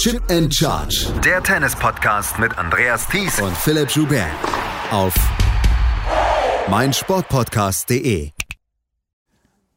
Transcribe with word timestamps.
Chip 0.00 0.22
and 0.30 0.50
Charge. 0.54 1.08
Der 1.22 1.42
Tennis-Podcast 1.42 2.38
mit 2.38 2.56
Andreas 2.56 3.06
Thies 3.06 3.38
und 3.38 3.54
Philipp 3.54 3.90
Joubert. 3.90 4.30
Auf 4.90 5.12
meinsportpodcast.de. 6.70 8.30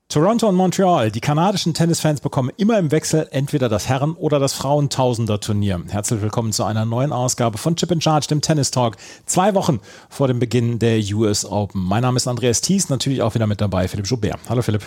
Toronto 0.07 0.47
und 0.47 0.55
Montreal, 0.55 1.12
die 1.12 1.20
kanadischen 1.20 1.73
Tennisfans 1.73 2.21
bekommen 2.21 2.51
immer 2.55 2.79
im 2.79 2.91
Wechsel 2.91 3.28
entweder 3.31 3.67
das 3.67 3.89
Herren- 3.89 4.13
oder 4.13 4.39
das 4.39 4.54
Frauentausender-Turnier. 4.54 5.81
Herzlich 5.90 6.22
willkommen 6.22 6.53
zu 6.53 6.63
einer 6.63 6.85
neuen 6.85 7.12
Ausgabe 7.12 7.58
von 7.58 7.76
Chip 7.76 7.92
and 7.92 8.01
Charge, 8.01 8.28
dem 8.28 8.40
Tennis 8.40 8.71
Talk. 8.71 8.96
Zwei 9.26 9.53
Wochen 9.55 9.81
vor 10.08 10.29
dem 10.29 10.40
Beginn 10.40 10.79
der 10.79 11.01
US 11.15 11.44
Open. 11.44 11.83
Mein 11.83 12.03
Name 12.03 12.15
ist 12.15 12.29
Andreas 12.29 12.62
Thies, 12.62 12.87
natürlich 12.87 13.21
auch 13.21 13.35
wieder 13.35 13.46
mit 13.46 13.60
dabei 13.60 13.90
Philipp 13.90 14.08
Joubert. 14.08 14.40
Hallo 14.47 14.62
Philipp. 14.62 14.83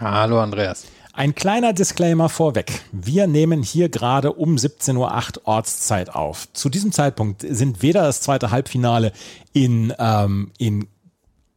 Hallo 0.00 0.40
Andreas. 0.40 0.86
Ein 1.18 1.34
kleiner 1.34 1.72
Disclaimer 1.72 2.28
vorweg. 2.28 2.82
Wir 2.92 3.26
nehmen 3.26 3.60
hier 3.64 3.88
gerade 3.88 4.34
um 4.34 4.54
17.08 4.54 5.38
Uhr 5.38 5.48
Ortszeit 5.48 6.14
auf. 6.14 6.46
Zu 6.52 6.68
diesem 6.68 6.92
Zeitpunkt 6.92 7.44
sind 7.44 7.82
weder 7.82 8.02
das 8.02 8.20
zweite 8.20 8.52
Halbfinale 8.52 9.10
in, 9.52 9.92
ähm, 9.98 10.52
in 10.58 10.86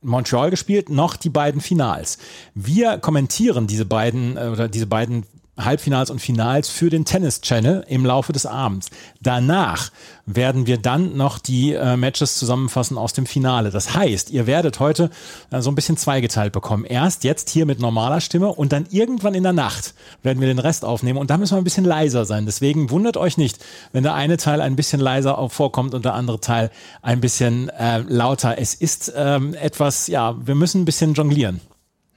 Montreal 0.01 0.49
gespielt, 0.49 0.89
noch 0.89 1.15
die 1.15 1.29
beiden 1.29 1.61
Finals. 1.61 2.17
Wir 2.55 2.97
kommentieren 2.97 3.67
diese 3.67 3.85
beiden 3.85 4.35
äh, 4.35 4.49
oder 4.51 4.67
diese 4.67 4.87
beiden 4.87 5.27
Halbfinals 5.65 6.09
und 6.09 6.19
Finals 6.19 6.69
für 6.69 6.89
den 6.89 7.05
Tennis 7.05 7.41
Channel 7.41 7.85
im 7.87 8.05
Laufe 8.05 8.33
des 8.33 8.45
Abends. 8.45 8.89
Danach 9.21 9.91
werden 10.25 10.67
wir 10.67 10.77
dann 10.77 11.17
noch 11.17 11.39
die 11.39 11.73
äh, 11.73 11.97
Matches 11.97 12.37
zusammenfassen 12.37 12.97
aus 12.97 13.13
dem 13.13 13.25
Finale. 13.25 13.71
Das 13.71 13.95
heißt, 13.95 14.29
ihr 14.31 14.47
werdet 14.47 14.79
heute 14.79 15.09
äh, 15.49 15.61
so 15.61 15.71
ein 15.71 15.75
bisschen 15.75 15.97
zweigeteilt 15.97 16.53
bekommen. 16.53 16.85
Erst 16.85 17.23
jetzt 17.23 17.49
hier 17.49 17.65
mit 17.65 17.79
normaler 17.79 18.21
Stimme 18.21 18.49
und 18.49 18.71
dann 18.71 18.85
irgendwann 18.89 19.33
in 19.33 19.43
der 19.43 19.53
Nacht 19.53 19.93
werden 20.23 20.39
wir 20.39 20.47
den 20.47 20.59
Rest 20.59 20.85
aufnehmen 20.85 21.19
und 21.19 21.29
da 21.29 21.37
müssen 21.37 21.55
wir 21.55 21.61
ein 21.61 21.63
bisschen 21.63 21.85
leiser 21.85 22.25
sein. 22.25 22.45
Deswegen 22.45 22.89
wundert 22.89 23.17
euch 23.17 23.37
nicht, 23.37 23.57
wenn 23.91 24.03
der 24.03 24.13
eine 24.13 24.37
Teil 24.37 24.61
ein 24.61 24.75
bisschen 24.75 25.01
leiser 25.01 25.49
vorkommt 25.49 25.93
und 25.93 26.05
der 26.05 26.13
andere 26.13 26.39
Teil 26.39 26.71
ein 27.01 27.21
bisschen 27.21 27.69
äh, 27.69 27.99
lauter. 27.99 28.57
Es 28.57 28.73
ist 28.73 29.11
ähm, 29.15 29.53
etwas, 29.53 30.07
ja, 30.07 30.35
wir 30.45 30.55
müssen 30.55 30.81
ein 30.81 30.85
bisschen 30.85 31.13
jonglieren. 31.13 31.61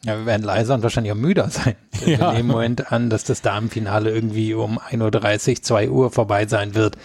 Ja, 0.05 0.19
wir 0.19 0.27
werden 0.27 0.43
leiser 0.43 0.75
und 0.75 0.83
wahrscheinlich 0.83 1.13
auch 1.13 1.17
müder 1.17 1.51
sein. 1.51 1.75
Ja. 2.05 2.19
Wir 2.19 2.27
nehmen 2.33 2.41
im 2.41 2.47
Moment 2.49 2.93
an, 2.93 3.09
dass 3.09 3.25
das 3.25 3.41
Damenfinale 3.41 4.11
irgendwie 4.11 4.53
um 4.53 4.79
1.30 4.79 5.51
Uhr, 5.51 5.63
2 5.63 5.89
Uhr 5.89 6.11
vorbei 6.11 6.47
sein 6.47 6.75
wird. 6.75 6.99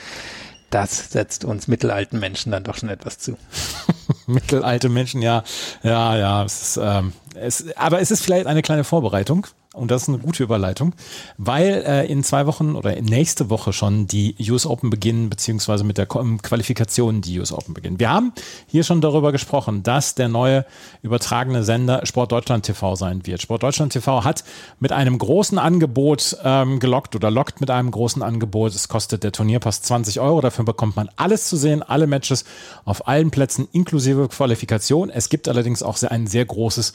Das 0.72 1.12
setzt 1.12 1.46
uns 1.46 1.70
mittelalten 1.70 2.20
Menschen 2.20 2.52
dann 2.52 2.66
doch 2.66 2.76
schon 2.76 2.90
etwas 2.90 3.18
zu. 3.18 3.38
Mittelalte 4.28 4.90
Menschen, 4.90 5.22
ja, 5.22 5.44
ja, 5.84 6.18
ja. 6.18 6.44
Es 6.44 6.62
ist, 6.62 6.80
ähm, 6.82 7.14
es, 7.36 7.66
aber 7.78 8.02
es 8.02 8.12
ist 8.12 8.24
vielleicht 8.24 8.48
eine 8.48 8.62
kleine 8.62 8.84
Vorbereitung 8.84 9.48
und 9.80 9.92
das 9.92 10.04
ist 10.04 10.10
eine 10.10 10.20
gute 10.20 10.44
Überleitung, 10.44 10.94
weil 11.38 11.84
äh, 11.86 12.06
in 12.06 12.24
zwei 12.24 12.46
Wochen 12.46 12.76
oder 12.76 13.00
nächste 13.02 13.50
Woche 13.50 13.74
schon 13.74 14.08
die 14.08 14.36
US 14.50 14.66
Open 14.66 14.90
beginnen, 14.90 15.30
beziehungsweise 15.30 15.84
mit 15.84 15.98
der 15.98 16.06
Qualifikation 16.06 17.22
die 17.22 17.40
US 17.40 17.52
Open 17.52 17.74
beginnen. 17.74 18.00
Wir 18.00 18.10
haben 18.10 18.34
hier 18.68 18.84
schon 18.84 19.02
darüber 19.02 19.32
gesprochen, 19.32 19.84
dass 19.84 20.16
der 20.16 20.28
neue 20.28 20.66
übertragene 21.02 21.64
Sender 21.64 22.06
Sport 22.06 22.32
Deutschland 22.32 22.66
TV 22.66 22.96
sein 22.96 23.26
wird. 23.26 23.42
Sport 23.42 23.64
Deutschland 23.64 23.94
TV 23.94 24.24
hat 24.24 24.44
mit 24.80 24.92
einem 24.92 25.18
großen 25.18 25.58
Angebot 25.58 26.38
ähm, 26.44 26.80
gelockt 26.80 27.16
oder 27.16 27.32
lockt 27.32 27.62
mit 27.62 27.72
einem 27.72 27.92
großen 27.92 28.22
Angebot. 28.22 28.74
Es 28.76 28.88
kostet 28.88 29.24
der 29.24 29.32
Turnierpass 29.32 29.82
20 29.82 30.20
Euro. 30.20 30.42
Dafür 30.42 30.66
bekommt 30.66 30.96
man 30.96 31.10
alles 31.16 31.48
zu 31.48 31.56
sehen, 31.56 31.84
alle 31.84 32.08
Matches 32.08 32.46
auf 32.86 33.08
allen 33.08 33.32
Plätzen 33.32 33.68
inklusive 33.72 34.28
Qualifikation. 34.28 35.10
Es 35.10 35.30
gibt 35.30 35.48
allerdings 35.48 35.84
auch 35.84 36.02
ein 36.04 36.28
sehr 36.28 36.46
großes 36.46 36.94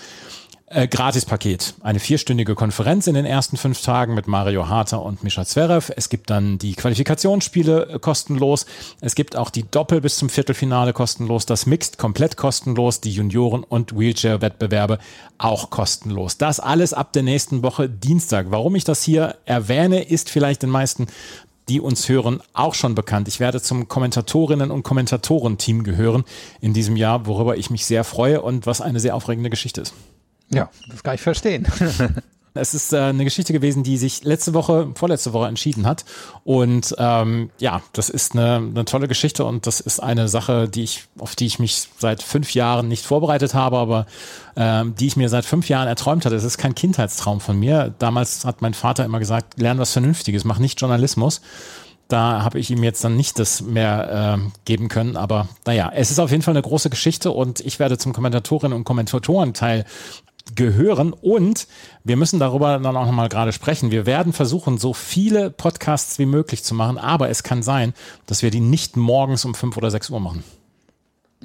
äh, 0.75 0.89
Gratispaket. 0.89 1.75
Eine 1.83 2.01
vierstündige 2.01 2.55
Konferenz 2.55 3.07
in 3.07 3.15
den 3.15 3.25
ersten 3.25 3.57
fünf 3.57 3.81
Tagen 3.81 4.15
mit 4.15 4.27
Mario 4.27 4.69
Harter 4.69 5.03
und 5.03 5.23
Mischa 5.23 5.45
Zverev. 5.45 5.93
Es 5.97 6.09
gibt 6.09 6.31
dann 6.31 6.59
die 6.59 6.75
Qualifikationsspiele 6.75 7.87
äh, 7.87 7.99
kostenlos. 7.99 8.67
Es 9.01 9.15
gibt 9.15 9.37
auch 9.37 9.51
die 9.51 9.63
Doppel 9.71 10.01
bis 10.01 10.17
zum 10.17 10.29
Viertelfinale 10.29 10.93
kostenlos. 10.93 11.47
Das 11.47 11.67
Mixed 11.67 11.97
komplett 11.97 12.37
kostenlos. 12.37 13.01
Die 13.01 13.13
Junioren- 13.13 13.65
und 13.65 13.97
Wheelchair-Wettbewerbe 13.97 14.99
auch 15.39 15.71
kostenlos. 15.71 16.39
Das 16.39 16.61
alles 16.61 16.93
ab 16.93 17.13
der 17.13 17.23
nächsten 17.23 17.63
Woche 17.63 17.89
Dienstag. 17.89 18.47
Warum 18.51 18.75
ich 18.75 18.85
das 18.85 19.03
hier 19.03 19.37
erwähne, 19.45 20.03
ist 20.03 20.29
vielleicht 20.29 20.63
den 20.63 20.71
meisten 20.71 21.07
die 21.71 21.81
uns 21.81 22.11
hören, 22.11 22.43
auch 22.53 22.75
schon 22.75 22.95
bekannt. 22.95 23.27
Ich 23.27 23.41
werde 23.41 23.59
zum 23.59 23.85
Kommentatorinnen- 23.85 24.71
und 24.71 24.83
Kommentatorenteam 24.83 25.83
gehören 25.83 26.25
in 26.61 26.75
diesem 26.75 26.95
Jahr, 26.95 27.25
worüber 27.25 27.57
ich 27.57 27.71
mich 27.71 27.87
sehr 27.87 28.05
freue 28.05 28.43
und 28.43 28.67
was 28.67 28.83
eine 28.83 29.01
sehr 29.01 29.17
aufregende 29.17 29.49
Geschichte 29.49 29.81
ist. 29.81 29.95
Ja, 30.57 30.71
das 30.89 31.03
kann 31.03 31.15
ich 31.15 31.21
verstehen. 31.21 31.67
Es 32.57 32.73
ist 32.73 32.93
äh, 32.93 32.99
eine 32.99 33.25
Geschichte 33.25 33.53
gewesen, 33.53 33.83
die 33.83 33.97
sich 33.97 34.23
letzte 34.23 34.55
Woche, 34.55 34.89
vorletzte 34.95 35.33
Woche 35.33 35.49
entschieden 35.49 35.87
hat. 35.87 36.05
Und 36.45 36.95
ähm, 36.99 37.51
ja, 37.59 37.83
das 37.93 38.09
ist 38.09 38.35
eine, 38.35 38.57
eine 38.57 38.85
tolle 38.85 39.09
Geschichte 39.09 39.45
und 39.45 39.67
das 39.67 39.81
ist 39.81 39.99
eine 39.99 40.29
Sache, 40.29 40.69
die 40.69 40.85
ich, 40.85 41.05
auf 41.19 41.35
die 41.35 41.47
ich 41.47 41.59
mich 41.59 41.89
seit 41.99 42.23
fünf 42.23 42.55
Jahren 42.55 42.87
nicht 42.87 43.05
vorbereitet 43.05 43.55
habe, 43.55 43.79
aber 43.79 44.07
ähm, 44.55 44.95
die 44.95 45.09
ich 45.09 45.17
mir 45.17 45.29
seit 45.29 45.45
fünf 45.45 45.69
Jahren 45.69 45.89
erträumt 45.89 46.25
hatte. 46.27 46.37
Es 46.37 46.45
ist 46.45 46.57
kein 46.57 46.77
Kindheitstraum 46.77 47.41
von 47.41 47.59
mir. 47.59 47.93
Damals 47.99 48.45
hat 48.45 48.63
mein 48.63 48.75
Vater 48.75 49.05
immer 49.05 49.19
gesagt, 49.19 49.61
lern 49.61 49.79
was 49.79 49.93
Vernünftiges, 49.93 50.45
mach 50.45 50.61
nicht 50.61 50.81
Journalismus. 50.81 51.41
Da 52.07 52.43
habe 52.45 52.61
ich 52.61 52.71
ihm 52.71 52.85
jetzt 52.85 53.03
dann 53.03 53.17
nicht 53.17 53.39
das 53.41 53.63
mehr 53.63 54.39
äh, 54.39 54.51
geben 54.65 54.89
können. 54.89 55.17
Aber 55.17 55.49
naja, 55.67 55.91
es 55.93 56.13
ist 56.13 56.21
auf 56.21 56.31
jeden 56.31 56.43
Fall 56.43 56.53
eine 56.53 56.63
große 56.63 56.91
Geschichte 56.91 57.33
und 57.33 57.59
ich 57.61 57.81
werde 57.81 57.99
zum 57.99 58.13
Kommentatorinnen 58.13 58.77
und 58.77 58.85
Kommentatorenteil 58.85 59.87
gehören. 60.55 61.13
Und 61.13 61.67
wir 62.05 62.17
müssen 62.17 62.39
darüber 62.39 62.79
dann 62.79 62.97
auch 62.97 63.07
nochmal 63.07 63.29
gerade 63.29 63.53
sprechen. 63.53 63.91
Wir 63.91 64.07
werden 64.07 64.33
versuchen, 64.33 64.79
so 64.79 64.93
viele 64.93 65.51
Podcasts 65.51 66.19
wie 66.19 66.27
möglich 66.27 66.65
zu 66.65 66.75
machen, 66.75 66.99
aber 66.99 67.29
es 67.31 67.43
kann 67.43 67.63
sein, 67.63 67.95
dass 68.27 68.43
wir 68.43 68.51
die 68.51 68.61
nicht 68.61 68.97
morgens 68.97 69.45
um 69.45 69.55
fünf 69.55 69.77
oder 69.77 69.91
sechs 69.91 70.11
Uhr 70.11 70.21
machen. 70.21 70.45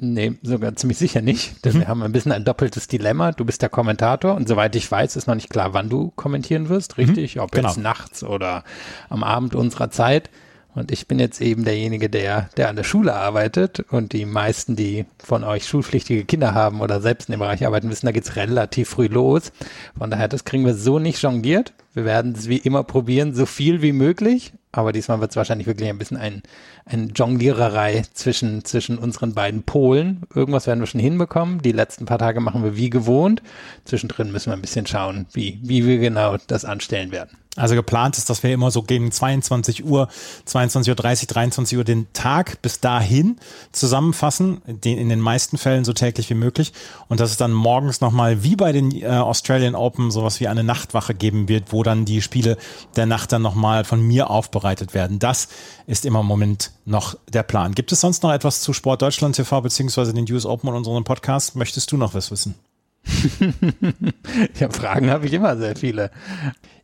Nee, 0.02 0.32
sogar 0.42 0.74
ziemlich 0.76 0.96
sicher 0.96 1.20
nicht, 1.20 1.62
denn 1.64 1.74
mhm. 1.74 1.80
wir 1.80 1.88
haben 1.88 2.02
ein 2.02 2.12
bisschen 2.12 2.32
ein 2.32 2.44
doppeltes 2.44 2.88
Dilemma. 2.88 3.32
Du 3.32 3.44
bist 3.44 3.60
der 3.60 3.68
Kommentator 3.68 4.34
und 4.34 4.48
soweit 4.48 4.74
ich 4.74 4.90
weiß, 4.90 5.14
ist 5.16 5.26
noch 5.26 5.34
nicht 5.34 5.50
klar, 5.50 5.74
wann 5.74 5.90
du 5.90 6.10
kommentieren 6.16 6.70
wirst, 6.70 6.96
richtig? 6.96 7.36
Mhm. 7.36 7.42
Ob 7.42 7.52
genau. 7.52 7.68
jetzt 7.68 7.76
nachts 7.76 8.24
oder 8.24 8.64
am 9.10 9.22
Abend 9.22 9.54
unserer 9.54 9.90
Zeit. 9.90 10.30
Und 10.74 10.92
ich 10.92 11.08
bin 11.08 11.18
jetzt 11.18 11.40
eben 11.40 11.64
derjenige, 11.64 12.08
der, 12.08 12.48
der 12.56 12.68
an 12.68 12.76
der 12.76 12.84
Schule 12.84 13.14
arbeitet. 13.14 13.80
Und 13.90 14.12
die 14.12 14.24
meisten, 14.24 14.76
die 14.76 15.04
von 15.18 15.42
euch 15.44 15.66
schulpflichtige 15.66 16.24
Kinder 16.24 16.54
haben 16.54 16.80
oder 16.80 17.00
selbst 17.00 17.28
in 17.28 17.32
dem 17.32 17.40
Bereich 17.40 17.66
arbeiten, 17.66 17.90
wissen, 17.90 18.06
da 18.06 18.12
geht's 18.12 18.36
relativ 18.36 18.90
früh 18.90 19.06
los. 19.06 19.52
Von 19.98 20.10
daher, 20.10 20.28
das 20.28 20.44
kriegen 20.44 20.64
wir 20.64 20.74
so 20.74 20.98
nicht 20.98 21.20
jongliert. 21.22 21.72
Wir 21.92 22.04
werden 22.04 22.34
es 22.36 22.48
wie 22.48 22.58
immer 22.58 22.84
probieren, 22.84 23.34
so 23.34 23.46
viel 23.46 23.82
wie 23.82 23.92
möglich. 23.92 24.52
Aber 24.72 24.92
diesmal 24.92 25.20
wird 25.20 25.32
es 25.32 25.36
wahrscheinlich 25.36 25.66
wirklich 25.66 25.88
ein 25.88 25.98
bisschen 25.98 26.16
ein, 26.16 26.42
eine 26.84 27.06
Jongliererei 27.06 28.04
zwischen, 28.14 28.64
zwischen 28.64 28.98
unseren 28.98 29.34
beiden 29.34 29.64
Polen. 29.64 30.22
Irgendwas 30.32 30.68
werden 30.68 30.78
wir 30.78 30.86
schon 30.86 31.00
hinbekommen. 31.00 31.60
Die 31.60 31.72
letzten 31.72 32.06
paar 32.06 32.18
Tage 32.18 32.38
machen 32.38 32.62
wir 32.62 32.76
wie 32.76 32.90
gewohnt. 32.90 33.42
Zwischendrin 33.84 34.30
müssen 34.30 34.50
wir 34.50 34.54
ein 34.54 34.60
bisschen 34.62 34.86
schauen, 34.86 35.26
wie, 35.32 35.58
wie 35.62 35.84
wir 35.84 35.98
genau 35.98 36.36
das 36.46 36.64
anstellen 36.64 37.10
werden. 37.10 37.36
Also 37.56 37.74
geplant 37.74 38.16
ist, 38.16 38.30
dass 38.30 38.44
wir 38.44 38.52
immer 38.52 38.70
so 38.70 38.82
gegen 38.82 39.10
22 39.10 39.84
Uhr, 39.84 40.08
22.30 40.46 40.88
Uhr, 40.88 40.94
23 40.94 41.78
Uhr 41.78 41.84
den 41.84 42.06
Tag 42.12 42.62
bis 42.62 42.78
dahin 42.78 43.40
zusammenfassen, 43.72 44.62
in 44.84 45.08
den 45.08 45.18
meisten 45.18 45.58
Fällen 45.58 45.84
so 45.84 45.92
täglich 45.92 46.30
wie 46.30 46.34
möglich. 46.34 46.72
Und 47.08 47.18
dass 47.18 47.32
es 47.32 47.36
dann 47.38 47.52
morgens 47.52 48.00
nochmal 48.00 48.44
wie 48.44 48.54
bei 48.54 48.70
den 48.70 48.92
äh, 48.92 49.06
Australian 49.06 49.74
Open 49.74 50.12
sowas 50.12 50.38
wie 50.38 50.46
eine 50.46 50.62
Nachtwache 50.62 51.12
geben 51.12 51.48
wird, 51.48 51.72
wo 51.72 51.82
dann 51.82 52.04
die 52.04 52.22
Spiele 52.22 52.56
der 52.94 53.06
Nacht 53.06 53.32
dann 53.32 53.42
nochmal 53.42 53.84
von 53.84 54.00
mir 54.00 54.30
aufbereitet 54.30 54.94
werden. 54.94 55.18
Das 55.18 55.48
ist 55.88 56.06
immer 56.06 56.20
im 56.20 56.26
Moment 56.26 56.70
noch 56.84 57.16
der 57.28 57.42
Plan. 57.42 57.74
Gibt 57.74 57.90
es 57.90 58.00
sonst 58.00 58.22
noch 58.22 58.32
etwas 58.32 58.60
zu 58.60 58.72
Sport 58.72 59.02
Deutschland 59.02 59.34
TV 59.34 59.60
beziehungsweise 59.60 60.14
den 60.14 60.30
US 60.32 60.46
Open 60.46 60.68
und 60.68 60.76
unseren 60.76 61.02
Podcast? 61.02 61.56
Möchtest 61.56 61.90
du 61.90 61.96
noch 61.96 62.14
was 62.14 62.30
wissen? 62.30 62.54
ja, 64.58 64.70
Fragen 64.70 65.10
habe 65.10 65.26
ich 65.26 65.32
immer 65.32 65.56
sehr 65.56 65.76
viele. 65.76 66.10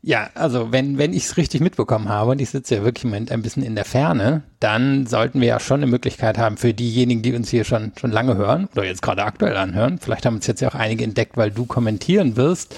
Ja, 0.03 0.31
also 0.35 0.73
wenn, 0.73 0.99
wenn 0.99 1.13
ich 1.13 1.25
es 1.25 1.37
richtig 1.37 1.61
mitbekommen 1.61 2.09
habe, 2.09 2.33
und 2.33 2.41
ich 2.41 2.51
sitze 2.51 2.77
ja 2.77 2.85
wirklich 2.85 3.05
im 3.05 3.11
Moment 3.11 3.33
ein 3.33 3.43
bisschen 3.43 3.63
in 3.63 3.75
der 3.75 3.85
Ferne, 3.85 4.43
dann 4.61 5.07
sollten 5.07 5.41
wir 5.41 5.49
ja 5.49 5.61
schon 5.61 5.81
eine 5.81 5.91
Möglichkeit 5.91 6.39
haben 6.39 6.57
für 6.57 6.75
diejenigen, 6.75 7.23
die 7.23 7.35
uns 7.35 7.51
hier 7.51 7.65
schon, 7.65 7.93
schon 7.99 8.13
lange 8.13 8.37
hören 8.37 8.69
oder 8.73 8.85
jetzt 8.85 9.03
gerade 9.03 9.25
aktuell 9.25 9.57
anhören. 9.57 9.99
Vielleicht 9.99 10.27
haben 10.27 10.37
uns 10.37 10.47
jetzt 10.47 10.61
ja 10.61 10.69
auch 10.69 10.75
einige 10.75 11.05
entdeckt, 11.05 11.37
weil 11.37 11.51
du 11.51 11.67
kommentieren 11.67 12.37
wirst. 12.37 12.77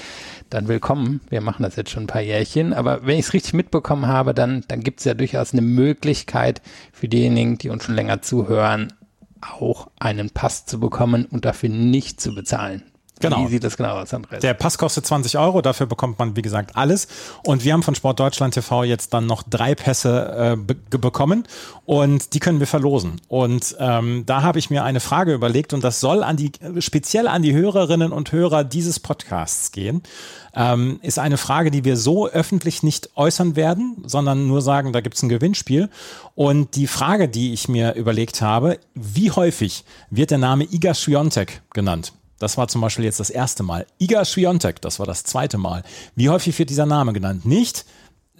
Dann 0.50 0.69
willkommen. 0.69 1.20
Wir 1.29 1.43
machen 1.43 1.62
das 1.62 1.76
jetzt 1.76 1.91
schon 1.91 2.05
ein 2.05 2.08
paar 2.08 2.23
Jährchen. 2.23 2.73
Aber 2.73 3.06
wenn 3.06 3.19
ich 3.19 3.26
es 3.26 3.34
richtig 3.34 3.52
mitbekommen 3.52 4.06
habe, 4.06 4.32
dann, 4.32 4.64
dann 4.69 4.81
gibt 4.81 5.00
es 5.00 5.05
ja 5.05 5.12
durchaus 5.12 5.52
eine 5.52 5.61
Möglichkeit 5.61 6.62
für 6.93 7.08
diejenigen, 7.08 7.58
die 7.58 7.69
uns 7.69 7.84
schon 7.84 7.94
länger 7.94 8.23
zuhören, 8.23 8.94
auch 9.43 9.91
einen 9.99 10.31
Pass 10.31 10.64
zu 10.64 10.81
bekommen 10.81 11.26
und 11.26 11.44
dafür 11.44 11.69
nicht 11.69 12.23
zu 12.23 12.34
bezahlen. 12.34 12.82
Genau. 13.20 13.44
Wie 13.44 13.49
sieht 13.49 13.65
das 13.65 13.76
genau 13.76 13.97
aus, 13.97 14.15
Andreas? 14.15 14.41
Der 14.41 14.55
Pass 14.55 14.79
kostet 14.79 15.06
20 15.06 15.38
Euro, 15.38 15.62
dafür 15.62 15.87
bekommt 15.87 16.19
man, 16.19 16.37
wie 16.37 16.43
gesagt, 16.43 16.76
alles. 16.76 17.09
Und 17.44 17.65
wir 17.65 17.73
haben 17.73 17.82
von 17.82 17.94
Sport 17.94 18.20
Deutschland 18.20 18.55
TV 18.55 18.85
jetzt 18.85 19.12
dann 19.15 19.26
noch 19.26 19.43
drei 19.43 19.75
Pässe 19.75 20.55
äh, 20.55 20.56
be 20.56 20.76
bekommen 20.99 21.44
und 21.85 22.35
die 22.35 22.41
können 22.41 22.61
wir 22.61 22.67
verlosen. 22.67 23.20
Und 23.29 23.76
ähm, 23.79 24.25
da 24.26 24.43
habe 24.43 24.59
ich 24.59 24.70
mir 24.70 24.85
eine 24.85 25.00
Frage 25.00 25.32
überlegt 25.32 25.73
und 25.73 25.85
das 25.85 26.00
soll 26.00 26.23
an 26.23 26.37
die, 26.37 26.53
speziell 26.81 27.29
an 27.29 27.43
die 27.43 27.55
Hörerinnen 27.55 28.11
und 28.12 28.32
Hörer 28.32 28.65
dieses 28.65 28.99
Podcasts 28.99 29.70
gehen. 29.70 30.03
Ähm, 30.55 30.99
ist 31.03 31.19
eine 31.19 31.37
Frage, 31.37 31.70
die 31.70 31.85
wir 31.85 31.97
so 31.97 32.26
öffentlich 32.26 32.82
nicht 32.82 33.11
äußern 33.15 33.55
werden, 33.55 34.03
sondern 34.06 34.49
nur 34.49 34.61
sagen, 34.61 34.93
da 34.93 35.00
gibt 35.00 35.17
es 35.17 35.23
ein 35.23 35.29
Gewinnspiel. 35.29 35.88
Und 36.35 36.75
die 36.75 36.87
Frage, 36.87 37.29
die 37.29 37.53
ich 37.53 37.69
mir 37.69 37.94
überlegt 37.94 38.43
habe, 38.43 38.79
wie 38.94 39.31
häufig 39.31 39.85
wird 40.11 40.31
der 40.31 40.38
Name 40.38 40.65
Iga 40.65 40.94
Swiatek 40.94 41.62
genannt? 41.73 42.12
Das 42.38 42.56
war 42.56 42.69
zum 42.69 42.81
Beispiel 42.81 43.05
jetzt 43.05 43.20
das 43.20 43.31
erste 43.31 43.62
Mal. 43.62 43.87
Iga 43.99 44.25
Swiatek, 44.25 44.81
das 44.81 44.99
war 44.99 45.06
das 45.06 45.25
zweite 45.25 45.58
Mal. 45.58 45.82
Wie 46.14 46.29
häufig 46.29 46.58
wird 46.58 46.70
dieser 46.70 46.87
Name 46.87 47.12
genannt? 47.12 47.44
Nicht 47.44 47.85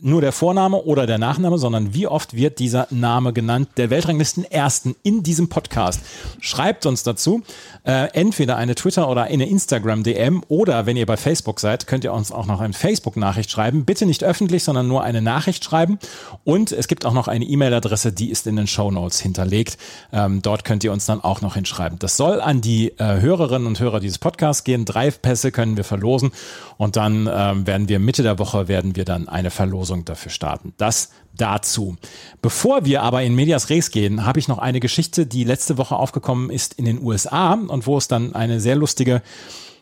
nur 0.00 0.21
der 0.21 0.33
Vorname 0.33 0.83
oder 0.83 1.06
der 1.06 1.19
Nachname, 1.19 1.59
sondern 1.59 1.95
wie 1.95 2.06
oft 2.06 2.35
wird 2.35 2.59
dieser 2.59 2.87
Name 2.91 3.33
genannt, 3.33 3.71
der 3.77 3.91
Weltranglisten 3.91 4.45
Ersten 4.45 4.95
in 5.03 5.23
diesem 5.23 5.49
Podcast. 5.49 6.00
Schreibt 6.41 6.87
uns 6.87 7.03
dazu 7.03 7.43
äh, 7.85 8.09
entweder 8.12 8.56
eine 8.56 8.75
Twitter- 8.75 9.09
oder 9.09 9.25
eine 9.25 9.49
Instagram-DM 9.49 10.43
oder 10.49 10.87
wenn 10.87 10.97
ihr 10.97 11.06
bei 11.06 11.17
Facebook 11.17 11.61
seid, 11.61 11.87
könnt 11.87 12.05
ihr 12.05 12.12
uns 12.12 12.33
auch 12.33 12.47
noch 12.47 12.61
eine 12.61 12.75
Facebook-Nachricht 12.75 13.50
schreiben. 13.50 13.85
Bitte 13.85 14.06
nicht 14.06 14.25
öffentlich, 14.25 14.65
sondern 14.65 14.89
nur 14.89 15.03
eine 15.03 15.23
Nachricht 15.23 15.65
schreiben. 15.65 15.99
Und 16.44 16.73
es 16.73 16.89
gibt 16.89 17.05
auch 17.05 17.15
noch 17.15 17.29
eine 17.29 17.44
E-Mail-Adresse, 17.44 18.12
die 18.12 18.31
ist 18.31 18.47
in 18.47 18.56
den 18.56 18.67
Show 18.67 18.91
Notes 18.91 19.21
hinterlegt. 19.21 19.79
Ähm, 20.12 20.43
dort 20.43 20.65
könnt 20.65 20.85
ihr 20.85 20.93
uns 20.93 21.06
dann 21.06 21.23
auch 21.23 21.41
noch 21.41 21.55
hinschreiben. 21.55 21.99
Das 21.99 22.17
soll 22.17 22.41
an 22.41 22.61
die 22.61 22.91
äh, 22.99 23.21
Hörerinnen 23.21 23.67
und 23.67 23.81
Hörer 23.81 24.01
dieses 24.01 24.19
Podcasts 24.19 24.65
gehen. 24.65 24.85
Drei 24.85 25.11
Pässe 25.11 25.51
können 25.51 25.77
wir 25.77 25.85
verlosen 25.85 26.33
und 26.77 26.97
dann 26.97 27.29
ähm, 27.33 27.67
werden 27.67 27.89
wir 27.89 27.99
Mitte 27.99 28.23
der 28.23 28.39
Woche 28.39 28.69
werden 28.69 28.94
wir 28.97 29.05
dann 29.05 29.29
eine 29.29 29.51
Verlosung 29.51 29.88
Verlosung 29.88 30.05
dafür 30.05 30.31
starten. 30.31 30.75
Das 30.76 31.11
dazu. 31.37 31.96
Bevor 32.43 32.85
wir 32.85 33.02
aber 33.02 33.23
in 33.23 33.35
Medias 33.35 33.70
Res 33.70 33.90
gehen, 33.90 34.26
habe 34.26 34.40
ich 34.40 34.49
noch 34.49 34.58
eine 34.58 34.81
Geschichte, 34.81 35.25
die 35.25 35.44
letzte 35.44 35.79
Woche 35.79 35.96
aufgekommen 35.96 36.50
ist 36.50 36.75
in 36.75 36.85
den 36.85 37.00
USA 37.00 37.55
und 37.55 37.87
wo 37.87 37.96
es 37.96 38.08
dann 38.08 38.35
eine 38.35 38.61
sehr 38.61 38.76
lustige 38.76 39.23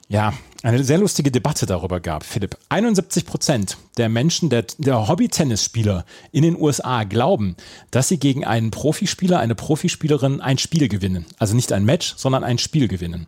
ja, 0.08 0.34
eine 0.62 0.84
sehr 0.84 0.98
lustige 0.98 1.32
Debatte 1.32 1.66
darüber 1.66 1.98
gab, 1.98 2.22
Philipp. 2.22 2.56
71 2.68 3.26
Prozent 3.26 3.76
der 3.96 4.08
Menschen, 4.08 4.50
der, 4.50 4.66
der 4.78 5.08
Hobby-Tennisspieler 5.08 6.04
in 6.30 6.42
den 6.42 6.56
USA 6.56 7.02
glauben, 7.02 7.56
dass 7.90 8.06
sie 8.06 8.18
gegen 8.18 8.44
einen 8.44 8.70
Profispieler, 8.70 9.40
eine 9.40 9.56
Profispielerin 9.56 10.40
ein 10.40 10.58
Spiel 10.58 10.86
gewinnen. 10.86 11.26
Also 11.40 11.56
nicht 11.56 11.72
ein 11.72 11.84
Match, 11.84 12.14
sondern 12.16 12.44
ein 12.44 12.58
Spiel 12.58 12.86
gewinnen. 12.86 13.26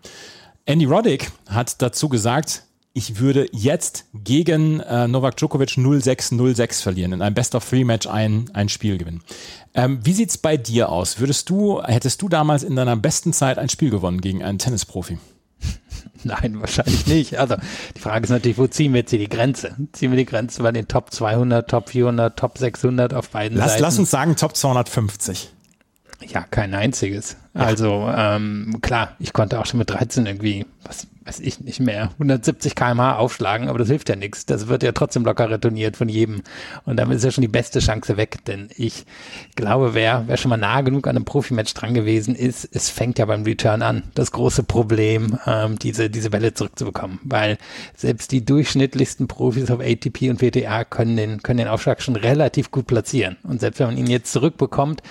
Andy 0.67 0.85
Roddick 0.85 1.33
hat 1.49 1.83
dazu 1.83 2.09
gesagt, 2.09 2.63
ich 2.93 3.21
würde 3.21 3.49
jetzt 3.53 4.07
gegen 4.13 4.81
äh, 4.81 5.07
Novak 5.07 5.37
Djokovic 5.37 5.71
0-6-0-6 5.71 6.83
verlieren, 6.83 7.13
in 7.13 7.23
einem 7.23 7.35
Best-of-Three-Match 7.35 8.07
ein, 8.07 8.51
ein 8.55 8.69
Spiel 8.69 8.99
gewinnen. 8.99 9.23
Ähm, 9.75 10.01
wie 10.03 10.13
sieht's 10.13 10.39
bei 10.39 10.57
dir 10.57 10.89
aus? 10.89 11.21
Würdest 11.21 11.49
du, 11.51 11.83
hättest 11.83 12.23
du 12.23 12.29
damals 12.29 12.63
in 12.63 12.77
deiner 12.77 12.97
besten 12.97 13.33
Zeit 13.33 13.59
ein 13.59 13.69
Spiel 13.69 13.91
gewonnen 13.91 14.21
gegen 14.21 14.43
einen 14.43 14.59
Tennisprofi? 14.59 15.19
Nein, 16.25 16.61
wahrscheinlich 16.61 17.07
nicht. 17.07 17.39
Also 17.39 17.57
die 17.97 18.01
Frage 18.01 18.25
ist 18.25 18.31
natürlich, 18.31 18.59
wo 18.59 18.67
ziehen 18.67 18.93
wir 18.93 19.01
jetzt 19.01 19.11
hier 19.11 19.19
die 19.19 19.29
Grenze? 19.29 19.77
Ziehen 19.93 20.11
wir 20.11 20.19
die 20.19 20.25
Grenze 20.25 20.63
bei 20.63 20.73
den 20.73 20.89
Top 20.89 21.13
200, 21.13 21.69
Top 21.69 21.91
400, 21.91 22.37
Top 22.39 22.59
600 22.59 23.15
auf 23.15 23.31
beiden 23.31 23.57
lass, 23.59 23.73
Seiten? 23.73 23.83
Lass 23.83 23.99
uns 23.99 24.11
sagen 24.11 24.37
Top 24.37 24.57
250. 24.57 25.53
Ja, 26.27 26.43
kein 26.43 26.75
einziges. 26.75 27.37
Also 27.59 28.09
ähm, 28.17 28.79
klar, 28.83 29.17
ich 29.19 29.33
konnte 29.33 29.59
auch 29.59 29.67
schon 29.67 29.79
mit 29.79 29.91
13 29.91 30.27
irgendwie, 30.27 30.65
was 30.85 31.09
weiß 31.29 31.41
ich 31.41 31.61
nicht 31.61 31.79
mehr, 31.79 32.11
170 32.15 32.75
kmh 32.75 33.17
aufschlagen, 33.17 33.69
aber 33.69 33.79
das 33.79 33.89
hilft 33.89 34.09
ja 34.09 34.17
nichts. 34.17 34.47
Das 34.47 34.69
wird 34.69 34.83
ja 34.83 34.93
trotzdem 34.93 35.25
locker 35.25 35.51
retourniert 35.51 35.97
von 35.97 36.09
jedem. 36.09 36.43
Und 36.87 36.97
damit 36.97 37.19
ist 37.19 37.25
ja 37.25 37.31
schon 37.31 37.43
die 37.43 37.49
beste 37.49 37.81
Chance 37.81 38.17
weg, 38.17 38.45
denn 38.47 38.71
ich 38.77 39.05
glaube, 39.55 39.93
wer, 39.93 40.25
wer 40.27 40.39
schon 40.39 40.49
mal 40.49 40.57
nah 40.57 40.81
genug 40.81 41.07
an 41.07 41.17
einem 41.17 41.27
Profimatch 41.27 41.75
dran 41.75 41.93
gewesen 41.93 42.35
ist, 42.35 42.67
es 42.73 42.89
fängt 42.89 43.19
ja 43.19 43.27
beim 43.27 43.43
Return 43.43 43.83
an. 43.83 44.05
Das 44.15 44.33
große 44.33 44.63
Problem, 44.63 45.39
ähm, 45.47 45.79
diese, 45.79 46.09
diese 46.09 46.33
Welle 46.33 46.55
zurückzubekommen, 46.55 47.19
weil 47.25 47.59
selbst 47.95 48.33
die 48.33 48.45
durchschnittlichsten 48.45 49.29
Profis 49.29 49.71
auf 49.71 49.81
ATP 49.81 50.31
und 50.31 50.41
WTA 50.41 50.85
können 50.85 51.17
den, 51.17 51.43
können 51.43 51.59
den 51.59 51.69
Aufschlag 51.69 52.01
schon 52.01 52.17
relativ 52.17 52.71
gut 52.71 52.87
platzieren. 52.87 53.37
Und 53.43 53.61
selbst 53.61 53.81
wenn 53.81 53.89
man 53.89 53.99
ihn 53.99 54.07
jetzt 54.07 54.33
zurückbekommt, 54.33 55.03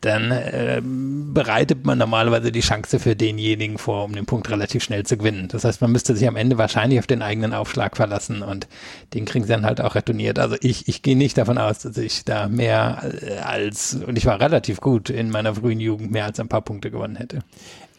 dann 0.00 0.30
äh, 0.30 0.80
bereitet 0.82 1.84
man 1.84 1.95
normalerweise 1.96 2.52
die 2.52 2.60
Chance 2.60 2.98
für 2.98 3.16
denjenigen 3.16 3.78
vor, 3.78 4.04
um 4.04 4.14
den 4.14 4.26
Punkt 4.26 4.50
relativ 4.50 4.82
schnell 4.82 5.04
zu 5.04 5.16
gewinnen. 5.16 5.48
Das 5.48 5.64
heißt, 5.64 5.80
man 5.80 5.92
müsste 5.92 6.14
sich 6.16 6.26
am 6.28 6.36
Ende 6.36 6.58
wahrscheinlich 6.58 6.98
auf 6.98 7.06
den 7.06 7.22
eigenen 7.22 7.52
Aufschlag 7.52 7.96
verlassen 7.96 8.42
und 8.42 8.68
den 9.14 9.24
kriegen 9.24 9.44
sie 9.44 9.52
dann 9.52 9.66
halt 9.66 9.80
auch 9.80 9.94
retourniert. 9.94 10.38
Also 10.38 10.56
ich, 10.60 10.88
ich 10.88 11.02
gehe 11.02 11.16
nicht 11.16 11.38
davon 11.38 11.58
aus, 11.58 11.80
dass 11.80 11.96
ich 11.98 12.24
da 12.24 12.48
mehr 12.48 13.02
als, 13.44 13.94
und 13.94 14.16
ich 14.16 14.26
war 14.26 14.40
relativ 14.40 14.80
gut 14.80 15.10
in 15.10 15.30
meiner 15.30 15.54
frühen 15.54 15.80
Jugend, 15.80 16.10
mehr 16.10 16.24
als 16.24 16.40
ein 16.40 16.48
paar 16.48 16.62
Punkte 16.62 16.90
gewonnen 16.90 17.16
hätte. 17.16 17.40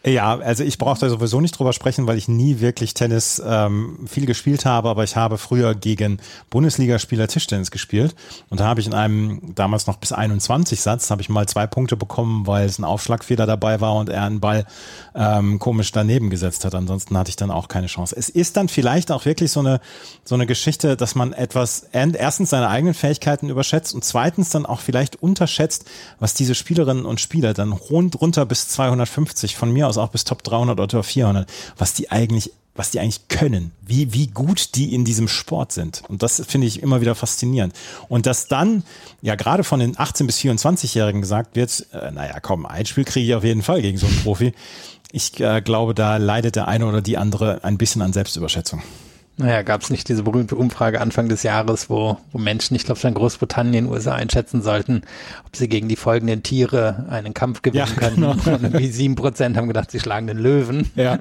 Ja, 0.04 0.38
also 0.38 0.62
ich 0.62 0.78
brauche 0.78 1.00
da 1.00 1.10
sowieso 1.10 1.40
nicht 1.40 1.58
drüber 1.58 1.72
sprechen, 1.72 2.06
weil 2.06 2.16
ich 2.16 2.28
nie 2.28 2.60
wirklich 2.60 2.94
Tennis 2.94 3.42
ähm, 3.44 4.06
viel 4.06 4.26
gespielt 4.26 4.64
habe, 4.64 4.88
aber 4.88 5.02
ich 5.02 5.16
habe 5.16 5.38
früher 5.38 5.74
gegen 5.74 6.20
Bundesligaspieler 6.50 7.26
Tischtennis 7.26 7.72
gespielt 7.72 8.14
und 8.48 8.60
da 8.60 8.64
habe 8.64 8.80
ich 8.80 8.86
in 8.86 8.94
einem 8.94 9.54
damals 9.56 9.88
noch 9.88 9.96
bis 9.96 10.12
21 10.12 10.80
Satz 10.80 11.10
habe 11.10 11.20
ich 11.20 11.28
mal 11.28 11.48
zwei 11.48 11.66
Punkte 11.66 11.96
bekommen, 11.96 12.46
weil 12.46 12.66
es 12.66 12.78
ein 12.78 12.84
Aufschlagfehler 12.84 13.44
dabei 13.44 13.80
war 13.80 13.96
und 13.96 14.08
er 14.08 14.22
einen 14.22 14.38
Ball 14.38 14.66
ähm, 15.16 15.58
komisch 15.58 15.90
daneben 15.90 16.30
gesetzt 16.30 16.64
hat. 16.64 16.76
Ansonsten 16.76 17.18
hatte 17.18 17.30
ich 17.30 17.36
dann 17.36 17.50
auch 17.50 17.66
keine 17.66 17.88
Chance. 17.88 18.14
Es 18.16 18.28
ist 18.28 18.56
dann 18.56 18.68
vielleicht 18.68 19.10
auch 19.10 19.24
wirklich 19.24 19.50
so 19.50 19.60
eine 19.60 19.80
so 20.22 20.36
eine 20.36 20.46
Geschichte, 20.46 20.96
dass 20.96 21.16
man 21.16 21.32
etwas 21.32 21.88
erstens 21.90 22.50
seine 22.50 22.68
eigenen 22.68 22.94
Fähigkeiten 22.94 23.48
überschätzt 23.48 23.94
und 23.94 24.04
zweitens 24.04 24.50
dann 24.50 24.64
auch 24.64 24.80
vielleicht 24.80 25.16
unterschätzt, 25.20 25.86
was 26.20 26.34
diese 26.34 26.54
Spielerinnen 26.54 27.04
und 27.04 27.20
Spieler 27.20 27.52
dann 27.52 27.72
rund 27.72 28.20
runter 28.20 28.46
bis 28.46 28.68
250 28.68 29.56
von 29.56 29.72
mir 29.72 29.87
aus 29.88 29.98
auch 29.98 30.10
bis 30.10 30.24
Top 30.24 30.42
300 30.42 30.78
oder 30.78 30.88
Top 30.88 31.04
400, 31.04 31.50
was 31.76 31.94
die 31.94 32.10
eigentlich 32.10 32.52
was 32.78 32.92
die 32.92 33.00
eigentlich 33.00 33.26
können, 33.26 33.72
wie, 33.84 34.12
wie 34.12 34.28
gut 34.28 34.76
die 34.76 34.94
in 34.94 35.04
diesem 35.04 35.26
Sport 35.26 35.72
sind. 35.72 36.04
Und 36.08 36.22
das 36.22 36.40
finde 36.46 36.68
ich 36.68 36.80
immer 36.80 37.00
wieder 37.00 37.16
faszinierend. 37.16 37.74
Und 38.08 38.24
dass 38.24 38.46
dann, 38.46 38.84
ja, 39.20 39.34
gerade 39.34 39.64
von 39.64 39.80
den 39.80 39.96
18- 39.96 40.26
bis 40.26 40.38
24-Jährigen 40.38 41.20
gesagt 41.20 41.56
wird, 41.56 41.86
äh, 41.92 42.12
naja, 42.12 42.38
komm, 42.40 42.66
ein 42.66 42.86
Spiel 42.86 43.04
kriege 43.04 43.26
ich 43.26 43.34
auf 43.34 43.42
jeden 43.42 43.62
Fall 43.62 43.82
gegen 43.82 43.98
so 43.98 44.06
einen 44.06 44.22
Profi. 44.22 44.52
Ich 45.10 45.40
äh, 45.40 45.60
glaube, 45.60 45.92
da 45.92 46.18
leidet 46.18 46.54
der 46.54 46.68
eine 46.68 46.86
oder 46.86 47.02
die 47.02 47.18
andere 47.18 47.64
ein 47.64 47.78
bisschen 47.78 48.00
an 48.00 48.12
Selbstüberschätzung. 48.12 48.80
Naja, 49.38 49.62
gab 49.62 49.82
es 49.82 49.90
nicht 49.90 50.08
diese 50.08 50.24
berühmte 50.24 50.56
Umfrage 50.56 51.00
Anfang 51.00 51.28
des 51.28 51.44
Jahres, 51.44 51.88
wo, 51.88 52.18
wo 52.32 52.38
Menschen, 52.38 52.74
ich 52.74 52.84
glaube, 52.84 53.00
in 53.06 53.14
Großbritannien, 53.14 53.86
USA 53.86 54.14
einschätzen 54.14 54.62
sollten, 54.62 55.02
ob 55.46 55.54
sie 55.54 55.68
gegen 55.68 55.88
die 55.88 55.94
folgenden 55.94 56.42
Tiere 56.42 57.06
einen 57.08 57.34
Kampf 57.34 57.62
gewinnen 57.62 57.88
ja, 57.88 57.94
können. 57.94 58.16
Genau. 58.16 58.30
Und 58.32 58.46
irgendwie 58.46 58.88
sieben 58.88 59.14
Prozent 59.14 59.56
haben 59.56 59.68
gedacht, 59.68 59.92
sie 59.92 60.00
schlagen 60.00 60.26
den 60.26 60.38
Löwen. 60.38 60.90
Ja. 60.96 61.20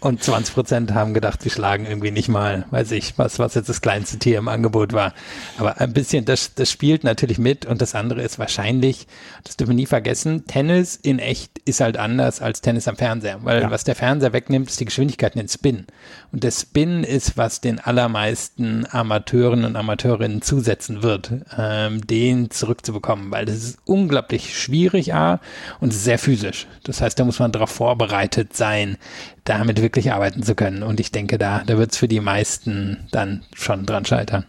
Und 0.00 0.20
20 0.20 0.54
Prozent 0.54 0.94
haben 0.94 1.14
gedacht, 1.14 1.42
sie 1.42 1.48
schlagen 1.48 1.86
irgendwie 1.86 2.10
nicht 2.10 2.28
mal, 2.28 2.66
weiß 2.70 2.90
ich, 2.90 3.16
was, 3.18 3.38
was 3.38 3.54
jetzt 3.54 3.68
das 3.68 3.80
kleinste 3.80 4.18
Tier 4.18 4.38
im 4.38 4.48
Angebot 4.48 4.92
war. 4.92 5.14
Aber 5.58 5.80
ein 5.80 5.92
bisschen, 5.92 6.24
das, 6.24 6.54
das 6.54 6.70
spielt 6.72 7.04
natürlich 7.04 7.38
mit. 7.38 7.66
Und 7.66 7.80
das 7.80 7.94
andere 7.94 8.20
ist 8.20 8.40
wahrscheinlich, 8.40 9.06
das 9.44 9.56
dürfen 9.56 9.70
wir 9.70 9.76
nie 9.76 9.86
vergessen, 9.86 10.44
Tennis 10.46 10.96
in 10.96 11.20
echt 11.20 11.60
ist 11.64 11.80
halt 11.80 11.96
anders 11.96 12.42
als 12.42 12.60
Tennis 12.62 12.88
am 12.88 12.96
Fernseher. 12.96 13.38
Weil 13.42 13.62
ja. 13.62 13.70
was 13.70 13.84
der 13.84 13.94
Fernseher 13.94 14.32
wegnimmt, 14.32 14.68
ist 14.68 14.80
die 14.80 14.86
Geschwindigkeit 14.86 15.36
in 15.36 15.42
den 15.42 15.48
Spin. 15.48 15.86
Und 16.32 16.42
der 16.42 16.50
Spin 16.50 17.04
ist, 17.04 17.21
was 17.36 17.60
den 17.60 17.80
allermeisten 17.80 18.86
Amateuren 18.90 19.64
und 19.64 19.76
Amateurinnen 19.76 20.42
zusetzen 20.42 21.02
wird, 21.02 21.32
ähm, 21.56 22.06
den 22.06 22.50
zurückzubekommen. 22.50 23.30
Weil 23.30 23.44
das 23.44 23.56
ist 23.56 23.78
unglaublich 23.84 24.58
schwierig, 24.58 25.14
A, 25.14 25.40
und 25.80 25.92
sehr 25.92 26.18
physisch. 26.18 26.66
Das 26.84 27.00
heißt, 27.00 27.18
da 27.18 27.24
muss 27.24 27.38
man 27.38 27.52
darauf 27.52 27.70
vorbereitet 27.70 28.54
sein, 28.54 28.96
damit 29.44 29.80
wirklich 29.82 30.12
arbeiten 30.12 30.42
zu 30.42 30.54
können. 30.54 30.82
Und 30.82 31.00
ich 31.00 31.12
denke, 31.12 31.38
da, 31.38 31.62
da 31.66 31.78
wird 31.78 31.92
es 31.92 31.98
für 31.98 32.08
die 32.08 32.20
meisten 32.20 33.08
dann 33.10 33.42
schon 33.54 33.86
dran 33.86 34.04
scheitern. 34.04 34.44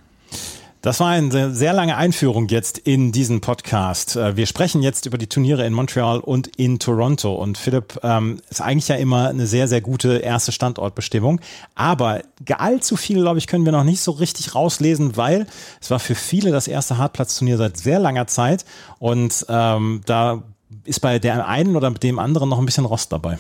Das 0.84 1.00
war 1.00 1.12
eine 1.12 1.54
sehr 1.54 1.72
lange 1.72 1.96
Einführung 1.96 2.50
jetzt 2.50 2.78
in 2.78 3.14
diesen 3.14 3.40
Podcast. 3.40 4.18
Äh, 4.18 4.36
wir 4.36 4.46
sprechen 4.46 4.82
jetzt 4.82 5.06
über 5.06 5.18
die 5.18 5.28
Turniere 5.28 5.66
in 5.66 5.72
Montreal 5.72 6.20
und 6.20 6.48
in 6.58 6.78
Toronto. 6.78 7.34
Und 7.34 7.58
Philipp, 7.58 8.02
ähm, 8.04 8.42
ist 8.50 8.60
eigentlich 8.60 8.90
ja 8.90 8.98
immer 8.98 9.30
eine 9.30 9.48
sehr, 9.48 9.70
sehr 9.70 9.80
gute 9.80 10.18
erste 10.18 10.52
Standortbestimmung. 10.52 11.40
Aber 11.74 12.20
allzu 12.58 12.98
viel, 12.98 13.22
glaube 13.22 13.40
ich, 13.40 13.48
können 13.48 13.64
wir 13.64 13.72
noch 13.72 13.86
nicht 13.86 14.02
so 14.02 14.12
richtig 14.12 14.56
rauslesen, 14.56 15.16
weil 15.16 15.48
es 15.80 15.90
war 15.90 16.00
für 16.00 16.16
viele 16.16 16.52
das 16.52 16.68
erste 16.68 16.98
Hartplatzturnier 16.98 17.56
seit 17.56 17.78
sehr 17.78 18.00
langer 18.00 18.28
Zeit. 18.28 18.66
Und 19.00 19.46
ähm, 19.48 20.02
da 20.06 20.44
ist 20.84 21.00
bei 21.00 21.18
der 21.18 21.48
einen 21.48 21.78
oder 21.78 21.92
dem 21.92 22.20
anderen 22.20 22.50
noch 22.50 22.60
ein 22.60 22.66
bisschen 22.66 22.84
Rost 22.84 23.14
dabei. 23.14 23.40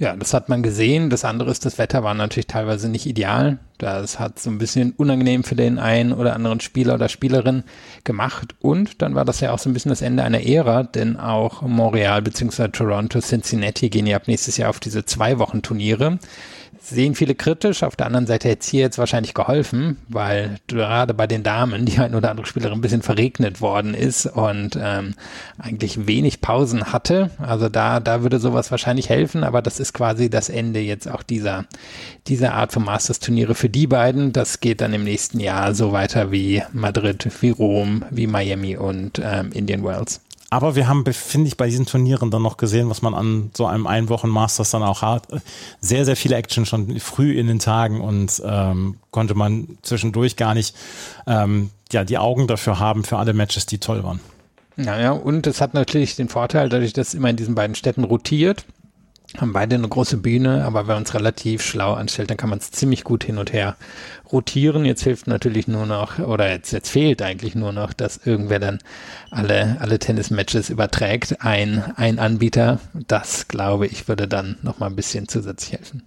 Ja, 0.00 0.14
das 0.14 0.32
hat 0.32 0.48
man 0.48 0.62
gesehen. 0.62 1.10
Das 1.10 1.24
andere 1.24 1.50
ist, 1.50 1.66
das 1.66 1.76
Wetter 1.76 2.04
war 2.04 2.14
natürlich 2.14 2.46
teilweise 2.46 2.88
nicht 2.88 3.04
ideal. 3.04 3.58
Das 3.78 4.20
hat 4.20 4.38
so 4.38 4.48
ein 4.48 4.58
bisschen 4.58 4.92
unangenehm 4.92 5.42
für 5.42 5.56
den 5.56 5.80
einen 5.80 6.12
oder 6.12 6.34
anderen 6.34 6.60
Spieler 6.60 6.94
oder 6.94 7.08
Spielerin 7.08 7.64
gemacht. 8.04 8.54
Und 8.60 9.02
dann 9.02 9.16
war 9.16 9.24
das 9.24 9.40
ja 9.40 9.52
auch 9.52 9.58
so 9.58 9.68
ein 9.68 9.72
bisschen 9.72 9.90
das 9.90 10.02
Ende 10.02 10.22
einer 10.22 10.46
Ära, 10.46 10.84
denn 10.84 11.16
auch 11.16 11.62
Montreal 11.62 12.22
bzw. 12.22 12.68
Toronto, 12.68 13.20
Cincinnati 13.20 13.90
gehen 13.90 14.06
ja 14.06 14.16
ab 14.16 14.28
nächstes 14.28 14.56
Jahr 14.56 14.70
auf 14.70 14.78
diese 14.78 15.04
zwei 15.04 15.40
Wochen 15.40 15.62
Turniere. 15.62 16.20
Sehen 16.88 17.14
viele 17.14 17.34
kritisch. 17.34 17.82
Auf 17.82 17.96
der 17.96 18.06
anderen 18.06 18.26
Seite 18.26 18.48
hätte 18.48 18.60
es 18.60 18.68
hier 18.68 18.80
jetzt 18.80 18.98
wahrscheinlich 18.98 19.34
geholfen, 19.34 19.98
weil 20.08 20.56
gerade 20.66 21.14
bei 21.14 21.26
den 21.26 21.42
Damen 21.42 21.86
die 21.86 21.98
ein 21.98 22.14
oder 22.14 22.30
andere 22.30 22.46
Spielerin 22.46 22.78
ein 22.78 22.80
bisschen 22.80 23.02
verregnet 23.02 23.60
worden 23.60 23.94
ist 23.94 24.26
und 24.26 24.78
ähm, 24.80 25.14
eigentlich 25.58 26.06
wenig 26.06 26.40
Pausen 26.40 26.92
hatte. 26.92 27.30
Also 27.38 27.68
da, 27.68 28.00
da 28.00 28.22
würde 28.22 28.38
sowas 28.38 28.70
wahrscheinlich 28.70 29.08
helfen, 29.08 29.44
aber 29.44 29.62
das 29.62 29.80
ist 29.80 29.92
quasi 29.92 30.30
das 30.30 30.48
Ende 30.48 30.80
jetzt 30.80 31.10
auch 31.10 31.22
dieser, 31.22 31.66
dieser 32.26 32.54
Art 32.54 32.72
von 32.72 32.84
Masters-Turniere 32.84 33.54
für 33.54 33.68
die 33.68 33.86
beiden. 33.86 34.32
Das 34.32 34.60
geht 34.60 34.80
dann 34.80 34.92
im 34.92 35.04
nächsten 35.04 35.40
Jahr 35.40 35.74
so 35.74 35.92
weiter 35.92 36.32
wie 36.32 36.62
Madrid, 36.72 37.28
wie 37.40 37.50
Rom, 37.50 38.04
wie 38.10 38.26
Miami 38.26 38.76
und 38.76 39.20
ähm, 39.22 39.50
Indian 39.52 39.84
Wells. 39.84 40.20
Aber 40.50 40.76
wir 40.76 40.88
haben, 40.88 41.04
finde 41.12 41.48
ich, 41.48 41.58
bei 41.58 41.66
diesen 41.66 41.84
Turnieren 41.84 42.30
dann 42.30 42.42
noch 42.42 42.56
gesehen, 42.56 42.88
was 42.88 43.02
man 43.02 43.14
an 43.14 43.50
so 43.54 43.66
einem 43.66 43.86
Einwochen-Masters 43.86 44.70
dann 44.70 44.82
auch 44.82 45.02
hat. 45.02 45.24
Sehr, 45.80 46.06
sehr 46.06 46.16
viele 46.16 46.36
Action 46.36 46.64
schon 46.64 46.98
früh 47.00 47.38
in 47.38 47.48
den 47.48 47.58
Tagen 47.58 48.00
und 48.00 48.42
ähm, 48.44 48.96
konnte 49.10 49.34
man 49.34 49.78
zwischendurch 49.82 50.36
gar 50.36 50.54
nicht 50.54 50.74
ähm, 51.26 51.70
ja, 51.92 52.04
die 52.04 52.16
Augen 52.16 52.46
dafür 52.46 52.78
haben 52.78 53.04
für 53.04 53.18
alle 53.18 53.34
Matches, 53.34 53.66
die 53.66 53.78
toll 53.78 54.04
waren. 54.04 54.20
Naja, 54.76 55.10
und 55.10 55.46
es 55.46 55.60
hat 55.60 55.74
natürlich 55.74 56.16
den 56.16 56.28
Vorteil, 56.28 56.68
dadurch, 56.68 56.92
dass 56.92 57.08
es 57.08 57.14
immer 57.14 57.28
in 57.28 57.36
diesen 57.36 57.54
beiden 57.54 57.74
Städten 57.74 58.04
rotiert, 58.04 58.64
haben 59.36 59.52
beide 59.52 59.76
eine 59.76 59.88
große 59.88 60.16
Bühne, 60.16 60.64
aber 60.64 60.88
wenn 60.88 60.94
man 60.94 61.02
es 61.02 61.14
relativ 61.14 61.62
schlau 61.62 61.92
anstellt, 61.92 62.30
dann 62.30 62.38
kann 62.38 62.48
man 62.48 62.58
es 62.58 62.70
ziemlich 62.70 63.04
gut 63.04 63.24
hin 63.24 63.38
und 63.38 63.52
her 63.52 63.76
rotieren. 64.32 64.84
Jetzt 64.86 65.02
hilft 65.02 65.26
natürlich 65.26 65.68
nur 65.68 65.84
noch, 65.84 66.18
oder 66.18 66.50
jetzt, 66.50 66.72
jetzt 66.72 66.88
fehlt 66.88 67.20
eigentlich 67.20 67.54
nur 67.54 67.72
noch, 67.72 67.92
dass 67.92 68.16
irgendwer 68.24 68.58
dann 68.58 68.78
alle, 69.30 69.76
alle 69.80 69.98
Tennis-Matches 69.98 70.70
überträgt. 70.70 71.42
Ein, 71.42 71.92
ein 71.96 72.18
Anbieter, 72.18 72.80
das 72.94 73.48
glaube 73.48 73.86
ich, 73.86 74.08
würde 74.08 74.28
dann 74.28 74.56
nochmal 74.62 74.88
ein 74.88 74.96
bisschen 74.96 75.28
zusätzlich 75.28 75.72
helfen. 75.72 76.02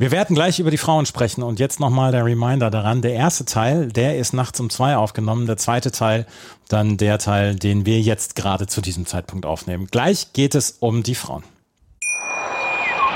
Wir 0.00 0.12
werden 0.12 0.36
gleich 0.36 0.60
über 0.60 0.70
die 0.70 0.76
Frauen 0.76 1.06
sprechen 1.06 1.42
und 1.42 1.58
jetzt 1.58 1.80
nochmal 1.80 2.12
der 2.12 2.24
Reminder 2.24 2.70
daran. 2.70 3.02
Der 3.02 3.14
erste 3.14 3.46
Teil, 3.46 3.88
der 3.88 4.16
ist 4.16 4.32
nachts 4.32 4.60
um 4.60 4.70
zwei 4.70 4.96
aufgenommen. 4.96 5.46
Der 5.46 5.56
zweite 5.56 5.90
Teil, 5.90 6.24
dann 6.68 6.98
der 6.98 7.18
Teil, 7.18 7.56
den 7.56 7.84
wir 7.84 8.00
jetzt 8.00 8.36
gerade 8.36 8.68
zu 8.68 8.80
diesem 8.80 9.06
Zeitpunkt 9.06 9.44
aufnehmen. 9.44 9.88
Gleich 9.90 10.32
geht 10.34 10.54
es 10.54 10.76
um 10.78 11.02
die 11.02 11.16
Frauen. 11.16 11.42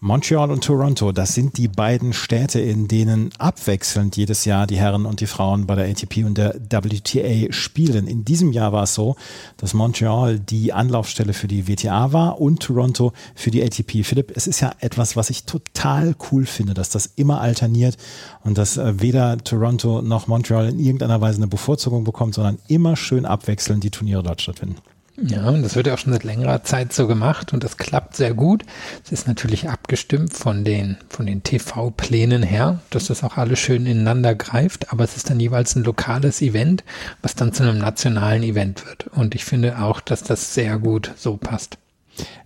Montreal 0.00 0.52
und 0.52 0.62
Toronto, 0.62 1.10
das 1.10 1.34
sind 1.34 1.58
die 1.58 1.66
beiden 1.66 2.12
Städte, 2.12 2.60
in 2.60 2.86
denen 2.86 3.30
abwechselnd 3.38 4.16
jedes 4.16 4.44
Jahr 4.44 4.68
die 4.68 4.76
Herren 4.76 5.06
und 5.06 5.20
die 5.20 5.26
Frauen 5.26 5.66
bei 5.66 5.74
der 5.74 5.86
ATP 5.86 6.24
und 6.24 6.38
der 6.38 6.54
WTA 6.70 7.52
spielen. 7.52 8.06
In 8.06 8.24
diesem 8.24 8.52
Jahr 8.52 8.72
war 8.72 8.84
es 8.84 8.94
so, 8.94 9.16
dass 9.56 9.74
Montreal 9.74 10.38
die 10.38 10.72
Anlaufstelle 10.72 11.32
für 11.32 11.48
die 11.48 11.66
WTA 11.66 12.12
war 12.12 12.40
und 12.40 12.62
Toronto 12.62 13.12
für 13.34 13.50
die 13.50 13.60
ATP. 13.60 14.04
Philipp, 14.04 14.30
es 14.36 14.46
ist 14.46 14.60
ja 14.60 14.70
etwas, 14.78 15.16
was 15.16 15.30
ich 15.30 15.46
total 15.46 16.14
cool 16.30 16.46
finde, 16.46 16.74
dass 16.74 16.90
das 16.90 17.06
immer 17.16 17.40
alterniert 17.40 17.96
und 18.44 18.56
dass 18.56 18.76
äh, 18.76 19.02
weder 19.02 19.38
Toronto 19.38 20.00
noch 20.00 20.28
Montreal 20.28 20.68
in 20.68 20.78
irgendeiner 20.78 21.20
Weise 21.20 21.38
eine 21.38 21.48
Bevorzugung 21.48 22.04
bekommt, 22.04 22.36
sondern 22.36 22.58
immer 22.68 22.94
schön 22.94 23.26
abwechselnd 23.26 23.82
die 23.82 23.90
Turniere 23.90 24.22
dort 24.22 24.42
stattfinden. 24.42 24.76
Ja, 25.20 25.48
und 25.48 25.62
das 25.62 25.74
wird 25.74 25.88
ja 25.88 25.94
auch 25.94 25.98
schon 25.98 26.12
seit 26.12 26.22
längerer 26.22 26.62
Zeit 26.62 26.92
so 26.92 27.08
gemacht 27.08 27.52
und 27.52 27.64
das 27.64 27.76
klappt 27.76 28.14
sehr 28.14 28.34
gut. 28.34 28.64
Es 29.04 29.10
ist 29.10 29.26
natürlich 29.26 29.68
abgestimmt 29.68 30.32
von 30.32 30.64
den, 30.64 30.96
von 31.08 31.26
den 31.26 31.42
TV-Plänen 31.42 32.44
her, 32.44 32.80
dass 32.90 33.06
das 33.06 33.24
auch 33.24 33.36
alles 33.36 33.58
schön 33.58 33.86
ineinander 33.86 34.36
greift, 34.36 34.92
aber 34.92 35.02
es 35.02 35.16
ist 35.16 35.28
dann 35.28 35.40
jeweils 35.40 35.74
ein 35.74 35.82
lokales 35.82 36.40
Event, 36.40 36.84
was 37.20 37.34
dann 37.34 37.52
zu 37.52 37.64
einem 37.64 37.78
nationalen 37.78 38.44
Event 38.44 38.86
wird. 38.86 39.08
Und 39.08 39.34
ich 39.34 39.44
finde 39.44 39.80
auch, 39.80 40.00
dass 40.00 40.22
das 40.22 40.54
sehr 40.54 40.78
gut 40.78 41.12
so 41.16 41.36
passt. 41.36 41.78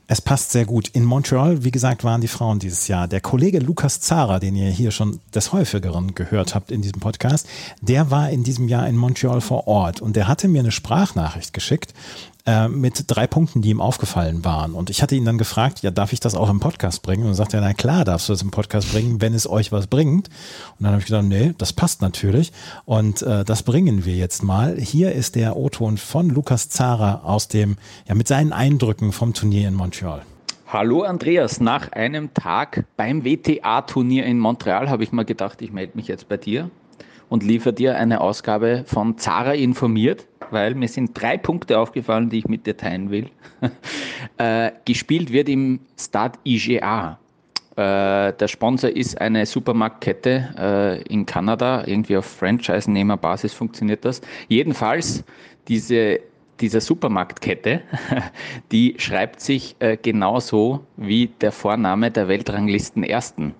Es 0.08 0.20
passt 0.20 0.52
sehr 0.52 0.66
gut. 0.66 0.88
In 0.88 1.04
Montreal, 1.04 1.64
wie 1.64 1.70
gesagt, 1.70 2.04
waren 2.04 2.20
die 2.20 2.28
Frauen 2.28 2.58
dieses 2.58 2.86
Jahr. 2.86 3.08
Der 3.08 3.22
Kollege 3.22 3.60
Lukas 3.60 4.00
Zara, 4.00 4.40
den 4.40 4.56
ihr 4.56 4.68
hier 4.68 4.90
schon 4.90 5.20
des 5.34 5.52
häufigeren 5.52 6.14
gehört 6.14 6.54
habt 6.54 6.70
in 6.70 6.82
diesem 6.82 7.00
Podcast, 7.00 7.46
der 7.80 8.10
war 8.10 8.28
in 8.28 8.44
diesem 8.44 8.68
Jahr 8.68 8.86
in 8.88 8.96
Montreal 8.96 9.40
vor 9.40 9.68
Ort 9.68 10.02
und 10.02 10.14
der 10.14 10.28
hatte 10.28 10.48
mir 10.48 10.60
eine 10.60 10.72
Sprachnachricht 10.72 11.54
geschickt 11.54 11.94
äh, 12.46 12.68
mit 12.68 13.04
drei 13.06 13.26
Punkten, 13.26 13.62
die 13.62 13.70
ihm 13.70 13.80
aufgefallen 13.80 14.44
waren. 14.44 14.72
Und 14.72 14.90
ich 14.90 15.02
hatte 15.02 15.14
ihn 15.14 15.24
dann 15.24 15.38
gefragt, 15.38 15.82
ja, 15.82 15.90
darf 15.90 16.12
ich 16.12 16.20
das 16.20 16.34
auch 16.34 16.50
im 16.50 16.60
Podcast 16.60 17.02
bringen? 17.02 17.26
Und 17.26 17.34
sagte 17.34 17.58
er, 17.58 17.60
na 17.60 17.72
klar, 17.72 18.04
darfst 18.04 18.28
du 18.28 18.32
das 18.32 18.42
im 18.42 18.50
Podcast 18.50 18.92
bringen, 18.92 19.20
wenn 19.20 19.34
es 19.34 19.48
euch 19.48 19.72
was 19.72 19.86
bringt. 19.86 20.28
Und 20.28 20.84
dann 20.84 20.92
habe 20.92 21.00
ich 21.00 21.06
gedacht, 21.06 21.24
nee, 21.24 21.54
das 21.58 21.72
passt 21.72 22.02
natürlich. 22.02 22.52
Und 22.84 23.22
äh, 23.22 23.44
das 23.44 23.62
bringen 23.62 24.04
wir 24.04 24.14
jetzt 24.14 24.42
mal. 24.42 24.76
Hier 24.76 25.12
ist 25.12 25.36
der 25.36 25.56
O-Ton 25.56 25.98
von 25.98 26.28
Lukas 26.28 26.68
Zara 26.68 27.22
aus 27.24 27.48
dem, 27.48 27.76
ja, 28.08 28.14
mit 28.14 28.28
seinen 28.28 28.52
Eindrücken 28.52 29.12
vom 29.12 29.34
Turnier 29.34 29.68
in 29.68 29.74
Montreal. 29.74 30.22
Hallo 30.66 31.02
Andreas, 31.02 31.60
nach 31.60 31.92
einem 31.92 32.32
Tag 32.32 32.86
beim 32.96 33.24
WTA-Turnier 33.24 34.24
in 34.24 34.38
Montreal 34.38 34.88
habe 34.88 35.04
ich 35.04 35.12
mir 35.12 35.26
gedacht, 35.26 35.60
ich 35.60 35.70
melde 35.70 35.92
mich 35.96 36.08
jetzt 36.08 36.30
bei 36.30 36.38
dir 36.38 36.70
und 37.32 37.42
liefere 37.42 37.72
dir 37.72 37.96
eine 37.96 38.20
Ausgabe 38.20 38.84
von 38.86 39.16
Zara 39.16 39.54
informiert 39.54 40.26
weil 40.52 40.74
mir 40.74 40.88
sind 40.88 41.20
drei 41.20 41.38
Punkte 41.38 41.78
aufgefallen, 41.78 42.28
die 42.28 42.38
ich 42.38 42.46
mit 42.48 42.66
dir 42.66 42.76
teilen 42.76 43.10
will. 43.10 43.30
äh, 44.38 44.70
gespielt 44.84 45.32
wird 45.32 45.48
im 45.48 45.80
Stade 45.98 46.38
IGA. 46.44 47.18
Äh, 47.76 48.32
der 48.34 48.48
Sponsor 48.48 48.90
ist 48.90 49.18
eine 49.20 49.46
Supermarktkette 49.46 50.54
äh, 50.58 51.02
in 51.12 51.24
Kanada, 51.24 51.84
irgendwie 51.86 52.18
auf 52.18 52.26
Franchise-Nehmerbasis 52.26 53.54
funktioniert 53.54 54.04
das. 54.04 54.20
Jedenfalls, 54.48 55.24
diese, 55.68 56.20
diese 56.60 56.82
Supermarktkette, 56.82 57.80
die 58.72 58.94
schreibt 58.98 59.40
sich 59.40 59.74
äh, 59.78 59.96
genauso 59.96 60.84
wie 60.98 61.28
der 61.40 61.50
Vorname 61.50 62.10
der 62.10 62.28
Weltranglisten 62.28 63.04
Ersten. 63.04 63.54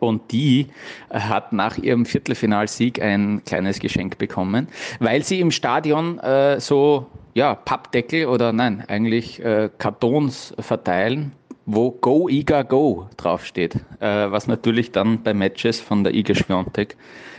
Und 0.00 0.32
die 0.32 0.66
äh, 1.10 1.20
hat 1.20 1.52
nach 1.52 1.78
ihrem 1.78 2.04
Viertelfinalsieg 2.04 3.00
ein 3.00 3.42
kleines 3.44 3.78
Geschenk 3.78 4.18
bekommen, 4.18 4.66
weil 4.98 5.22
sie 5.22 5.40
im 5.40 5.50
Stadion 5.50 6.18
äh, 6.18 6.58
so 6.58 7.06
ja, 7.34 7.54
Pappdeckel 7.54 8.26
oder 8.26 8.52
nein, 8.52 8.84
eigentlich 8.88 9.42
äh, 9.44 9.70
Kartons 9.78 10.54
verteilen, 10.58 11.32
wo 11.66 11.92
Go 11.92 12.28
Iga 12.28 12.62
Go 12.62 13.06
draufsteht, 13.16 13.76
äh, 14.00 14.30
was 14.30 14.46
natürlich 14.48 14.90
dann 14.90 15.22
bei 15.22 15.34
Matches 15.34 15.80
von 15.80 16.02
der 16.02 16.14
Iga 16.14 16.34
Schwiontek 16.34 16.96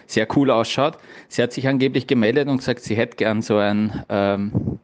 sehr 0.08 0.28
cool 0.36 0.52
ausschaut. 0.52 0.98
Sie 1.28 1.42
hat 1.42 1.52
sich 1.52 1.68
angeblich 1.68 2.08
gemeldet 2.08 2.48
und 2.48 2.58
gesagt, 2.58 2.82
sie 2.82 2.96
hätte 2.96 3.18
gern 3.18 3.42
so 3.42 3.58
ein 3.58 4.04
ähm, 4.10 4.80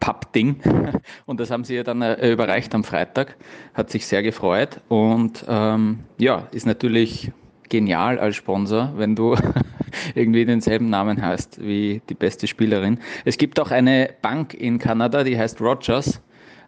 Pappding. 0.00 0.60
Und 1.26 1.40
das 1.40 1.50
haben 1.50 1.64
sie 1.64 1.74
ihr 1.74 1.84
dann 1.84 2.02
äh, 2.02 2.30
überreicht 2.32 2.74
am 2.74 2.84
Freitag. 2.84 3.36
Hat 3.74 3.90
sich 3.90 4.06
sehr 4.06 4.22
gefreut. 4.22 4.80
Und 4.88 5.44
ähm, 5.48 6.00
ja, 6.18 6.48
ist 6.50 6.66
natürlich 6.66 7.30
genial 7.68 8.18
als 8.18 8.36
Sponsor, 8.36 8.92
wenn 8.96 9.14
du 9.14 9.36
irgendwie 10.14 10.44
denselben 10.44 10.90
Namen 10.90 11.22
hast 11.22 11.62
wie 11.62 12.02
die 12.08 12.14
beste 12.14 12.46
Spielerin. 12.46 12.98
Es 13.24 13.38
gibt 13.38 13.60
auch 13.60 13.70
eine 13.70 14.10
Bank 14.22 14.54
in 14.54 14.78
Kanada, 14.78 15.22
die 15.22 15.38
heißt 15.38 15.60
Rogers. 15.60 16.20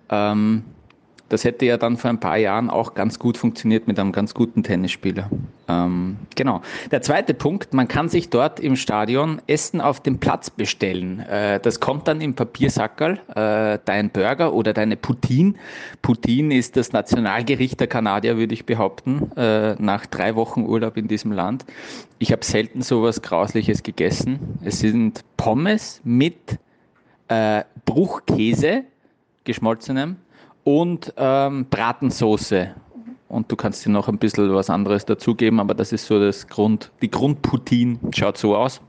Ähm, 0.09 0.65
das 1.33 1.45
hätte 1.45 1.65
ja 1.65 1.79
dann 1.79 1.97
vor 1.97 2.11
ein 2.11 2.21
paar 2.21 2.37
Jahren 2.37 2.69
auch 2.69 2.93
ganz 2.93 3.19
gut 3.19 3.39
funktioniert 3.39 3.89
mit 3.89 3.99
einem 3.99 4.13
ganz 4.13 4.35
guten 4.35 4.63
Tennisspieler. 4.63 5.31
Ähm, 5.67 6.19
genau. 6.35 6.61
Der 6.91 7.01
zweite 7.01 7.33
Punkt, 7.33 7.73
man 7.73 7.89
kann 7.89 8.11
sich 8.11 8.29
dort 8.29 8.61
im 8.61 8.77
Stadion 8.77 9.41
Essen 9.47 9.81
auf 9.81 10.01
dem 10.01 10.19
Platz 10.19 10.51
bestellen. 10.51 11.21
Äh, 11.21 11.59
das 11.59 11.81
kommt 11.81 12.07
dann 12.07 12.21
im 12.21 12.35
Papiersackerl, 12.35 13.19
äh, 13.35 13.79
dein 13.83 14.11
Burger 14.11 14.53
oder 14.53 14.75
deine 14.75 14.97
Poutine. 14.99 15.55
Poutine 16.03 16.55
ist 16.55 16.77
das 16.77 16.93
Nationalgericht 16.93 17.81
der 17.81 17.87
Kanadier, 17.87 18.37
würde 18.37 18.53
ich 18.53 18.67
behaupten, 18.67 19.33
äh, 19.35 19.75
nach 19.79 20.05
drei 20.05 20.37
Wochen 20.37 20.67
Urlaub 20.67 20.99
in 20.99 21.09
diesem 21.09 21.33
Land. 21.33 21.65
Ich 22.19 22.31
habe 22.31 22.45
selten 22.45 22.83
so 22.83 23.03
was 23.03 23.23
Grausliches 23.23 23.83
gegessen. 23.83 24.59
Es 24.63 24.81
sind 24.81 25.25
Pommes 25.39 26.03
mit 26.05 26.59
äh, 27.29 27.65
Bruchkäse, 27.87 28.85
geschmolzenem, 29.45 30.17
und 30.65 31.13
ähm, 31.17 31.67
Bratensoße. 31.69 32.75
Und 33.29 33.51
du 33.51 33.57
kannst 33.57 33.85
dir 33.87 33.91
noch 33.91 34.09
ein 34.09 34.19
bisschen 34.19 34.55
was 34.55 34.69
anderes 34.69 35.07
dazugeben, 35.07 35.59
aber 35.59 35.75
das 35.75 35.93
ist 35.93 36.07
so 36.07 36.21
das 36.21 36.47
Grund, 36.47 36.91
die 37.01 37.11
Grundpoutine 37.11 37.99
schaut 38.15 38.37
so 38.37 38.57
aus. 38.57 38.81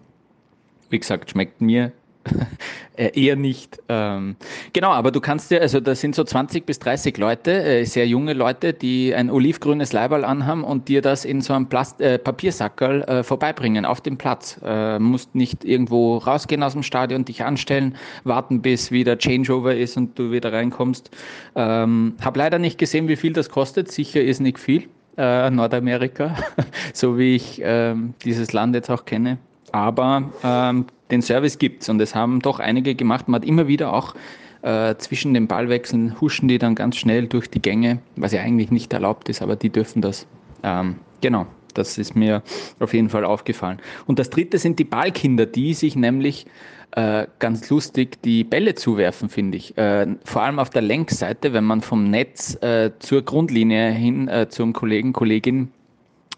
Wie 0.90 1.00
gesagt, 1.00 1.32
schmeckt 1.32 1.62
mir 1.62 1.94
eher 2.96 3.36
nicht. 3.36 3.80
Ähm, 3.90 4.36
genau, 4.72 4.92
aber 4.92 5.12
du 5.12 5.20
kannst 5.20 5.52
ja, 5.52 5.60
also 5.60 5.80
da 5.80 5.96
sind 5.96 6.16
so 6.16 6.24
20 6.24 6.66
bis 6.66 6.80
30 6.80 7.18
Leute, 7.18 7.64
äh, 7.64 7.86
sehr 7.86 8.08
junge 8.08 8.34
Leute, 8.34 8.74
die 8.74 9.14
ein 9.14 9.30
olivgrünes 9.30 9.94
Leiberl 9.94 10.24
anhaben 10.24 10.64
und 10.64 10.88
dir 10.88 11.02
das 11.02 11.26
in 11.26 11.42
so 11.42 11.54
einem 11.54 11.68
Plast 11.68 12.02
äh, 12.02 12.18
Papiersackerl 12.20 13.02
äh, 13.04 13.24
vorbeibringen 13.24 13.86
auf 13.86 14.02
dem 14.02 14.18
Platz. 14.18 14.60
Äh, 14.64 15.00
musst 15.00 15.36
nicht 15.36 15.66
irgendwo 15.66 16.18
rausgehen 16.18 16.64
aus 16.64 16.74
dem 16.74 16.84
Stadion, 16.84 17.26
dich 17.26 17.44
anstellen, 17.44 17.96
warten 18.24 18.62
bis 18.62 18.92
wieder 18.92 19.18
Changeover 19.18 19.76
ist 19.76 19.98
und 19.98 20.18
du 20.18 20.32
wieder 20.32 20.54
reinkommst. 20.54 21.10
Ähm, 21.56 22.16
hab 22.22 22.38
leider 22.38 22.60
nicht 22.60 22.78
gesehen, 22.78 23.08
wie 23.08 23.16
viel 23.16 23.34
das 23.34 23.50
kostet. 23.50 23.92
Sicher 23.92 24.22
ist 24.22 24.40
nicht 24.40 24.60
viel. 24.60 24.88
Äh, 25.16 25.52
Nordamerika, 25.52 26.36
so 26.94 27.20
wie 27.20 27.36
ich 27.36 27.62
ähm, 27.64 28.16
dieses 28.24 28.52
Land 28.52 28.74
jetzt 28.74 28.90
auch 28.90 29.06
kenne. 29.06 29.38
Aber 29.72 30.32
ähm, 30.44 30.86
den 31.14 31.22
Service 31.22 31.58
gibt 31.58 31.84
es 31.84 31.90
und 31.90 32.02
es 32.02 32.16
haben 32.16 32.40
doch 32.40 32.60
einige 32.60 32.96
gemacht. 32.96 33.28
Man 33.28 33.42
hat 33.42 33.48
immer 33.48 33.68
wieder 33.68 33.94
auch 33.94 34.16
äh, 34.64 34.96
zwischen 34.98 35.34
den 35.34 35.48
Ballwechseln 35.48 36.20
huschen 36.20 36.48
die 36.48 36.58
dann 36.58 36.76
ganz 36.76 36.98
schnell 36.98 37.28
durch 37.28 37.50
die 37.50 37.62
Gänge, 37.62 38.00
was 38.16 38.34
ja 38.34 38.42
eigentlich 38.42 38.72
nicht 38.72 38.92
erlaubt 38.94 39.30
ist, 39.30 39.42
aber 39.42 39.56
die 39.56 39.70
dürfen 39.70 40.02
das. 40.02 40.26
Ähm, 40.64 40.96
genau, 41.22 41.46
das 41.74 41.98
ist 41.98 42.16
mir 42.16 42.42
auf 42.80 42.94
jeden 42.94 43.10
Fall 43.10 43.26
aufgefallen. 43.26 43.80
Und 44.08 44.20
das 44.20 44.30
dritte 44.30 44.58
sind 44.58 44.80
die 44.80 44.86
Ballkinder, 44.86 45.46
die 45.46 45.74
sich 45.74 45.96
nämlich 45.96 46.46
äh, 46.92 47.28
ganz 47.40 47.70
lustig 47.70 48.22
die 48.24 48.44
Bälle 48.44 48.76
zuwerfen, 48.76 49.30
finde 49.30 49.58
ich. 49.58 49.78
Äh, 49.78 50.08
vor 50.24 50.44
allem 50.44 50.60
auf 50.60 50.70
der 50.70 50.82
Längsseite, 50.82 51.54
wenn 51.54 51.64
man 51.64 51.82
vom 51.82 52.10
Netz 52.10 52.56
äh, 52.62 52.92
zur 53.00 53.24
Grundlinie 53.24 53.92
hin 53.92 54.28
äh, 54.28 54.48
zum 54.50 54.74
Kollegen, 54.74 55.12
Kollegin 55.14 55.72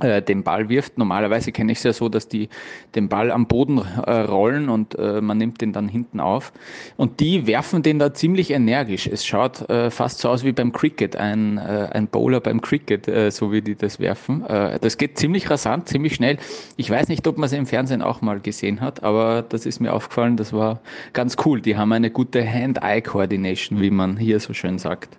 den 0.01 0.43
Ball 0.43 0.67
wirft. 0.67 0.97
Normalerweise 0.97 1.51
kenne 1.51 1.71
ich 1.71 1.77
es 1.77 1.83
ja 1.83 1.93
so, 1.93 2.09
dass 2.09 2.27
die 2.27 2.49
den 2.95 3.07
Ball 3.07 3.31
am 3.31 3.47
Boden 3.47 3.77
äh, 3.77 4.11
rollen 4.11 4.67
und 4.67 4.95
äh, 4.95 5.21
man 5.21 5.37
nimmt 5.37 5.61
den 5.61 5.71
dann 5.71 5.87
hinten 5.87 6.19
auf. 6.19 6.51
Und 6.97 7.19
die 7.21 7.47
werfen 7.47 7.81
den 7.81 7.99
da 7.99 8.13
ziemlich 8.13 8.51
energisch. 8.51 9.07
Es 9.07 9.25
schaut 9.25 9.69
äh, 9.69 9.89
fast 9.89 10.19
so 10.19 10.29
aus 10.29 10.43
wie 10.43 10.51
beim 10.51 10.73
Cricket, 10.73 11.15
ein, 11.15 11.57
äh, 11.57 11.89
ein 11.93 12.07
Bowler 12.07 12.41
beim 12.41 12.59
Cricket, 12.59 13.07
äh, 13.07 13.31
so 13.31 13.51
wie 13.51 13.61
die 13.61 13.75
das 13.75 13.99
werfen. 13.99 14.43
das 14.81 14.97
geht 14.97 15.17
ziemlich 15.17 15.49
rasant, 15.49 15.87
ziemlich 15.87 16.15
schnell. 16.15 16.37
Ich 16.77 16.89
weiß 16.89 17.07
nicht, 17.07 17.27
ob 17.27 17.37
man 17.37 17.47
es 17.47 17.53
im 17.53 17.65
Fernsehen 17.65 18.01
auch 18.01 18.21
mal 18.21 18.39
gesehen 18.39 18.81
hat, 18.81 19.03
aber 19.03 19.43
das 19.47 19.65
ist 19.65 19.79
mir 19.79 19.93
aufgefallen, 19.93 20.37
das 20.37 20.53
war 20.53 20.79
ganz 21.13 21.35
cool. 21.45 21.61
Die 21.61 21.77
haben 21.77 21.91
eine 21.91 22.09
gute 22.09 22.45
Hand-Eye-Coordination, 22.45 23.81
wie 23.81 23.89
man 23.89 24.17
hier 24.17 24.39
so 24.39 24.53
schön 24.53 24.77
sagt. 24.77 25.17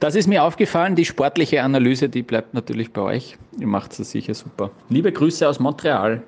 Das 0.00 0.14
ist 0.14 0.26
mir 0.26 0.42
aufgefallen. 0.42 0.94
Die 0.94 1.04
sportliche 1.04 1.62
Analyse, 1.62 2.08
die 2.08 2.22
bleibt 2.22 2.54
natürlich 2.54 2.92
bei 2.92 3.02
euch. 3.02 3.36
Ihr 3.58 3.66
macht 3.66 3.98
es 3.98 4.07
sicher 4.10 4.34
super. 4.34 4.70
Liebe 4.88 5.12
Grüße 5.12 5.48
aus 5.48 5.60
Montreal. 5.60 6.22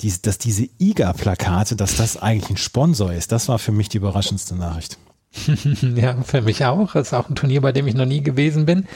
Dies, 0.00 0.22
dass 0.22 0.38
diese 0.38 0.68
IGA-Plakate, 0.78 1.76
dass 1.76 1.96
das 1.96 2.16
eigentlich 2.16 2.50
ein 2.50 2.56
Sponsor 2.56 3.12
ist, 3.12 3.32
das 3.32 3.48
war 3.48 3.58
für 3.58 3.72
mich 3.72 3.88
die 3.88 3.98
überraschendste 3.98 4.54
Nachricht. 4.54 4.98
ja, 5.96 6.20
für 6.22 6.42
mich 6.42 6.64
auch. 6.64 6.92
Das 6.92 7.08
ist 7.08 7.14
auch 7.14 7.28
ein 7.28 7.34
Turnier, 7.34 7.60
bei 7.60 7.72
dem 7.72 7.86
ich 7.86 7.94
noch 7.94 8.06
nie 8.06 8.22
gewesen 8.22 8.66
bin. 8.66 8.86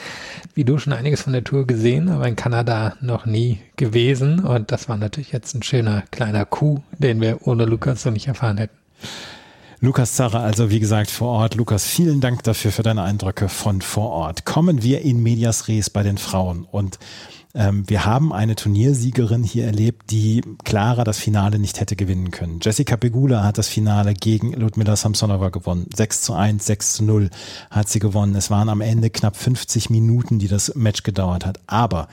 Wie 0.55 0.65
du 0.65 0.79
schon 0.79 0.93
einiges 0.93 1.23
von 1.23 1.33
der 1.33 1.45
Tour 1.45 1.67
gesehen, 1.67 2.09
aber 2.09 2.27
in 2.27 2.37
Kanada 2.37 2.97
noch 3.01 3.27
nie 3.27 3.61
gewesen. 3.77 4.41
Und 4.41 4.73
das 4.73 4.89
war 4.89 4.97
natürlich 4.97 5.33
jetzt 5.33 5.55
ein 5.55 5.63
schöner 5.63 6.03
kleiner 6.11 6.45
Coup, 6.45 6.83
den 6.99 7.21
wir 7.21 7.47
ohne 7.47 7.67
Lukas 7.67 8.03
so 8.03 8.11
nicht 8.11 8.27
erfahren 8.27 8.59
hätten. 8.59 8.77
Lukas 9.81 10.15
Zarra, 10.15 10.43
also 10.43 10.71
wie 10.71 10.81
gesagt 10.81 11.11
vor 11.11 11.29
Ort. 11.29 11.57
Lukas, 11.57 11.87
vielen 11.87 12.21
Dank 12.21 12.43
dafür 12.43 12.73
für 12.73 12.83
deine 12.83 13.03
Eindrücke 13.03 13.49
von 13.49 13.83
vor 13.83 14.11
Ort. 14.11 14.45
Kommen 14.45 14.83
wir 14.83 15.03
in 15.03 15.23
Medias 15.23 15.69
Res 15.69 15.91
bei 15.91 16.03
den 16.03 16.17
Frauen 16.17 16.67
und 16.71 16.99
ähm, 17.55 17.89
wir 17.89 18.05
haben 18.05 18.33
eine 18.33 18.57
Turniersiegerin 18.57 19.45
hier 19.45 19.65
erlebt, 19.67 20.11
die 20.11 20.43
klarer 20.65 21.05
das 21.05 21.19
Finale 21.19 21.59
nicht 21.59 21.81
hätte 21.81 21.95
gewinnen 21.95 22.33
können. 22.33 22.59
Jessica 22.61 22.97
Pegula 22.97 23.45
hat 23.45 23.59
das 23.59 23.69
Finale 23.69 24.15
gegen 24.15 24.53
Ludmila 24.53 24.97
Samsonova 24.97 25.51
gewonnen. 25.51 25.87
6 25.95 26.23
zu 26.23 26.35
1, 26.35 26.67
6 26.67 26.95
zu 26.95 27.05
0 27.05 27.31
hat 27.71 27.89
sie 27.89 28.01
gewonnen. 28.01 28.35
Es 28.35 28.51
waren 28.51 28.69
am 28.69 28.81
Ende 28.81 29.09
knapp 29.11 29.37
50 29.37 29.89
Minuten, 29.89 30.41
die 30.41 30.49
das 30.49 30.75
Match 30.75 31.05
gedauert 31.05 31.47
hat. 31.47 31.61
Aber 31.69 32.09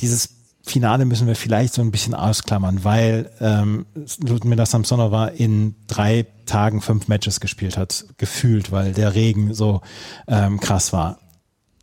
dieses 0.00 0.30
Finale 0.62 1.04
müssen 1.04 1.26
wir 1.26 1.36
vielleicht 1.36 1.74
so 1.74 1.82
ein 1.82 1.90
bisschen 1.90 2.14
ausklammern, 2.14 2.84
weil 2.84 3.30
ähm, 3.40 3.86
Ludmila 4.20 4.64
Samsonova 4.64 5.28
in 5.28 5.74
drei 5.88 6.26
Tagen 6.46 6.80
fünf 6.80 7.08
Matches 7.08 7.40
gespielt 7.40 7.76
hat, 7.76 8.06
gefühlt, 8.16 8.72
weil 8.72 8.92
der 8.92 9.14
Regen 9.14 9.52
so 9.52 9.82
ähm, 10.26 10.58
krass 10.60 10.92
war. 10.92 11.18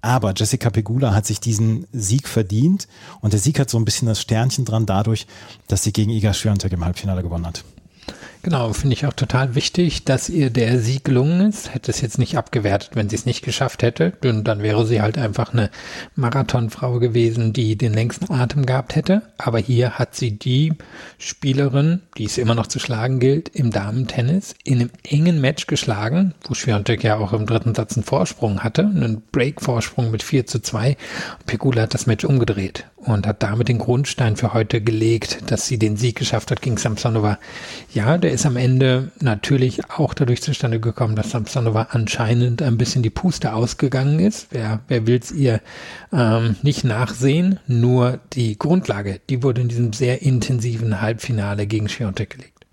Aber 0.06 0.36
Jessica 0.38 0.70
Pegula 0.70 1.16
hat 1.16 1.26
sich 1.26 1.40
diesen 1.40 1.88
Sieg 1.92 2.28
verdient 2.28 2.88
und 3.22 3.34
der 3.34 3.40
Sieg 3.40 3.60
hat 3.60 3.72
so 3.72 3.80
ein 3.80 3.86
bisschen 3.86 4.08
das 4.08 4.22
Sternchen 4.22 4.64
dran 4.64 4.86
dadurch, 4.86 5.26
dass 5.68 5.82
sie 5.82 5.94
gegen 5.94 6.12
Iga 6.12 6.32
Swiatek 6.32 6.74
im 6.74 6.86
Halbfinale 6.86 7.24
gewonnen 7.24 7.48
hat. 7.48 7.64
Genau, 8.46 8.74
finde 8.74 8.94
ich 8.94 9.08
auch 9.08 9.14
total 9.14 9.56
wichtig, 9.56 10.06
dass 10.06 10.30
ihr 10.30 10.52
der 10.52 10.78
Sieg 10.78 11.04
gelungen 11.04 11.50
ist. 11.50 11.74
Hätte 11.74 11.90
es 11.90 12.00
jetzt 12.00 12.20
nicht 12.20 12.38
abgewertet, 12.38 12.92
wenn 12.94 13.10
sie 13.10 13.16
es 13.16 13.26
nicht 13.26 13.44
geschafft 13.44 13.82
hätte. 13.82 14.14
Und 14.24 14.44
dann 14.44 14.62
wäre 14.62 14.86
sie 14.86 15.02
halt 15.02 15.18
einfach 15.18 15.52
eine 15.52 15.72
Marathonfrau 16.16 17.00
gewesen, 17.00 17.54
die 17.54 17.76
den 17.76 17.96
längsten 17.96 18.32
Atem 18.32 18.68
gehabt 18.68 18.96
hätte. 18.96 19.24
Aber 19.40 19.58
hier 19.58 19.98
hat 19.98 20.14
sie 20.14 20.38
die 20.38 20.74
Spielerin, 21.18 22.04
die 22.20 22.26
es 22.26 22.38
immer 22.38 22.54
noch 22.54 22.68
zu 22.68 22.78
schlagen 22.78 23.20
gilt, 23.20 23.50
im 23.50 23.72
Damentennis 23.72 24.54
in 24.64 24.80
einem 24.80 24.92
engen 25.02 25.42
Match 25.42 25.66
geschlagen, 25.66 26.36
wo 26.48 26.54
Schwiontek 26.54 27.04
ja 27.04 27.18
auch 27.18 27.34
im 27.34 27.48
dritten 27.48 27.74
Satz 27.74 27.98
einen 27.98 28.04
Vorsprung 28.04 28.64
hatte, 28.64 28.84
einen 28.84 29.24
Break-Vorsprung 29.32 30.12
mit 30.12 30.22
4 30.22 30.46
zu 30.46 30.60
2. 30.60 30.98
Pegula 31.48 31.82
hat 31.82 31.96
das 31.96 32.06
Match 32.06 32.24
umgedreht 32.24 32.86
und 33.06 33.28
hat 33.28 33.44
damit 33.44 33.68
den 33.68 33.78
Grundstein 33.78 34.36
für 34.36 34.54
heute 34.54 34.82
gelegt, 34.82 35.52
dass 35.52 35.68
sie 35.68 35.78
den 35.78 35.98
Sieg 35.98 36.18
geschafft 36.18 36.52
hat 36.52 36.62
gegen 36.62 36.78
Samsonova. 36.78 37.40
Ja, 37.94 38.18
der 38.18 38.32
ist 38.32 38.46
am 38.46 38.58
Ende 38.58 39.12
natürlich 39.20 39.90
auch 39.90 40.14
dadurch 40.14 40.42
zustande 40.42 40.80
gekommen, 40.80 41.16
dass 41.16 41.32
Samsonova 41.32 41.88
anscheinend 41.92 42.62
ein 42.62 42.78
bisschen 42.78 43.04
die 43.04 43.10
Puste 43.10 43.54
ausgegangen 43.54 44.20
ist. 44.20 44.48
Wer, 44.52 44.82
wer 44.88 45.08
will 45.08 45.20
es 45.22 45.32
ihr 45.32 45.62
ähm, 46.12 46.56
nicht 46.62 46.84
nachsehen? 46.84 47.60
Nur 47.68 48.20
die 48.34 48.58
Grundlage, 48.58 49.22
die 49.30 49.44
wurde 49.44 49.62
in 49.62 49.68
diesem 49.68 49.94
sehr 49.94 50.22
intensiven 50.22 51.02
Halbfinale 51.02 51.68
gegen 51.68 51.90
Schiontek 51.90 52.32
gelegt. 52.32 52.66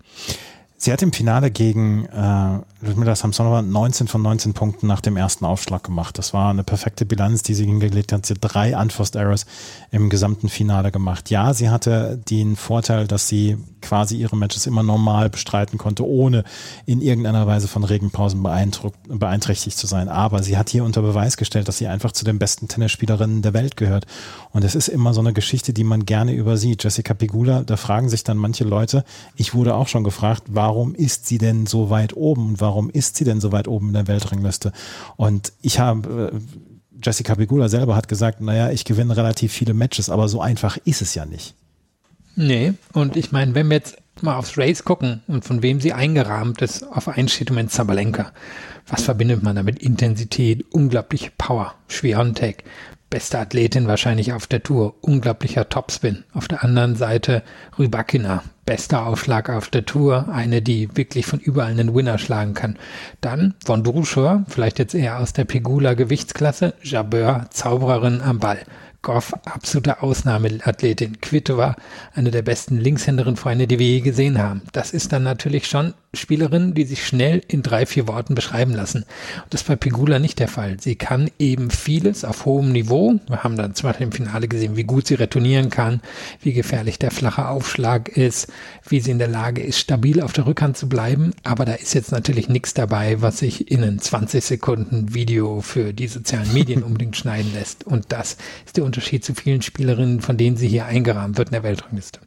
Sie 0.77 0.91
hat 0.91 1.01
im 1.01 1.13
Finale 1.13 1.49
gegen 1.49 2.05
äh, 2.07 2.59
Ludmila 2.85 3.15
Samsonova 3.15 3.61
19 3.61 4.07
von 4.07 4.21
19 4.21 4.53
Punkten 4.53 4.87
nach 4.87 4.99
dem 4.99 5.15
ersten 5.15 5.45
Aufschlag 5.45 5.83
gemacht. 5.83 6.17
Das 6.17 6.33
war 6.33 6.49
eine 6.49 6.65
perfekte 6.65 7.05
Bilanz, 7.05 7.41
die 7.41 7.53
sie 7.53 7.65
hingelegt 7.65 8.11
hat. 8.11 8.25
Sie 8.25 8.33
hat 8.33 8.39
drei 8.41 8.77
Unforced 8.77 9.15
Errors 9.15 9.45
im 9.91 10.09
gesamten 10.09 10.49
Finale 10.49 10.91
gemacht. 10.91 11.29
Ja, 11.29 11.53
sie 11.53 11.69
hatte 11.69 12.19
den 12.29 12.57
Vorteil, 12.57 13.07
dass 13.07 13.29
sie 13.29 13.57
quasi 13.81 14.17
ihre 14.17 14.35
Matches 14.35 14.65
immer 14.65 14.83
normal 14.83 15.29
bestreiten 15.29 15.77
konnte, 15.77 16.05
ohne 16.05 16.43
in 16.85 17.01
irgendeiner 17.01 17.47
Weise 17.47 17.69
von 17.69 17.85
Regenpausen 17.85 18.43
beeinträchtigt 19.07 19.77
zu 19.77 19.87
sein. 19.87 20.09
Aber 20.09 20.43
sie 20.43 20.57
hat 20.57 20.69
hier 20.69 20.83
unter 20.83 21.01
Beweis 21.01 21.37
gestellt, 21.37 21.69
dass 21.69 21.77
sie 21.77 21.87
einfach 21.87 22.11
zu 22.11 22.25
den 22.25 22.37
besten 22.37 22.67
Tennisspielerinnen 22.67 23.41
der 23.41 23.53
Welt 23.53 23.77
gehört. 23.77 24.07
Und 24.51 24.65
es 24.65 24.75
ist 24.75 24.89
immer 24.89 25.13
so 25.13 25.21
eine 25.21 25.33
Geschichte, 25.33 25.71
die 25.73 25.85
man 25.85 26.05
gerne 26.05 26.33
übersieht. 26.33 26.83
Jessica 26.83 27.13
Pigula, 27.13 27.63
da 27.63 27.77
fragen 27.77 28.09
sich 28.09 28.25
dann 28.25 28.37
manche 28.37 28.65
Leute, 28.65 29.05
ich 29.37 29.53
wurde 29.53 29.75
auch 29.75 29.87
schon 29.87 30.03
gefragt, 30.03 30.43
warum 30.47 30.95
ist 30.95 31.27
sie 31.27 31.37
denn 31.37 31.65
so 31.65 31.89
weit 31.89 32.15
oben 32.17 32.49
und 32.49 32.61
warum 32.61 32.72
warum 32.73 32.89
ist 32.89 33.17
sie 33.17 33.23
denn 33.23 33.39
so 33.39 33.51
weit 33.51 33.67
oben 33.67 33.89
in 33.89 33.93
der 33.93 34.07
Weltrangliste? 34.07 34.71
Und 35.15 35.53
ich 35.61 35.77
habe, 35.77 36.31
äh, 36.33 36.39
Jessica 37.03 37.35
Pegula 37.35 37.69
selber 37.69 37.95
hat 37.95 38.07
gesagt, 38.07 38.41
naja, 38.41 38.71
ich 38.71 38.83
gewinne 38.83 39.15
relativ 39.15 39.53
viele 39.53 39.75
Matches, 39.75 40.09
aber 40.09 40.27
so 40.27 40.41
einfach 40.41 40.77
ist 40.83 41.03
es 41.03 41.13
ja 41.13 41.27
nicht. 41.27 41.53
Nee, 42.35 42.73
und 42.93 43.15
ich 43.15 43.31
meine, 43.31 43.53
wenn 43.53 43.67
wir 43.67 43.77
jetzt 43.77 43.97
mal 44.21 44.37
aufs 44.37 44.57
Race 44.57 44.83
gucken 44.83 45.21
und 45.27 45.45
von 45.45 45.61
wem 45.61 45.79
sie 45.79 45.93
eingerahmt 45.93 46.63
ist, 46.63 46.81
auf 46.83 47.07
einen 47.07 47.27
steht 47.27 47.49
im 47.49 47.55
Moment 47.55 47.71
Zabalenka. 47.71 48.31
Was 48.87 49.03
verbindet 49.03 49.43
man 49.43 49.55
damit? 49.55 49.77
Intensität, 49.77 50.65
unglaubliche 50.71 51.31
Power, 51.37 51.75
Schwiontek, 51.87 52.63
beste 53.13 53.37
Athletin 53.37 53.87
wahrscheinlich 53.87 54.33
auf 54.33 54.47
der 54.47 54.63
Tour, 54.63 54.95
unglaublicher 55.01 55.69
Topspin. 55.69 56.23
Auf 56.33 56.47
der 56.47 56.63
anderen 56.63 56.95
Seite 56.95 57.43
Rybakina, 57.77 58.41
bester 58.65 59.05
Aufschlag 59.05 59.51
auf 59.51 59.67
der 59.69 59.85
Tour, 59.85 60.29
eine, 60.33 60.63
die 60.63 60.89
wirklich 60.97 61.27
von 61.27 61.39
überall 61.39 61.69
einen 61.69 61.93
Winner 61.93 62.17
schlagen 62.17 62.55
kann. 62.55 62.79
Dann 63.21 63.53
Von 63.63 63.83
Druscher, 63.83 64.43
vielleicht 64.47 64.79
jetzt 64.79 64.95
eher 64.95 65.19
aus 65.19 65.31
der 65.31 65.45
Pegula 65.45 65.93
Gewichtsklasse, 65.93 66.73
Jabeur, 66.81 67.45
Zaubererin 67.51 68.19
am 68.19 68.39
Ball. 68.39 68.57
Goff, 69.03 69.31
absolute 69.45 70.01
Ausnahmeathletin. 70.01 71.21
Kvitova, 71.21 71.75
eine 72.15 72.31
der 72.31 72.41
besten 72.41 72.79
Linkshänderinnen 72.79 73.37
Freunde, 73.37 73.67
die 73.67 73.77
wir 73.77 73.85
je 73.85 74.01
gesehen 74.01 74.39
haben. 74.39 74.63
Das 74.71 74.89
ist 74.89 75.13
dann 75.13 75.21
natürlich 75.21 75.67
schon 75.67 75.93
Spielerin, 76.15 76.75
die 76.75 76.85
sich 76.85 77.05
schnell 77.05 77.41
in 77.47 77.63
drei, 77.63 77.87
vier 77.87 78.07
Worten 78.07 78.35
beschreiben 78.35 78.73
lassen. 78.73 78.99
Und 78.99 79.53
das 79.53 79.61
ist 79.61 79.67
bei 79.67 79.75
Pegula 79.75 80.19
nicht 80.19 80.39
der 80.39 80.47
Fall. 80.47 80.79
Sie 80.79 80.95
kann 80.95 81.31
eben 81.39 81.71
vieles 81.71 82.23
auf 82.23 82.45
hohem 82.45 82.71
Niveau. 82.71 83.19
Wir 83.27 83.43
haben 83.43 83.57
dann 83.57 83.73
zum 83.73 83.89
Beispiel 83.89 84.05
im 84.05 84.11
Finale 84.11 84.47
gesehen, 84.47 84.75
wie 84.75 84.83
gut 84.83 85.07
sie 85.07 85.15
retournieren 85.15 85.71
kann, 85.71 86.01
wie 86.41 86.53
gefährlich 86.53 86.99
der 86.99 87.09
flache 87.09 87.47
Aufschlag 87.47 88.09
ist, 88.09 88.47
wie 88.87 88.99
sie 88.99 89.09
in 89.09 89.17
der 89.17 89.27
Lage 89.27 89.63
ist, 89.63 89.79
stabil 89.79 90.21
auf 90.21 90.33
der 90.33 90.45
Rückhand 90.45 90.77
zu 90.77 90.87
bleiben. 90.87 91.31
Aber 91.43 91.65
da 91.65 91.73
ist 91.73 91.95
jetzt 91.95 92.11
natürlich 92.11 92.47
nichts 92.47 92.75
dabei, 92.75 93.21
was 93.21 93.39
sich 93.39 93.71
in 93.71 93.83
ein 93.83 93.97
20 93.97 94.43
Sekunden 94.43 95.15
Video 95.15 95.61
für 95.61 95.93
die 95.93 96.07
sozialen 96.07 96.53
Medien 96.53 96.83
unbedingt 96.83 97.17
schneiden 97.17 97.51
lässt. 97.53 97.85
Und 97.85 98.11
das 98.11 98.37
ist 98.65 98.77
der 98.77 98.83
Unterschied 98.83 99.25
zu 99.25 99.33
vielen 99.33 99.63
Spielerinnen, 99.63 100.21
von 100.21 100.37
denen 100.37 100.57
sie 100.57 100.67
hier 100.67 100.85
eingerahmt 100.85 101.37
wird 101.39 101.49
in 101.49 101.53
der 101.53 101.63
Weltrangliste. 101.63 102.19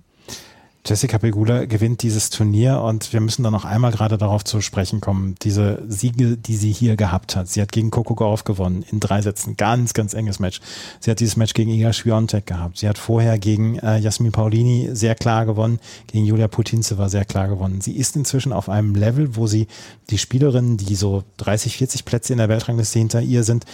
Jessica 0.86 1.18
Pegula 1.18 1.64
gewinnt 1.64 2.02
dieses 2.02 2.30
Turnier 2.30 2.80
und 2.80 3.12
wir 3.12 3.20
müssen 3.20 3.42
dann 3.42 3.52
noch 3.52 3.64
einmal 3.64 3.90
gerade 3.90 4.18
darauf 4.18 4.44
zu 4.44 4.60
sprechen 4.60 5.00
kommen. 5.00 5.34
Diese 5.42 5.82
Siege, 5.88 6.36
die 6.36 6.56
sie 6.56 6.70
hier 6.70 6.94
gehabt 6.96 7.34
hat. 7.34 7.48
Sie 7.48 7.60
hat 7.60 7.72
gegen 7.72 7.90
Coco 7.90 8.14
Gauff 8.14 8.44
gewonnen 8.44 8.84
in 8.92 9.00
drei 9.00 9.20
Sätzen. 9.20 9.56
Ganz, 9.56 9.94
ganz 9.94 10.14
enges 10.14 10.38
Match. 10.38 10.60
Sie 11.00 11.10
hat 11.10 11.18
dieses 11.18 11.36
Match 11.36 11.54
gegen 11.54 11.72
Iga 11.72 11.92
Swiatek 11.92 12.46
gehabt. 12.46 12.78
Sie 12.78 12.88
hat 12.88 12.98
vorher 12.98 13.36
gegen 13.38 13.80
äh, 13.80 13.98
Jasmin 13.98 14.30
Paulini 14.30 14.90
sehr 14.92 15.16
klar 15.16 15.44
gewonnen. 15.44 15.80
Gegen 16.06 16.24
Julia 16.24 16.46
Putintseva 16.46 17.08
sehr 17.08 17.24
klar 17.24 17.48
gewonnen. 17.48 17.80
Sie 17.80 17.96
ist 17.96 18.14
inzwischen 18.14 18.52
auf 18.52 18.68
einem 18.68 18.94
Level, 18.94 19.34
wo 19.34 19.48
sie 19.48 19.66
die 20.10 20.18
Spielerinnen, 20.18 20.76
die 20.76 20.94
so 20.94 21.24
30, 21.38 21.78
40 21.78 22.04
Plätze 22.04 22.32
in 22.32 22.38
der 22.38 22.48
Weltrangliste 22.48 23.00
hinter 23.00 23.22
ihr 23.22 23.42
sind, 23.42 23.64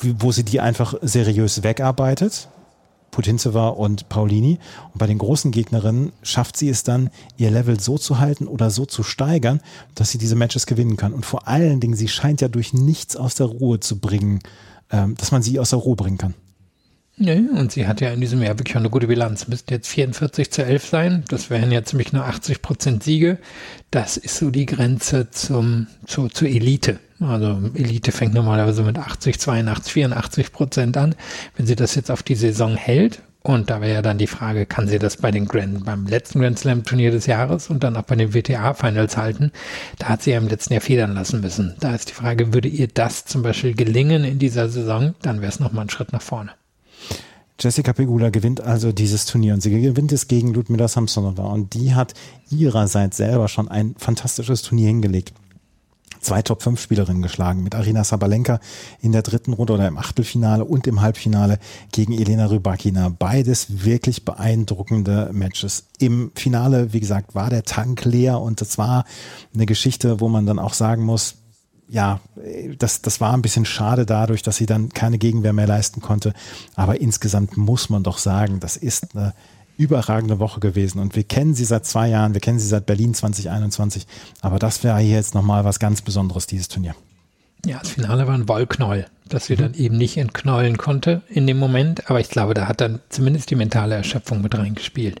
wo 0.00 0.32
sie 0.32 0.44
die 0.44 0.60
einfach 0.60 0.94
seriös 1.02 1.62
wegarbeitet 1.62 2.48
Putintseva 3.12 3.68
und 3.68 4.08
Paulini. 4.08 4.58
Und 4.92 4.98
bei 4.98 5.06
den 5.06 5.18
großen 5.18 5.52
Gegnerinnen 5.52 6.12
schafft 6.22 6.56
sie 6.56 6.68
es 6.68 6.82
dann, 6.82 7.10
ihr 7.36 7.52
Level 7.52 7.78
so 7.78 7.96
zu 7.98 8.18
halten 8.18 8.48
oder 8.48 8.70
so 8.70 8.84
zu 8.84 9.04
steigern, 9.04 9.60
dass 9.94 10.10
sie 10.10 10.18
diese 10.18 10.34
Matches 10.34 10.66
gewinnen 10.66 10.96
kann. 10.96 11.12
Und 11.12 11.24
vor 11.24 11.46
allen 11.46 11.78
Dingen, 11.78 11.94
sie 11.94 12.08
scheint 12.08 12.40
ja 12.40 12.48
durch 12.48 12.74
nichts 12.74 13.14
aus 13.14 13.36
der 13.36 13.46
Ruhe 13.46 13.78
zu 13.78 14.00
bringen, 14.00 14.40
ähm, 14.90 15.14
dass 15.16 15.30
man 15.30 15.42
sie 15.42 15.60
aus 15.60 15.70
der 15.70 15.78
Ruhe 15.78 15.94
bringen 15.94 16.18
kann. 16.18 16.34
Ja, 17.16 17.34
und 17.34 17.70
sie 17.70 17.86
hat 17.86 18.00
ja 18.00 18.10
in 18.10 18.20
diesem 18.20 18.42
Jahr 18.42 18.58
wirklich 18.58 18.76
eine 18.76 18.88
gute 18.88 19.06
Bilanz. 19.06 19.46
Müssten 19.46 19.74
jetzt 19.74 19.88
44 19.88 20.50
zu 20.50 20.64
11 20.64 20.86
sein. 20.86 21.24
Das 21.28 21.50
wären 21.50 21.70
ja 21.70 21.84
ziemlich 21.84 22.12
nur 22.12 22.24
80 22.24 22.62
Prozent 22.62 23.02
Siege. 23.02 23.38
Das 23.90 24.16
ist 24.16 24.38
so 24.38 24.50
die 24.50 24.66
Grenze 24.66 25.30
zum, 25.30 25.88
zu, 26.06 26.28
zur 26.28 26.48
Elite. 26.48 26.98
Also 27.20 27.60
Elite 27.74 28.12
fängt 28.12 28.34
normalerweise 28.34 28.82
mit 28.82 28.98
80, 28.98 29.38
82, 29.38 29.92
84 29.92 30.52
Prozent 30.52 30.96
an. 30.96 31.14
Wenn 31.54 31.66
sie 31.66 31.76
das 31.76 31.94
jetzt 31.94 32.10
auf 32.10 32.22
die 32.22 32.34
Saison 32.34 32.76
hält, 32.76 33.20
und 33.42 33.70
da 33.70 33.80
wäre 33.80 33.94
ja 33.94 34.02
dann 34.02 34.18
die 34.18 34.28
Frage, 34.28 34.66
kann 34.66 34.86
sie 34.86 35.00
das 35.00 35.16
bei 35.16 35.32
den 35.32 35.46
Grand, 35.46 35.84
beim 35.84 36.06
letzten 36.06 36.40
Grand 36.40 36.58
Slam 36.58 36.84
Turnier 36.84 37.10
des 37.10 37.26
Jahres 37.26 37.70
und 37.70 37.82
dann 37.82 37.96
auch 37.96 38.02
bei 38.02 38.14
den 38.14 38.34
WTA 38.34 38.72
Finals 38.74 39.16
halten? 39.16 39.50
Da 39.98 40.10
hat 40.10 40.22
sie 40.22 40.30
ja 40.30 40.38
im 40.38 40.48
letzten 40.48 40.74
Jahr 40.74 40.80
federn 40.80 41.14
lassen 41.14 41.40
müssen. 41.40 41.74
Da 41.80 41.94
ist 41.94 42.10
die 42.10 42.14
Frage, 42.14 42.54
würde 42.54 42.68
ihr 42.68 42.86
das 42.86 43.24
zum 43.24 43.42
Beispiel 43.42 43.74
gelingen 43.74 44.24
in 44.24 44.38
dieser 44.38 44.68
Saison? 44.68 45.14
Dann 45.22 45.40
wäre 45.40 45.50
es 45.50 45.60
nochmal 45.60 45.86
ein 45.86 45.90
Schritt 45.90 46.12
nach 46.12 46.22
vorne. 46.22 46.52
Jessica 47.62 47.92
Pegula 47.92 48.30
gewinnt 48.30 48.60
also 48.60 48.90
dieses 48.90 49.24
Turnier 49.24 49.54
und 49.54 49.62
sie 49.62 49.70
gewinnt 49.70 50.10
es 50.10 50.26
gegen 50.26 50.52
Ludmila 50.52 50.88
Samsonova 50.88 51.44
und 51.44 51.74
die 51.74 51.94
hat 51.94 52.14
ihrerseits 52.50 53.18
selber 53.18 53.46
schon 53.46 53.68
ein 53.68 53.94
fantastisches 53.98 54.62
Turnier 54.62 54.88
hingelegt 54.88 55.32
zwei 56.22 56.40
Top-5-Spielerinnen 56.40 57.22
geschlagen, 57.22 57.62
mit 57.62 57.74
Arina 57.74 58.04
Sabalenka 58.04 58.60
in 59.00 59.12
der 59.12 59.22
dritten 59.22 59.52
Runde 59.52 59.74
oder 59.74 59.88
im 59.88 59.98
Achtelfinale 59.98 60.64
und 60.64 60.86
im 60.86 61.00
Halbfinale 61.02 61.58
gegen 61.90 62.12
Elena 62.12 62.46
Rybakina. 62.46 63.10
Beides 63.10 63.84
wirklich 63.84 64.24
beeindruckende 64.24 65.30
Matches. 65.32 65.86
Im 65.98 66.30
Finale, 66.34 66.92
wie 66.92 67.00
gesagt, 67.00 67.34
war 67.34 67.50
der 67.50 67.64
Tank 67.64 68.04
leer 68.04 68.40
und 68.40 68.60
das 68.60 68.78
war 68.78 69.04
eine 69.52 69.66
Geschichte, 69.66 70.20
wo 70.20 70.28
man 70.28 70.46
dann 70.46 70.58
auch 70.58 70.74
sagen 70.74 71.04
muss, 71.04 71.41
ja, 71.88 72.20
das, 72.78 73.02
das 73.02 73.20
war 73.20 73.34
ein 73.34 73.42
bisschen 73.42 73.64
schade 73.64 74.06
dadurch, 74.06 74.42
dass 74.42 74.56
sie 74.56 74.66
dann 74.66 74.88
keine 74.88 75.18
Gegenwehr 75.18 75.52
mehr 75.52 75.66
leisten 75.66 76.00
konnte. 76.00 76.32
Aber 76.74 77.00
insgesamt 77.00 77.56
muss 77.56 77.90
man 77.90 78.02
doch 78.02 78.18
sagen, 78.18 78.60
das 78.60 78.76
ist 78.76 79.14
eine 79.14 79.34
überragende 79.76 80.38
Woche 80.38 80.60
gewesen. 80.60 81.00
Und 81.00 81.16
wir 81.16 81.24
kennen 81.24 81.54
sie 81.54 81.64
seit 81.64 81.84
zwei 81.84 82.08
Jahren, 82.08 82.34
wir 82.34 82.40
kennen 82.40 82.58
sie 82.58 82.68
seit 82.68 82.86
Berlin 82.86 83.14
2021. 83.14 84.06
Aber 84.40 84.58
das 84.58 84.84
wäre 84.84 84.98
hier 84.98 85.16
jetzt 85.16 85.34
nochmal 85.34 85.64
was 85.64 85.78
ganz 85.78 86.02
Besonderes, 86.02 86.46
dieses 86.46 86.68
Turnier. 86.68 86.94
Ja, 87.66 87.78
das 87.78 87.90
Finale 87.90 88.26
war 88.26 88.34
ein 88.34 88.48
Wollknoll 88.48 89.06
dass 89.32 89.46
sie 89.46 89.56
dann 89.56 89.74
eben 89.74 89.96
nicht 89.96 90.16
entknollen 90.16 90.76
konnte 90.76 91.22
in 91.28 91.46
dem 91.46 91.58
Moment. 91.58 92.10
Aber 92.10 92.20
ich 92.20 92.28
glaube, 92.28 92.54
da 92.54 92.68
hat 92.68 92.80
dann 92.80 93.00
zumindest 93.08 93.50
die 93.50 93.56
mentale 93.56 93.94
Erschöpfung 93.94 94.42
mit 94.42 94.56
reingespielt. 94.56 95.20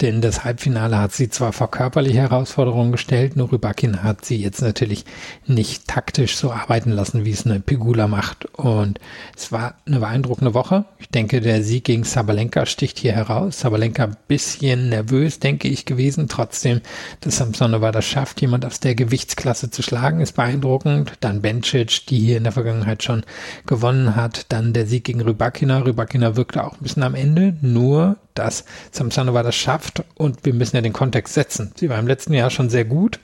Denn 0.00 0.20
das 0.20 0.44
Halbfinale 0.44 0.98
hat 0.98 1.12
sie 1.12 1.28
zwar 1.28 1.52
vor 1.52 1.70
körperliche 1.70 2.18
Herausforderungen 2.18 2.92
gestellt, 2.92 3.36
nur 3.36 3.52
Rybakin 3.52 4.02
hat 4.02 4.24
sie 4.24 4.36
jetzt 4.36 4.62
natürlich 4.62 5.04
nicht 5.46 5.88
taktisch 5.88 6.36
so 6.36 6.52
arbeiten 6.52 6.90
lassen, 6.90 7.24
wie 7.24 7.30
es 7.30 7.46
eine 7.46 7.60
Pegula 7.60 8.06
macht. 8.06 8.46
Und 8.56 9.00
es 9.36 9.50
war 9.52 9.74
eine 9.86 10.00
beeindruckende 10.00 10.54
Woche. 10.54 10.84
Ich 10.98 11.08
denke, 11.08 11.40
der 11.40 11.62
Sieg 11.62 11.84
gegen 11.84 12.04
Sabalenka 12.04 12.66
sticht 12.66 12.98
hier 12.98 13.12
heraus. 13.12 13.60
Sabalenka 13.60 14.04
ein 14.04 14.16
bisschen 14.28 14.88
nervös, 14.88 15.40
denke 15.40 15.68
ich, 15.68 15.84
gewesen. 15.84 16.28
Trotzdem, 16.28 16.80
dass 17.20 17.38
Samsonova 17.38 17.92
das 17.92 18.04
schafft, 18.04 18.40
jemand 18.40 18.64
aus 18.64 18.80
der 18.80 18.94
Gewichtsklasse 18.94 19.70
zu 19.70 19.82
schlagen, 19.82 20.20
ist 20.20 20.36
beeindruckend. 20.36 21.12
Dann 21.20 21.42
Bencic, 21.42 22.06
die 22.06 22.18
hier 22.18 22.36
in 22.36 22.44
der 22.44 22.52
Vergangenheit 22.52 23.02
schon 23.02 23.24
gewonnen 23.66 24.16
hat. 24.16 24.46
Dann 24.50 24.72
der 24.72 24.86
Sieg 24.86 25.04
gegen 25.04 25.20
Rybakina. 25.20 25.78
Rybakina 25.78 26.36
wirkte 26.36 26.64
auch 26.64 26.74
ein 26.74 26.82
bisschen 26.82 27.02
am 27.02 27.14
Ende, 27.14 27.56
nur 27.60 28.16
dass 28.34 28.64
Samsonova 28.92 29.42
das 29.42 29.56
schafft 29.56 30.04
und 30.14 30.44
wir 30.44 30.54
müssen 30.54 30.76
ja 30.76 30.82
den 30.82 30.92
Kontext 30.92 31.34
setzen. 31.34 31.72
Sie 31.76 31.88
war 31.88 31.98
im 31.98 32.06
letzten 32.06 32.34
Jahr 32.34 32.50
schon 32.50 32.70
sehr 32.70 32.84
gut, 32.84 33.18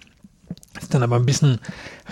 ist 0.81 0.95
dann 0.95 1.03
aber 1.03 1.17
ein 1.17 1.27
bisschen 1.27 1.59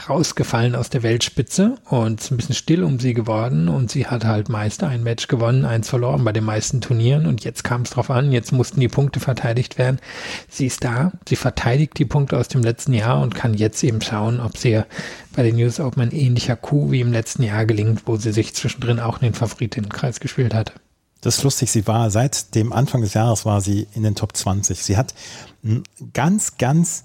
rausgefallen 0.09 0.75
aus 0.75 0.90
der 0.90 1.03
Weltspitze 1.03 1.77
und 1.88 2.20
ist 2.20 2.31
ein 2.31 2.37
bisschen 2.37 2.55
still 2.55 2.85
um 2.85 2.98
sie 2.98 3.14
geworden 3.14 3.68
und 3.68 3.90
sie 3.90 4.07
hat 4.07 4.25
halt 4.25 4.48
meist 4.48 4.83
ein 4.83 5.03
Match 5.03 5.29
gewonnen, 5.29 5.64
eins 5.64 5.88
verloren 5.88 6.25
bei 6.25 6.33
den 6.33 6.44
meisten 6.44 6.81
Turnieren 6.81 7.27
und 7.27 7.44
jetzt 7.44 7.64
kam 7.64 7.83
es 7.83 7.90
drauf 7.90 8.11
an, 8.11 8.33
jetzt 8.33 8.53
mussten 8.53 8.81
die 8.81 8.88
Punkte 8.88 9.20
verteidigt 9.20 9.79
werden. 9.79 9.98
Sie 10.48 10.66
ist 10.66 10.85
da, 10.85 11.12
sie 11.29 11.37
verteidigt 11.37 11.98
die 11.98 12.05
Punkte 12.05 12.38
aus 12.38 12.48
dem 12.48 12.62
letzten 12.62 12.94
Jahr 12.94 13.20
und 13.20 13.35
kann 13.35 13.55
jetzt 13.55 13.83
eben 13.83 14.01
schauen, 14.01 14.40
ob 14.40 14.57
sie 14.57 14.83
bei 15.35 15.42
den 15.42 15.57
News 15.57 15.81
Open 15.81 16.03
ein 16.03 16.12
ähnlicher 16.12 16.57
Coup 16.57 16.90
wie 16.90 17.01
im 17.01 17.12
letzten 17.12 17.42
Jahr 17.42 17.66
gelingt, 17.66 18.03
wo 18.07 18.16
sie 18.16 18.33
sich 18.33 18.55
zwischendrin 18.55 19.01
auch 19.01 19.20
in 19.20 19.29
den 19.29 19.35
Favoritenkreis 19.35 20.20
gespielt 20.20 20.55
hatte. 20.55 20.72
Das 21.20 21.38
ist 21.38 21.44
lustig, 21.44 21.70
sie 21.70 21.87
war 21.87 22.11
seit 22.11 22.55
dem 22.57 22.72
Anfang 22.72 23.01
des 23.01 23.14
Jahres 23.14 23.44
war 23.44 23.61
sie 23.61 23.87
in 23.94 24.03
den 24.03 24.16
Top 24.16 24.37
20. 24.37 24.83
Sie 24.83 24.96
hat 24.96 25.14
ganz, 26.12 26.59
ganz 26.59 27.05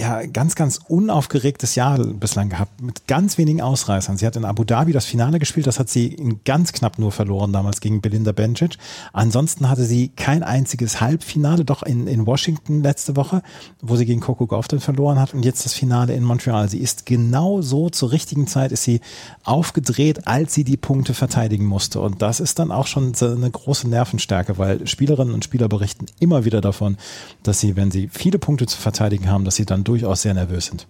ja, 0.00 0.24
ganz, 0.24 0.54
ganz 0.54 0.80
unaufgeregtes 0.88 1.74
Jahr 1.74 1.98
bislang 1.98 2.48
gehabt, 2.48 2.80
mit 2.80 3.06
ganz 3.06 3.36
wenigen 3.36 3.60
Ausreißern. 3.60 4.16
Sie 4.16 4.26
hat 4.26 4.34
in 4.34 4.46
Abu 4.46 4.64
Dhabi 4.64 4.92
das 4.92 5.04
Finale 5.04 5.38
gespielt, 5.38 5.66
das 5.66 5.78
hat 5.78 5.90
sie 5.90 6.06
in 6.06 6.40
ganz 6.44 6.72
knapp 6.72 6.98
nur 6.98 7.12
verloren 7.12 7.52
damals 7.52 7.80
gegen 7.80 8.00
Belinda 8.00 8.32
Bencic. 8.32 8.78
Ansonsten 9.12 9.68
hatte 9.68 9.84
sie 9.84 10.08
kein 10.08 10.42
einziges 10.42 11.02
Halbfinale, 11.02 11.66
doch 11.66 11.82
in, 11.82 12.06
in 12.06 12.26
Washington 12.26 12.82
letzte 12.82 13.14
Woche, 13.14 13.42
wo 13.82 13.96
sie 13.96 14.06
gegen 14.06 14.20
Coco 14.20 14.46
Gauff 14.46 14.68
dann 14.68 14.80
verloren 14.80 15.20
hat 15.20 15.34
und 15.34 15.44
jetzt 15.44 15.66
das 15.66 15.74
Finale 15.74 16.14
in 16.14 16.24
Montreal. 16.24 16.70
Sie 16.70 16.78
ist 16.78 17.04
genau 17.04 17.60
so 17.60 17.90
zur 17.90 18.10
richtigen 18.10 18.46
Zeit 18.46 18.72
ist 18.72 18.84
sie 18.84 19.00
aufgedreht, 19.44 20.26
als 20.26 20.54
sie 20.54 20.64
die 20.64 20.78
Punkte 20.78 21.12
verteidigen 21.12 21.66
musste. 21.66 22.00
Und 22.00 22.22
das 22.22 22.40
ist 22.40 22.58
dann 22.58 22.72
auch 22.72 22.86
schon 22.86 23.12
eine 23.20 23.50
große 23.50 23.86
Nervenstärke, 23.86 24.56
weil 24.56 24.86
Spielerinnen 24.86 25.34
und 25.34 25.44
Spieler 25.44 25.68
berichten 25.68 26.06
immer 26.20 26.46
wieder 26.46 26.62
davon, 26.62 26.96
dass 27.42 27.60
sie, 27.60 27.76
wenn 27.76 27.90
sie 27.90 28.08
viele 28.08 28.38
Punkte 28.38 28.64
zu 28.64 28.78
verteidigen 28.78 29.28
haben, 29.28 29.44
dass 29.44 29.56
sie 29.56 29.66
dann 29.66 29.84
durchaus 29.90 30.22
sehr 30.22 30.34
nervös 30.34 30.66
sind. 30.66 30.86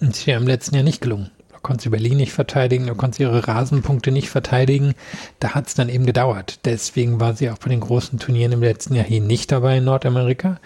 Das 0.00 0.10
ist 0.10 0.26
ja 0.26 0.36
im 0.36 0.46
letzten 0.46 0.76
Jahr 0.76 0.84
nicht 0.84 1.00
gelungen. 1.00 1.30
Da 1.50 1.58
konnte 1.60 1.82
sie 1.82 1.88
Berlin 1.88 2.18
nicht 2.18 2.32
verteidigen, 2.32 2.86
da 2.86 2.94
konnte 2.94 3.16
sie 3.16 3.22
ihre 3.24 3.48
Rasenpunkte 3.48 4.12
nicht 4.12 4.30
verteidigen. 4.30 4.94
Da 5.40 5.54
hat 5.54 5.66
es 5.66 5.74
dann 5.74 5.88
eben 5.88 6.06
gedauert. 6.06 6.60
Deswegen 6.64 7.18
war 7.18 7.34
sie 7.34 7.50
auch 7.50 7.58
bei 7.58 7.68
den 7.68 7.80
großen 7.80 8.20
Turnieren 8.20 8.52
im 8.52 8.62
letzten 8.62 8.94
Jahr 8.94 9.04
hier 9.04 9.20
nicht 9.20 9.50
dabei 9.50 9.78
in 9.78 9.84
Nordamerika 9.84 10.60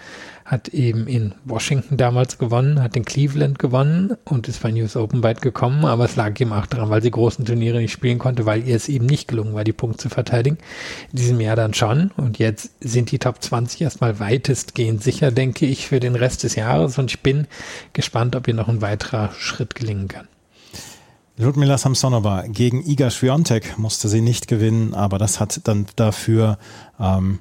hat 0.45 0.69
eben 0.69 1.07
in 1.07 1.33
Washington 1.45 1.97
damals 1.97 2.37
gewonnen, 2.37 2.81
hat 2.81 2.95
in 2.95 3.05
Cleveland 3.05 3.59
gewonnen 3.59 4.17
und 4.25 4.47
ist 4.47 4.61
bei 4.61 4.71
News 4.71 4.95
Open 4.95 5.23
weit 5.23 5.41
gekommen, 5.41 5.85
aber 5.85 6.05
es 6.05 6.15
lag 6.15 6.39
eben 6.39 6.53
auch 6.53 6.65
daran, 6.65 6.89
weil 6.89 7.01
sie 7.01 7.11
großen 7.11 7.45
Turniere 7.45 7.79
nicht 7.79 7.93
spielen 7.93 8.19
konnte, 8.19 8.45
weil 8.45 8.67
ihr 8.67 8.75
es 8.75 8.89
eben 8.89 9.05
nicht 9.05 9.27
gelungen 9.27 9.53
war, 9.53 9.63
die 9.63 9.73
Punkte 9.73 10.03
zu 10.03 10.09
verteidigen. 10.09 10.57
In 11.11 11.17
diesem 11.17 11.39
Jahr 11.39 11.55
dann 11.55 11.73
schon 11.73 12.11
und 12.17 12.39
jetzt 12.39 12.71
sind 12.81 13.11
die 13.11 13.19
Top 13.19 13.41
20 13.41 13.81
erstmal 13.81 14.19
weitestgehend 14.19 15.01
sicher, 15.01 15.31
denke 15.31 15.65
ich, 15.65 15.87
für 15.87 15.99
den 15.99 16.15
Rest 16.15 16.43
des 16.43 16.55
Jahres 16.55 16.97
und 16.97 17.11
ich 17.11 17.21
bin 17.21 17.47
gespannt, 17.93 18.35
ob 18.35 18.47
ihr 18.47 18.53
noch 18.53 18.67
ein 18.67 18.81
weiterer 18.81 19.31
Schritt 19.37 19.75
gelingen 19.75 20.07
kann. 20.07 20.27
Ludmila 21.35 21.79
Samsonova 21.79 22.43
gegen 22.47 22.85
Iga 22.85 23.09
Swiatek 23.09 23.79
musste 23.79 24.07
sie 24.07 24.21
nicht 24.21 24.47
gewinnen, 24.47 24.93
aber 24.93 25.17
das 25.17 25.39
hat 25.39 25.61
dann 25.67 25.87
dafür 25.95 26.59
ähm, 26.99 27.39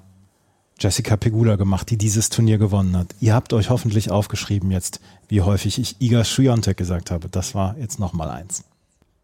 Jessica 0.82 1.16
Pegula 1.16 1.54
gemacht, 1.54 1.90
die 1.90 1.96
dieses 1.96 2.28
Turnier 2.28 2.58
gewonnen 2.58 2.96
hat. 2.96 3.14
Ihr 3.20 3.34
habt 3.34 3.52
euch 3.52 3.70
hoffentlich 3.70 4.10
aufgeschrieben 4.10 4.72
jetzt, 4.72 5.00
wie 5.28 5.40
häufig 5.40 5.78
ich 5.78 6.00
Iga 6.00 6.24
Swiatek 6.24 6.76
gesagt 6.76 7.12
habe. 7.12 7.28
Das 7.28 7.54
war 7.54 7.76
jetzt 7.78 8.00
nochmal 8.00 8.30
eins. 8.30 8.64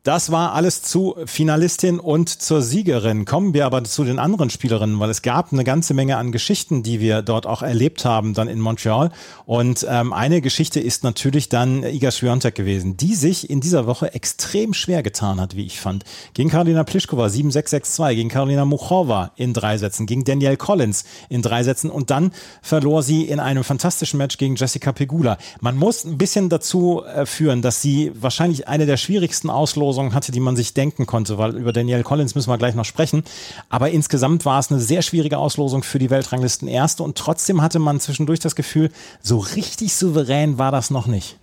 Das 0.09 0.33
war 0.33 0.55
alles 0.55 0.81
zu 0.81 1.17
Finalistin 1.27 2.01
und 2.01 2.31
zur 2.31 2.63
Siegerin. 2.63 3.27
Kommen 3.27 3.53
wir 3.53 3.67
aber 3.67 3.85
zu 3.85 4.05
den 4.05 4.19
anderen 4.19 4.49
Spielerinnen, 4.49 4.99
weil 5.01 5.11
es 5.11 5.21
gab 5.21 5.53
eine 5.53 5.65
ganze 5.65 5.93
Menge 5.93 6.17
an 6.17 6.33
Geschichten, 6.33 6.83
die 6.83 6.99
wir 6.99 7.21
dort 7.21 7.47
auch 7.47 7.61
erlebt 7.61 8.07
haben, 8.07 8.33
dann 8.33 8.49
in 8.49 8.59
Montreal. 8.59 9.11
Und 9.45 9.87
ähm, 9.87 10.15
eine 10.15 10.41
Geschichte 10.41 10.81
ist 10.81 11.05
natürlich 11.05 11.51
dann 11.51 11.83
Iga 11.83 12.11
Swiatek 12.11 12.55
gewesen, 12.55 12.97
die 12.97 13.15
sich 13.15 13.51
in 13.51 13.61
dieser 13.61 13.85
Woche 13.85 14.15
extrem 14.15 14.73
schwer 14.73 15.03
getan 15.03 15.43
hat, 15.43 15.57
wie 15.57 15.67
ich 15.67 15.79
fand. 15.79 16.05
Gegen 16.33 16.49
Karolina 16.49 16.85
Pliskova 16.85 17.27
7-6-6-2, 17.27 18.15
gegen 18.15 18.31
Karolina 18.31 18.65
Muchova 18.65 19.33
in 19.37 19.53
drei 19.53 19.77
Sätzen, 19.77 20.07
gegen 20.07 20.25
Danielle 20.25 20.57
Collins 20.57 21.05
in 21.29 21.43
drei 21.43 21.65
Sätzen 21.65 21.91
und 21.91 22.09
dann 22.09 22.33
verlor 22.63 23.03
sie 23.03 23.25
in 23.25 23.41
einem 23.41 23.63
fantastischen 23.63 24.17
Match 24.17 24.39
gegen 24.39 24.57
Jessica 24.57 24.93
Pegula. 24.93 25.37
Man 25.61 25.77
muss 25.77 26.07
ein 26.07 26.17
bisschen 26.17 26.49
dazu 26.49 27.03
äh, 27.05 27.27
führen, 27.27 27.61
dass 27.61 27.83
sie 27.83 28.11
wahrscheinlich 28.15 28.69
eine 28.69 28.87
der 28.87 28.97
schwierigsten 28.97 29.51
Auslosungen 29.51 29.98
Auslosung 29.99 30.15
hatte, 30.15 30.33
die 30.33 30.41
man 30.41 30.57
sich 30.57 30.75
denken 30.75 31.07
konnte, 31.07 31.39
weil 31.39 31.57
über 31.57 31.73
Danielle 31.73 32.05
Collins 32.05 32.35
müssen 32.35 32.51
wir 32.51 32.59
gleich 32.59 32.75
noch 32.75 32.85
sprechen. 32.85 33.25
Aber 33.69 33.91
insgesamt 33.91 34.45
war 34.45 34.61
es 34.61 34.71
eine 34.71 34.81
sehr 34.81 35.03
schwierige 35.03 35.39
Auslosung 35.39 35.83
für 35.83 35.99
die 35.99 36.11
Weltranglisten 36.11 36.69
Erste 36.69 37.03
und 37.03 37.19
trotzdem 37.19 37.63
hatte 37.63 37.79
man 37.81 37.99
zwischendurch 37.99 38.39
das 38.39 38.55
Gefühl, 38.55 38.91
so 39.21 39.39
richtig 39.39 39.95
souverän 39.95 40.59
war 40.59 40.71
das 40.71 40.91
noch 40.91 41.07
nicht. 41.07 41.37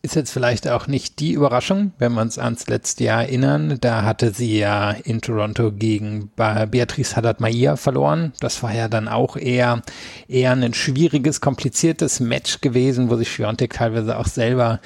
Ist 0.00 0.14
jetzt 0.14 0.30
vielleicht 0.30 0.68
auch 0.68 0.86
nicht 0.86 1.18
die 1.18 1.32
Überraschung, 1.32 1.90
wenn 1.98 2.12
wir 2.12 2.20
uns 2.20 2.38
ans 2.38 2.68
letzte 2.68 3.02
Jahr 3.02 3.22
erinnern. 3.22 3.78
Da 3.80 4.04
hatte 4.04 4.32
sie 4.32 4.56
ja 4.56 4.92
in 4.92 5.20
Toronto 5.20 5.72
gegen 5.72 6.30
Beatrice 6.36 7.16
Haddad-Maia 7.16 7.74
verloren. 7.74 8.32
Das 8.38 8.62
war 8.62 8.72
ja 8.72 8.86
dann 8.86 9.08
auch 9.08 9.36
eher, 9.36 9.82
eher 10.28 10.52
ein 10.52 10.72
schwieriges, 10.72 11.40
kompliziertes 11.40 12.20
Match 12.20 12.60
gewesen, 12.60 13.10
wo 13.10 13.16
sich 13.16 13.32
Schwiontek 13.32 13.72
teilweise 13.72 14.16
auch 14.18 14.28
selber 14.28 14.78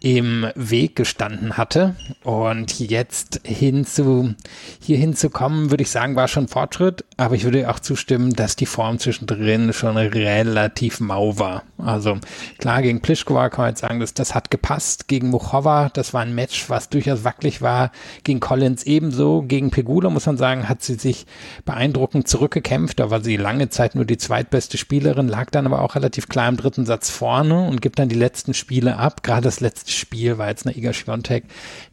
im 0.00 0.46
Weg 0.54 0.96
gestanden 0.96 1.56
hatte. 1.56 1.96
Und 2.22 2.78
jetzt 2.78 3.40
hinzu, 3.44 4.34
hier 4.80 4.98
hinzukommen, 4.98 5.70
würde 5.70 5.82
ich 5.82 5.90
sagen, 5.90 6.16
war 6.16 6.28
schon 6.28 6.48
Fortschritt. 6.48 7.04
Aber 7.16 7.34
ich 7.34 7.44
würde 7.44 7.68
auch 7.68 7.80
zustimmen, 7.80 8.34
dass 8.34 8.56
die 8.56 8.66
Form 8.66 8.98
zwischendrin 8.98 9.72
schon 9.72 9.96
relativ 9.96 11.00
mau 11.00 11.38
war. 11.38 11.64
Also 11.78 12.18
klar, 12.58 12.82
gegen 12.82 13.00
Pliskova 13.00 13.48
kann 13.48 13.64
man 13.64 13.70
jetzt 13.70 13.80
sagen, 13.80 14.00
dass 14.00 14.14
das 14.14 14.34
hat 14.34 14.50
gepasst. 14.50 15.08
Gegen 15.08 15.30
Muchova, 15.30 15.90
das 15.92 16.14
war 16.14 16.22
ein 16.22 16.34
Match, 16.34 16.70
was 16.70 16.88
durchaus 16.88 17.24
wackelig 17.24 17.60
war. 17.60 17.90
Gegen 18.22 18.40
Collins 18.40 18.84
ebenso. 18.84 19.42
Gegen 19.42 19.70
Pegula, 19.70 20.10
muss 20.10 20.26
man 20.26 20.36
sagen, 20.36 20.68
hat 20.68 20.82
sie 20.82 20.94
sich 20.94 21.26
beeindruckend 21.64 22.28
zurückgekämpft. 22.28 23.00
Da 23.00 23.10
war 23.10 23.22
sie 23.22 23.36
lange 23.36 23.68
Zeit 23.68 23.94
nur 23.94 24.04
die 24.04 24.18
zweitbeste 24.18 24.78
Spielerin, 24.78 25.28
lag 25.28 25.50
dann 25.50 25.66
aber 25.66 25.82
auch 25.82 25.96
relativ 25.96 26.28
klar 26.28 26.48
im 26.48 26.56
dritten 26.56 26.86
Satz 26.86 27.10
vorne 27.10 27.66
und 27.66 27.82
gibt 27.82 27.98
dann 27.98 28.08
die 28.08 28.14
letzten 28.14 28.54
Spiele 28.54 28.96
ab. 28.96 29.22
Gerade 29.22 29.42
das 29.42 29.60
letzte 29.60 29.87
Spiel 29.92 30.38
war 30.38 30.48
jetzt 30.48 30.66
eine 30.66 30.76
Iga 30.76 30.92
Świątek 30.92 31.44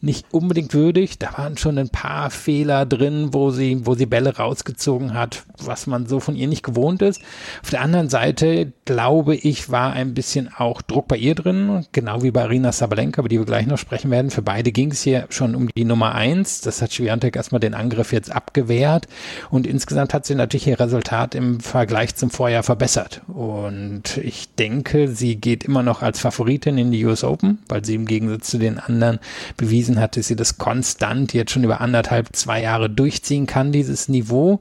nicht 0.01 0.25
unbedingt 0.31 0.73
würdig. 0.73 1.17
Da 1.19 1.37
waren 1.37 1.57
schon 1.57 1.77
ein 1.77 1.89
paar 1.89 2.29
Fehler 2.29 2.85
drin, 2.85 3.29
wo 3.31 3.51
sie, 3.51 3.85
wo 3.85 3.95
sie 3.95 4.05
Bälle 4.05 4.37
rausgezogen 4.37 5.13
hat, 5.13 5.43
was 5.57 5.87
man 5.87 6.07
so 6.07 6.19
von 6.19 6.35
ihr 6.35 6.47
nicht 6.47 6.63
gewohnt 6.63 7.01
ist. 7.01 7.21
Auf 7.63 7.69
der 7.69 7.81
anderen 7.81 8.09
Seite, 8.09 8.71
glaube 8.85 9.35
ich, 9.35 9.69
war 9.69 9.93
ein 9.93 10.13
bisschen 10.13 10.49
auch 10.55 10.81
Druck 10.81 11.07
bei 11.07 11.17
ihr 11.17 11.35
drin, 11.35 11.85
genau 11.91 12.23
wie 12.23 12.31
bei 12.31 12.43
Arina 12.43 12.71
Sabalenka, 12.71 13.21
über 13.21 13.29
die 13.29 13.39
wir 13.39 13.45
gleich 13.45 13.67
noch 13.67 13.77
sprechen 13.77 14.11
werden. 14.11 14.31
Für 14.31 14.41
beide 14.41 14.71
ging 14.71 14.91
es 14.91 15.01
hier 15.01 15.27
schon 15.29 15.55
um 15.55 15.69
die 15.69 15.85
Nummer 15.85 16.15
eins. 16.15 16.61
Das 16.61 16.81
hat 16.81 16.93
Świątek 16.93 17.35
erstmal 17.35 17.59
den 17.59 17.73
Angriff 17.73 18.11
jetzt 18.11 18.31
abgewehrt 18.31 19.07
und 19.49 19.67
insgesamt 19.67 20.13
hat 20.13 20.25
sie 20.25 20.35
natürlich 20.35 20.67
ihr 20.67 20.79
Resultat 20.79 21.35
im 21.35 21.59
Vergleich 21.59 22.15
zum 22.15 22.29
Vorjahr 22.29 22.63
verbessert. 22.63 23.21
Und 23.27 24.17
ich 24.17 24.53
denke, 24.55 25.07
sie 25.07 25.35
geht 25.35 25.63
immer 25.63 25.83
noch 25.83 26.01
als 26.01 26.19
Favoritin 26.19 26.77
in 26.77 26.91
die 26.91 27.05
US 27.05 27.23
Open, 27.23 27.59
weil 27.67 27.84
sie 27.85 27.95
im 27.95 28.05
Gegensatz 28.05 28.49
zu 28.49 28.57
den 28.57 28.79
anderen 28.79 29.19
bewiesen 29.57 29.99
hat, 29.99 30.17
dass 30.17 30.27
sie 30.27 30.35
das 30.35 30.57
konstant 30.57 31.33
jetzt 31.33 31.51
schon 31.51 31.63
über 31.63 31.81
anderthalb, 31.81 32.35
zwei 32.35 32.61
Jahre 32.61 32.89
durchziehen 32.89 33.45
kann, 33.45 33.71
dieses 33.71 34.09
Niveau. 34.09 34.59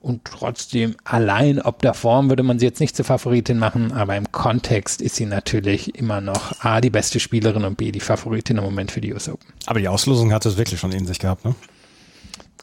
Und 0.00 0.24
trotzdem, 0.24 0.94
allein 1.02 1.60
ob 1.60 1.82
der 1.82 1.92
Form 1.92 2.28
würde 2.28 2.44
man 2.44 2.60
sie 2.60 2.66
jetzt 2.66 2.78
nicht 2.78 2.94
zur 2.94 3.04
Favoritin 3.04 3.58
machen, 3.58 3.90
aber 3.90 4.16
im 4.16 4.30
Kontext 4.30 5.02
ist 5.02 5.16
sie 5.16 5.26
natürlich 5.26 5.96
immer 5.96 6.20
noch 6.20 6.60
A, 6.64 6.80
die 6.80 6.90
beste 6.90 7.18
Spielerin 7.18 7.64
und 7.64 7.76
B, 7.76 7.90
die 7.90 7.98
Favoritin 7.98 8.58
im 8.58 8.64
Moment 8.64 8.92
für 8.92 9.00
die 9.00 9.12
US 9.12 9.28
Open. 9.28 9.46
Aber 9.66 9.80
die 9.80 9.88
Auslosung 9.88 10.32
hat 10.32 10.46
es 10.46 10.58
wirklich 10.58 10.78
schon 10.78 10.92
in 10.92 11.06
sich 11.06 11.18
gehabt, 11.18 11.44
ne? 11.44 11.56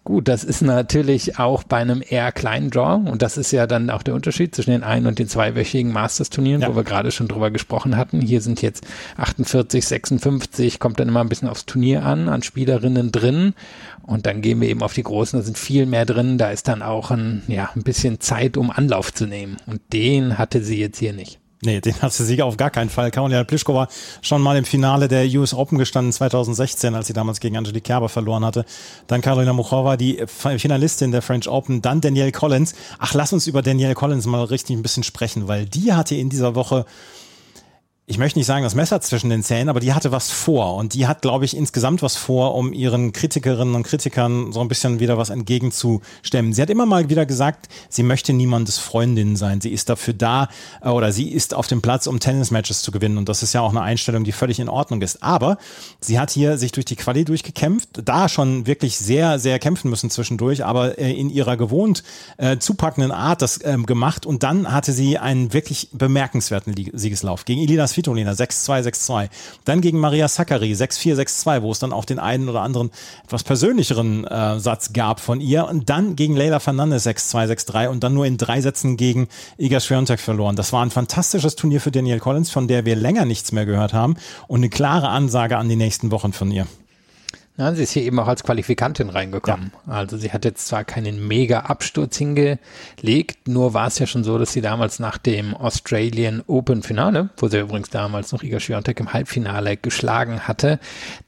Gut, 0.05 0.27
das 0.27 0.43
ist 0.43 0.61
natürlich 0.61 1.39
auch 1.39 1.63
bei 1.63 1.77
einem 1.77 2.03
eher 2.05 2.33
kleinen 2.33 2.69
Draw 2.69 3.09
und 3.09 3.21
das 3.21 3.37
ist 3.37 3.51
ja 3.51 3.67
dann 3.67 3.89
auch 3.89 4.03
der 4.03 4.15
Unterschied 4.15 4.53
zwischen 4.53 4.71
den 4.71 4.83
ein- 4.83 5.07
und 5.07 5.17
den 5.17 5.29
zweiwöchigen 5.29 5.93
Masters-Turnieren, 5.93 6.61
ja. 6.61 6.67
wo 6.67 6.75
wir 6.75 6.83
gerade 6.83 7.09
schon 7.11 7.29
drüber 7.29 7.51
gesprochen 7.51 7.95
hatten. 7.95 8.19
Hier 8.19 8.41
sind 8.41 8.61
jetzt 8.61 8.85
48, 9.15 9.85
56, 9.85 10.79
kommt 10.79 10.99
dann 10.99 11.07
immer 11.07 11.21
ein 11.21 11.29
bisschen 11.29 11.47
aufs 11.47 11.65
Turnier 11.65 12.03
an, 12.03 12.27
an 12.27 12.43
Spielerinnen 12.43 13.13
drin 13.13 13.53
und 14.01 14.25
dann 14.25 14.41
gehen 14.41 14.59
wir 14.59 14.67
eben 14.67 14.83
auf 14.83 14.93
die 14.93 15.03
Großen, 15.03 15.39
da 15.39 15.45
sind 15.45 15.57
viel 15.57 15.85
mehr 15.85 16.05
drin, 16.05 16.37
da 16.37 16.51
ist 16.51 16.67
dann 16.67 16.81
auch 16.81 17.09
ein, 17.09 17.43
ja, 17.47 17.69
ein 17.73 17.83
bisschen 17.83 18.19
Zeit, 18.19 18.57
um 18.57 18.71
Anlauf 18.71 19.13
zu 19.13 19.25
nehmen 19.25 19.55
und 19.67 19.79
den 19.93 20.37
hatte 20.37 20.61
sie 20.61 20.79
jetzt 20.79 20.99
hier 20.99 21.13
nicht. 21.13 21.39
Nee, 21.65 21.79
den 21.79 22.01
hatte 22.01 22.23
sie 22.23 22.41
auf 22.41 22.57
gar 22.57 22.69
keinen 22.69 22.89
Fall. 22.89 23.09
Karolina 23.09 23.43
Pliskova 23.43 23.87
schon 24.21 24.41
mal 24.41 24.57
im 24.57 24.65
Finale 24.65 25.07
der 25.07 25.25
US 25.39 25.53
Open 25.53 25.77
gestanden 25.77 26.11
2016, 26.11 26.93
als 26.93 27.07
sie 27.07 27.13
damals 27.13 27.39
gegen 27.39 27.55
Angelique 27.55 27.85
Kerber 27.85 28.09
verloren 28.09 28.43
hatte. 28.43 28.65
Dann 29.07 29.21
Karolina 29.21 29.53
Muchova, 29.53 29.95
die 29.95 30.23
Finalistin 30.27 31.11
der 31.11 31.21
French 31.21 31.47
Open. 31.47 31.81
Dann 31.81 32.01
Danielle 32.01 32.33
Collins. 32.33 32.75
Ach, 32.99 33.13
lass 33.13 33.31
uns 33.31 33.47
über 33.47 33.61
Danielle 33.61 33.95
Collins 33.95 34.25
mal 34.25 34.43
richtig 34.43 34.75
ein 34.75 34.81
bisschen 34.81 35.03
sprechen, 35.03 35.47
weil 35.47 35.65
die 35.65 35.93
hatte 35.93 36.15
in 36.15 36.29
dieser 36.29 36.55
Woche 36.55 36.85
ich 38.05 38.17
möchte 38.17 38.37
nicht 38.37 38.47
sagen 38.47 38.65
das 38.65 38.75
Messer 38.75 38.99
zwischen 38.99 39.29
den 39.29 39.43
Zähnen, 39.43 39.69
aber 39.69 39.79
die 39.79 39.93
hatte 39.93 40.11
was 40.11 40.29
vor 40.29 40.75
und 40.75 40.93
die 40.93 41.07
hat, 41.07 41.21
glaube 41.21 41.45
ich, 41.45 41.55
insgesamt 41.55 42.01
was 42.01 42.17
vor, 42.17 42.53
um 42.53 42.73
ihren 42.73 43.13
Kritikerinnen 43.13 43.75
und 43.75 43.83
Kritikern 43.83 44.51
so 44.51 44.59
ein 44.59 44.67
bisschen 44.67 44.99
wieder 44.99 45.17
was 45.17 45.29
entgegenzustemmen. 45.29 46.51
Sie 46.51 46.61
hat 46.61 46.69
immer 46.69 46.85
mal 46.85 47.07
wieder 47.07 47.25
gesagt, 47.25 47.69
sie 47.87 48.03
möchte 48.03 48.33
niemandes 48.33 48.77
Freundin 48.77 49.37
sein. 49.37 49.61
Sie 49.61 49.71
ist 49.71 49.87
dafür 49.87 50.13
da 50.13 50.49
äh, 50.81 50.89
oder 50.89 51.13
sie 51.13 51.31
ist 51.31 51.53
auf 51.53 51.67
dem 51.67 51.81
Platz, 51.81 52.05
um 52.05 52.19
Tennismatches 52.19 52.81
zu 52.81 52.91
gewinnen 52.91 53.17
und 53.17 53.29
das 53.29 53.41
ist 53.41 53.53
ja 53.53 53.61
auch 53.61 53.69
eine 53.69 53.81
Einstellung, 53.81 54.25
die 54.25 54.33
völlig 54.33 54.59
in 54.59 54.67
Ordnung 54.67 55.01
ist. 55.01 55.23
Aber 55.23 55.57
sie 56.01 56.19
hat 56.19 56.29
hier 56.29 56.57
sich 56.57 56.73
durch 56.73 56.85
die 56.85 56.97
Quali 56.97 57.23
durchgekämpft, 57.23 58.01
da 58.03 58.27
schon 58.27 58.67
wirklich 58.67 58.97
sehr, 58.97 59.39
sehr 59.39 59.59
kämpfen 59.59 59.89
müssen 59.89 60.09
zwischendurch, 60.09 60.65
aber 60.65 60.99
äh, 60.99 61.13
in 61.13 61.29
ihrer 61.29 61.55
gewohnt 61.55 62.03
äh, 62.35 62.57
zupackenden 62.57 63.13
Art 63.13 63.41
das 63.41 63.61
ähm, 63.63 63.85
gemacht 63.85 64.25
und 64.25 64.43
dann 64.43 64.73
hatte 64.73 64.91
sie 64.91 65.17
einen 65.19 65.53
wirklich 65.53 65.87
bemerkenswerten 65.93 66.75
Siegeslauf 66.91 67.45
gegen 67.45 67.61
Svitolina 67.93 68.31
6-2, 68.31 68.89
6-2. 68.89 69.29
Dann 69.65 69.81
gegen 69.81 69.99
Maria 69.99 70.27
Sakkari 70.27 70.73
6-4, 70.73 71.15
6-2, 71.15 71.61
wo 71.61 71.71
es 71.71 71.79
dann 71.79 71.93
auch 71.93 72.05
den 72.05 72.19
einen 72.19 72.49
oder 72.49 72.61
anderen 72.61 72.91
etwas 73.25 73.43
persönlicheren 73.43 74.25
äh, 74.25 74.59
Satz 74.59 74.93
gab 74.93 75.19
von 75.19 75.39
ihr. 75.39 75.67
Und 75.67 75.89
dann 75.89 76.15
gegen 76.15 76.35
Leila 76.35 76.59
Fernandez 76.59 77.05
6-2, 77.07 77.53
6-3 77.53 77.87
und 77.87 78.03
dann 78.03 78.13
nur 78.13 78.25
in 78.25 78.37
drei 78.37 78.61
Sätzen 78.61 78.97
gegen 78.97 79.27
Iga 79.57 79.79
Swiatek 79.79 80.19
verloren. 80.19 80.55
Das 80.55 80.73
war 80.73 80.83
ein 80.83 80.91
fantastisches 80.91 81.55
Turnier 81.55 81.81
für 81.81 81.91
Danielle 81.91 82.19
Collins, 82.19 82.49
von 82.49 82.67
der 82.67 82.85
wir 82.85 82.95
länger 82.95 83.25
nichts 83.25 83.51
mehr 83.51 83.65
gehört 83.65 83.93
haben 83.93 84.15
und 84.47 84.59
eine 84.59 84.69
klare 84.69 85.09
Ansage 85.09 85.57
an 85.57 85.69
die 85.69 85.75
nächsten 85.75 86.11
Wochen 86.11 86.33
von 86.33 86.51
ihr. 86.51 86.67
Ja, 87.55 87.71
sie 87.75 87.83
ist 87.83 87.91
hier 87.91 88.01
eben 88.01 88.17
auch 88.19 88.27
als 88.27 88.43
Qualifikantin 88.43 89.11
reingekommen. 89.11 89.71
Ja. 89.85 89.93
Also 89.93 90.17
sie 90.17 90.31
hat 90.31 90.43
jetzt 90.43 90.67
zwar 90.67 90.83
keinen 90.83 91.27
mega 91.27 91.59
Absturz 91.59 92.17
hingelegt, 92.17 93.47
nur 93.47 93.75
war 93.75 93.85
es 93.85 93.99
ja 93.99 94.07
schon 94.07 94.23
so, 94.23 94.39
dass 94.39 94.53
sie 94.53 94.61
damals 94.61 94.97
nach 94.97 95.19
dem 95.19 95.53
Australian 95.53 96.41
Open 96.47 96.81
Finale, 96.81 97.29
wo 97.37 97.47
sie 97.47 97.59
übrigens 97.59 97.91
damals 97.91 98.31
noch 98.31 98.41
Iga 98.41 98.59
Swiatek 98.59 98.99
im 98.99 99.13
Halbfinale 99.13 99.77
geschlagen 99.77 100.47
hatte, 100.47 100.79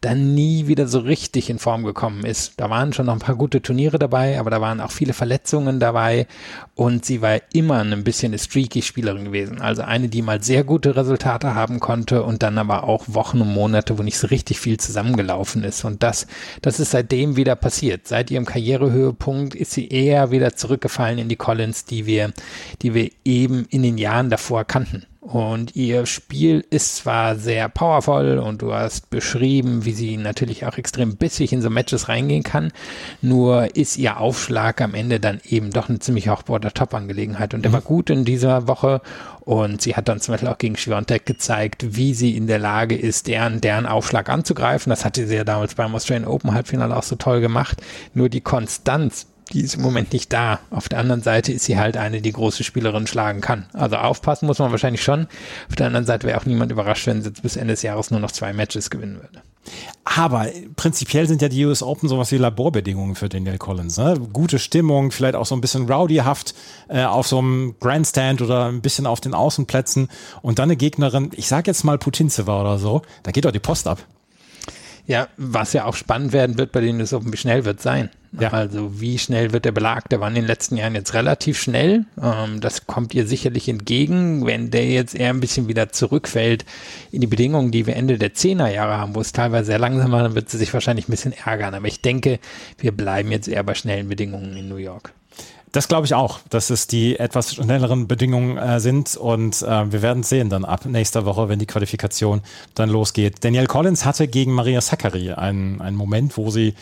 dann 0.02 0.34
nie 0.34 0.66
wieder 0.66 0.88
so 0.88 0.98
richtig 0.98 1.52
in 1.52 1.60
Form 1.60 1.84
gekommen 1.84 2.26
ist. 2.26 2.54
Da 2.58 2.72
waren 2.72 2.92
schon 2.92 3.06
noch 3.06 3.14
ein 3.14 3.20
paar 3.20 3.36
gute 3.36 3.62
Turniere 3.62 4.00
dabei, 4.00 4.40
aber 4.40 4.50
da 4.50 4.60
waren 4.60 4.82
auch 4.82 4.92
viele 4.92 5.14
Verletzungen 5.14 5.80
dabei 5.80 6.26
und 6.74 7.06
sie 7.06 7.22
war 7.22 7.40
immer 7.54 7.82
ein 7.82 8.04
bisschen 8.04 8.32
eine 8.32 8.40
streaky 8.40 8.82
Spielerin 8.82 9.26
gewesen. 9.26 9.62
Also 9.62 9.84
eine, 9.84 10.10
die 10.10 10.24
mal 10.24 10.42
sehr 10.42 10.64
gute 10.64 10.96
Resultate 10.96 11.54
haben 11.54 11.80
konnte 11.80 12.24
und 12.24 12.42
dann 12.42 12.58
aber 12.58 12.86
auch 12.86 13.04
Wochen 13.10 13.42
und 13.42 13.54
Monate, 13.54 14.00
wo 14.00 14.02
nicht 14.02 14.18
so 14.18 14.26
richtig 14.26 14.60
viel 14.60 14.78
zusammengelaufen 14.78 15.64
ist 15.64 15.86
und 15.86 16.02
das 16.02 16.15
das, 16.16 16.28
das 16.62 16.80
ist 16.80 16.92
seitdem 16.92 17.36
wieder 17.36 17.56
passiert. 17.56 18.08
Seit 18.08 18.32
ihrem 18.32 18.46
Karrierehöhepunkt 18.46 19.56
ist 19.56 19.72
sie 19.72 19.88
eher 19.90 20.32
wieder 20.32 20.56
zurückgefallen 20.56 21.18
in 21.18 21.30
die 21.30 21.36
Collins, 21.36 21.86
die 21.86 22.06
wir, 22.06 22.32
die 22.82 22.94
wir 22.94 23.10
eben 23.24 23.66
in 23.70 23.84
den 23.84 23.98
Jahren 23.98 24.30
davor 24.30 24.64
kannten. 24.64 25.06
Und 25.26 25.76
ihr 25.76 26.06
Spiel 26.06 26.64
ist 26.70 26.98
zwar 26.98 27.36
sehr 27.36 27.68
powerful 27.68 28.38
und 28.38 28.62
du 28.62 28.74
hast 28.74 29.10
beschrieben, 29.10 29.84
wie 29.84 29.92
sie 29.92 30.18
natürlich 30.18 30.68
auch 30.68 30.78
extrem 30.78 31.18
bissig 31.18 31.52
in 31.52 31.64
so 31.64 31.72
Matches 31.72 32.10
reingehen 32.10 32.44
kann, 32.44 32.72
nur 33.24 33.76
ist 33.76 33.98
ihr 33.98 34.20
Aufschlag 34.20 34.82
am 34.82 34.94
Ende 34.94 35.20
dann 35.20 35.42
eben 35.44 35.72
doch 35.72 35.90
eine 35.90 35.98
ziemlich 35.98 36.30
auch 36.30 36.44
Border-Top-Angelegenheit. 36.44 37.56
Und 37.56 37.64
der 37.64 37.72
mhm. 37.72 37.74
war 37.74 37.82
gut 37.82 38.12
in 38.12 38.24
dieser 38.24 38.68
Woche 38.68 39.02
und 39.40 39.82
sie 39.82 39.96
hat 39.96 40.08
dann 40.10 40.22
zum 40.22 40.34
Beispiel 40.34 40.50
auch 40.50 40.60
gegen 40.60 40.78
Schwiontek 40.78 41.26
gezeigt, 41.26 41.96
wie 41.96 42.14
sie 42.14 42.38
in 42.38 42.46
der 42.46 42.60
Lage 42.60 42.96
ist, 42.96 43.26
deren, 43.26 43.62
deren 43.62 43.88
Aufschlag 43.88 44.30
anzugreifen. 44.30 44.92
Das 44.92 45.06
hatte 45.06 45.26
sie 45.26 45.36
ja 45.36 45.44
damals 45.44 45.74
beim 45.74 45.96
Australian 45.96 46.28
Open 46.28 46.54
Halbfinale 46.54 46.96
auch 46.96 47.02
so 47.02 47.16
toll 47.16 47.42
gemacht. 47.42 47.82
Nur 48.14 48.30
die 48.30 48.42
Konstanz 48.42 49.26
die 49.54 49.62
ist 49.62 49.76
im 49.76 49.82
Moment 49.82 50.14
nicht 50.14 50.34
da. 50.34 50.60
Auf 50.72 50.90
der 50.90 51.00
anderen 51.00 51.22
Seite 51.22 51.52
ist 51.52 51.66
sie 51.66 51.78
halt 51.78 51.98
eine, 51.98 52.22
die 52.22 52.32
große 52.32 52.64
Spielerin 52.64 53.08
schlagen 53.08 53.42
kann. 53.42 53.66
Also 53.74 53.98
aufpassen 53.98 54.48
muss 54.48 54.60
man 54.60 54.72
wahrscheinlich 54.72 55.04
schon. 55.04 55.28
Auf 55.70 55.76
der 55.76 55.88
anderen 55.88 56.06
Seite 56.06 56.28
wäre 56.28 56.40
auch 56.40 56.46
niemand 56.46 56.72
überrascht, 56.72 57.08
wenn 57.08 57.22
sie 57.22 57.30
jetzt 57.30 57.44
bis 57.44 57.56
Ende 57.56 57.74
des 57.74 57.84
Jahres 57.84 58.12
nur 58.12 58.20
noch 58.20 58.32
zwei 58.32 58.54
Matches 58.54 58.90
gewinnen 58.90 59.16
würde. 59.16 59.42
Aber 60.04 60.48
prinzipiell 60.76 61.28
sind 61.28 61.42
ja 61.42 61.50
die 61.50 61.66
US 61.66 61.82
Open 61.82 62.08
sowas 62.08 62.32
wie 62.32 62.38
Laborbedingungen 62.38 63.16
für 63.16 63.30
Daniel 63.30 63.58
Collins. 63.58 63.98
Ne? 63.98 64.20
Gute 64.32 64.60
Stimmung, 64.60 65.12
vielleicht 65.12 65.36
auch 65.36 65.46
so 65.46 65.56
ein 65.56 65.62
bisschen 65.62 65.92
rowdyhaft 65.92 66.54
äh, 66.88 67.04
auf 67.04 67.28
so 67.28 67.40
einem 67.40 67.76
Grandstand 67.80 68.42
oder 68.42 68.68
ein 68.68 68.82
bisschen 68.82 69.08
auf 69.08 69.22
den 69.22 69.34
Außenplätzen 69.34 70.10
und 70.42 70.60
dann 70.60 70.66
eine 70.66 70.76
Gegnerin, 70.76 71.32
ich 71.36 71.48
sag 71.48 71.66
jetzt 71.68 71.84
mal 71.84 71.98
Putinzeva 71.98 72.62
oder 72.62 72.78
so, 72.78 73.02
da 73.24 73.32
geht 73.32 73.46
doch 73.46 73.52
die 73.52 73.60
Post 73.60 73.88
ab. 73.88 74.06
Ja, 75.08 75.28
was 75.38 75.74
ja 75.74 75.86
auch 75.86 75.96
spannend 75.96 76.34
werden 76.34 76.58
wird 76.58 76.72
bei 76.72 76.82
den 76.82 77.00
US 77.00 77.14
Open, 77.14 77.32
wie 77.32 77.38
schnell 77.38 77.64
wird 77.66 77.82
sein. 77.82 78.10
Ja. 78.40 78.52
Also 78.52 79.00
wie 79.00 79.18
schnell 79.18 79.54
wird 79.54 79.66
der 79.66 79.72
Belag? 79.72 80.10
Der 80.10 80.20
war 80.20 80.28
in 80.28 80.36
den 80.36 80.46
letzten 80.46 80.78
Jahren 80.78 80.96
jetzt 80.96 81.14
relativ 81.14 81.60
schnell. 81.60 82.06
Ähm, 82.22 82.60
das 82.60 82.88
kommt 82.88 83.14
ihr 83.14 83.28
sicherlich 83.28 83.70
entgegen. 83.70 84.46
Wenn 84.46 84.72
der 84.72 84.86
jetzt 84.86 85.16
eher 85.16 85.30
ein 85.30 85.40
bisschen 85.40 85.68
wieder 85.68 85.92
zurückfällt 85.92 86.66
in 87.12 87.22
die 87.22 87.28
Bedingungen, 87.28 87.72
die 87.72 87.86
wir 87.86 87.96
Ende 87.96 88.18
der 88.18 88.34
Zehnerjahre 88.34 88.98
haben, 88.98 89.16
wo 89.16 89.22
es 89.22 89.32
teilweise 89.32 89.68
sehr 89.68 89.80
langsam 89.80 90.12
war, 90.12 90.24
dann 90.24 90.36
wird 90.36 90.50
sie 90.50 90.58
sich 90.58 90.74
wahrscheinlich 90.74 91.08
ein 91.08 91.12
bisschen 91.12 91.34
ärgern. 91.34 91.76
Aber 91.76 91.88
ich 91.88 92.02
denke, 92.02 92.40
wir 92.80 92.92
bleiben 92.92 93.32
jetzt 93.32 93.48
eher 93.48 93.64
bei 93.64 93.76
schnellen 93.76 94.10
Bedingungen 94.10 94.58
in 94.58 94.68
New 94.68 94.78
York. 94.78 95.14
Das 95.76 95.90
glaube 95.90 96.06
ich 96.06 96.14
auch, 96.14 96.40
dass 96.50 96.70
es 96.70 96.88
die 96.88 97.20
etwas 97.20 97.54
schnelleren 97.56 98.08
Bedingungen 98.08 98.56
äh, 98.58 98.80
sind 98.80 99.18
und 99.18 99.62
äh, 99.62 99.92
wir 99.92 100.02
werden 100.02 100.24
sehen 100.24 100.50
dann 100.50 100.64
ab 100.64 100.86
nächster 100.86 101.26
Woche, 101.26 101.50
wenn 101.50 101.60
die 101.60 101.66
Qualifikation 101.66 102.40
dann 102.76 102.90
losgeht. 102.90 103.44
Danielle 103.44 103.68
Collins 103.68 104.06
hatte 104.06 104.30
gegen 104.30 104.54
Maria 104.54 104.80
Sakkari 104.80 105.34
einen, 105.34 105.82
einen 105.82 105.98
Moment, 105.98 106.38
wo 106.38 106.50
sie 106.50 106.76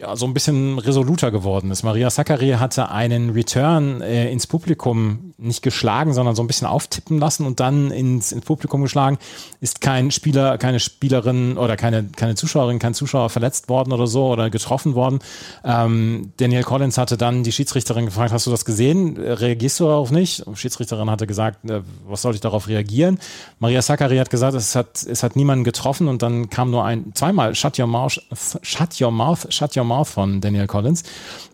ja, 0.00 0.14
so 0.14 0.26
ein 0.26 0.34
bisschen 0.34 0.78
resoluter 0.78 1.30
geworden 1.30 1.70
ist. 1.72 1.82
Maria 1.82 2.08
Sakkari 2.08 2.50
hatte 2.50 2.90
einen 2.90 3.30
Return 3.30 4.00
äh, 4.00 4.30
ins 4.30 4.46
Publikum 4.46 5.34
nicht 5.38 5.62
geschlagen, 5.62 6.12
sondern 6.12 6.36
so 6.36 6.42
ein 6.42 6.46
bisschen 6.46 6.68
auftippen 6.68 7.18
lassen 7.18 7.44
und 7.44 7.58
dann 7.58 7.90
ins, 7.90 8.30
ins 8.30 8.44
Publikum 8.44 8.82
geschlagen. 8.82 9.18
Ist 9.60 9.80
kein 9.80 10.12
Spieler, 10.12 10.56
keine 10.56 10.78
Spielerin 10.78 11.58
oder 11.58 11.76
keine, 11.76 12.04
keine 12.04 12.36
Zuschauerin, 12.36 12.78
kein 12.78 12.94
Zuschauer 12.94 13.28
verletzt 13.28 13.68
worden 13.68 13.92
oder 13.92 14.06
so 14.06 14.28
oder 14.28 14.50
getroffen 14.50 14.94
worden. 14.94 15.18
Ähm, 15.64 16.32
Daniel 16.36 16.62
Collins 16.62 16.96
hatte 16.96 17.16
dann 17.16 17.42
die 17.42 17.52
Schiedsrichterin 17.52 18.04
gefragt, 18.04 18.32
hast 18.32 18.46
du 18.46 18.50
das 18.52 18.64
gesehen? 18.64 19.16
Reagierst 19.16 19.80
du 19.80 19.84
darauf 19.84 20.12
nicht? 20.12 20.46
Die 20.46 20.56
Schiedsrichterin 20.56 21.10
hatte 21.10 21.26
gesagt, 21.26 21.68
äh, 21.68 21.82
was 22.06 22.22
soll 22.22 22.34
ich 22.34 22.40
darauf 22.40 22.68
reagieren? 22.68 23.18
Maria 23.58 23.82
Sakkari 23.82 24.18
hat 24.18 24.30
gesagt, 24.30 24.54
es 24.54 24.76
hat, 24.76 25.02
es 25.02 25.24
hat 25.24 25.34
niemanden 25.34 25.64
getroffen 25.64 26.06
und 26.06 26.22
dann 26.22 26.50
kam 26.50 26.70
nur 26.70 26.84
ein, 26.84 27.12
zweimal, 27.14 27.56
shut 27.56 27.78
your 27.80 27.88
mouth, 27.88 28.20
shut 28.62 29.00
your 29.00 29.10
mouth, 29.10 29.52
shut 29.52 29.76
your 29.76 29.87
Mouth 29.88 30.08
von 30.08 30.40
Daniel 30.40 30.66
Collins. 30.66 31.02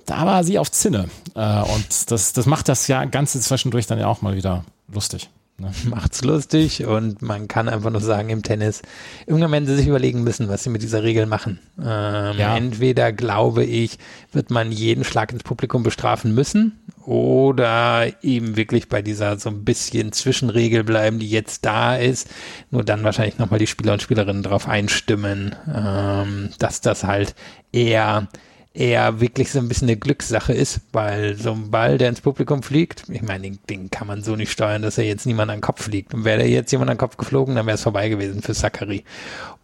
Da 0.07 0.27
war 0.27 0.45
sie 0.45 0.59
auf 0.59 0.71
Zinne. 0.71 1.09
Äh, 1.35 1.63
und 1.63 2.11
das, 2.11 2.33
das 2.33 2.47
macht 2.47 2.69
das 2.69 2.87
ja 2.89 3.05
Ganze 3.07 3.41
zwischendurch 3.41 3.87
dann 3.87 3.99
ja 3.99 4.07
auch 4.07 4.23
mal 4.23 4.37
wieder 4.37 4.65
lustig. 4.93 5.31
Ne? 5.57 5.71
Macht's 5.89 6.25
lustig 6.25 6.85
und 6.85 7.23
man 7.23 7.47
kann 7.47 7.69
einfach 7.69 7.91
nur 7.91 8.01
sagen 8.01 8.29
im 8.29 8.43
Tennis, 8.43 8.83
irgendwann 9.27 9.53
werden 9.53 9.67
sie 9.67 9.77
sich 9.77 9.87
überlegen 9.87 10.25
müssen, 10.25 10.49
was 10.49 10.65
sie 10.65 10.71
mit 10.71 10.83
dieser 10.83 11.05
Regel 11.05 11.27
machen. 11.27 11.61
Ähm, 11.79 12.39
ja. 12.39 12.57
Entweder, 12.57 13.13
glaube 13.13 13.65
ich, 13.65 13.99
wird 14.33 14.51
man 14.51 14.73
jeden 14.73 15.05
Schlag 15.05 15.33
ins 15.33 15.45
Publikum 15.45 15.85
bestrafen 15.85 16.35
müssen 16.35 16.81
oder 17.07 18.07
eben 18.23 18.57
wirklich 18.57 18.89
bei 18.89 19.03
dieser 19.03 19.39
so 19.39 19.51
ein 19.51 19.65
bisschen 19.65 20.13
Zwischenregel 20.13 20.85
bleiben, 20.85 21.19
die 21.19 21.29
jetzt 21.29 21.65
da 21.65 21.97
ist, 21.97 22.29
nur 22.71 22.85
dann 22.85 23.05
wahrscheinlich 23.05 23.39
nochmal 23.39 23.59
die 23.59 23.67
Spieler 23.67 23.93
und 23.93 24.03
Spielerinnen 24.03 24.43
darauf 24.43 24.69
einstimmen, 24.69 25.55
ähm, 25.73 26.51
dass 26.59 26.81
das 26.81 27.05
halt 27.05 27.35
eher 27.73 28.29
eher 28.75 29.21
wirklich 29.21 29.53
so 29.53 29.61
ein 29.61 29.69
bisschen 29.69 29.89
eine 29.89 29.97
Glückssache 29.97 30.53
ist, 30.53 30.81
weil 30.93 31.37
so 31.37 31.53
ein 31.53 31.71
Ball, 31.71 31.97
der 31.97 32.09
ins 32.09 32.21
Publikum 32.21 32.65
fliegt, 32.65 33.05
ich 33.09 33.23
meine, 33.23 33.43
den, 33.43 33.59
den 33.71 33.89
kann 33.89 34.09
man 34.09 34.23
so 34.23 34.35
nicht 34.35 34.51
steuern, 34.51 34.83
dass 34.83 34.99
er 34.99 35.05
jetzt 35.05 35.27
niemand 35.27 35.51
an 35.53 35.59
den 35.59 35.63
Kopf 35.63 35.85
fliegt. 35.85 36.13
Und 36.13 36.25
wäre 36.25 36.39
der 36.39 36.49
jetzt 36.49 36.73
jemand 36.73 36.91
an 36.91 36.97
den 36.97 37.01
Kopf 37.01 37.17
geflogen, 37.17 37.55
dann 37.55 37.67
wäre 37.67 37.77
es 37.77 37.83
vorbei 37.85 38.09
gewesen 38.09 38.43
für 38.43 38.53
Zachary. 38.53 39.05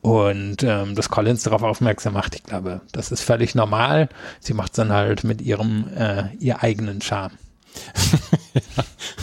Und 0.03 0.63
ähm, 0.63 0.95
dass 0.95 1.11
Collins 1.11 1.43
darauf 1.43 1.63
aufmerksam 1.63 2.15
macht, 2.15 2.35
ich 2.35 2.43
glaube, 2.43 2.81
das 2.93 3.13
ist 3.13 3.23
völlig 3.23 3.55
normal. 3.55 4.09
Sie 4.41 4.55
macht 4.55 4.73
es 4.73 4.77
dann 4.77 4.93
halt 4.93 5.25
mit 5.25 5.43
ihrem 5.43 5.89
äh, 5.95 6.35
ihr 6.39 6.63
eigenen 6.63 7.03
Charme. 7.03 7.33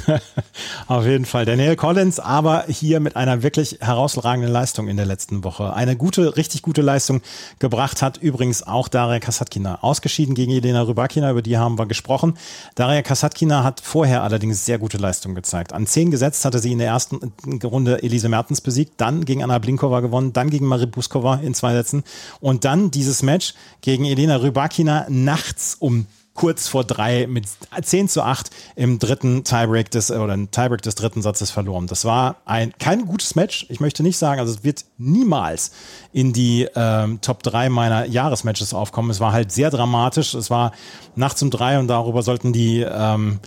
Auf 0.88 1.06
jeden 1.06 1.26
Fall. 1.26 1.46
Daniel 1.46 1.76
Collins, 1.76 2.20
aber 2.20 2.66
hier 2.68 3.00
mit 3.00 3.16
einer 3.16 3.44
wirklich 3.44 3.78
herausragenden 3.82 4.52
Leistung 4.52 4.88
in 4.88 4.98
der 4.98 5.06
letzten 5.06 5.44
Woche. 5.44 5.74
Eine 5.74 5.96
gute, 5.96 6.38
richtig 6.38 6.62
gute 6.62 6.82
Leistung 6.82 7.22
gebracht 7.60 8.02
hat 8.02 8.18
übrigens 8.18 8.64
auch 8.64 8.88
Daria 8.88 9.20
Kasatkina. 9.20 9.80
Ausgeschieden 9.82 10.36
gegen 10.36 10.52
Elena 10.52 10.84
Rybakina, 10.84 11.32
über 11.32 11.42
die 11.42 11.58
haben 11.58 11.78
wir 11.78 11.86
gesprochen. 11.86 12.38
Daria 12.76 13.02
Kasatkina 13.02 13.64
hat 13.64 13.82
vorher 13.82 14.24
allerdings 14.24 14.66
sehr 14.66 14.80
gute 14.80 14.98
Leistung 14.98 15.36
gezeigt. 15.36 15.74
An 15.74 15.88
zehn 15.88 16.12
gesetzt 16.12 16.46
hatte 16.46 16.60
sie 16.60 16.72
in 16.72 16.80
der 16.80 16.88
ersten 16.88 17.34
Runde 17.64 18.02
Elise 18.02 18.30
Mertens 18.30 18.62
besiegt, 18.62 18.94
dann 18.98 19.26
gegen 19.26 19.44
Anna 19.44 19.60
Blinkova 19.60 20.00
gewonnen, 20.00 20.34
dann 20.34 20.50
gegen 20.50 20.66
Marie 20.66 20.86
Buskova 20.86 21.36
in 21.36 21.54
zwei 21.54 21.74
Sätzen 21.74 22.04
und 22.40 22.66
dann 22.66 22.92
dieses 22.92 23.24
Match 23.24 23.54
gegen 23.82 24.06
Elena 24.06 24.38
Rybakina 24.38 25.06
nachts 25.10 25.76
um 25.80 26.08
kurz 26.38 26.68
vor 26.68 26.86
drei 26.86 27.28
mit 27.28 27.46
10 27.82 28.08
zu 28.08 28.22
8 28.22 28.52
im 28.76 29.00
dritten 29.00 29.44
Tiebreak 29.44 29.92
des, 29.92 30.12
oder 30.12 30.36
im 30.36 30.52
Tiebreak 30.52 30.84
des 30.84 30.96
dritten 30.96 31.22
Satzes 31.22 31.52
verloren. 31.52 31.88
Das 31.88 32.06
war 32.06 32.38
ein, 32.46 32.74
kein 32.78 33.06
gutes 33.06 33.36
Match. 33.36 33.66
Ich 33.70 33.80
möchte 33.80 34.04
nicht 34.04 34.18
sagen, 34.18 34.40
also 34.40 34.54
es 34.54 34.64
wird 34.64 34.86
niemals 34.98 35.72
in 36.14 36.34
die 36.34 36.68
ähm, 36.76 37.20
Top 37.22 37.42
3 37.44 37.70
meiner 37.70 38.06
Jahresmatches 38.06 38.74
aufkommen. 38.74 39.10
Es 39.10 39.20
war 39.20 39.34
halt 39.34 39.52
sehr 39.52 39.72
dramatisch. 39.72 40.36
Es 40.36 40.50
war 40.50 40.72
nachts 41.16 41.42
um 41.42 41.50
drei 41.50 41.80
und 41.80 41.88
darüber 41.88 42.22
sollten 42.22 42.54
die, 42.54 42.82
ähm, 42.82 43.40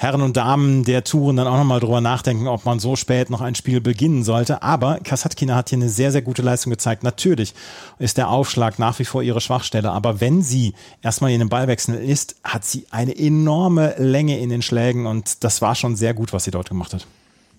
Herren 0.00 0.22
und 0.22 0.36
Damen 0.36 0.84
der 0.84 1.02
Touren 1.02 1.34
dann 1.34 1.48
auch 1.48 1.56
nochmal 1.56 1.80
drüber 1.80 2.00
nachdenken, 2.00 2.46
ob 2.46 2.64
man 2.64 2.78
so 2.78 2.94
spät 2.94 3.30
noch 3.30 3.40
ein 3.40 3.56
Spiel 3.56 3.80
beginnen 3.80 4.22
sollte. 4.22 4.62
Aber 4.62 5.00
Kasatkina 5.02 5.56
hat 5.56 5.70
hier 5.70 5.78
eine 5.78 5.88
sehr, 5.88 6.12
sehr 6.12 6.22
gute 6.22 6.40
Leistung 6.40 6.70
gezeigt. 6.70 7.02
Natürlich 7.02 7.52
ist 7.98 8.16
der 8.16 8.28
Aufschlag 8.28 8.78
nach 8.78 8.96
wie 9.00 9.04
vor 9.04 9.24
ihre 9.24 9.40
Schwachstelle. 9.40 9.90
Aber 9.90 10.20
wenn 10.20 10.40
sie 10.40 10.74
erstmal 11.02 11.32
in 11.32 11.40
den 11.40 11.48
Ballwechsel 11.48 11.96
ist, 11.96 12.36
hat 12.44 12.64
sie 12.64 12.86
eine 12.92 13.18
enorme 13.18 13.96
Länge 13.98 14.38
in 14.38 14.50
den 14.50 14.62
Schlägen 14.62 15.04
und 15.04 15.42
das 15.42 15.62
war 15.62 15.74
schon 15.74 15.96
sehr 15.96 16.14
gut, 16.14 16.32
was 16.32 16.44
sie 16.44 16.52
dort 16.52 16.68
gemacht 16.68 16.94
hat. 16.94 17.04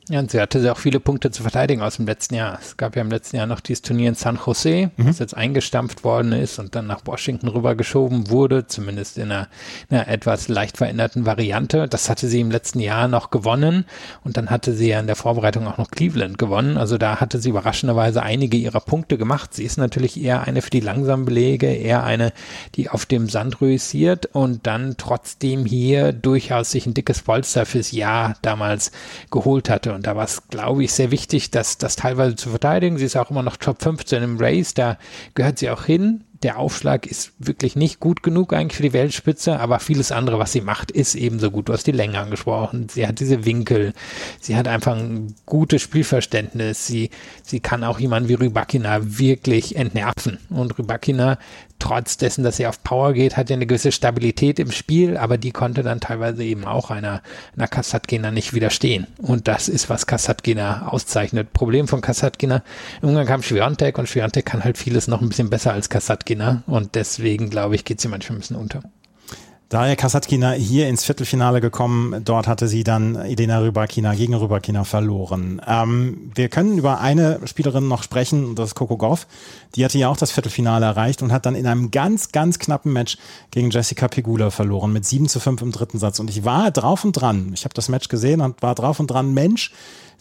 Ja, 0.10 0.17
und 0.17 0.32
sie 0.32 0.41
hatte 0.41 0.72
auch 0.72 0.78
viele 0.80 1.00
Punkte 1.00 1.30
zu 1.30 1.43
verteidigen 1.43 1.84
aus 1.84 1.98
dem 1.98 2.08
letzten 2.08 2.34
Jahr. 2.34 2.58
Es 2.60 2.78
gab 2.78 2.95
ja 2.95 3.04
im 3.04 3.12
letzten 3.12 3.38
Jahr 3.38 3.45
noch 3.45 3.60
dieses 3.60 3.84
Turnier 3.84 4.10
in 4.10 4.15
San 4.15 4.39
Jose, 4.43 4.89
mhm. 4.98 5.06
das 5.06 5.19
jetzt 5.19 5.38
eingestampft 5.38 6.04
worden 6.04 6.32
ist 6.32 6.58
und 6.58 6.74
dann 6.74 6.88
nach 6.88 7.02
Washington 7.06 7.48
rübergeschoben 7.48 8.32
wurde, 8.32 8.65
zumindest 8.65 9.19
in 9.19 9.32
einer, 9.32 9.48
in 9.88 9.98
einer 9.98 10.08
etwas 10.08 10.48
leicht 10.48 10.78
veränderten 10.78 11.28
Variante. 11.28 11.88
Das 11.88 12.10
hatte 12.10 12.28
sie 12.28 12.39
im 12.39 12.50
letzten 12.50 12.80
Jahr 12.80 13.08
noch 13.08 13.30
gewonnen 13.30 13.86
und 14.24 14.36
dann 14.36 14.50
hatte 14.50 14.74
sie 14.74 14.89
ja 14.89 15.00
in 15.00 15.06
der 15.06 15.15
Vorbereitung 15.15 15.67
auch 15.67 15.78
noch 15.78 15.91
Cleveland 15.91 16.39
gewonnen. 16.39 16.78
Also 16.78 16.98
da 16.98 17.19
hatte 17.19 17.39
sie 17.39 17.50
überraschenderweise 17.50 18.24
einige 18.24 18.58
ihrer 18.58 18.80
Punkte 18.80 19.15
gemacht. 19.19 19.54
Sie 19.54 19.63
ist 19.63 19.78
natürlich 19.78 20.19
eher 20.19 20.41
eine 20.41 20.63
für 20.63 20.72
die 20.72 20.80
langsamen 20.80 21.26
Belege, 21.26 21.67
eher 21.67 22.04
eine, 22.04 22.34
die 22.74 22.89
auf 22.89 23.06
dem 23.06 23.30
Sand 23.30 23.62
reüssiert 23.62 24.26
und 24.26 24.65
dann 24.65 24.95
trotzdem 24.98 25.65
hier 25.65 26.13
durchaus 26.13 26.72
sich 26.72 26.88
ein 26.88 26.95
dickes 26.95 27.22
Polster 27.22 27.67
fürs 27.67 27.91
Jahr 27.91 28.34
damals 28.41 28.91
geholt 29.30 29.69
hatte. 29.69 29.98
Und 29.98 29.98
da 30.01 30.15
war 30.15 30.25
es, 30.25 30.47
glaube 30.49 30.83
ich, 30.83 30.93
sehr 30.93 31.12
wichtig, 31.12 31.51
das, 31.51 31.77
das 31.77 31.95
teilweise 31.95 32.35
zu 32.35 32.49
verteidigen. 32.49 32.97
Sie 32.97 33.05
ist 33.05 33.15
auch 33.15 33.31
immer 33.31 33.43
noch 33.43 33.57
Top 33.57 33.81
15 33.81 34.23
im 34.23 34.38
Race, 34.38 34.73
da 34.73 34.97
gehört 35.33 35.59
sie 35.59 35.69
auch 35.69 35.85
hin 35.85 36.23
der 36.43 36.57
Aufschlag 36.57 37.05
ist 37.05 37.33
wirklich 37.38 37.75
nicht 37.75 37.99
gut 37.99 38.23
genug 38.23 38.53
eigentlich 38.53 38.77
für 38.77 38.83
die 38.83 38.93
Weltspitze, 38.93 39.59
aber 39.59 39.79
vieles 39.79 40.12
andere, 40.12 40.39
was 40.39 40.53
sie 40.53 40.62
macht, 40.62 40.89
ist 40.89 41.15
ebenso 41.15 41.51
gut. 41.51 41.67
Du 41.67 41.73
hast 41.73 41.85
die 41.85 41.91
Länge 41.91 42.17
angesprochen. 42.17 42.88
Sie 42.89 43.05
hat 43.05 43.19
diese 43.19 43.45
Winkel. 43.45 43.93
Sie 44.39 44.55
hat 44.55 44.67
einfach 44.67 44.95
ein 44.95 45.35
gutes 45.45 45.81
Spielverständnis. 45.81 46.88
Sie, 46.88 47.09
sie 47.43 47.59
kann 47.59 47.83
auch 47.83 47.99
jemanden 47.99 48.29
wie 48.29 48.35
Rybakina 48.35 48.99
wirklich 49.19 49.75
entnerven. 49.75 50.38
Und 50.49 50.77
Rybakina, 50.79 51.38
trotz 51.79 52.17
dessen, 52.17 52.43
dass 52.43 52.57
sie 52.57 52.67
auf 52.67 52.83
Power 52.83 53.13
geht, 53.13 53.37
hat 53.37 53.49
ja 53.49 53.55
eine 53.55 53.65
gewisse 53.65 53.91
Stabilität 53.91 54.59
im 54.59 54.71
Spiel, 54.71 55.17
aber 55.17 55.37
die 55.37 55.51
konnte 55.51 55.83
dann 55.83 55.99
teilweise 55.99 56.43
eben 56.43 56.65
auch 56.65 56.91
einer, 56.91 57.21
einer 57.55 57.67
Kasatkina 57.67 58.31
nicht 58.31 58.53
widerstehen. 58.53 59.07
Und 59.17 59.47
das 59.47 59.67
ist, 59.67 59.89
was 59.89 60.05
Kasatkina 60.05 60.87
auszeichnet. 60.87 61.53
Problem 61.53 61.87
von 61.87 62.01
Kasatkina, 62.01 62.63
irgendwann 63.01 63.25
kam 63.25 63.43
Schwiontek 63.43 63.97
und 63.97 64.07
Schwiontek 64.07 64.45
kann 64.45 64.63
halt 64.63 64.77
vieles 64.77 65.07
noch 65.07 65.21
ein 65.21 65.29
bisschen 65.29 65.49
besser 65.49 65.73
als. 65.73 65.89
Kasatkina 65.89 66.63
und 66.67 66.95
deswegen 66.95 67.49
glaube 67.49 67.75
ich, 67.75 67.83
geht 67.83 67.99
sie 67.99 68.09
manchmal 68.09 68.37
ein 68.37 68.41
bisschen 68.41 68.57
unter. 68.57 68.83
Daher 69.69 69.95
Kasatkina 69.95 70.53
hier 70.53 70.88
ins 70.88 71.03
Viertelfinale 71.03 71.62
gekommen. 71.62 72.23
Dort 72.25 72.47
hatte 72.47 72.67
sie 72.67 72.84
dann 72.84 73.15
Elena 73.15 73.60
Rybakina 73.60 74.15
gegen 74.15 74.34
Rybakina 74.34 74.84
verloren. 74.84 75.62
Ähm, 75.67 76.32
wir 76.34 76.49
können 76.49 76.79
über 76.79 77.01
eine 77.01 77.39
Spielerin 77.45 77.88
noch 77.88 78.01
sprechen, 78.01 78.55
das 78.55 78.69
ist 78.69 78.75
Coco 78.75 78.97
Goff. 78.97 79.27
Die 79.75 79.86
hatte 79.86 79.99
ja 79.99 80.10
auch 80.10 80.17
das 80.17 80.32
Viertelfinale 80.32 80.88
erreicht 80.88 81.21
und 81.21 81.32
hat 81.32 81.45
dann 81.45 81.53
in 81.53 81.67
einem 81.67 81.91
ganz, 81.91 82.32
ganz 82.32 82.58
knappen 82.58 82.91
Match 82.91 83.19
gegen 83.51 83.69
Jessica 83.69 84.08
Pegula 84.08 84.49
verloren 84.49 84.91
mit 84.91 85.05
7 85.05 85.29
zu 85.29 85.39
5 85.39 85.62
im 85.62 85.71
dritten 85.71 85.99
Satz. 85.99 86.19
Und 86.19 86.32
ich 86.32 86.43
war 86.43 86.71
drauf 86.71 87.05
und 87.05 87.12
dran. 87.12 87.51
Ich 87.53 87.63
habe 87.63 87.75
das 87.75 87.89
Match 87.89 88.08
gesehen 88.08 88.41
und 88.41 88.63
war 88.63 88.73
drauf 88.73 88.99
und 88.99 89.05
dran. 89.05 89.36
Mensch, 89.36 89.71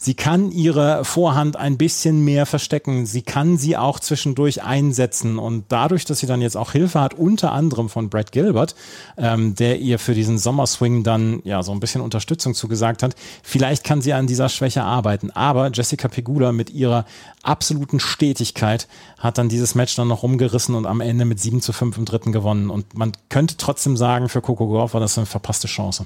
Sie 0.01 0.13
kann 0.13 0.53
ihre 0.53 1.03
Vorhand 1.03 1.57
ein 1.57 1.77
bisschen 1.77 2.23
mehr 2.23 2.45
verstecken. 2.45 3.05
Sie 3.05 3.21
kann 3.21 3.57
sie 3.57 3.75
auch 3.75 3.99
zwischendurch 3.99 4.63
einsetzen. 4.63 5.37
Und 5.37 5.65
dadurch, 5.67 6.05
dass 6.05 6.19
sie 6.19 6.25
dann 6.25 6.41
jetzt 6.41 6.55
auch 6.55 6.71
Hilfe 6.71 7.01
hat, 7.01 7.15
unter 7.15 7.51
anderem 7.51 7.89
von 7.89 8.09
Brad 8.09 8.31
Gilbert, 8.31 8.75
ähm, 9.17 9.55
der 9.55 9.79
ihr 9.79 9.99
für 9.99 10.13
diesen 10.13 10.37
Sommerswing 10.37 11.03
dann 11.03 11.41
ja 11.43 11.63
so 11.63 11.73
ein 11.73 11.81
bisschen 11.81 11.99
Unterstützung 11.99 12.53
zugesagt 12.53 13.03
hat, 13.03 13.13
vielleicht 13.43 13.83
kann 13.83 14.01
sie 14.01 14.13
an 14.13 14.25
dieser 14.25 14.47
Schwäche 14.47 14.83
arbeiten. 14.83 15.31
Aber 15.31 15.69
Jessica 15.69 16.07
Pegula 16.07 16.53
mit 16.53 16.69
ihrer 16.69 17.03
absoluten 17.43 17.99
Stetigkeit 17.99 18.87
hat 19.17 19.37
dann 19.37 19.49
dieses 19.49 19.75
Match 19.75 19.97
dann 19.97 20.07
noch 20.07 20.23
rumgerissen 20.23 20.75
und 20.75 20.85
am 20.85 21.01
Ende 21.01 21.25
mit 21.25 21.41
7 21.41 21.59
zu 21.59 21.73
5 21.73 21.97
im 21.97 22.05
dritten 22.05 22.31
gewonnen. 22.31 22.69
Und 22.69 22.97
man 22.97 23.11
könnte 23.27 23.57
trotzdem 23.57 23.97
sagen, 23.97 24.29
für 24.29 24.39
Coco 24.39 24.69
Gauff 24.69 24.93
war 24.93 25.01
das 25.01 25.17
eine 25.17 25.25
verpasste 25.25 25.67
Chance. 25.67 26.05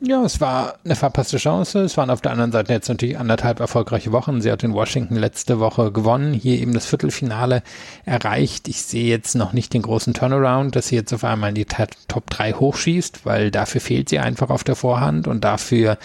Ja, 0.00 0.22
es 0.24 0.42
war 0.42 0.74
eine 0.84 0.94
verpasste 0.94 1.38
Chance. 1.38 1.80
Es 1.80 1.96
waren 1.96 2.10
auf 2.10 2.20
der 2.20 2.32
anderen 2.32 2.52
Seite 2.52 2.72
jetzt 2.72 2.88
natürlich 2.88 3.18
anderthalb 3.18 3.60
erfolgreiche 3.60 4.12
Wochen. 4.12 4.42
Sie 4.42 4.52
hat 4.52 4.62
in 4.62 4.74
Washington 4.74 5.16
letzte 5.16 5.58
Woche 5.58 5.90
gewonnen, 5.90 6.34
hier 6.34 6.58
eben 6.60 6.74
das 6.74 6.84
Viertelfinale 6.84 7.62
erreicht. 8.04 8.68
Ich 8.68 8.82
sehe 8.82 9.08
jetzt 9.08 9.34
noch 9.36 9.54
nicht 9.54 9.72
den 9.72 9.80
großen 9.80 10.12
Turnaround, 10.12 10.76
dass 10.76 10.88
sie 10.88 10.96
jetzt 10.96 11.14
auf 11.14 11.24
einmal 11.24 11.48
in 11.50 11.54
die 11.54 11.64
Top 11.64 12.28
3 12.28 12.52
hochschießt, 12.52 13.24
weil 13.24 13.50
dafür 13.50 13.80
fehlt 13.80 14.10
sie 14.10 14.18
einfach 14.18 14.50
auf 14.50 14.64
der 14.64 14.76
Vorhand 14.76 15.28
und 15.28 15.44
dafür 15.44 15.96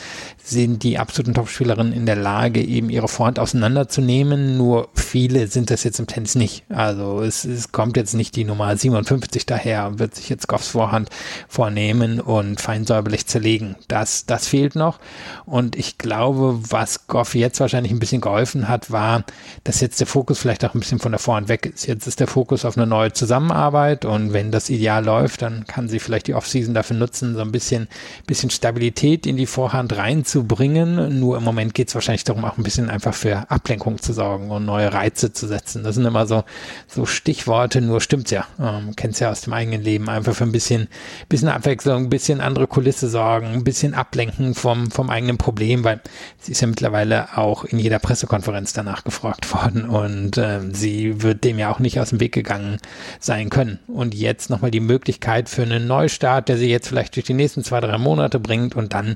sind 0.42 0.84
die 0.84 0.98
absoluten 0.98 1.34
Topspielerinnen 1.34 1.92
in 1.92 2.06
der 2.06 2.16
Lage, 2.16 2.64
eben 2.64 2.89
ihre 2.89 3.10
Vorhand 3.10 3.39
auseinanderzunehmen. 3.39 4.58
Nur 4.58 4.88
viele 4.94 5.48
sind 5.48 5.70
das 5.70 5.84
jetzt 5.84 6.00
im 6.00 6.08
Tennis 6.08 6.36
nicht. 6.36 6.64
Also 6.70 7.22
es, 7.22 7.44
es 7.44 7.74
kommt 7.74 7.98
jetzt 7.98 8.14
nicht 8.14 8.38
die 8.38 8.46
Nummer 8.46 8.76
57 8.76 9.46
daher 9.46 9.88
und 9.88 10.00
wird 10.00 10.16
sich 10.16 10.30
jetzt 10.30 10.48
Goffs 10.48 10.70
Vorhand 10.70 11.10
vornehmen 11.50 12.22
und 12.22 12.62
fein 12.62 12.86
säuberlich 12.86 13.28
zerlegen. 13.28 13.76
Das, 13.88 14.26
das 14.26 14.48
fehlt 14.48 14.76
noch. 14.76 15.00
Und 15.46 15.76
ich 15.76 15.98
glaube, 15.98 16.60
was 16.70 17.08
Goff 17.08 17.36
jetzt 17.36 17.60
wahrscheinlich 17.60 17.92
ein 17.92 18.00
bisschen 18.00 18.22
geholfen 18.22 18.68
hat, 18.68 18.92
war, 18.92 19.24
dass 19.64 19.82
jetzt 19.82 20.00
der 20.00 20.08
Fokus 20.08 20.40
vielleicht 20.40 20.64
auch 20.64 20.74
ein 20.74 20.80
bisschen 20.80 21.00
von 21.00 21.12
der 21.12 21.20
Vorhand 21.20 21.50
weg 21.50 21.66
ist. 21.66 21.88
Jetzt 21.88 22.08
ist 22.08 22.20
der 22.20 22.28
Fokus 22.28 22.66
auf 22.66 22.78
eine 22.78 22.88
neue 22.88 23.14
Zusammenarbeit 23.14 24.06
und 24.06 24.34
wenn 24.34 24.52
das 24.52 24.70
ideal 24.70 25.04
läuft, 25.04 25.42
dann 25.42 25.66
kann 25.68 25.90
sie 25.90 26.00
vielleicht 26.00 26.28
die 26.28 26.34
Offseason 26.34 26.74
dafür 26.74 26.96
nutzen, 26.96 27.36
so 27.36 27.42
ein 27.42 27.52
bisschen, 27.52 27.88
bisschen 28.28 28.50
Stabilität 28.50 29.26
in 29.26 29.38
die 29.38 29.46
Vorhand 29.46 29.98
reinzubringen. 29.98 31.20
Nur 31.20 31.38
im 31.38 31.44
Moment 31.44 31.74
geht 31.74 31.90
es 31.90 31.96
wahrscheinlich 31.96 32.24
darum, 32.24 32.46
auch 32.46 32.58
ein 32.58 32.64
bisschen 32.64 32.90
einfach 32.90 33.14
für 33.14 33.50
Ablenkung 33.50 34.02
zu 34.02 34.14
sorgen 34.14 34.52
und 34.52 34.66
neue 34.66 34.94
Reize 34.94 35.34
zu 35.34 35.48
setzen. 35.48 35.84
Das 35.84 35.96
sind 35.96 36.06
immer 36.06 36.28
so, 36.28 36.44
so 36.88 37.06
Stichworte, 37.06 37.82
nur 37.82 38.02
stimmt's 38.02 38.32
ja. 38.32 38.46
Ähm, 38.60 38.96
kennst 38.96 39.20
ja 39.20 39.32
aus 39.32 39.42
dem 39.42 39.54
eigenen 39.54 39.82
Leben. 39.82 40.10
Einfach 40.10 40.36
für 40.36 40.44
ein 40.44 40.52
bisschen, 40.52 40.88
bisschen 41.30 41.50
Abwechslung, 41.50 42.04
ein 42.04 42.10
bisschen 42.10 42.42
andere 42.42 42.68
Kulisse 42.68 43.10
sorgen, 43.10 43.48
ein 43.48 43.64
bisschen 43.64 43.70
ablenken 43.93 44.55
vom, 44.55 44.91
vom 44.91 45.09
eigenen 45.09 45.38
Problem, 45.38 45.84
weil 45.84 46.01
sie 46.39 46.51
ist 46.51 46.61
ja 46.61 46.67
mittlerweile 46.67 47.38
auch 47.38 47.63
in 47.63 47.80
jeder 47.80 47.99
Pressekonferenz 47.99 48.74
danach 48.74 49.03
gefragt 49.03 49.53
worden 49.53 49.89
und 49.89 50.38
äh, 50.38 50.61
sie 50.72 51.22
wird 51.22 51.43
dem 51.43 51.59
ja 51.59 51.72
auch 51.72 51.80
nicht 51.80 51.99
aus 51.99 52.09
dem 52.09 52.19
Weg 52.19 52.34
gegangen 52.34 52.78
sein 53.19 53.49
können. 53.49 53.80
Und 53.88 54.13
jetzt 54.13 54.49
nochmal 54.49 54.72
die 54.72 54.80
Möglichkeit 54.80 55.49
für 55.49 55.63
einen 55.63 55.88
Neustart, 55.88 56.49
der 56.49 56.57
sie 56.57 56.69
jetzt 56.69 56.88
vielleicht 56.88 57.15
durch 57.15 57.26
die 57.26 57.34
nächsten 57.34 57.63
zwei, 57.63 57.80
drei 57.80 57.97
Monate 57.97 58.39
bringt 58.39 58.76
und 58.76 58.93
dann 58.93 59.15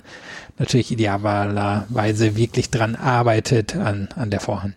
natürlich 0.57 0.91
idealerweise 0.91 2.35
wirklich 2.35 2.69
dran 2.69 2.95
arbeitet 2.95 3.75
an, 3.75 4.09
an 4.15 4.29
der 4.29 4.39
Vorhand. 4.39 4.75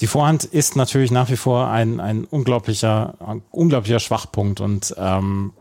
Die 0.00 0.06
Vorhand 0.06 0.44
ist 0.44 0.76
natürlich 0.76 1.10
nach 1.10 1.28
wie 1.30 1.36
vor 1.36 1.68
ein, 1.68 2.00
ein 2.00 2.24
unglaublicher, 2.24 3.42
unglaublicher 3.50 4.00
Schwachpunkt 4.00 4.60
und 4.60 4.94
ähm, 4.96 5.52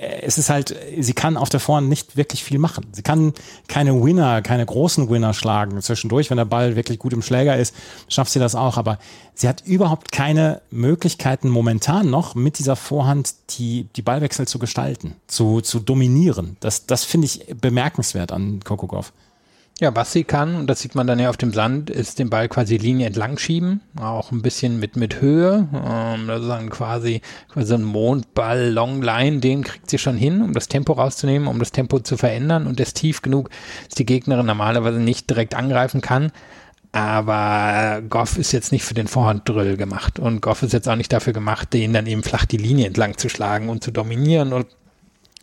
es 0.00 0.38
ist 0.38 0.48
halt, 0.48 0.76
sie 0.96 1.12
kann 1.12 1.36
auf 1.36 1.48
der 1.48 1.58
Vorhand 1.58 1.88
nicht 1.88 2.16
wirklich 2.16 2.44
viel 2.44 2.60
machen. 2.60 2.86
Sie 2.92 3.02
kann 3.02 3.32
keine 3.66 4.00
Winner, 4.00 4.42
keine 4.42 4.64
großen 4.64 5.10
Winner 5.10 5.34
schlagen. 5.34 5.82
Zwischendurch, 5.82 6.30
wenn 6.30 6.36
der 6.36 6.44
Ball 6.44 6.76
wirklich 6.76 7.00
gut 7.00 7.12
im 7.12 7.20
Schläger 7.20 7.56
ist, 7.56 7.74
schafft 8.08 8.30
sie 8.30 8.38
das 8.38 8.54
auch. 8.54 8.76
Aber 8.76 9.00
sie 9.34 9.48
hat 9.48 9.66
überhaupt 9.66 10.12
keine 10.12 10.60
Möglichkeiten 10.70 11.48
momentan 11.48 12.10
noch 12.10 12.36
mit 12.36 12.60
dieser 12.60 12.76
Vorhand 12.76 13.34
die, 13.58 13.88
die 13.96 14.02
Ballwechsel 14.02 14.46
zu 14.46 14.60
gestalten, 14.60 15.16
zu, 15.26 15.62
zu 15.62 15.80
dominieren. 15.80 16.56
Das, 16.60 16.86
das 16.86 17.02
finde 17.02 17.26
ich 17.26 17.46
bemerkenswert 17.60 18.30
an 18.30 18.60
Coco 18.62 18.86
Goff. 18.86 19.12
Ja, 19.80 19.94
was 19.94 20.10
sie 20.10 20.24
kann, 20.24 20.56
und 20.56 20.66
das 20.66 20.80
sieht 20.80 20.96
man 20.96 21.06
dann 21.06 21.20
ja 21.20 21.30
auf 21.30 21.36
dem 21.36 21.52
Sand, 21.52 21.88
ist 21.88 22.18
den 22.18 22.30
Ball 22.30 22.48
quasi 22.48 22.76
Linie 22.76 23.06
entlang 23.06 23.38
schieben, 23.38 23.80
auch 24.00 24.32
ein 24.32 24.42
bisschen 24.42 24.80
mit, 24.80 24.96
mit 24.96 25.20
Höhe. 25.20 25.68
Ähm, 25.72 26.26
das 26.26 26.40
ist 26.40 26.48
dann 26.48 26.68
quasi, 26.68 27.20
quasi 27.48 27.74
ein 27.74 27.84
Mondball, 27.84 28.70
Longline, 28.70 29.38
den 29.38 29.62
kriegt 29.62 29.88
sie 29.88 29.98
schon 29.98 30.16
hin, 30.16 30.42
um 30.42 30.52
das 30.52 30.66
Tempo 30.66 30.94
rauszunehmen, 30.94 31.46
um 31.46 31.60
das 31.60 31.70
Tempo 31.70 32.00
zu 32.00 32.16
verändern 32.16 32.66
und 32.66 32.80
ist 32.80 32.96
tief 32.96 33.22
genug, 33.22 33.50
dass 33.86 33.94
die 33.94 34.06
Gegnerin 34.06 34.46
normalerweise 34.46 34.98
nicht 34.98 35.30
direkt 35.30 35.54
angreifen 35.54 36.00
kann. 36.00 36.32
Aber 36.90 38.02
Goff 38.08 38.36
ist 38.36 38.50
jetzt 38.50 38.72
nicht 38.72 38.84
für 38.84 38.94
den 38.94 39.06
Vorhanddrill 39.06 39.76
gemacht 39.76 40.18
und 40.18 40.42
Goff 40.42 40.64
ist 40.64 40.72
jetzt 40.72 40.88
auch 40.88 40.96
nicht 40.96 41.12
dafür 41.12 41.32
gemacht, 41.34 41.72
den 41.72 41.92
dann 41.92 42.06
eben 42.06 42.24
flach 42.24 42.46
die 42.46 42.56
Linie 42.56 42.88
entlang 42.88 43.16
zu 43.16 43.28
schlagen 43.28 43.68
und 43.68 43.84
zu 43.84 43.92
dominieren 43.92 44.52
und 44.52 44.66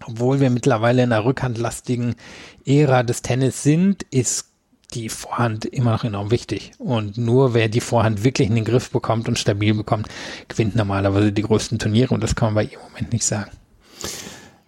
obwohl 0.04 0.40
wir 0.40 0.50
mittlerweile 0.50 1.04
in 1.04 1.12
einer 1.12 1.26
rückhandlastigen 1.26 2.16
Ära 2.66 3.04
des 3.04 3.22
Tennis 3.22 3.64
sind, 3.64 4.04
ist 4.12 4.50
die 4.94 5.10
Vorhand 5.10 5.66
immer 5.66 5.92
noch 5.92 6.04
enorm 6.04 6.32
wichtig. 6.32 6.72
Und 6.78 7.18
nur 7.18 7.54
wer 7.54 7.70
die 7.70 7.82
Vorhand 7.82 8.24
wirklich 8.24 8.50
in 8.50 8.56
den 8.56 8.66
Griff 8.66 8.92
bekommt 8.92 9.28
und 9.28 9.40
stabil 9.40 9.74
bekommt, 9.74 10.08
gewinnt 10.48 10.76
normalerweise 10.76 11.32
die 11.32 11.42
größten 11.42 11.80
Turniere. 11.80 12.14
Und 12.14 12.22
das 12.22 12.36
kann 12.36 12.54
man 12.54 12.56
bei 12.56 12.64
ihr 12.72 12.80
im 12.80 12.92
Moment 12.92 13.14
nicht 13.14 13.26
sagen. 13.26 13.52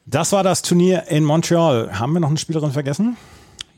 Das 0.06 0.32
war 0.32 0.44
das 0.44 0.62
Turnier 0.62 1.08
in 1.08 1.24
Montreal. 1.24 2.00
Haben 2.00 2.14
wir 2.14 2.20
noch 2.20 2.30
eine 2.30 2.38
Spielerin 2.38 2.72
vergessen? 2.72 3.18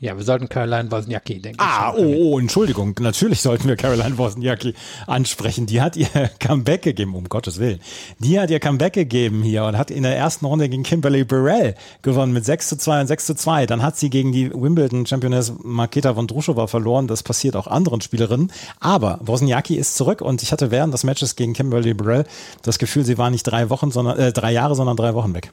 Ja, 0.02 0.16
wir 0.16 0.24
sollten 0.24 0.48
Caroline 0.48 0.90
Wozniacki, 0.90 1.42
denke 1.42 1.60
ah, 1.60 1.92
ich. 1.94 2.02
Ah, 2.02 2.06
oh, 2.06 2.32
oh, 2.32 2.38
Entschuldigung. 2.38 2.96
Natürlich 3.00 3.42
sollten 3.42 3.68
wir 3.68 3.76
Caroline 3.76 4.16
Wozniacki 4.16 4.72
ansprechen. 5.06 5.66
Die 5.66 5.82
hat 5.82 5.94
ihr 5.94 6.08
Comeback 6.40 6.80
gegeben, 6.80 7.14
um 7.14 7.28
Gottes 7.28 7.58
Willen. 7.60 7.80
Die 8.18 8.40
hat 8.40 8.48
ihr 8.48 8.60
Comeback 8.60 8.94
gegeben 8.94 9.42
hier 9.42 9.64
und 9.64 9.76
hat 9.76 9.90
in 9.90 10.02
der 10.02 10.16
ersten 10.16 10.46
Runde 10.46 10.70
gegen 10.70 10.84
Kimberly 10.84 11.24
Burrell 11.24 11.74
gewonnen 12.00 12.32
mit 12.32 12.46
6 12.46 12.70
zu 12.70 12.78
2 12.78 13.02
und 13.02 13.06
6 13.08 13.26
zu 13.26 13.34
2. 13.34 13.66
Dann 13.66 13.82
hat 13.82 13.98
sie 13.98 14.08
gegen 14.08 14.32
die 14.32 14.50
Wimbledon-Championess 14.50 15.52
Marketa 15.62 16.16
Vondrushova 16.16 16.66
verloren. 16.66 17.06
Das 17.06 17.22
passiert 17.22 17.54
auch 17.54 17.66
anderen 17.66 18.00
Spielerinnen. 18.00 18.50
Aber 18.80 19.20
Wozniacki 19.20 19.76
ist 19.76 19.96
zurück 19.96 20.22
und 20.22 20.42
ich 20.42 20.50
hatte 20.50 20.70
während 20.70 20.94
des 20.94 21.04
Matches 21.04 21.36
gegen 21.36 21.52
Kimberly 21.52 21.92
Burrell 21.92 22.24
das 22.62 22.78
Gefühl, 22.78 23.04
sie 23.04 23.18
war 23.18 23.28
nicht 23.28 23.42
drei 23.42 23.68
Wochen, 23.68 23.90
sondern 23.90 24.18
äh, 24.18 24.32
drei 24.32 24.52
Jahre, 24.52 24.74
sondern 24.74 24.96
drei 24.96 25.12
Wochen 25.12 25.34
weg. 25.34 25.52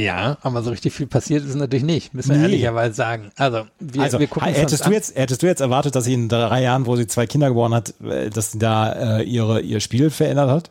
Ja, 0.00 0.38
aber 0.42 0.62
so 0.62 0.70
richtig 0.70 0.94
viel 0.94 1.06
passiert 1.06 1.44
ist 1.44 1.54
natürlich 1.54 1.84
nicht, 1.84 2.14
müssen 2.14 2.30
wir 2.30 2.36
nee. 2.38 2.44
ehrlicherweise 2.44 2.94
sagen. 2.94 3.30
Also, 3.36 3.66
wir, 3.78 4.02
also 4.02 4.18
wir 4.18 4.26
gucken 4.26 4.52
hättest 4.52 4.86
du 4.86 4.90
jetzt 4.90 5.16
hättest 5.16 5.42
du 5.42 5.46
jetzt 5.46 5.60
erwartet, 5.60 5.94
dass 5.94 6.04
sie 6.04 6.14
in 6.14 6.28
drei 6.28 6.62
Jahren, 6.62 6.86
wo 6.86 6.96
sie 6.96 7.06
zwei 7.06 7.26
Kinder 7.26 7.48
geboren 7.48 7.74
hat, 7.74 7.94
äh, 8.02 8.30
dass 8.30 8.52
sie 8.52 8.58
da 8.58 9.18
äh, 9.18 9.22
ihre 9.24 9.60
ihr 9.60 9.80
Spiel 9.80 10.10
verändert 10.10 10.50
hat? 10.50 10.70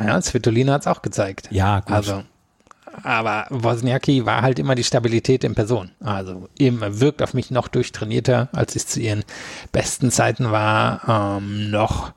Ja, 0.00 0.20
Svitolina 0.22 0.72
hat 0.74 0.82
es 0.82 0.86
auch 0.86 1.02
gezeigt. 1.02 1.48
Ja, 1.50 1.80
gut. 1.80 1.92
Also, 1.92 2.22
aber 3.02 3.46
Wozniacki 3.50 4.26
war 4.26 4.42
halt 4.42 4.58
immer 4.58 4.74
die 4.74 4.84
Stabilität 4.84 5.44
in 5.44 5.54
Person. 5.54 5.90
Also 6.00 6.48
eben 6.58 6.80
wirkt 7.00 7.22
auf 7.22 7.34
mich 7.34 7.50
noch 7.50 7.68
durchtrainierter, 7.68 8.48
als 8.52 8.76
es 8.76 8.86
zu 8.86 9.00
ihren 9.00 9.24
besten 9.72 10.10
Zeiten 10.10 10.50
war, 10.50 11.36
ähm, 11.38 11.70
noch 11.70 12.12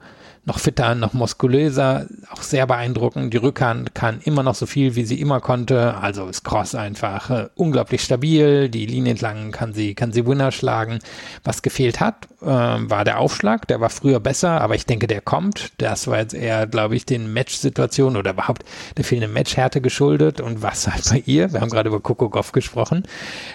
noch 0.46 0.60
fitter, 0.60 0.94
noch 0.94 1.14
muskulöser, 1.14 2.06
auch 2.32 2.44
sehr 2.44 2.68
beeindruckend. 2.68 3.34
Die 3.34 3.38
Rückhand 3.38 3.96
kann 3.96 4.20
immer 4.24 4.44
noch 4.44 4.54
so 4.54 4.68
viel, 4.68 4.96
wie 4.96 5.04
sie 5.04 5.20
immer 5.20 5.40
konnte. 5.40 5.96
Also 5.96 6.28
ist 6.28 6.44
Cross 6.44 6.76
einfach 6.76 7.30
äh, 7.32 7.48
unglaublich 7.56 8.04
stabil. 8.04 8.70
Die 8.70 8.86
Linie 8.86 9.12
entlang 9.12 9.52
kann 9.52 9.74
sie, 9.74 9.96
kann 9.96 10.12
sie 10.12 10.28
Winner 10.28 10.52
schlagen. 10.52 11.00
Was 11.44 11.64
gefehlt 11.64 12.00
hat, 12.00 12.28
äh, 12.42 12.46
war 12.46 13.04
der 13.04 13.20
Aufschlag. 13.20 13.68
Der 13.68 13.82
war 13.82 13.90
früher 13.90 14.20
besser, 14.20 14.62
aber 14.62 14.76
ich 14.76 14.86
denke, 14.86 15.08
der 15.08 15.22
kommt. 15.22 15.72
Das 15.80 16.06
war 16.08 16.20
jetzt 16.20 16.36
eher, 16.36 16.68
glaube 16.68 16.96
ich, 16.96 17.08
den 17.08 17.34
Match-Situationen 17.34 18.18
oder 18.18 18.32
überhaupt 18.32 18.64
der 18.98 19.04
fehlenden 19.04 19.34
Matchhärte 19.34 19.82
geschuldet. 19.82 20.42
Und 20.42 20.62
was 20.62 20.88
halt 20.88 21.10
bei 21.10 21.24
ihr, 21.26 21.54
wir 21.54 21.62
haben 21.62 21.72
gerade 21.72 21.90
über 21.90 22.00
Coco 22.00 22.30
Goff 22.30 22.52
gesprochen, 22.52 23.04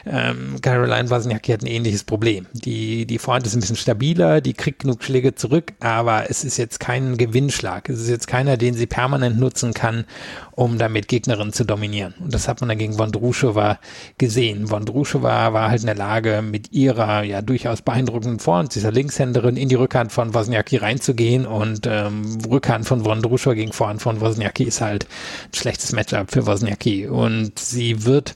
ähm, 0.06 0.56
Caroline 0.60 1.08
Wozniacki 1.08 1.52
hat 1.52 1.62
ein 1.62 1.68
ähnliches 1.68 2.02
Problem. 2.02 2.46
Die, 2.52 3.06
die 3.06 3.18
Vorhand 3.18 3.46
ist 3.46 3.54
ein 3.54 3.60
bisschen 3.60 3.76
stabiler, 3.76 4.40
die 4.40 4.54
kriegt 4.54 4.80
genug 4.80 5.04
Schläge 5.04 5.36
zurück, 5.36 5.72
aber 5.78 6.28
es 6.28 6.42
ist 6.42 6.56
jetzt 6.56 6.79
kein 6.80 7.16
Gewinnschlag. 7.16 7.88
Es 7.88 8.00
ist 8.00 8.08
jetzt 8.08 8.26
keiner, 8.26 8.56
den 8.56 8.74
sie 8.74 8.86
permanent 8.86 9.38
nutzen 9.38 9.74
kann, 9.74 10.04
um 10.52 10.78
damit 10.78 11.06
Gegnerinnen 11.06 11.52
zu 11.52 11.64
dominieren. 11.64 12.14
Und 12.18 12.34
das 12.34 12.48
hat 12.48 12.60
man 12.60 12.68
dann 12.68 12.78
gegen 12.78 12.98
Vondrushova 12.98 13.78
gesehen. 14.18 14.70
Vondrushova 14.70 15.52
war 15.52 15.70
halt 15.70 15.82
in 15.82 15.86
der 15.86 15.94
Lage, 15.94 16.42
mit 16.42 16.72
ihrer 16.72 17.22
ja 17.22 17.42
durchaus 17.42 17.82
beeindruckenden 17.82 18.40
Vorhand, 18.40 18.74
dieser 18.74 18.90
Linkshänderin, 18.90 19.56
in 19.56 19.68
die 19.68 19.76
Rückhand 19.76 20.10
von 20.10 20.34
Wozniacki 20.34 20.78
reinzugehen 20.78 21.46
und 21.46 21.86
ähm, 21.86 22.38
Rückhand 22.50 22.86
von 22.86 23.04
Vondrushova 23.04 23.54
gegen 23.54 23.72
Vorhand 23.72 24.02
von 24.02 24.20
Wozniacki 24.20 24.64
ist 24.64 24.80
halt 24.80 25.04
ein 25.04 25.54
schlechtes 25.54 25.92
Matchup 25.92 26.30
für 26.30 26.46
Wozniacki. 26.46 27.06
Und 27.06 27.58
sie 27.58 28.04
wird 28.04 28.34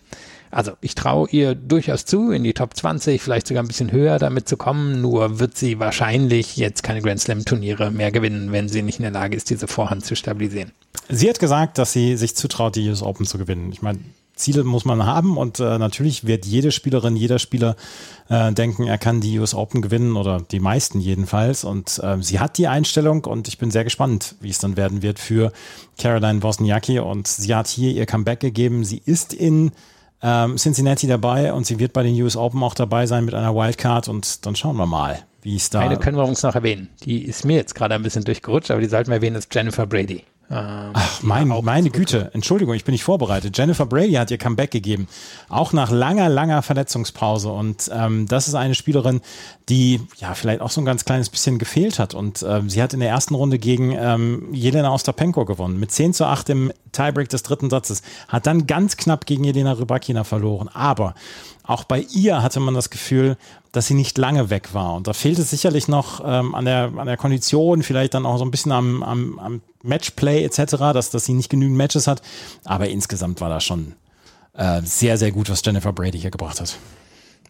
also 0.54 0.72
ich 0.80 0.94
traue 0.94 1.28
ihr 1.30 1.54
durchaus 1.54 2.04
zu, 2.04 2.30
in 2.30 2.44
die 2.44 2.54
Top 2.54 2.76
20, 2.76 3.20
vielleicht 3.20 3.46
sogar 3.46 3.62
ein 3.62 3.68
bisschen 3.68 3.92
höher 3.92 4.18
damit 4.18 4.48
zu 4.48 4.56
kommen, 4.56 5.00
nur 5.00 5.38
wird 5.38 5.56
sie 5.56 5.78
wahrscheinlich 5.78 6.56
jetzt 6.56 6.82
keine 6.82 7.02
Grand 7.02 7.20
Slam 7.20 7.44
Turniere 7.44 7.90
mehr 7.90 8.12
gewinnen, 8.12 8.52
wenn 8.52 8.68
sie 8.68 8.82
nicht 8.82 8.98
in 8.98 9.02
der 9.02 9.12
Lage 9.12 9.36
ist, 9.36 9.50
diese 9.50 9.66
Vorhand 9.66 10.04
zu 10.04 10.14
stabilisieren. 10.14 10.72
Sie 11.08 11.28
hat 11.28 11.38
gesagt, 11.38 11.78
dass 11.78 11.92
sie 11.92 12.16
sich 12.16 12.36
zutraut, 12.36 12.76
die 12.76 12.88
US 12.88 13.02
Open 13.02 13.26
zu 13.26 13.36
gewinnen. 13.36 13.70
Ich 13.72 13.82
meine, 13.82 13.98
Ziele 14.36 14.64
muss 14.64 14.84
man 14.84 15.06
haben 15.06 15.36
und 15.36 15.60
äh, 15.60 15.78
natürlich 15.78 16.26
wird 16.26 16.44
jede 16.44 16.72
Spielerin, 16.72 17.14
jeder 17.14 17.38
Spieler 17.38 17.76
äh, 18.28 18.52
denken, 18.52 18.84
er 18.84 18.98
kann 18.98 19.20
die 19.20 19.38
US 19.38 19.54
Open 19.54 19.80
gewinnen 19.80 20.16
oder 20.16 20.40
die 20.40 20.60
meisten 20.60 20.98
jedenfalls. 20.98 21.62
Und 21.64 22.00
äh, 22.02 22.20
sie 22.20 22.40
hat 22.40 22.58
die 22.58 22.66
Einstellung 22.66 23.24
und 23.24 23.46
ich 23.46 23.58
bin 23.58 23.70
sehr 23.70 23.84
gespannt, 23.84 24.34
wie 24.40 24.50
es 24.50 24.58
dann 24.58 24.76
werden 24.76 25.02
wird 25.02 25.20
für 25.20 25.52
Caroline 25.98 26.42
Wozniacki. 26.42 26.98
Und 26.98 27.28
sie 27.28 27.54
hat 27.54 27.68
hier 27.68 27.92
ihr 27.92 28.06
Comeback 28.06 28.40
gegeben. 28.40 28.84
Sie 28.84 29.02
ist 29.04 29.32
in 29.32 29.70
ähm, 30.24 30.56
Cincinnati 30.56 31.06
dabei 31.06 31.52
und 31.52 31.66
sie 31.66 31.78
wird 31.78 31.92
bei 31.92 32.02
den 32.02 32.20
US 32.22 32.34
Open 32.34 32.62
auch 32.62 32.74
dabei 32.74 33.06
sein 33.06 33.26
mit 33.26 33.34
einer 33.34 33.54
Wildcard 33.54 34.08
und 34.08 34.46
dann 34.46 34.56
schauen 34.56 34.76
wir 34.76 34.86
mal, 34.86 35.18
wie 35.42 35.54
es 35.54 35.68
da. 35.68 35.80
Eine 35.80 35.98
können 35.98 36.16
wir 36.16 36.24
uns 36.24 36.42
noch 36.42 36.54
erwähnen. 36.54 36.88
Die 37.04 37.22
ist 37.22 37.44
mir 37.44 37.56
jetzt 37.56 37.74
gerade 37.74 37.94
ein 37.94 38.02
bisschen 38.02 38.24
durchgerutscht, 38.24 38.70
aber 38.70 38.80
die 38.80 38.88
sollten 38.88 39.10
wir 39.10 39.16
erwähnen, 39.16 39.36
ist 39.36 39.54
Jennifer 39.54 39.86
Brady. 39.86 40.22
Ähm, 40.50 40.90
Ach, 40.92 41.22
mein, 41.22 41.48
meine 41.48 41.90
Güte. 41.90 42.30
Entschuldigung, 42.34 42.74
ich 42.74 42.84
bin 42.84 42.92
nicht 42.92 43.04
vorbereitet. 43.04 43.56
Jennifer 43.56 43.86
Brady 43.86 44.12
hat 44.12 44.30
ihr 44.30 44.38
Comeback 44.38 44.70
gegeben. 44.70 45.08
Auch 45.48 45.72
nach 45.72 45.90
langer, 45.90 46.28
langer 46.28 46.62
Verletzungspause. 46.62 47.50
Und 47.50 47.90
ähm, 47.92 48.26
das 48.28 48.48
ist 48.48 48.54
eine 48.54 48.74
Spielerin, 48.74 49.20
die 49.68 50.02
ja 50.18 50.34
vielleicht 50.34 50.60
auch 50.60 50.70
so 50.70 50.80
ein 50.80 50.84
ganz 50.84 51.04
kleines 51.04 51.30
bisschen 51.30 51.58
gefehlt 51.58 51.98
hat. 51.98 52.14
Und 52.14 52.44
ähm, 52.46 52.68
sie 52.68 52.82
hat 52.82 52.92
in 52.92 53.00
der 53.00 53.08
ersten 53.08 53.34
Runde 53.34 53.58
gegen 53.58 53.92
ähm, 53.92 54.52
Jelena 54.52 54.92
Ostapenko 54.92 55.44
gewonnen. 55.46 55.80
Mit 55.80 55.92
10 55.92 56.12
zu 56.12 56.26
8 56.26 56.50
im 56.50 56.72
Tiebreak 56.92 57.30
des 57.30 57.42
dritten 57.42 57.70
Satzes. 57.70 58.02
Hat 58.28 58.46
dann 58.46 58.66
ganz 58.66 58.96
knapp 58.96 59.26
gegen 59.26 59.44
Jelena 59.44 59.72
Rybakina 59.72 60.24
verloren. 60.24 60.68
Aber 60.72 61.14
auch 61.62 61.84
bei 61.84 62.00
ihr 62.12 62.42
hatte 62.42 62.60
man 62.60 62.74
das 62.74 62.90
Gefühl, 62.90 63.38
dass 63.72 63.86
sie 63.86 63.94
nicht 63.94 64.18
lange 64.18 64.50
weg 64.50 64.74
war. 64.74 64.94
Und 64.94 65.08
da 65.08 65.14
fehlt 65.14 65.38
es 65.38 65.50
sicherlich 65.50 65.88
noch 65.88 66.22
ähm, 66.24 66.54
an, 66.54 66.66
der, 66.66 66.92
an 66.96 67.06
der 67.06 67.16
Kondition, 67.16 67.82
vielleicht 67.82 68.14
dann 68.14 68.26
auch 68.26 68.36
so 68.36 68.44
ein 68.44 68.50
bisschen 68.50 68.70
am, 68.70 69.02
am, 69.02 69.38
am 69.38 69.62
Matchplay 69.84 70.44
etc., 70.44 70.76
dass, 70.92 71.10
dass 71.10 71.24
sie 71.26 71.34
nicht 71.34 71.50
genügend 71.50 71.76
Matches 71.76 72.06
hat. 72.06 72.22
Aber 72.64 72.88
insgesamt 72.88 73.40
war 73.40 73.50
das 73.50 73.64
schon 73.64 73.94
äh, 74.54 74.82
sehr, 74.82 75.16
sehr 75.18 75.32
gut, 75.32 75.50
was 75.50 75.62
Jennifer 75.64 75.92
Brady 75.92 76.18
hier 76.18 76.30
gebracht 76.30 76.60
hat. 76.60 76.76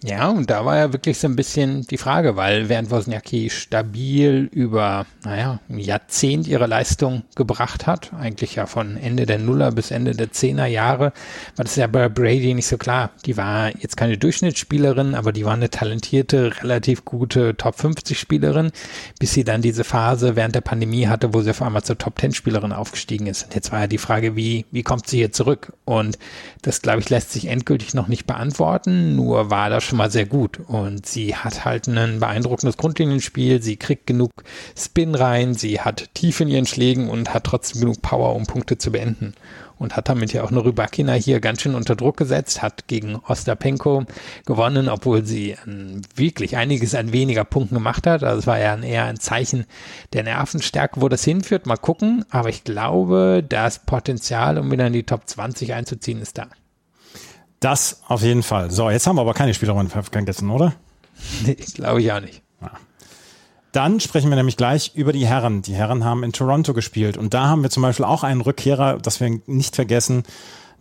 Ja, 0.06 0.28
und 0.28 0.50
da 0.50 0.66
war 0.66 0.76
ja 0.76 0.92
wirklich 0.92 1.16
so 1.16 1.26
ein 1.26 1.34
bisschen 1.34 1.86
die 1.86 1.96
Frage, 1.96 2.36
weil 2.36 2.68
während 2.68 2.90
Wozniacki 2.90 3.48
stabil 3.48 4.50
über, 4.52 5.06
naja, 5.24 5.60
ein 5.70 5.78
Jahrzehnt 5.78 6.46
ihre 6.46 6.66
Leistung 6.66 7.22
gebracht 7.36 7.86
hat, 7.86 8.12
eigentlich 8.12 8.56
ja 8.56 8.66
von 8.66 8.98
Ende 8.98 9.24
der 9.24 9.38
Nuller 9.38 9.72
bis 9.72 9.90
Ende 9.90 10.12
der 10.12 10.30
Zehner 10.30 10.66
Jahre, 10.66 11.14
war 11.56 11.64
das 11.64 11.76
ja 11.76 11.86
bei 11.86 12.10
Brady 12.10 12.52
nicht 12.52 12.66
so 12.66 12.76
klar. 12.76 13.12
Die 13.24 13.38
war 13.38 13.74
jetzt 13.78 13.96
keine 13.96 14.18
Durchschnittsspielerin, 14.18 15.14
aber 15.14 15.32
die 15.32 15.46
war 15.46 15.54
eine 15.54 15.70
talentierte, 15.70 16.52
relativ 16.60 17.06
gute 17.06 17.56
Top 17.56 17.76
50 17.76 18.18
Spielerin, 18.18 18.72
bis 19.18 19.32
sie 19.32 19.44
dann 19.44 19.62
diese 19.62 19.84
Phase 19.84 20.36
während 20.36 20.54
der 20.54 20.60
Pandemie 20.60 21.06
hatte, 21.06 21.32
wo 21.32 21.40
sie 21.40 21.48
auf 21.48 21.62
einmal 21.62 21.82
zur 21.82 21.96
Top 21.96 22.20
10 22.20 22.34
Spielerin 22.34 22.72
aufgestiegen 22.72 23.26
ist. 23.26 23.44
Und 23.44 23.54
jetzt 23.54 23.72
war 23.72 23.80
ja 23.80 23.86
die 23.86 23.96
Frage, 23.96 24.36
wie, 24.36 24.66
wie 24.70 24.82
kommt 24.82 25.06
sie 25.06 25.16
hier 25.16 25.32
zurück? 25.32 25.72
Und 25.86 26.18
das, 26.60 26.82
glaube 26.82 27.00
ich, 27.00 27.08
lässt 27.08 27.32
sich 27.32 27.46
endgültig 27.46 27.94
noch 27.94 28.08
nicht 28.08 28.26
beantworten, 28.26 29.16
nur 29.16 29.48
war 29.48 29.70
das 29.70 29.82
schon 29.84 29.93
schon 29.94 29.98
mal 29.98 30.10
sehr 30.10 30.26
gut. 30.26 30.58
Und 30.66 31.06
sie 31.06 31.36
hat 31.36 31.64
halt 31.64 31.86
ein 31.86 32.18
beeindruckendes 32.18 32.76
Grundlinienspiel. 32.76 33.62
Sie 33.62 33.76
kriegt 33.76 34.08
genug 34.08 34.30
Spin 34.76 35.14
rein. 35.14 35.54
Sie 35.54 35.80
hat 35.80 36.12
tief 36.14 36.40
in 36.40 36.48
ihren 36.48 36.66
Schlägen 36.66 37.08
und 37.08 37.32
hat 37.32 37.44
trotzdem 37.44 37.80
genug 37.80 38.02
Power, 38.02 38.34
um 38.34 38.44
Punkte 38.44 38.76
zu 38.76 38.90
beenden. 38.90 39.34
Und 39.78 39.96
hat 39.96 40.08
damit 40.08 40.32
ja 40.32 40.42
auch 40.42 40.50
eine 40.50 40.64
Rybakina 40.64 41.12
hier 41.12 41.38
ganz 41.38 41.62
schön 41.62 41.76
unter 41.76 41.94
Druck 41.94 42.16
gesetzt, 42.16 42.62
hat 42.62 42.88
gegen 42.88 43.16
Ostapenko 43.16 44.04
gewonnen, 44.46 44.88
obwohl 44.88 45.24
sie 45.24 45.56
ähm, 45.66 46.00
wirklich 46.14 46.56
einiges 46.56 46.94
an 46.94 47.12
weniger 47.12 47.44
Punkten 47.44 47.74
gemacht 47.74 48.06
hat. 48.06 48.24
Also 48.24 48.38
es 48.40 48.46
war 48.46 48.58
ja 48.58 48.76
eher 48.76 49.04
ein 49.04 49.20
Zeichen 49.20 49.64
der 50.12 50.24
Nervenstärke, 50.24 51.00
wo 51.00 51.08
das 51.08 51.22
hinführt. 51.22 51.66
Mal 51.66 51.76
gucken. 51.76 52.24
Aber 52.30 52.48
ich 52.48 52.64
glaube, 52.64 53.44
das 53.48 53.80
Potenzial, 53.80 54.58
um 54.58 54.72
wieder 54.72 54.88
in 54.88 54.92
die 54.92 55.04
Top 55.04 55.28
20 55.28 55.72
einzuziehen, 55.72 56.20
ist 56.20 56.38
da. 56.38 56.48
Das 57.64 58.02
auf 58.08 58.20
jeden 58.20 58.42
Fall. 58.42 58.70
So, 58.70 58.90
jetzt 58.90 59.06
haben 59.06 59.16
wir 59.16 59.22
aber 59.22 59.32
keine 59.32 59.54
Spielerin 59.54 59.88
vergessen, 59.88 60.50
oder? 60.50 60.74
Nee, 61.46 61.54
glaube 61.54 62.02
ich 62.02 62.12
auch 62.12 62.20
nicht. 62.20 62.42
Ja. 62.60 62.72
Dann 63.72 64.00
sprechen 64.00 64.28
wir 64.28 64.36
nämlich 64.36 64.58
gleich 64.58 64.92
über 64.94 65.14
die 65.14 65.26
Herren. 65.26 65.62
Die 65.62 65.72
Herren 65.72 66.04
haben 66.04 66.24
in 66.24 66.34
Toronto 66.34 66.74
gespielt 66.74 67.16
und 67.16 67.32
da 67.32 67.46
haben 67.46 67.62
wir 67.62 67.70
zum 67.70 67.82
Beispiel 67.82 68.04
auch 68.04 68.22
einen 68.22 68.42
Rückkehrer, 68.42 68.98
das 68.98 69.18
wir 69.18 69.40
nicht 69.46 69.76
vergessen, 69.76 70.24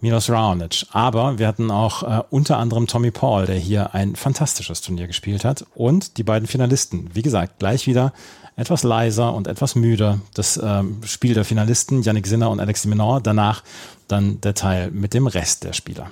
Milos 0.01 0.29
Raonic. 0.29 0.85
Aber 0.91 1.39
wir 1.39 1.47
hatten 1.47 1.71
auch 1.71 2.03
äh, 2.03 2.21
unter 2.29 2.57
anderem 2.57 2.87
Tommy 2.87 3.11
Paul, 3.11 3.45
der 3.45 3.55
hier 3.55 3.95
ein 3.95 4.17
fantastisches 4.17 4.81
Turnier 4.81 5.07
gespielt 5.07 5.45
hat 5.45 5.65
und 5.75 6.17
die 6.17 6.23
beiden 6.23 6.49
Finalisten. 6.49 7.11
Wie 7.13 7.21
gesagt, 7.21 7.59
gleich 7.59 7.87
wieder 7.87 8.11
etwas 8.57 8.83
leiser 8.83 9.33
und 9.33 9.47
etwas 9.47 9.75
müder. 9.75 10.19
Das 10.33 10.59
ähm, 10.61 10.99
Spiel 11.05 11.33
der 11.33 11.45
Finalisten, 11.45 12.01
Yannick 12.01 12.27
Sinner 12.27 12.49
und 12.51 12.59
Alex 12.59 12.81
de 12.81 12.89
Menor. 12.89 13.21
Danach 13.21 13.63
dann 14.09 14.41
der 14.41 14.53
Teil 14.53 14.91
mit 14.91 15.13
dem 15.13 15.27
Rest 15.27 15.63
der 15.63 15.71
Spieler. 15.71 16.11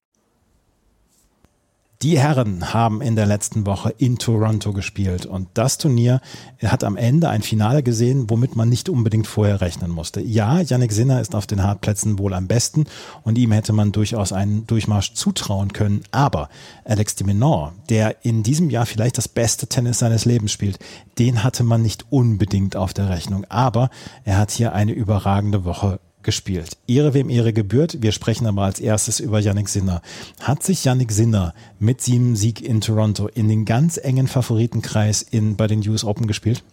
Die 2.03 2.17
Herren 2.17 2.73
haben 2.73 2.99
in 2.99 3.15
der 3.15 3.27
letzten 3.27 3.67
Woche 3.67 3.93
in 3.95 4.17
Toronto 4.17 4.73
gespielt. 4.73 5.27
Und 5.27 5.49
das 5.53 5.77
Turnier 5.77 6.19
hat 6.65 6.83
am 6.83 6.97
Ende 6.97 7.29
ein 7.29 7.43
Finale 7.43 7.83
gesehen, 7.83 8.27
womit 8.27 8.55
man 8.55 8.69
nicht 8.69 8.89
unbedingt 8.89 9.27
vorher 9.27 9.61
rechnen 9.61 9.91
musste. 9.91 10.19
Ja, 10.19 10.61
Yannick 10.61 10.93
Sinner 10.93 11.21
ist 11.21 11.35
auf 11.35 11.45
den 11.45 11.61
Hartplätzen 11.61 12.17
wohl 12.17 12.33
am 12.33 12.47
besten 12.47 12.85
und 13.21 13.37
ihm 13.37 13.51
hätte 13.51 13.71
man 13.71 13.91
durchaus 13.91 14.33
einen 14.33 14.65
Durchmarsch 14.65 15.13
zutrauen 15.13 15.73
können, 15.73 16.01
aber 16.09 16.49
Alex 16.85 17.13
de 17.13 17.27
Menor, 17.27 17.73
der 17.89 18.25
in 18.25 18.41
diesem 18.41 18.71
Jahr 18.71 18.87
vielleicht 18.87 19.19
das 19.19 19.27
beste 19.27 19.67
Tennis 19.67 19.99
seines 19.99 20.25
Lebens 20.25 20.51
spielt, 20.51 20.79
den 21.19 21.43
hatte 21.43 21.63
man 21.63 21.83
nicht 21.83 22.05
unbedingt 22.09 22.75
auf 22.75 22.95
der 22.95 23.09
Rechnung, 23.09 23.45
aber 23.49 23.91
er 24.25 24.39
hat 24.39 24.49
hier 24.49 24.73
eine 24.73 24.93
überragende 24.93 25.65
Woche 25.65 25.99
gespielt. 26.23 26.77
Ehre 26.87 27.13
wem 27.13 27.29
Ehre 27.29 27.53
gebührt. 27.53 28.01
Wir 28.01 28.11
sprechen 28.11 28.47
aber 28.47 28.63
als 28.63 28.79
erstes 28.79 29.19
über 29.19 29.39
Yannick 29.39 29.69
Sinner. 29.69 30.01
Hat 30.41 30.63
sich 30.63 30.85
Yannick 30.85 31.11
Sinner 31.11 31.53
mit 31.79 32.01
seinem 32.01 32.35
Sieg 32.35 32.61
in 32.61 32.81
Toronto 32.81 33.27
in 33.27 33.49
den 33.49 33.65
ganz 33.65 33.97
engen 33.97 34.27
Favoritenkreis 34.27 35.21
in, 35.21 35.55
bei 35.55 35.67
den 35.67 35.87
US 35.87 36.03
Open 36.03 36.27
gespielt? 36.27 36.63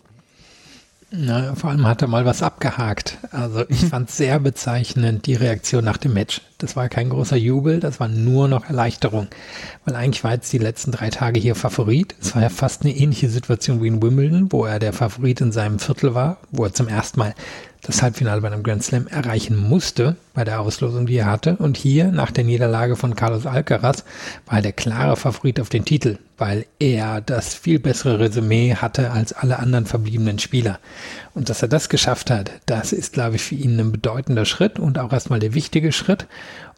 Na, 1.10 1.54
vor 1.54 1.70
allem 1.70 1.86
hat 1.86 2.02
er 2.02 2.08
mal 2.08 2.26
was 2.26 2.42
abgehakt. 2.42 3.16
Also 3.30 3.64
ich 3.68 3.86
fand 3.86 4.10
sehr 4.10 4.38
bezeichnend 4.40 5.24
die 5.24 5.34
Reaktion 5.34 5.82
nach 5.82 5.96
dem 5.96 6.12
Match. 6.12 6.42
Das 6.58 6.76
war 6.76 6.88
kein 6.90 7.08
großer 7.08 7.36
Jubel, 7.36 7.80
das 7.80 7.98
war 7.98 8.08
nur 8.08 8.46
noch 8.46 8.66
Erleichterung. 8.66 9.28
Weil 9.84 9.94
eigentlich 9.94 10.22
war 10.22 10.32
jetzt 10.32 10.52
die 10.52 10.58
letzten 10.58 10.92
drei 10.92 11.08
Tage 11.08 11.40
hier 11.40 11.54
Favorit. 11.54 12.14
Es 12.20 12.34
war 12.34 12.42
ja 12.42 12.50
fast 12.50 12.82
eine 12.82 12.94
ähnliche 12.94 13.30
Situation 13.30 13.82
wie 13.82 13.88
in 13.88 14.02
Wimbledon, 14.02 14.52
wo 14.52 14.66
er 14.66 14.78
der 14.78 14.92
Favorit 14.92 15.40
in 15.40 15.52
seinem 15.52 15.78
Viertel 15.78 16.14
war, 16.14 16.38
wo 16.50 16.64
er 16.64 16.74
zum 16.74 16.88
ersten 16.88 17.20
Mal 17.20 17.34
das 17.82 18.02
Halbfinale 18.02 18.40
bei 18.40 18.48
einem 18.48 18.62
Grand 18.62 18.82
Slam 18.82 19.06
erreichen 19.06 19.56
musste 19.56 20.16
bei 20.34 20.44
der 20.44 20.60
Auslosung, 20.60 21.06
die 21.06 21.16
er 21.16 21.26
hatte. 21.26 21.56
Und 21.56 21.76
hier, 21.76 22.12
nach 22.12 22.30
der 22.30 22.44
Niederlage 22.44 22.96
von 22.96 23.14
Carlos 23.14 23.46
Alcaraz, 23.46 24.04
war 24.46 24.56
er 24.58 24.62
der 24.62 24.72
klare 24.72 25.16
Favorit 25.16 25.60
auf 25.60 25.68
den 25.68 25.84
Titel, 25.84 26.18
weil 26.36 26.66
er 26.78 27.20
das 27.20 27.54
viel 27.54 27.78
bessere 27.78 28.18
Resümee 28.18 28.74
hatte 28.74 29.10
als 29.10 29.32
alle 29.32 29.58
anderen 29.58 29.86
verbliebenen 29.86 30.38
Spieler. 30.38 30.78
Und 31.34 31.48
dass 31.48 31.62
er 31.62 31.68
das 31.68 31.88
geschafft 31.88 32.30
hat, 32.30 32.50
das 32.66 32.92
ist, 32.92 33.12
glaube 33.12 33.36
ich, 33.36 33.42
für 33.42 33.54
ihn 33.54 33.78
ein 33.78 33.92
bedeutender 33.92 34.44
Schritt 34.44 34.78
und 34.78 34.98
auch 34.98 35.12
erstmal 35.12 35.40
der 35.40 35.54
wichtige 35.54 35.92
Schritt. 35.92 36.26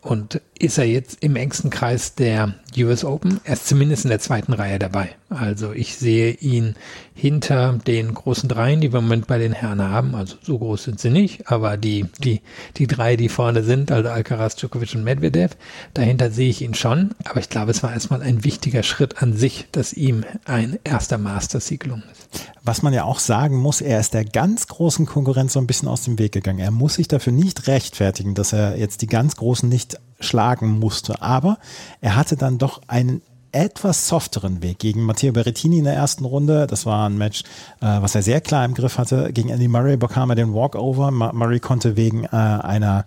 Und 0.03 0.41
ist 0.61 0.77
er 0.77 0.85
jetzt 0.85 1.25
im 1.25 1.37
engsten 1.37 1.71
Kreis 1.71 2.15
der 2.15 2.55
US 2.77 3.03
Open? 3.03 3.41
Er 3.45 3.55
ist 3.55 3.67
zumindest 3.67 4.05
in 4.05 4.11
der 4.11 4.19
zweiten 4.19 4.53
Reihe 4.53 4.79
dabei. 4.79 5.17
Also 5.31 5.73
ich 5.73 5.97
sehe 5.97 6.33
ihn 6.33 6.75
hinter 7.15 7.79
den 7.87 8.13
großen 8.13 8.47
Dreien, 8.47 8.83
die 8.83 8.93
wir 8.93 8.99
im 8.99 9.07
Moment 9.07 9.27
bei 9.27 9.39
den 9.39 9.55
Herren 9.55 9.83
haben. 9.83 10.15
Also 10.15 10.37
so 10.43 10.59
groß 10.59 10.85
sind 10.85 11.01
sie 11.01 11.09
nicht, 11.09 11.51
aber 11.51 11.79
die, 11.79 12.07
die, 12.19 12.43
die 12.77 12.87
drei, 12.87 13.17
die 13.17 13.31
vorne 13.31 13.63
sind, 13.63 13.91
also 13.91 14.11
Alcaraz, 14.11 14.57
Djokovic 14.57 14.95
und 14.95 15.03
Medvedev, 15.03 15.57
dahinter 15.95 16.31
sehe 16.31 16.51
ich 16.51 16.61
ihn 16.61 16.75
schon. 16.75 17.13
Aber 17.25 17.41
ich 17.41 17.49
glaube, 17.49 17.71
es 17.71 17.83
war 17.83 17.95
erstmal 17.95 18.21
ein 18.21 18.45
wichtiger 18.45 18.83
Schritt 18.83 19.23
an 19.23 19.35
sich, 19.35 19.67
dass 19.73 19.95
ihm 19.95 20.25
ein 20.45 20.79
erster 20.85 21.17
Master-Sieg 21.17 21.81
gelungen 21.81 22.05
ist. 22.13 22.51
Was 22.63 22.83
man 22.83 22.93
ja 22.93 23.05
auch 23.05 23.19
sagen 23.19 23.57
muss, 23.57 23.81
er 23.81 23.99
ist 23.99 24.13
der 24.13 24.27
ganz 24.27 24.67
großen 24.67 25.07
Konkurrenz 25.07 25.55
so 25.55 25.61
ein 25.61 25.67
bisschen 25.67 25.89
aus 25.89 26.05
dem 26.05 26.19
Weg 26.19 26.33
gegangen. 26.33 26.59
Er 26.59 26.71
muss 26.71 26.95
sich 26.95 27.09
dafür 27.09 27.33
nicht 27.33 27.67
rechtfertigen, 27.67 28.35
dass 28.35 28.53
er 28.53 28.77
jetzt 28.77 29.01
die 29.01 29.07
ganz 29.07 29.37
Großen 29.37 29.69
nicht 29.69 29.99
schlagen 30.21 30.79
musste. 30.79 31.23
Aber 31.23 31.59
er 32.01 32.17
hatte 32.17 32.37
dann 32.37 32.59
doch 32.59 32.81
einen 32.87 33.23
etwas 33.53 34.07
softeren 34.07 34.63
Weg 34.63 34.79
gegen 34.79 35.03
Matteo 35.03 35.33
Berrettini 35.33 35.79
in 35.79 35.85
der 35.85 35.95
ersten 35.95 36.25
Runde. 36.25 36.67
Das 36.67 36.87
war 36.87 37.09
ein 37.09 37.19
Match, 37.19 37.43
äh, 37.81 38.01
was 38.01 38.15
er 38.15 38.23
sehr 38.23 38.41
klar 38.41 38.65
im 38.65 38.75
Griff 38.75 38.99
hatte. 38.99 39.33
Gegen 39.33 39.49
Andy 39.49 39.69
Murray 39.69 39.97
bekam 39.97 40.31
er 40.31 40.37
den 40.37 40.55
Walkover. 40.55 41.11
Murray 41.11 41.61
konnte 41.61 41.97
wegen 41.97 42.25
äh, 42.25 42.29
einer 42.29 43.05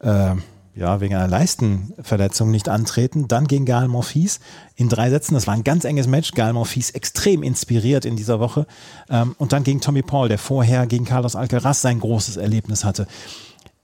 äh, 0.00 0.36
ja, 0.76 1.00
wegen 1.00 1.14
einer 1.14 1.28
Leistenverletzung 1.28 2.50
nicht 2.50 2.68
antreten. 2.68 3.26
Dann 3.28 3.46
gegen 3.46 3.64
Gael 3.64 3.88
Monfils 3.88 4.40
in 4.76 4.88
drei 4.88 5.10
Sätzen. 5.10 5.34
Das 5.34 5.46
war 5.46 5.54
ein 5.54 5.64
ganz 5.64 5.84
enges 5.84 6.06
Match. 6.06 6.32
Gael 6.32 6.52
Monfils 6.52 6.90
extrem 6.90 7.42
inspiriert 7.42 8.04
in 8.04 8.16
dieser 8.16 8.40
Woche. 8.40 8.66
Ähm, 9.08 9.34
und 9.38 9.52
dann 9.52 9.64
gegen 9.64 9.80
Tommy 9.80 10.02
Paul, 10.02 10.28
der 10.28 10.38
vorher 10.38 10.86
gegen 10.86 11.04
Carlos 11.04 11.36
Alcaraz 11.36 11.82
sein 11.82 12.00
großes 12.00 12.36
Erlebnis 12.36 12.84
hatte. 12.84 13.06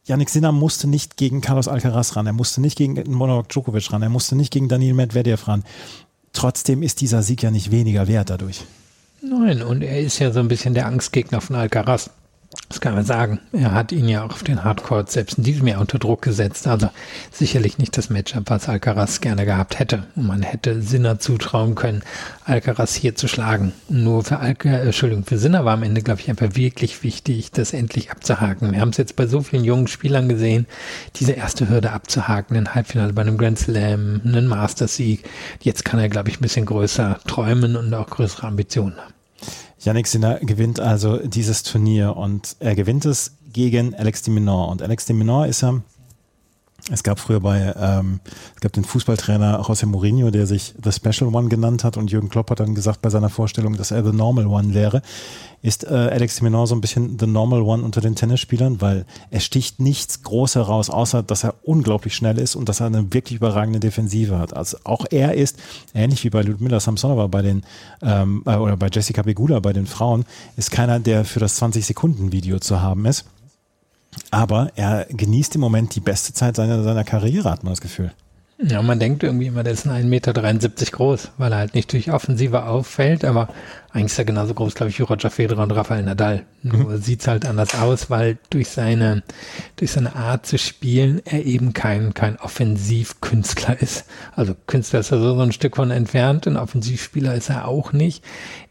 Yannick 0.07 0.31
Sinner 0.31 0.53
musste 0.53 0.87
nicht 0.87 1.17
gegen 1.17 1.41
Carlos 1.41 1.67
Alcaraz 1.67 2.15
ran, 2.15 2.27
er 2.27 2.33
musste 2.33 2.61
nicht 2.61 2.79
gegen 2.79 2.95
Novak 3.11 3.49
Djokovic 3.49 3.93
ran, 3.93 4.03
er 4.03 4.09
musste 4.09 4.37
nicht 4.37 4.53
gegen 4.53 4.69
Daniel 4.69 4.95
Medvedev 4.95 5.49
ran. 5.49 5.65
Trotzdem 6.33 6.85
ist 6.85 7.01
dieser 7.01 7.23
Sieg 7.23 7.43
ja 7.43 7.51
nicht 7.51 7.73
weniger 7.73 8.07
wert 8.07 8.31
dadurch. 8.31 8.65
Nein, 9.21 9.63
und 9.63 9.83
er 9.83 9.99
ist 10.01 10.21
ja 10.21 10.31
so 10.31 10.39
ein 10.39 10.47
bisschen 10.47 10.75
der 10.75 10.87
Angstgegner 10.87 11.41
von 11.41 11.57
Alcaraz. 11.57 12.11
Das 12.69 12.81
kann 12.81 12.95
man 12.95 13.05
sagen. 13.05 13.39
Er 13.53 13.73
hat 13.73 13.93
ihn 13.93 14.09
ja 14.09 14.25
auch 14.25 14.31
auf 14.31 14.43
den 14.43 14.65
Hardcore 14.65 15.05
selbst 15.07 15.39
in 15.39 15.45
diesem 15.45 15.69
Jahr 15.69 15.81
unter 15.81 16.01
Druck 16.01 16.23
gesetzt. 16.23 16.67
Also 16.67 16.91
sicherlich 17.31 17.79
nicht 17.79 17.97
das 17.97 18.11
Matchup, 18.11 18.51
was 18.51 18.69
Alcaraz 18.69 19.21
gerne 19.21 19.45
gehabt 19.45 19.79
hätte. 19.79 20.03
Und 20.17 20.27
man 20.27 20.43
hätte 20.43 20.83
Sinner 20.83 21.21
zutrauen 21.21 21.77
können, 21.77 22.03
Alcaraz 22.45 22.95
hier 22.95 23.15
zu 23.15 23.29
schlagen. 23.29 23.73
Nur 23.89 24.25
für 24.25 24.41
Alca, 24.41 24.69
äh, 24.69 24.87
Entschuldigung, 24.87 25.25
für 25.25 25.39
Sinner 25.39 25.65
war 25.65 25.75
am 25.75 25.85
Ende, 25.85 26.03
glaube 26.03 26.21
ich, 26.21 26.29
einfach 26.29 26.57
wirklich 26.57 27.05
wichtig, 27.05 27.53
das 27.53 27.73
endlich 27.73 28.11
abzuhaken. 28.11 28.73
Wir 28.73 28.81
haben 28.81 28.91
es 28.91 28.97
jetzt 28.97 29.15
bei 29.15 29.29
so 29.29 29.43
vielen 29.43 29.65
jungen 29.65 29.87
Spielern 29.87 30.29
gesehen, 30.29 30.67
diese 31.17 31.33
erste 31.33 31.69
Hürde 31.69 31.93
abzuhaken, 31.93 32.57
ein 32.57 32.75
Halbfinale 32.75 33.13
bei 33.13 33.23
einem 33.23 33.39
Grand 33.39 33.61
Slam, 33.61 34.21
einen 34.25 34.49
Mastersieg. 34.49 35.25
Jetzt 35.63 35.85
kann 35.85 36.01
er, 36.01 36.09
glaube 36.09 36.31
ich, 36.31 36.39
ein 36.39 36.43
bisschen 36.43 36.67
größer 36.67 37.21
träumen 37.29 37.77
und 37.77 37.95
auch 37.95 38.11
größere 38.11 38.49
Ambitionen 38.49 38.97
haben. 38.97 39.17
Yannick 39.87 40.09
Sinner 40.09 40.41
gewinnt 40.41 40.81
also 40.81 41.19
dieses 41.19 41.63
Turnier 41.63 42.17
und 42.17 42.57
er 42.59 42.75
gewinnt 42.75 43.05
es 43.05 43.37
gegen 43.53 43.95
Alex 43.95 44.23
de 44.23 44.35
Minaur. 44.35 44.69
Und 44.69 44.83
Alex 44.83 45.07
de 45.07 45.15
Minaur 45.15 45.47
ist 45.47 45.61
ja 45.61 45.81
es 46.91 47.03
gab 47.03 47.19
früher 47.19 47.41
bei, 47.41 47.75
ähm, 47.77 48.21
es 48.55 48.61
gab 48.61 48.73
den 48.73 48.85
Fußballtrainer 48.85 49.61
José 49.63 49.87
Mourinho, 49.87 50.31
der 50.31 50.47
sich 50.47 50.73
The 50.83 50.93
Special 50.93 51.35
One 51.35 51.49
genannt 51.49 51.83
hat 51.83 51.97
und 51.97 52.13
Jürgen 52.13 52.29
Klopp 52.29 52.51
hat 52.51 52.61
dann 52.61 52.77
gesagt 52.77 53.03
bei 53.03 53.11
seiner 53.11 53.29
Vorstellung, 53.29 53.77
dass 53.77 53.91
er 53.91 54.05
The 54.05 54.13
Normal 54.13 54.47
One 54.47 54.73
wäre. 54.73 55.03
Ist 55.63 55.83
äh, 55.83 55.89
Alex 55.89 56.37
de 56.37 56.67
so 56.67 56.75
ein 56.77 56.81
bisschen 56.81 57.19
The 57.19 57.27
Normal 57.27 57.63
One 57.63 57.83
unter 57.83 58.01
den 58.01 58.15
Tennisspielern, 58.15 58.81
weil 58.81 59.05
er 59.33 59.41
sticht 59.41 59.81
nichts 59.81 60.23
groß 60.23 60.55
heraus, 60.55 60.89
außer 60.89 61.25
dass 61.25 61.43
er 61.43 61.55
unglaublich 61.65 62.15
schnell 62.15 62.39
ist 62.39 62.55
und 62.55 62.69
dass 62.69 62.79
er 62.79 62.87
eine 62.87 63.13
wirklich 63.13 63.39
überragende 63.39 63.81
Defensive 63.81 64.39
hat. 64.39 64.57
Also 64.57 64.79
auch 64.85 65.07
er 65.11 65.35
ist, 65.35 65.59
ähnlich 65.93 66.23
wie 66.23 66.31
bei 66.31 66.43
Ludmila 66.43 66.79
Samsonova 66.79 67.27
bei 67.27 67.43
den, 67.43 67.65
ähm, 68.01 68.45
äh, 68.47 68.55
oder 68.55 68.77
bei 68.77 68.89
Jessica 68.93 69.23
Begula 69.23 69.59
bei 69.59 69.73
den 69.73 69.87
Frauen, 69.87 70.25
ist 70.57 70.71
keiner, 70.71 71.01
der 71.01 71.25
für 71.25 71.41
das 71.41 71.61
20-Sekunden-Video 71.61 72.61
zu 72.61 72.81
haben 72.81 73.07
ist 73.07 73.25
aber 74.31 74.71
er 74.77 75.07
genießt 75.11 75.55
im 75.55 75.61
Moment 75.61 75.95
die 75.95 76.01
beste 76.01 76.33
Zeit 76.33 76.57
seiner, 76.57 76.83
seiner 76.83 77.05
Karriere, 77.05 77.51
hat 77.51 77.65
man 77.65 77.73
das 77.73 77.81
Gefühl. 77.81 78.13
Ja, 78.59 78.81
man 78.81 78.99
denkt 78.99 79.23
irgendwie 79.23 79.49
immer, 79.49 79.63
der 79.63 79.75
ist 79.75 79.87
1,73 79.87 80.05
Meter 80.05 80.33
groß, 80.33 81.31
weil 81.37 81.53
er 81.53 81.59
halt 81.59 81.75
nicht 81.75 81.93
durch 81.93 82.11
Offensive 82.11 82.65
auffällt, 82.65 83.23
aber 83.23 83.49
eigentlich 83.93 84.13
ist 84.13 84.19
er 84.19 84.25
genauso 84.25 84.55
groß, 84.55 84.75
glaube 84.75 84.89
ich, 84.89 84.99
wie 84.99 85.03
Roger 85.03 85.29
Federer 85.29 85.63
und 85.63 85.73
Rafael 85.73 86.03
Nadal. 86.03 86.47
Nur 86.63 86.91
mhm. 86.91 86.97
sieht's 86.97 87.29
halt 87.29 87.45
anders 87.45 87.75
aus, 87.75 88.09
weil 88.09 88.39
durch 88.49 88.71
seine, 88.71 89.23
durch 89.77 89.91
seine 89.91 90.17
Art 90.17 90.47
zu 90.47 90.57
spielen 90.57 91.21
er 91.27 91.45
eben 91.45 91.75
kein, 91.75 92.15
kein 92.15 92.39
Offensivkünstler 92.39 93.81
ist. 93.83 94.07
Also 94.35 94.55
Künstler 94.67 95.01
ist 95.01 95.13
er 95.13 95.19
so, 95.19 95.35
so 95.35 95.43
ein 95.43 95.53
Stück 95.53 95.77
von 95.77 95.91
entfernt, 95.91 96.47
ein 96.47 96.57
Offensivspieler 96.57 97.35
ist 97.35 97.51
er 97.51 97.69
auch 97.69 97.93
nicht. 97.93 98.25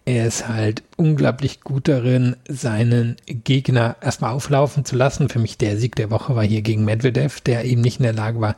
Er 0.05 0.27
ist 0.27 0.47
halt 0.47 0.83
unglaublich 0.97 1.61
gut 1.61 1.87
darin, 1.87 2.35
seinen 2.47 3.15
Gegner 3.25 3.95
erstmal 4.01 4.33
auflaufen 4.33 4.85
zu 4.85 4.95
lassen. 4.95 5.29
Für 5.29 5.39
mich 5.39 5.57
der 5.57 5.77
Sieg 5.77 5.95
der 5.95 6.11
Woche 6.11 6.35
war 6.35 6.43
hier 6.43 6.61
gegen 6.61 6.85
Medvedev, 6.85 7.41
der 7.41 7.65
eben 7.65 7.81
nicht 7.81 7.99
in 7.99 8.03
der 8.03 8.13
Lage 8.13 8.39
war, 8.39 8.55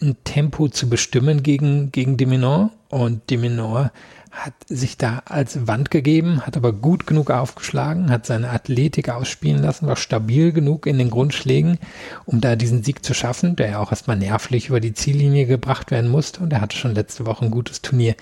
ein 0.00 0.16
Tempo 0.22 0.68
zu 0.68 0.88
bestimmen 0.88 1.42
gegen, 1.42 1.90
gegen 1.90 2.16
Diminor. 2.16 2.70
Und 2.88 3.28
Diminor 3.28 3.90
hat 4.30 4.52
sich 4.68 4.96
da 4.98 5.22
als 5.24 5.66
Wand 5.66 5.90
gegeben, 5.90 6.46
hat 6.46 6.56
aber 6.56 6.72
gut 6.72 7.06
genug 7.06 7.30
aufgeschlagen, 7.30 8.10
hat 8.10 8.26
seine 8.26 8.50
Athletik 8.50 9.08
ausspielen 9.08 9.62
lassen, 9.62 9.86
war 9.88 9.96
stabil 9.96 10.52
genug 10.52 10.86
in 10.86 10.98
den 10.98 11.10
Grundschlägen, 11.10 11.78
um 12.26 12.40
da 12.40 12.54
diesen 12.54 12.84
Sieg 12.84 13.04
zu 13.04 13.14
schaffen, 13.14 13.56
der 13.56 13.70
ja 13.70 13.78
auch 13.80 13.90
erstmal 13.90 14.16
nervlich 14.16 14.68
über 14.68 14.78
die 14.78 14.94
Ziellinie 14.94 15.46
gebracht 15.46 15.90
werden 15.90 16.10
musste. 16.10 16.40
Und 16.40 16.52
er 16.52 16.60
hatte 16.60 16.76
schon 16.76 16.94
letzte 16.94 17.26
Woche 17.26 17.46
ein 17.46 17.50
gutes 17.50 17.82
Turnier 17.82 18.14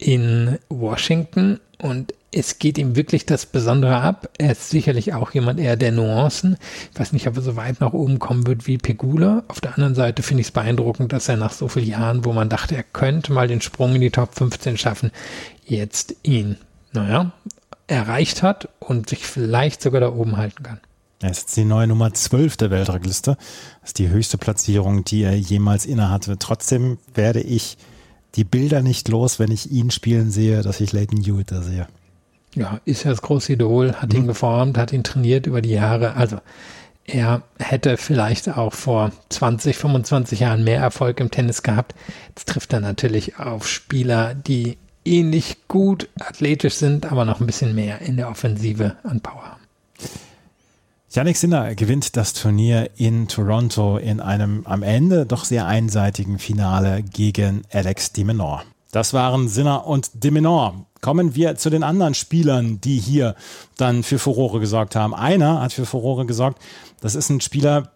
in 0.00 0.58
Washington 0.68 1.60
und 1.78 2.14
es 2.32 2.58
geht 2.58 2.78
ihm 2.78 2.94
wirklich 2.94 3.26
das 3.26 3.44
Besondere 3.44 3.96
ab. 3.96 4.28
Er 4.38 4.52
ist 4.52 4.70
sicherlich 4.70 5.14
auch 5.14 5.32
jemand 5.32 5.58
eher 5.58 5.76
der 5.76 5.90
Nuancen. 5.90 6.56
Ich 6.92 7.00
weiß 7.00 7.12
nicht, 7.12 7.26
ob 7.26 7.36
er 7.36 7.42
so 7.42 7.56
weit 7.56 7.80
nach 7.80 7.92
oben 7.92 8.20
kommen 8.20 8.46
wird 8.46 8.66
wie 8.66 8.78
Pegula. 8.78 9.42
Auf 9.48 9.60
der 9.60 9.74
anderen 9.74 9.96
Seite 9.96 10.22
finde 10.22 10.42
ich 10.42 10.48
es 10.48 10.52
beeindruckend, 10.52 11.12
dass 11.12 11.28
er 11.28 11.36
nach 11.36 11.52
so 11.52 11.66
vielen 11.66 11.88
Jahren, 11.88 12.24
wo 12.24 12.32
man 12.32 12.48
dachte, 12.48 12.76
er 12.76 12.84
könnte 12.84 13.32
mal 13.32 13.48
den 13.48 13.60
Sprung 13.60 13.96
in 13.96 14.00
die 14.00 14.10
Top 14.10 14.34
15 14.34 14.78
schaffen, 14.78 15.10
jetzt 15.64 16.14
ihn, 16.22 16.56
naja, 16.92 17.32
erreicht 17.88 18.44
hat 18.44 18.68
und 18.78 19.08
sich 19.08 19.26
vielleicht 19.26 19.82
sogar 19.82 20.00
da 20.00 20.12
oben 20.12 20.36
halten 20.36 20.62
kann. 20.62 20.80
Er 21.22 21.32
ist 21.32 21.40
jetzt 21.40 21.56
die 21.56 21.64
neue 21.64 21.88
Nummer 21.88 22.14
12 22.14 22.56
der 22.56 22.70
Weltrangliste. 22.70 23.36
Das 23.80 23.90
ist 23.90 23.98
die 23.98 24.08
höchste 24.08 24.38
Platzierung, 24.38 25.04
die 25.04 25.22
er 25.22 25.36
jemals 25.36 25.84
innehatte. 25.84 26.38
Trotzdem 26.38 26.98
werde 27.12 27.40
ich 27.40 27.76
die 28.36 28.44
Bilder 28.44 28.82
nicht 28.82 29.08
los, 29.08 29.38
wenn 29.38 29.50
ich 29.50 29.70
ihn 29.70 29.90
spielen 29.90 30.30
sehe, 30.30 30.62
dass 30.62 30.80
ich 30.80 30.92
Leighton 30.92 31.22
Hewitt 31.22 31.50
da 31.50 31.62
sehe. 31.62 31.86
Ja, 32.54 32.80
ist 32.84 33.04
ja 33.04 33.10
das 33.10 33.22
große 33.22 33.52
Idol, 33.52 33.92
hat 33.94 34.12
mhm. 34.12 34.20
ihn 34.20 34.26
geformt, 34.26 34.78
hat 34.78 34.92
ihn 34.92 35.04
trainiert 35.04 35.46
über 35.46 35.62
die 35.62 35.70
Jahre. 35.70 36.14
Also 36.14 36.38
er 37.04 37.42
hätte 37.58 37.96
vielleicht 37.96 38.48
auch 38.56 38.72
vor 38.72 39.12
20, 39.30 39.76
25 39.76 40.40
Jahren 40.40 40.64
mehr 40.64 40.80
Erfolg 40.80 41.20
im 41.20 41.30
Tennis 41.30 41.62
gehabt. 41.62 41.94
Jetzt 42.28 42.48
trifft 42.48 42.72
er 42.72 42.80
natürlich 42.80 43.38
auf 43.38 43.66
Spieler, 43.66 44.34
die 44.34 44.78
ähnlich 45.04 45.56
gut 45.68 46.08
athletisch 46.20 46.74
sind, 46.74 47.10
aber 47.10 47.24
noch 47.24 47.40
ein 47.40 47.46
bisschen 47.46 47.74
mehr 47.74 48.00
in 48.00 48.16
der 48.16 48.28
Offensive 48.28 48.96
an 49.02 49.20
Power 49.20 49.42
haben. 49.42 49.60
Yannick 51.12 51.36
Sinner 51.36 51.74
gewinnt 51.74 52.16
das 52.16 52.34
Turnier 52.34 52.90
in 52.94 53.26
Toronto 53.26 53.96
in 53.96 54.20
einem 54.20 54.64
am 54.64 54.84
Ende 54.84 55.26
doch 55.26 55.44
sehr 55.44 55.66
einseitigen 55.66 56.38
Finale 56.38 57.02
gegen 57.02 57.62
Alex 57.72 58.12
de 58.12 58.22
Minaur. 58.22 58.62
Das 58.92 59.12
waren 59.12 59.48
Sinner 59.48 59.88
und 59.88 60.22
de 60.22 60.30
Minaur. 60.30 60.86
Kommen 61.00 61.34
wir 61.34 61.56
zu 61.56 61.68
den 61.68 61.82
anderen 61.82 62.14
Spielern, 62.14 62.80
die 62.80 63.00
hier 63.00 63.34
dann 63.76 64.04
für 64.04 64.20
Furore 64.20 64.60
gesorgt 64.60 64.94
haben. 64.94 65.12
Einer 65.12 65.60
hat 65.60 65.72
für 65.72 65.84
Furore 65.84 66.26
gesorgt. 66.26 66.62
Das 67.00 67.16
ist 67.16 67.28
ein 67.28 67.40
Spieler, 67.40 67.90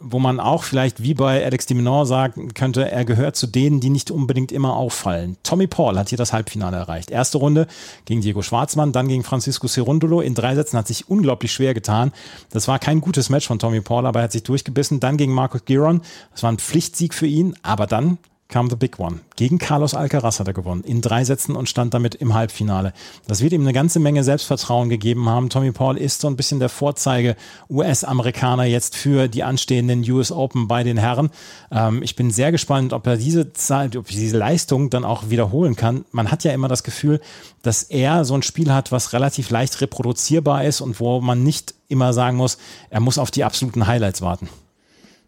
wo 0.00 0.18
man 0.18 0.40
auch 0.40 0.64
vielleicht 0.64 1.02
wie 1.02 1.14
bei 1.14 1.44
Alex 1.44 1.66
de 1.66 1.76
Minaur 1.76 2.06
sagen 2.06 2.54
könnte, 2.54 2.90
er 2.90 3.04
gehört 3.04 3.36
zu 3.36 3.46
denen, 3.46 3.80
die 3.80 3.90
nicht 3.90 4.10
unbedingt 4.10 4.52
immer 4.52 4.76
auffallen. 4.76 5.36
Tommy 5.42 5.66
Paul 5.66 5.98
hat 5.98 6.08
hier 6.08 6.18
das 6.18 6.32
Halbfinale 6.32 6.76
erreicht. 6.76 7.10
Erste 7.10 7.38
Runde 7.38 7.66
gegen 8.04 8.20
Diego 8.20 8.42
Schwarzmann, 8.42 8.92
dann 8.92 9.08
gegen 9.08 9.24
Francisco 9.24 9.66
Cerundolo. 9.66 10.20
In 10.20 10.34
drei 10.34 10.54
Sätzen 10.54 10.78
hat 10.78 10.86
sich 10.86 11.08
unglaublich 11.08 11.52
schwer 11.52 11.74
getan. 11.74 12.12
Das 12.50 12.68
war 12.68 12.78
kein 12.78 13.00
gutes 13.00 13.30
Match 13.30 13.46
von 13.46 13.58
Tommy 13.58 13.80
Paul, 13.80 14.06
aber 14.06 14.20
er 14.20 14.24
hat 14.24 14.32
sich 14.32 14.42
durchgebissen. 14.42 15.00
Dann 15.00 15.16
gegen 15.16 15.32
Marcus 15.32 15.64
Giron. 15.64 16.02
Das 16.32 16.42
war 16.42 16.52
ein 16.52 16.58
Pflichtsieg 16.58 17.14
für 17.14 17.26
ihn, 17.26 17.56
aber 17.62 17.86
dann 17.86 18.18
kam 18.54 18.70
The 18.70 18.76
Big 18.76 19.00
One. 19.00 19.18
Gegen 19.34 19.58
Carlos 19.58 19.94
Alcaraz 19.94 20.38
hat 20.38 20.46
er 20.46 20.52
gewonnen, 20.52 20.84
in 20.84 21.00
drei 21.00 21.24
Sätzen 21.24 21.56
und 21.56 21.68
stand 21.68 21.92
damit 21.92 22.14
im 22.14 22.34
Halbfinale. 22.34 22.92
Das 23.26 23.40
wird 23.40 23.52
ihm 23.52 23.62
eine 23.62 23.72
ganze 23.72 23.98
Menge 23.98 24.22
Selbstvertrauen 24.22 24.88
gegeben 24.88 25.28
haben. 25.28 25.50
Tommy 25.50 25.72
Paul 25.72 25.98
ist 25.98 26.20
so 26.20 26.28
ein 26.28 26.36
bisschen 26.36 26.60
der 26.60 26.68
Vorzeige 26.68 27.34
US-Amerikaner 27.68 28.62
jetzt 28.62 28.94
für 28.94 29.26
die 29.26 29.42
anstehenden 29.42 30.08
US 30.08 30.30
Open 30.30 30.68
bei 30.68 30.84
den 30.84 30.98
Herren. 30.98 31.30
Ähm, 31.72 32.00
ich 32.04 32.14
bin 32.14 32.30
sehr 32.30 32.52
gespannt, 32.52 32.92
ob 32.92 33.08
er 33.08 33.16
diese 33.16 33.52
Zeit, 33.54 33.96
ob 33.96 34.06
diese 34.06 34.38
Leistung 34.38 34.88
dann 34.88 35.04
auch 35.04 35.30
wiederholen 35.30 35.74
kann. 35.74 36.04
Man 36.12 36.30
hat 36.30 36.44
ja 36.44 36.52
immer 36.52 36.68
das 36.68 36.84
Gefühl, 36.84 37.20
dass 37.62 37.82
er 37.82 38.24
so 38.24 38.34
ein 38.34 38.42
Spiel 38.42 38.72
hat, 38.72 38.92
was 38.92 39.12
relativ 39.12 39.50
leicht 39.50 39.80
reproduzierbar 39.80 40.62
ist 40.62 40.80
und 40.80 41.00
wo 41.00 41.20
man 41.20 41.42
nicht 41.42 41.74
immer 41.88 42.12
sagen 42.12 42.36
muss, 42.36 42.58
er 42.88 43.00
muss 43.00 43.18
auf 43.18 43.32
die 43.32 43.42
absoluten 43.42 43.88
Highlights 43.88 44.22
warten. 44.22 44.48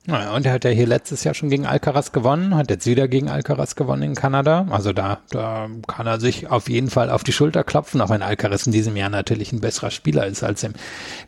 Naja, 0.08 0.36
und 0.36 0.46
er 0.46 0.52
hat 0.52 0.64
ja 0.64 0.70
hier 0.70 0.86
letztes 0.86 1.24
Jahr 1.24 1.34
schon 1.34 1.50
gegen 1.50 1.66
Alcaraz 1.66 2.12
gewonnen, 2.12 2.54
hat 2.54 2.70
jetzt 2.70 2.86
wieder 2.86 3.08
gegen 3.08 3.28
Alcaraz 3.28 3.74
gewonnen 3.74 4.02
in 4.02 4.14
Kanada. 4.14 4.66
Also 4.70 4.92
da, 4.92 5.18
da 5.30 5.68
kann 5.88 6.06
er 6.06 6.20
sich 6.20 6.48
auf 6.48 6.68
jeden 6.68 6.90
Fall 6.90 7.10
auf 7.10 7.24
die 7.24 7.32
Schulter 7.32 7.64
klopfen, 7.64 8.00
auch 8.00 8.10
wenn 8.10 8.22
Alcaraz 8.22 8.66
in 8.66 8.72
diesem 8.72 8.94
Jahr 8.94 9.10
natürlich 9.10 9.52
ein 9.52 9.60
besserer 9.60 9.90
Spieler 9.90 10.24
ist 10.26 10.44
als 10.44 10.62
im 10.62 10.74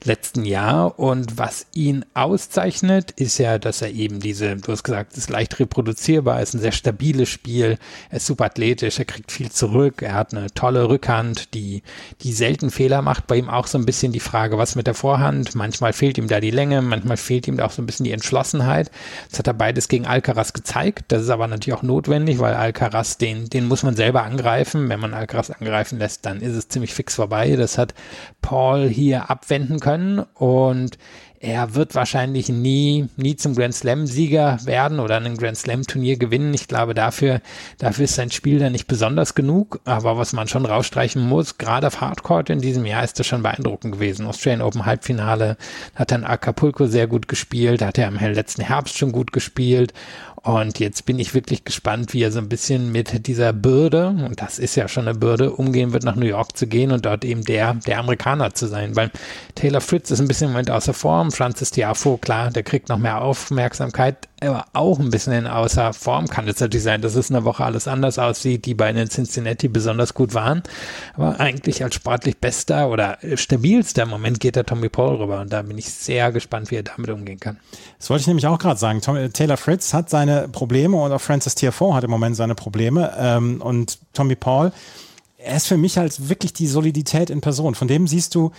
letzten 0.04 0.44
Jahr. 0.44 0.96
Und 0.96 1.38
was 1.38 1.66
ihn 1.74 2.04
auszeichnet, 2.14 3.10
ist 3.10 3.38
ja, 3.38 3.58
dass 3.58 3.82
er 3.82 3.90
eben 3.90 4.20
diese, 4.20 4.54
du 4.54 4.70
hast 4.70 4.84
gesagt, 4.84 5.16
ist 5.16 5.28
leicht 5.28 5.58
reproduzierbar, 5.58 6.40
ist 6.40 6.54
ein 6.54 6.60
sehr 6.60 6.70
stabiles 6.70 7.28
Spiel, 7.28 7.78
er 8.10 8.16
ist 8.18 8.26
super 8.26 8.44
athletisch, 8.44 9.00
er 9.00 9.06
kriegt 9.06 9.32
viel 9.32 9.50
zurück, 9.50 10.02
er 10.02 10.14
hat 10.14 10.32
eine 10.32 10.54
tolle 10.54 10.88
Rückhand, 10.88 11.52
die, 11.52 11.82
die 12.22 12.32
selten 12.32 12.70
Fehler 12.70 13.02
macht. 13.02 13.26
Bei 13.26 13.34
ihm 13.34 13.50
auch 13.50 13.66
so 13.66 13.76
ein 13.76 13.86
bisschen 13.86 14.12
die 14.12 14.20
Frage, 14.20 14.56
was 14.56 14.76
mit 14.76 14.86
der 14.86 14.94
Vorhand? 14.94 15.56
Manchmal 15.56 15.92
fehlt 15.92 16.16
ihm 16.16 16.28
da 16.28 16.38
die 16.38 16.52
Länge, 16.52 16.80
manchmal 16.80 17.16
fehlt 17.16 17.48
ihm 17.48 17.56
da 17.56 17.66
auch 17.66 17.72
so 17.72 17.82
ein 17.82 17.86
bisschen 17.86 18.04
die 18.04 18.12
Entschlossenheit. 18.12 18.67
Sicherheit. 18.68 18.90
Das 19.30 19.38
hat 19.38 19.46
er 19.46 19.54
beides 19.54 19.88
gegen 19.88 20.06
Alcaraz 20.06 20.52
gezeigt. 20.52 21.06
Das 21.08 21.22
ist 21.22 21.30
aber 21.30 21.46
natürlich 21.46 21.78
auch 21.78 21.82
notwendig, 21.82 22.38
weil 22.38 22.54
Alcaraz, 22.54 23.18
den, 23.18 23.48
den 23.48 23.66
muss 23.66 23.82
man 23.82 23.96
selber 23.96 24.22
angreifen. 24.22 24.88
Wenn 24.88 25.00
man 25.00 25.14
Alcaraz 25.14 25.50
angreifen 25.50 25.98
lässt, 25.98 26.26
dann 26.26 26.40
ist 26.40 26.54
es 26.54 26.68
ziemlich 26.68 26.94
fix 26.94 27.14
vorbei. 27.14 27.56
Das 27.56 27.78
hat 27.78 27.94
Paul 28.42 28.88
hier 28.88 29.30
abwenden 29.30 29.80
können 29.80 30.20
und 30.34 30.98
er 31.40 31.74
wird 31.74 31.94
wahrscheinlich 31.94 32.48
nie, 32.48 33.08
nie 33.16 33.36
zum 33.36 33.54
Grand 33.54 33.74
Slam-Sieger 33.74 34.58
werden 34.64 34.98
oder 34.98 35.16
ein 35.16 35.36
Grand 35.36 35.56
Slam-Turnier 35.56 36.16
gewinnen. 36.16 36.52
Ich 36.52 36.66
glaube, 36.66 36.94
dafür, 36.94 37.40
dafür 37.78 38.04
ist 38.04 38.16
sein 38.16 38.30
Spiel 38.30 38.58
dann 38.58 38.72
nicht 38.72 38.88
besonders 38.88 39.34
genug. 39.34 39.80
Aber 39.84 40.18
was 40.18 40.32
man 40.32 40.48
schon 40.48 40.66
rausstreichen 40.66 41.22
muss, 41.22 41.58
gerade 41.58 41.86
auf 41.86 42.00
Hardcourt 42.00 42.50
in 42.50 42.60
diesem 42.60 42.84
Jahr 42.86 43.04
ist 43.04 43.18
das 43.18 43.26
schon 43.26 43.42
beeindruckend 43.42 43.94
gewesen. 43.94 44.26
Australian 44.26 44.62
Open 44.62 44.84
Halbfinale 44.84 45.56
hat 45.94 46.10
dann 46.10 46.24
Acapulco 46.24 46.86
sehr 46.86 47.06
gut 47.06 47.28
gespielt, 47.28 47.82
hat 47.82 47.98
er 47.98 48.08
im 48.08 48.16
letzten 48.16 48.62
Herbst 48.62 48.98
schon 48.98 49.12
gut 49.12 49.32
gespielt. 49.32 49.92
Und 50.42 50.78
jetzt 50.78 51.06
bin 51.06 51.18
ich 51.18 51.34
wirklich 51.34 51.64
gespannt, 51.64 52.12
wie 52.12 52.22
er 52.22 52.30
so 52.30 52.38
ein 52.38 52.48
bisschen 52.48 52.92
mit 52.92 53.26
dieser 53.26 53.52
Bürde, 53.52 54.08
und 54.08 54.40
das 54.40 54.58
ist 54.58 54.76
ja 54.76 54.88
schon 54.88 55.08
eine 55.08 55.18
Bürde, 55.18 55.52
umgehen 55.52 55.92
wird, 55.92 56.04
nach 56.04 56.16
New 56.16 56.26
York 56.26 56.56
zu 56.56 56.66
gehen 56.66 56.92
und 56.92 57.06
dort 57.06 57.24
eben 57.24 57.44
der, 57.44 57.74
der 57.74 57.98
Amerikaner 57.98 58.54
zu 58.54 58.66
sein. 58.66 58.96
Weil 58.96 59.10
Taylor 59.54 59.80
Fritz 59.80 60.10
ist 60.10 60.20
ein 60.20 60.28
bisschen 60.28 60.46
im 60.46 60.52
Moment 60.52 60.70
außer 60.70 60.94
Form, 60.94 61.32
Francis 61.32 61.70
Tiafo, 61.70 62.16
klar, 62.18 62.50
der 62.50 62.62
kriegt 62.62 62.88
noch 62.88 62.98
mehr 62.98 63.20
Aufmerksamkeit, 63.20 64.28
aber 64.40 64.66
auch 64.72 64.98
ein 64.98 65.10
bisschen 65.10 65.32
in 65.32 65.46
außer 65.46 65.92
Form 65.92 66.28
kann 66.28 66.46
es 66.46 66.60
natürlich 66.60 66.84
sein, 66.84 67.02
dass 67.02 67.14
es 67.14 67.30
eine 67.30 67.44
Woche 67.44 67.64
alles 67.64 67.88
anders 67.88 68.18
aussieht, 68.18 68.66
die 68.66 68.74
bei 68.74 68.92
den 68.92 69.08
Cincinnati 69.08 69.68
besonders 69.68 70.14
gut 70.14 70.34
waren. 70.34 70.62
Aber 71.14 71.40
eigentlich 71.40 71.82
als 71.82 71.94
sportlich 71.94 72.38
bester 72.38 72.90
oder 72.90 73.18
stabilster 73.34 74.06
Moment 74.06 74.40
geht 74.40 74.56
der 74.56 74.64
Tommy 74.64 74.88
Paul 74.88 75.16
rüber 75.16 75.40
und 75.40 75.52
da 75.52 75.62
bin 75.62 75.76
ich 75.78 75.90
sehr 75.90 76.30
gespannt, 76.32 76.70
wie 76.70 76.76
er 76.76 76.84
damit 76.84 77.10
umgehen 77.10 77.40
kann. 77.40 77.58
Das 77.98 78.10
wollte 78.10 78.22
ich 78.22 78.26
nämlich 78.28 78.46
auch 78.46 78.58
gerade 78.58 78.78
sagen. 78.78 79.00
Tom, 79.00 79.32
Taylor 79.32 79.56
Fritz 79.56 79.92
hat 79.92 80.10
seine 80.10 80.48
Probleme 80.48 80.96
und 80.96 81.12
auch 81.12 81.20
Francis 81.20 81.54
Tiafoe 81.54 81.94
hat 81.94 82.04
im 82.04 82.10
Moment 82.10 82.36
seine 82.36 82.54
Probleme 82.54 83.12
ähm, 83.18 83.60
und 83.60 83.98
Tommy 84.12 84.36
Paul, 84.36 84.72
er 85.38 85.56
ist 85.56 85.68
für 85.68 85.76
mich 85.76 85.98
halt 85.98 86.28
wirklich 86.28 86.52
die 86.52 86.66
Solidität 86.66 87.30
in 87.30 87.40
Person. 87.40 87.74
Von 87.74 87.88
dem 87.88 88.08
siehst 88.08 88.34
du, 88.34 88.52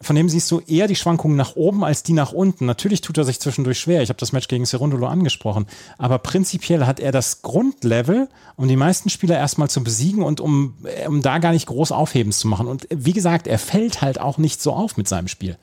von 0.00 0.14
dem 0.14 0.28
siehst 0.28 0.48
du 0.52 0.60
eher 0.60 0.86
die 0.86 0.94
Schwankungen 0.94 1.36
nach 1.36 1.56
oben 1.56 1.82
als 1.82 2.04
die 2.04 2.12
nach 2.12 2.32
unten. 2.32 2.66
Natürlich 2.66 3.00
tut 3.00 3.18
er 3.18 3.24
sich 3.24 3.40
zwischendurch 3.40 3.80
schwer. 3.80 4.00
Ich 4.00 4.10
habe 4.10 4.20
das 4.20 4.30
Match 4.30 4.46
gegen 4.46 4.64
Serundolo 4.64 5.08
angesprochen. 5.08 5.66
Aber 5.98 6.18
prinzipiell 6.18 6.86
hat 6.86 7.00
er 7.00 7.10
das 7.10 7.42
Grundlevel, 7.42 8.28
um 8.54 8.68
die 8.68 8.76
meisten 8.76 9.10
Spieler 9.10 9.36
erstmal 9.36 9.68
zu 9.68 9.82
besiegen 9.82 10.22
und 10.22 10.40
um, 10.40 10.76
um 11.08 11.20
da 11.20 11.38
gar 11.38 11.52
nicht 11.52 11.66
groß 11.66 11.90
Aufhebens 11.90 12.38
zu 12.38 12.46
machen. 12.46 12.68
Und 12.68 12.86
wie 12.90 13.12
gesagt, 13.12 13.48
er 13.48 13.58
fällt 13.58 14.00
halt 14.00 14.20
auch 14.20 14.38
nicht 14.38 14.62
so 14.62 14.72
auf 14.72 14.96
mit 14.96 15.08
seinem 15.08 15.26
Spiel. 15.26 15.58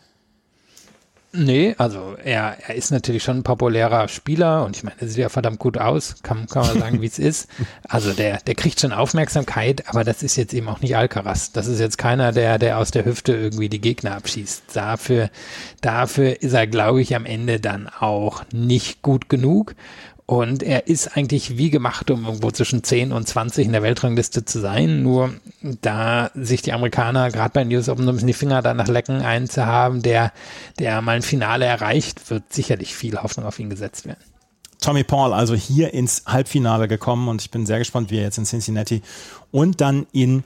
Nee, 1.37 1.75
also 1.77 2.15
er, 2.23 2.57
er 2.67 2.75
ist 2.75 2.91
natürlich 2.91 3.23
schon 3.23 3.37
ein 3.37 3.43
populärer 3.43 4.07
Spieler 4.07 4.65
und 4.65 4.75
ich 4.75 4.83
meine, 4.83 4.95
er 4.99 5.07
sieht 5.07 5.17
ja 5.17 5.29
verdammt 5.29 5.59
gut 5.59 5.77
aus, 5.77 6.15
kann, 6.23 6.47
kann 6.47 6.65
man 6.65 6.79
sagen, 6.79 7.01
wie 7.01 7.07
es 7.07 7.19
ist. 7.19 7.49
Also 7.87 8.13
der, 8.13 8.39
der 8.39 8.55
kriegt 8.55 8.79
schon 8.79 8.91
Aufmerksamkeit, 8.91 9.83
aber 9.87 10.03
das 10.03 10.23
ist 10.23 10.35
jetzt 10.35 10.53
eben 10.53 10.67
auch 10.67 10.81
nicht 10.81 10.97
Alcaraz. 10.97 11.51
Das 11.51 11.67
ist 11.67 11.79
jetzt 11.79 11.97
keiner, 11.97 12.31
der, 12.31 12.57
der 12.57 12.79
aus 12.79 12.91
der 12.91 13.05
Hüfte 13.05 13.33
irgendwie 13.33 13.69
die 13.69 13.79
Gegner 13.79 14.15
abschießt. 14.15 14.63
Dafür, 14.73 15.29
dafür 15.81 16.41
ist 16.41 16.53
er, 16.53 16.67
glaube 16.67 17.01
ich, 17.01 17.15
am 17.15 17.25
Ende 17.25 17.59
dann 17.59 17.87
auch 17.87 18.43
nicht 18.51 19.01
gut 19.01 19.29
genug. 19.29 19.75
Und 20.27 20.63
er 20.63 20.87
ist 20.87 21.15
eigentlich 21.15 21.57
wie 21.57 21.69
gemacht, 21.69 22.09
um 22.09 22.25
irgendwo 22.25 22.49
zwischen 22.49 22.83
10 22.83 23.11
und 23.11 23.27
20 23.27 23.67
in 23.67 23.73
der 23.73 23.83
Weltrangliste 23.83 24.43
zu 24.43 24.59
sein. 24.59 25.03
Nur 25.03 25.35
da 25.61 26.31
sich 26.33 26.63
die 26.63 26.73
Amerikaner 26.73 27.29
gerade 27.29 27.51
bei 27.51 27.63
News 27.63 27.89
Open 27.89 28.05
so 28.05 28.09
ein 28.09 28.15
bisschen 28.15 28.27
die 28.27 28.33
Finger 28.33 28.63
danach 28.63 28.87
lecken, 28.87 29.21
einen 29.21 29.47
zu 29.47 29.67
haben, 29.67 30.01
der, 30.01 30.33
der 30.79 31.01
mal 31.01 31.17
ein 31.17 31.21
Finale 31.21 31.65
erreicht, 31.65 32.31
wird 32.31 32.51
sicherlich 32.51 32.95
viel 32.95 33.21
Hoffnung 33.21 33.45
auf 33.45 33.59
ihn 33.59 33.69
gesetzt 33.69 34.07
werden. 34.07 34.23
Tommy 34.81 35.03
Paul 35.03 35.31
also 35.31 35.53
hier 35.53 35.93
ins 35.93 36.23
Halbfinale 36.25 36.87
gekommen 36.87 37.27
und 37.27 37.41
ich 37.41 37.51
bin 37.51 37.67
sehr 37.67 37.79
gespannt, 37.79 38.09
wie 38.09 38.17
er 38.17 38.23
jetzt 38.23 38.37
in 38.39 38.45
Cincinnati 38.45 39.03
und 39.51 39.79
dann 39.79 40.07
in 40.11 40.43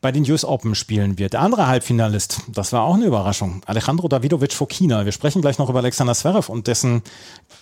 bei 0.00 0.12
den 0.12 0.28
US 0.30 0.44
Open 0.44 0.74
spielen 0.74 1.18
wird. 1.18 1.34
Der 1.34 1.42
andere 1.42 1.66
Halbfinalist, 1.66 2.40
das 2.48 2.72
war 2.72 2.84
auch 2.84 2.94
eine 2.94 3.04
Überraschung, 3.04 3.62
Alejandro 3.66 4.08
Davidovic 4.08 4.52
Fokina. 4.54 5.04
Wir 5.04 5.12
sprechen 5.12 5.42
gleich 5.42 5.58
noch 5.58 5.68
über 5.68 5.80
Alexander 5.80 6.14
Zverev 6.14 6.50
und 6.50 6.66
dessen 6.66 7.02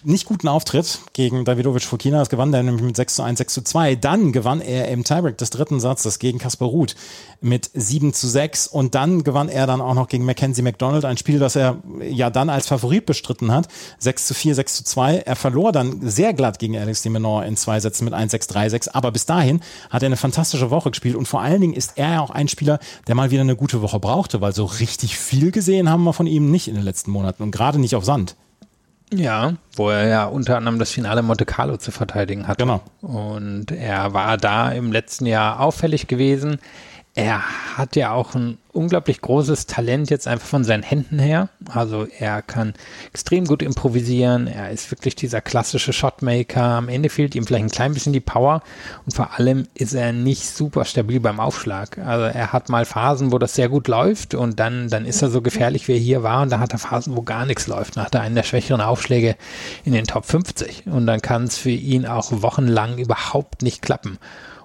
nicht 0.05 0.27
guten 0.27 0.47
Auftritt 0.47 1.01
gegen 1.15 1.45
Davidovic 1.45 1.83
Fokina. 1.83 2.21
Das 2.21 2.29
gewann 2.29 2.55
er 2.55 2.63
nämlich 2.63 2.85
mit 2.85 2.97
6 2.97 3.17
zu 3.17 3.23
1, 3.23 3.39
6 3.39 3.55
zu 3.55 3.63
2. 3.63 3.97
Dann 3.97 4.33
gewann 4.33 4.61
er 4.61 4.89
im 4.89 5.03
Tiebreak 5.03 5.37
des 5.37 5.51
dritten 5.51 5.81
Satzes 5.81 6.21
gegen 6.21 6.39
Kasper 6.39 6.67
Ruth 6.67 6.95
mit 7.41 7.71
7 7.75 8.13
zu 8.13 8.29
6 8.29 8.69
und 8.69 8.95
dann 8.95 9.25
gewann 9.25 9.49
er 9.49 9.67
dann 9.67 9.81
auch 9.81 9.95
noch 9.95 10.09
gegen 10.09 10.25
Mackenzie 10.25 10.63
McDonald, 10.63 11.05
ein 11.05 11.17
Spiel, 11.17 11.41
das 11.41 11.57
er 11.57 11.79
ja 12.01 12.31
dann 12.31 12.51
als 12.51 12.69
Favorit 12.69 13.07
bestritten 13.07 13.51
hat. 13.51 13.67
6 13.99 14.27
zu 14.29 14.35
4, 14.35 14.55
6 14.55 14.75
zu 14.75 14.85
2. 14.85 15.19
Er 15.19 15.37
verlor 15.37 15.73
dann 15.73 16.09
sehr 16.09 16.33
glatt 16.35 16.61
gegen 16.61 16.79
Alex 16.79 17.03
de 17.03 17.11
Menor 17.11 17.45
in 17.45 17.57
zwei 17.57 17.81
Sätzen 17.81 18.05
mit 18.05 18.15
1, 18.15 18.31
6, 18.31 18.47
3, 18.47 18.69
6. 18.69 18.89
Aber 18.89 19.11
bis 19.11 19.27
dahin 19.27 19.61
hat 19.91 20.03
er 20.03 20.07
eine 20.07 20.17
fantastische 20.17 20.71
Woche 20.71 20.91
gespielt 20.91 21.17
und 21.17 21.27
vor 21.27 21.41
allen 21.41 21.61
Dingen 21.61 21.75
ist 21.75 21.93
er 21.97 22.13
ja 22.13 22.21
auch 22.21 22.28
ein 22.31 22.49
Spieler, 22.49 22.79
der 23.07 23.15
mal 23.15 23.31
wieder 23.31 23.43
eine 23.43 23.57
gute 23.57 23.83
Woche 23.83 24.01
brauchte, 24.01 24.41
weil 24.41 24.55
so 24.55 24.65
richtig 24.65 25.19
viel 25.19 25.51
gesehen 25.51 25.91
haben 25.91 26.05
wir 26.05 26.13
von 26.13 26.27
ihm 26.27 26.51
nicht 26.51 26.69
in 26.69 26.75
den 26.75 26.85
letzten 26.85 27.11
Monaten 27.11 27.43
und 27.43 27.51
gerade 27.51 27.79
nicht 27.79 27.95
auf 27.95 28.05
Sand. 28.05 28.37
Ja, 29.13 29.55
wo 29.75 29.89
er 29.89 30.07
ja 30.07 30.27
unter 30.27 30.57
anderem 30.57 30.79
das 30.79 30.91
Finale 30.91 31.23
Monte 31.23 31.47
Carlo 31.47 31.79
zu 31.79 31.91
verteidigen 31.91 32.47
hatte. 32.47 32.65
Genau. 32.65 32.83
Und 33.01 33.71
er 33.71 34.13
war 34.13 34.37
da 34.37 34.71
im 34.71 34.93
letzten 34.93 35.25
Jahr 35.27 35.61
auffällig 35.61 36.09
gewesen. 36.09 36.59
Er 37.15 37.43
hat 37.77 37.97
ja 37.97 38.13
auch 38.13 38.35
ein 38.35 38.59
unglaublich 38.79 39.21
großes 39.21 39.67
Talent 39.67 40.09
jetzt 40.09 40.29
einfach 40.29 40.47
von 40.47 40.63
seinen 40.63 40.85
Händen 40.85 41.19
her. 41.19 41.49
Also 41.69 42.07
er 42.19 42.43
kann 42.43 42.75
extrem 43.13 43.45
gut 43.45 43.61
improvisieren. 43.61 44.47
Er 44.47 44.71
ist 44.71 44.91
wirklich 44.93 45.17
dieser 45.17 45.41
klassische 45.41 45.93
Shotmaker. 45.93 46.63
Am 46.63 46.89
Ende 46.89 47.09
fehlt 47.09 47.35
ihm 47.35 47.45
vielleicht 47.45 47.65
ein 47.65 47.71
klein 47.71 47.93
bisschen 47.93 48.13
die 48.13 48.21
Power 48.21 48.63
und 49.05 49.15
vor 49.15 49.37
allem 49.37 49.67
ist 49.75 49.95
er 49.95 50.13
nicht 50.13 50.47
super 50.47 50.85
stabil 50.85 51.19
beim 51.19 51.41
Aufschlag. 51.41 51.99
Also 51.99 52.27
er 52.27 52.53
hat 52.53 52.69
mal 52.69 52.85
Phasen, 52.85 53.33
wo 53.33 53.39
das 53.39 53.55
sehr 53.55 53.69
gut 53.69 53.89
läuft 53.89 54.35
und 54.35 54.61
dann, 54.61 54.89
dann 54.89 55.05
ist 55.05 55.23
er 55.23 55.31
so 55.31 55.43
gefährlich, 55.43 55.89
wie 55.89 55.95
er 55.95 55.99
hier 55.99 56.23
war 56.23 56.43
und 56.43 56.51
dann 56.51 56.61
hat 56.61 56.73
er 56.73 56.79
Phasen, 56.79 57.17
wo 57.17 57.23
gar 57.23 57.47
nichts 57.47 57.67
läuft. 57.67 57.97
Dann 57.97 58.05
hat 58.05 58.15
einen 58.15 58.37
der 58.37 58.45
schwächeren 58.45 58.81
Aufschläge 58.81 59.35
in 59.85 59.93
den 59.93 60.05
Top 60.05 60.25
50 60.25 60.85
und 60.87 61.07
dann 61.07 61.21
kann 61.21 61.45
es 61.45 61.59
für 61.59 61.71
ihn 61.71 62.07
auch 62.07 62.31
wochenlang 62.31 62.99
überhaupt 62.99 63.63
nicht 63.63 63.83
klappen. 63.83 64.19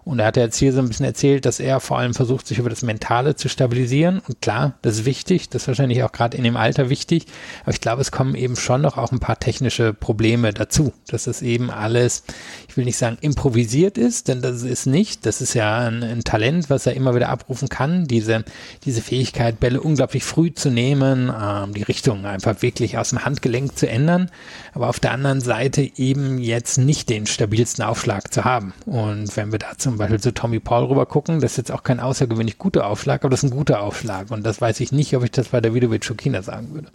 Und 0.06 0.20
er 0.20 0.28
hat 0.28 0.38
jetzt 0.38 0.58
hier 0.58 0.74
so 0.74 0.80
ein 0.80 0.88
bisschen 0.88 1.06
erzählt, 1.06 1.46
dass 1.46 1.60
er 1.60 1.80
vor 1.80 1.98
allem 1.98 2.14
versucht, 2.14 2.48
sich 2.48 2.60
über 2.60 2.70
das 2.70 2.82
Mentale 2.82 3.36
zu 3.36 3.50
stabilisieren. 3.50 4.22
Und 4.28 4.42
klar, 4.42 4.74
das 4.82 5.00
ist 5.00 5.06
wichtig, 5.06 5.50
das 5.50 5.64
ist 5.64 5.68
wahrscheinlich 5.70 6.04
auch 6.04 6.12
gerade 6.12 6.38
in 6.38 6.44
dem 6.44 6.58
Alter 6.58 6.90
wichtig. 6.90 7.26
Aber 7.64 7.72
ich 7.72 7.82
glaube, 7.82 8.02
es 8.02 8.12
kommen 8.12 8.36
eben 8.36 8.56
schon 8.56 8.82
noch 8.82 8.98
auch 8.98 9.12
ein 9.12 9.20
paar 9.20 9.40
technische 9.40 9.94
Probleme 9.94 10.54
dazu, 10.54 10.94
das 11.08 11.28
eben 11.42 11.70
alles, 11.70 12.24
ich 12.68 12.73
will 12.78 12.86
nicht 12.86 12.98
sagen 12.98 13.18
improvisiert 13.22 13.98
ist, 13.98 14.28
denn 14.28 14.42
das 14.42 14.64
ist 14.64 14.86
nicht. 14.86 15.26
Das 15.26 15.42
ist 15.42 15.54
ja 15.54 15.80
ein, 15.80 16.04
ein 16.04 16.24
Talent, 16.24 16.70
was 16.70 16.86
er 16.86 16.96
immer 16.96 17.16
wieder 17.16 17.30
abrufen 17.30 17.70
kann. 17.70 18.06
Diese, 18.06 18.44
diese 18.86 19.02
Fähigkeit, 19.02 19.60
Bälle 19.60 19.82
unglaublich 19.82 20.24
früh 20.24 20.54
zu 20.54 20.70
nehmen, 20.70 21.32
ähm, 21.40 21.74
die 21.74 21.84
Richtung 21.84 22.26
einfach 22.26 22.62
wirklich 22.62 22.98
aus 22.98 23.10
dem 23.10 23.26
Handgelenk 23.26 23.78
zu 23.78 23.88
ändern. 23.88 24.30
Aber 24.74 24.90
auf 24.90 25.00
der 25.00 25.12
anderen 25.12 25.42
Seite 25.42 25.90
eben 25.98 26.38
jetzt 26.40 26.78
nicht 26.78 27.10
den 27.10 27.26
stabilsten 27.26 27.84
Aufschlag 27.84 28.34
zu 28.34 28.44
haben. 28.44 28.74
Und 28.86 29.36
wenn 29.38 29.52
wir 29.52 29.60
da 29.60 29.78
zum 29.78 29.98
Beispiel 29.98 30.20
zu 30.20 30.34
Tommy 30.34 30.60
Paul 30.60 30.86
rüber 30.86 31.06
gucken, 31.06 31.40
das 31.40 31.52
ist 31.52 31.58
jetzt 31.58 31.72
auch 31.72 31.84
kein 31.84 32.00
außergewöhnlich 32.00 32.58
guter 32.58 32.88
Aufschlag, 32.88 33.24
aber 33.24 33.30
das 33.30 33.44
ist 33.44 33.52
ein 33.52 33.56
guter 33.56 33.82
Aufschlag. 33.82 34.32
Und 34.32 34.44
das 34.44 34.62
weiß 34.62 34.80
ich 34.80 34.92
nicht, 34.92 35.16
ob 35.16 35.24
ich 35.24 35.32
das 35.32 35.50
bei 35.50 35.62
Davidovic 35.62 36.06
Fukina 36.06 36.42
sagen 36.42 36.74
würde. 36.74 36.90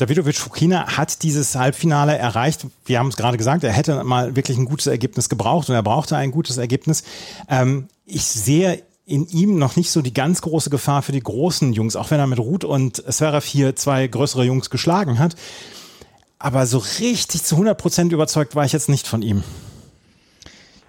Davidovic 0.00 0.36
Fukina 0.36 0.96
hat 0.96 1.22
dieses 1.22 1.54
Halbfinale 1.54 2.16
erreicht. 2.16 2.66
Wir 2.86 2.98
haben 2.98 3.08
es 3.08 3.16
gerade 3.16 3.36
gesagt, 3.36 3.64
er 3.64 3.72
hätte 3.72 4.02
mal 4.02 4.34
wirklich 4.34 4.56
ein 4.56 4.64
gutes 4.64 4.86
Ergebnis 4.86 5.28
gebraucht 5.28 5.68
und 5.68 5.74
er 5.74 5.82
brauchte 5.82 6.16
ein 6.16 6.30
gutes 6.30 6.56
Ergebnis. 6.56 7.02
Ähm, 7.48 7.88
ich 8.06 8.24
sehe 8.24 8.82
in 9.04 9.26
ihm 9.26 9.58
noch 9.58 9.76
nicht 9.76 9.90
so 9.90 10.00
die 10.00 10.14
ganz 10.14 10.40
große 10.40 10.70
Gefahr 10.70 11.02
für 11.02 11.12
die 11.12 11.22
großen 11.22 11.72
Jungs, 11.72 11.96
auch 11.96 12.10
wenn 12.10 12.18
er 12.18 12.26
mit 12.26 12.38
Ruth 12.38 12.64
und 12.64 13.02
Zverev 13.12 13.44
hier 13.46 13.76
zwei 13.76 14.06
größere 14.06 14.44
Jungs 14.44 14.70
geschlagen 14.70 15.18
hat. 15.18 15.34
Aber 16.38 16.66
so 16.66 16.78
richtig 16.78 17.42
zu 17.42 17.56
100 17.56 17.76
Prozent 17.76 18.12
überzeugt 18.12 18.54
war 18.54 18.64
ich 18.64 18.72
jetzt 18.72 18.88
nicht 18.88 19.06
von 19.06 19.20
ihm. 19.20 19.42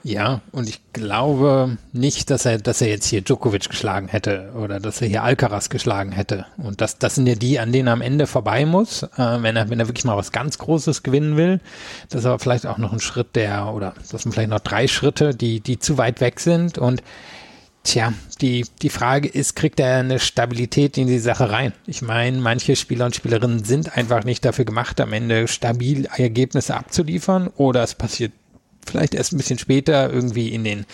Ja, 0.03 0.41
und 0.51 0.67
ich 0.67 0.81
glaube 0.93 1.77
nicht, 1.93 2.31
dass 2.31 2.45
er, 2.45 2.57
dass 2.57 2.81
er 2.81 2.87
jetzt 2.87 3.05
hier 3.05 3.21
Djokovic 3.21 3.69
geschlagen 3.69 4.07
hätte 4.07 4.51
oder 4.55 4.79
dass 4.79 5.01
er 5.01 5.07
hier 5.07 5.23
Alcaraz 5.23 5.69
geschlagen 5.69 6.11
hätte. 6.11 6.47
Und 6.57 6.81
das, 6.81 6.97
das 6.97 7.15
sind 7.15 7.27
ja 7.27 7.35
die, 7.35 7.59
an 7.59 7.71
denen 7.71 7.87
er 7.87 7.93
am 7.93 8.01
Ende 8.01 8.25
vorbei 8.25 8.65
muss, 8.65 9.03
äh, 9.03 9.07
wenn 9.17 9.55
er, 9.55 9.69
wenn 9.69 9.79
er 9.79 9.87
wirklich 9.87 10.05
mal 10.05 10.17
was 10.17 10.31
ganz 10.31 10.57
Großes 10.57 11.03
gewinnen 11.03 11.37
will. 11.37 11.59
Das 12.09 12.21
ist 12.21 12.25
aber 12.25 12.39
vielleicht 12.39 12.65
auch 12.65 12.79
noch 12.79 12.93
ein 12.93 12.99
Schritt, 12.99 13.35
der, 13.35 13.73
oder 13.73 13.93
das 14.11 14.23
sind 14.23 14.31
vielleicht 14.31 14.49
noch 14.49 14.59
drei 14.59 14.87
Schritte, 14.87 15.35
die, 15.35 15.59
die 15.59 15.77
zu 15.77 15.97
weit 15.97 16.19
weg 16.19 16.39
sind. 16.39 16.77
Und 16.77 17.03
Tja, 17.83 18.13
die, 18.41 18.63
die 18.83 18.91
Frage 18.91 19.27
ist, 19.27 19.55
kriegt 19.55 19.79
er 19.79 19.97
eine 19.97 20.19
Stabilität 20.19 20.99
in 20.99 21.07
die 21.07 21.17
Sache 21.17 21.49
rein? 21.49 21.73
Ich 21.87 22.03
meine, 22.03 22.37
manche 22.37 22.75
Spieler 22.75 23.07
und 23.07 23.15
Spielerinnen 23.15 23.63
sind 23.63 23.97
einfach 23.97 24.23
nicht 24.23 24.45
dafür 24.45 24.65
gemacht, 24.65 25.01
am 25.01 25.13
Ende 25.13 25.47
stabil 25.47 26.07
Ergebnisse 26.15 26.75
abzuliefern 26.75 27.47
oder 27.47 27.81
es 27.81 27.95
passiert 27.95 28.33
vielleicht 28.85 29.13
erst 29.13 29.33
ein 29.33 29.37
bisschen 29.37 29.59
später, 29.59 30.11
irgendwie 30.11 30.49
in 30.49 30.63
den, 30.63 30.85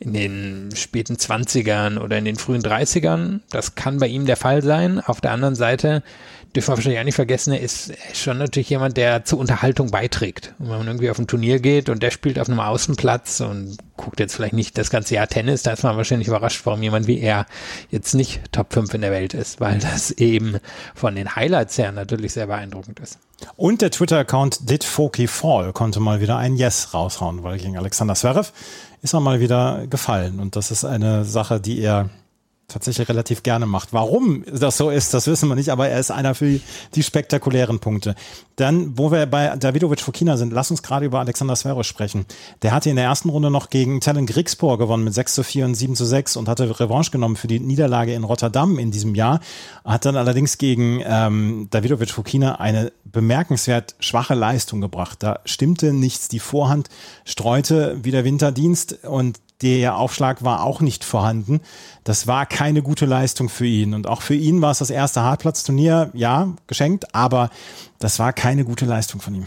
in 0.00 0.12
den 0.12 0.70
späten 0.74 1.14
20ern 1.14 1.98
oder 1.98 2.18
in 2.18 2.24
den 2.24 2.36
frühen 2.36 2.62
30ern. 2.62 3.40
Das 3.50 3.74
kann 3.74 3.98
bei 3.98 4.08
ihm 4.08 4.26
der 4.26 4.36
Fall 4.36 4.62
sein. 4.62 5.00
Auf 5.00 5.20
der 5.20 5.32
anderen 5.32 5.54
Seite, 5.54 6.02
dürfen 6.54 6.68
wir 6.68 6.76
wahrscheinlich 6.76 7.00
auch 7.00 7.04
nicht 7.04 7.14
vergessen, 7.14 7.52
er 7.52 7.60
ist, 7.60 7.92
schon 8.14 8.38
natürlich 8.38 8.70
jemand, 8.70 8.96
der 8.96 9.24
zur 9.24 9.38
Unterhaltung 9.38 9.90
beiträgt. 9.90 10.54
Und 10.58 10.70
wenn 10.70 10.78
man 10.78 10.86
irgendwie 10.86 11.10
auf 11.10 11.18
ein 11.18 11.26
Turnier 11.26 11.60
geht 11.60 11.88
und 11.88 12.02
der 12.02 12.10
spielt 12.10 12.38
auf 12.38 12.48
einem 12.48 12.60
Außenplatz 12.60 13.40
und 13.40 13.76
guckt 13.96 14.20
jetzt 14.20 14.34
vielleicht 14.34 14.54
nicht 14.54 14.78
das 14.78 14.90
ganze 14.90 15.14
Jahr 15.14 15.26
Tennis, 15.26 15.62
da 15.62 15.72
ist 15.72 15.82
man 15.82 15.96
wahrscheinlich 15.96 16.28
überrascht, 16.28 16.62
warum 16.64 16.82
jemand 16.82 17.06
wie 17.06 17.20
er 17.20 17.46
jetzt 17.90 18.14
nicht 18.14 18.40
Top 18.52 18.72
5 18.72 18.94
in 18.94 19.02
der 19.02 19.10
Welt 19.10 19.34
ist, 19.34 19.60
weil 19.60 19.78
das 19.78 20.10
eben 20.12 20.56
von 20.94 21.14
den 21.14 21.36
Highlights 21.36 21.76
her 21.78 21.92
natürlich 21.92 22.32
sehr 22.32 22.46
beeindruckend 22.46 23.00
ist. 23.00 23.18
Und 23.56 23.82
der 23.82 23.90
Twitter-Account 23.90 24.68
Did 24.68 24.84
Foki 24.84 25.26
Fall 25.26 25.72
konnte 25.72 26.00
mal 26.00 26.20
wieder 26.20 26.36
ein 26.38 26.56
Yes 26.56 26.94
raushauen, 26.94 27.42
weil 27.42 27.58
gegen 27.58 27.76
Alexander 27.76 28.14
Zverev 28.14 28.52
ist 29.02 29.14
er 29.14 29.20
mal 29.20 29.40
wieder 29.40 29.86
gefallen. 29.86 30.40
Und 30.40 30.56
das 30.56 30.70
ist 30.70 30.84
eine 30.84 31.24
Sache, 31.24 31.60
die 31.60 31.78
er 31.80 32.10
tatsächlich 32.68 33.08
relativ 33.08 33.42
gerne 33.42 33.64
macht. 33.64 33.94
Warum 33.94 34.44
das 34.44 34.76
so 34.76 34.90
ist, 34.90 35.14
das 35.14 35.26
wissen 35.26 35.48
wir 35.48 35.54
nicht, 35.54 35.70
aber 35.70 35.88
er 35.88 35.98
ist 35.98 36.10
einer 36.10 36.34
für 36.34 36.60
die 36.94 37.02
spektakulären 37.02 37.80
Punkte. 37.80 38.14
Dann, 38.56 38.98
wo 38.98 39.10
wir 39.10 39.24
bei 39.24 39.56
Davidovic 39.56 40.00
Fokina 40.00 40.36
sind, 40.36 40.52
lass 40.52 40.70
uns 40.70 40.82
gerade 40.82 41.06
über 41.06 41.18
Alexander 41.20 41.56
Zverev 41.56 41.84
sprechen. 41.84 42.26
Der 42.60 42.72
hatte 42.72 42.90
in 42.90 42.96
der 42.96 43.06
ersten 43.06 43.30
Runde 43.30 43.50
noch 43.50 43.70
gegen 43.70 44.00
Talon 44.02 44.26
Grigspor 44.26 44.76
gewonnen 44.76 45.04
mit 45.04 45.14
6 45.14 45.34
zu 45.34 45.44
4 45.44 45.64
und 45.64 45.74
7 45.76 45.96
zu 45.96 46.04
6 46.04 46.36
und 46.36 46.46
hatte 46.46 46.78
Revanche 46.78 47.10
genommen 47.10 47.36
für 47.36 47.46
die 47.46 47.58
Niederlage 47.58 48.12
in 48.12 48.24
Rotterdam 48.24 48.78
in 48.78 48.90
diesem 48.90 49.14
Jahr. 49.14 49.40
Hat 49.84 50.04
dann 50.04 50.16
allerdings 50.16 50.58
gegen 50.58 51.02
ähm, 51.06 51.68
Davidovic 51.70 52.10
Fokina 52.10 52.56
eine 52.56 52.92
bemerkenswert 53.04 53.94
schwache 53.98 54.34
Leistung 54.34 54.82
gebracht. 54.82 55.22
Da 55.22 55.40
stimmte 55.46 55.94
nichts. 55.94 56.28
Die 56.28 56.38
Vorhand 56.38 56.90
streute 57.24 57.98
wie 58.02 58.10
der 58.10 58.24
Winterdienst 58.24 59.04
und 59.04 59.40
der 59.62 59.96
Aufschlag 59.96 60.44
war 60.44 60.62
auch 60.62 60.80
nicht 60.80 61.04
vorhanden. 61.04 61.60
Das 62.04 62.26
war 62.26 62.46
keine 62.46 62.82
gute 62.82 63.06
Leistung 63.06 63.48
für 63.48 63.66
ihn. 63.66 63.94
Und 63.94 64.06
auch 64.06 64.22
für 64.22 64.34
ihn 64.34 64.62
war 64.62 64.70
es 64.70 64.78
das 64.78 64.90
erste 64.90 65.22
Hartplatzturnier, 65.22 66.10
ja, 66.14 66.52
geschenkt, 66.66 67.14
aber 67.14 67.50
das 67.98 68.18
war 68.18 68.32
keine 68.32 68.64
gute 68.64 68.86
Leistung 68.86 69.20
von 69.20 69.34
ihm. 69.34 69.46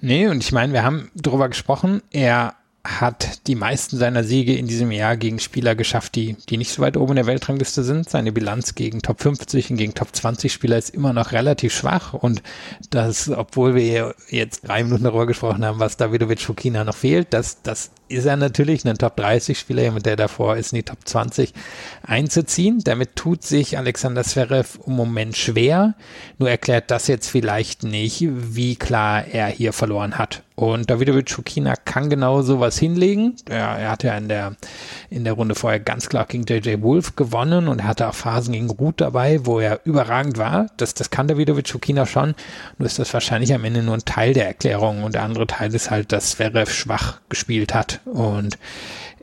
Nee, 0.00 0.28
und 0.28 0.44
ich 0.44 0.52
meine, 0.52 0.72
wir 0.72 0.82
haben 0.82 1.10
darüber 1.14 1.48
gesprochen, 1.48 2.02
er 2.10 2.54
hat 2.86 3.46
die 3.46 3.54
meisten 3.54 3.96
seiner 3.96 4.24
Siege 4.24 4.54
in 4.54 4.66
diesem 4.66 4.90
Jahr 4.90 5.16
gegen 5.16 5.38
Spieler 5.38 5.74
geschafft, 5.74 6.14
die, 6.14 6.36
die 6.48 6.56
nicht 6.56 6.72
so 6.72 6.82
weit 6.82 6.96
oben 6.96 7.12
in 7.12 7.16
der 7.16 7.26
Weltrangliste 7.26 7.82
sind. 7.82 8.08
Seine 8.08 8.32
Bilanz 8.32 8.74
gegen 8.74 9.02
Top 9.02 9.20
50 9.20 9.70
und 9.70 9.76
gegen 9.76 9.94
Top 9.94 10.14
20 10.14 10.52
Spieler 10.52 10.78
ist 10.78 10.90
immer 10.90 11.12
noch 11.12 11.32
relativ 11.32 11.74
schwach 11.74 12.14
und 12.14 12.42
das, 12.90 13.28
obwohl 13.28 13.74
wir 13.74 14.14
jetzt 14.28 14.68
drei 14.68 14.84
Minuten 14.84 15.04
darüber 15.04 15.26
gesprochen 15.26 15.64
haben, 15.64 15.80
was 15.80 15.96
Davidovic 15.96 16.40
Fukina 16.40 16.84
noch 16.84 16.94
fehlt, 16.94 17.28
das, 17.32 17.62
das 17.62 17.90
ist 18.08 18.26
er 18.26 18.36
natürlich 18.36 18.84
ein 18.84 18.98
Top 18.98 19.16
30 19.16 19.58
Spieler, 19.58 19.90
mit 19.90 20.06
der 20.06 20.16
davor 20.16 20.56
ist, 20.56 20.72
in 20.72 20.76
die 20.76 20.82
Top 20.82 20.98
20 21.04 21.52
einzuziehen. 22.02 22.80
Damit 22.84 23.16
tut 23.16 23.42
sich 23.42 23.78
Alexander 23.78 24.22
Zverev 24.22 24.78
im 24.86 24.94
Moment 24.94 25.36
schwer. 25.36 25.94
Nur 26.38 26.50
erklärt 26.50 26.90
das 26.90 27.08
jetzt 27.08 27.28
vielleicht 27.28 27.82
nicht, 27.82 28.24
wie 28.28 28.76
klar 28.76 29.26
er 29.26 29.48
hier 29.48 29.72
verloren 29.72 30.18
hat. 30.18 30.42
Und 30.54 30.88
Davidovic 30.88 31.30
Fukina 31.30 31.74
kann 31.76 32.08
genau 32.08 32.40
sowas 32.40 32.78
hinlegen. 32.78 33.36
Er, 33.46 33.78
er 33.78 33.90
hat 33.90 34.04
ja 34.04 34.16
in 34.16 34.28
der, 34.28 34.56
in 35.10 35.24
der 35.24 35.34
Runde 35.34 35.54
vorher 35.54 35.80
ganz 35.80 36.08
klar 36.08 36.24
gegen 36.24 36.44
JJ 36.44 36.80
Wolf 36.80 37.14
gewonnen 37.14 37.68
und 37.68 37.80
er 37.80 37.88
hatte 37.88 38.08
auch 38.08 38.14
Phasen 38.14 38.54
gegen 38.54 38.70
Ruth 38.70 39.02
dabei, 39.02 39.44
wo 39.44 39.60
er 39.60 39.80
überragend 39.84 40.38
war. 40.38 40.68
Das, 40.78 40.94
das 40.94 41.10
kann 41.10 41.28
Davidovic 41.28 41.68
Fukina 41.68 42.06
schon. 42.06 42.34
Nur 42.78 42.86
ist 42.86 42.98
das 42.98 43.12
wahrscheinlich 43.12 43.52
am 43.52 43.64
Ende 43.64 43.82
nur 43.82 43.94
ein 43.94 44.04
Teil 44.06 44.32
der 44.32 44.46
Erklärung 44.46 45.04
und 45.04 45.14
der 45.14 45.24
andere 45.24 45.46
Teil 45.46 45.74
ist 45.74 45.90
halt, 45.90 46.10
dass 46.12 46.30
Zverev 46.30 46.72
schwach 46.72 47.20
gespielt 47.28 47.74
hat 47.74 47.95
und 48.04 48.58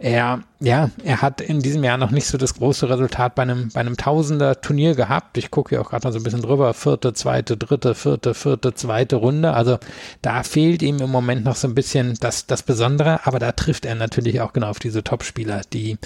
er, 0.04 0.42
ja, 0.60 0.90
er 1.04 1.22
hat 1.22 1.40
in 1.40 1.62
diesem 1.62 1.84
Jahr 1.84 1.98
noch 1.98 2.12
nicht 2.12 2.28
so 2.28 2.38
das 2.38 2.56
große 2.56 2.90
Resultat 2.90 3.36
bei 3.36 3.44
einem, 3.44 3.70
bei 3.74 3.80
einem 3.80 3.96
Tausender 3.96 4.60
Turnier 4.60 4.96
gehabt. 4.96 5.38
Ich 5.38 5.50
gucke 5.50 5.70
hier 5.70 5.82
auch 5.82 5.92
gerade 5.92 6.06
mal 6.06 6.12
so 6.12 6.20
ein 6.20 6.24
bisschen 6.24 6.42
drüber. 6.42 6.74
Vierte, 6.74 7.14
zweite, 7.14 7.56
dritte, 7.56 7.96
vierte, 7.96 8.34
vierte, 8.34 8.74
zweite 8.74 9.16
Runde. 9.16 9.54
Also 9.54 9.78
da 10.22 10.44
fehlt 10.44 10.82
ihm 10.82 11.00
im 11.00 11.10
Moment 11.10 11.46
noch 11.46 11.56
so 11.56 11.70
ein 11.70 11.76
bisschen 11.76 12.16
das, 12.20 12.48
das 12.48 12.64
Besondere, 12.64 13.26
aber 13.26 13.40
da 13.40 13.54
trifft 13.54 13.86
er 13.86 13.96
natürlich 13.96 14.42
auch 14.42 14.52
genau 14.52 14.68
auf 14.68 14.80
diese 14.80 15.06
Top-Spieler, 15.06 15.62
die, 15.72 15.98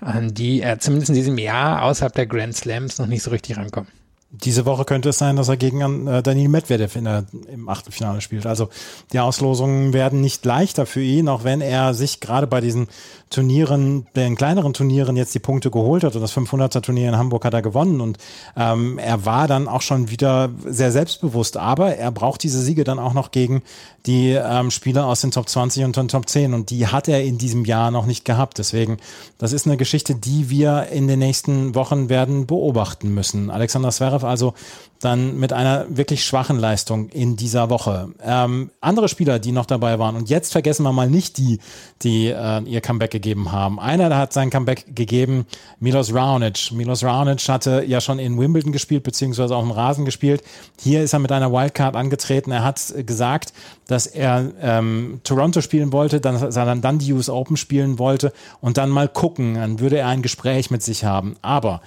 an 0.00 0.32
die 0.32 0.60
er 0.60 0.78
zumindest 0.78 1.10
in 1.10 1.16
diesem 1.16 1.38
Jahr 1.38 1.82
außerhalb 1.82 2.14
der 2.14 2.26
Grand 2.26 2.54
Slams 2.54 2.98
noch 2.98 3.08
nicht 3.08 3.24
so 3.24 3.32
richtig 3.32 3.56
rankommt. 3.56 3.88
Diese 4.32 4.64
Woche 4.64 4.84
könnte 4.84 5.08
es 5.08 5.18
sein, 5.18 5.34
dass 5.34 5.48
er 5.48 5.56
gegen 5.56 6.06
äh, 6.06 6.22
Daniel 6.22 6.48
Medvedev 6.48 6.96
in 6.96 7.04
der, 7.04 7.24
im 7.52 7.68
Achtelfinale 7.68 8.20
spielt. 8.20 8.46
Also 8.46 8.68
die 9.12 9.18
Auslosungen 9.18 9.92
werden 9.92 10.20
nicht 10.20 10.44
leichter 10.44 10.86
für 10.86 11.02
ihn, 11.02 11.28
auch 11.28 11.42
wenn 11.42 11.60
er 11.60 11.94
sich 11.94 12.20
gerade 12.20 12.46
bei 12.46 12.60
diesen 12.60 12.86
Turnieren, 13.30 14.06
den 14.16 14.34
kleineren 14.34 14.74
Turnieren 14.74 15.16
jetzt 15.16 15.34
die 15.36 15.38
Punkte 15.38 15.70
geholt 15.70 16.02
hat 16.02 16.16
und 16.16 16.20
das 16.20 16.36
500er 16.36 16.82
Turnier 16.82 17.08
in 17.08 17.16
Hamburg 17.16 17.44
hat 17.44 17.54
er 17.54 17.62
gewonnen 17.62 18.00
und 18.00 18.18
ähm, 18.56 18.98
er 18.98 19.24
war 19.24 19.46
dann 19.46 19.68
auch 19.68 19.82
schon 19.82 20.10
wieder 20.10 20.50
sehr 20.66 20.90
selbstbewusst, 20.90 21.56
aber 21.56 21.94
er 21.94 22.10
braucht 22.10 22.42
diese 22.42 22.60
Siege 22.60 22.82
dann 22.82 22.98
auch 22.98 23.14
noch 23.14 23.30
gegen 23.30 23.62
die 24.06 24.30
ähm, 24.30 24.72
Spieler 24.72 25.06
aus 25.06 25.20
den 25.20 25.30
Top 25.30 25.48
20 25.48 25.84
und 25.84 25.96
den 25.96 26.08
Top 26.08 26.28
10 26.28 26.54
und 26.54 26.70
die 26.70 26.88
hat 26.88 27.06
er 27.06 27.22
in 27.22 27.38
diesem 27.38 27.64
Jahr 27.64 27.92
noch 27.92 28.06
nicht 28.06 28.24
gehabt. 28.24 28.58
Deswegen, 28.58 28.96
das 29.38 29.52
ist 29.52 29.66
eine 29.66 29.76
Geschichte, 29.76 30.14
die 30.14 30.50
wir 30.50 30.88
in 30.88 31.06
den 31.06 31.18
nächsten 31.18 31.74
Wochen 31.76 32.08
werden 32.08 32.46
beobachten 32.46 33.14
müssen. 33.14 33.50
Alexander 33.50 33.90
Zverev 33.90 34.19
also 34.24 34.54
dann 35.00 35.38
mit 35.38 35.52
einer 35.52 35.86
wirklich 35.88 36.24
schwachen 36.24 36.58
Leistung 36.58 37.08
in 37.08 37.34
dieser 37.34 37.70
Woche. 37.70 38.10
Ähm, 38.22 38.70
andere 38.80 39.08
Spieler, 39.08 39.38
die 39.38 39.50
noch 39.50 39.64
dabei 39.64 39.98
waren, 39.98 40.14
und 40.14 40.28
jetzt 40.28 40.52
vergessen 40.52 40.82
wir 40.82 40.92
mal 40.92 41.08
nicht 41.08 41.38
die, 41.38 41.58
die 42.02 42.26
äh, 42.26 42.62
ihr 42.64 42.82
Comeback 42.82 43.10
gegeben 43.10 43.50
haben. 43.50 43.80
Einer 43.80 44.14
hat 44.16 44.34
sein 44.34 44.50
Comeback 44.50 44.94
gegeben, 44.94 45.46
Milos 45.78 46.14
Raonic. 46.14 46.72
Milos 46.72 47.02
Raonic 47.02 47.48
hatte 47.48 47.82
ja 47.86 48.00
schon 48.02 48.18
in 48.18 48.38
Wimbledon 48.38 48.72
gespielt, 48.72 49.02
beziehungsweise 49.02 49.56
auch 49.56 49.62
im 49.62 49.70
Rasen 49.70 50.04
gespielt. 50.04 50.42
Hier 50.78 51.02
ist 51.02 51.14
er 51.14 51.18
mit 51.18 51.32
einer 51.32 51.50
Wildcard 51.50 51.96
angetreten. 51.96 52.50
Er 52.50 52.62
hat 52.62 52.92
gesagt, 53.06 53.54
dass 53.86 54.06
er 54.06 54.52
ähm, 54.60 55.20
Toronto 55.24 55.62
spielen 55.62 55.92
wollte, 55.92 56.20
dann, 56.20 56.36
er 56.42 56.76
dann 56.76 56.98
die 56.98 57.12
US 57.14 57.30
Open 57.30 57.56
spielen 57.56 57.98
wollte 57.98 58.32
und 58.60 58.76
dann 58.76 58.90
mal 58.90 59.08
gucken, 59.08 59.54
dann 59.54 59.80
würde 59.80 59.98
er 59.98 60.08
ein 60.08 60.22
Gespräch 60.22 60.70
mit 60.70 60.82
sich 60.82 61.04
haben. 61.04 61.36
Aber 61.40 61.80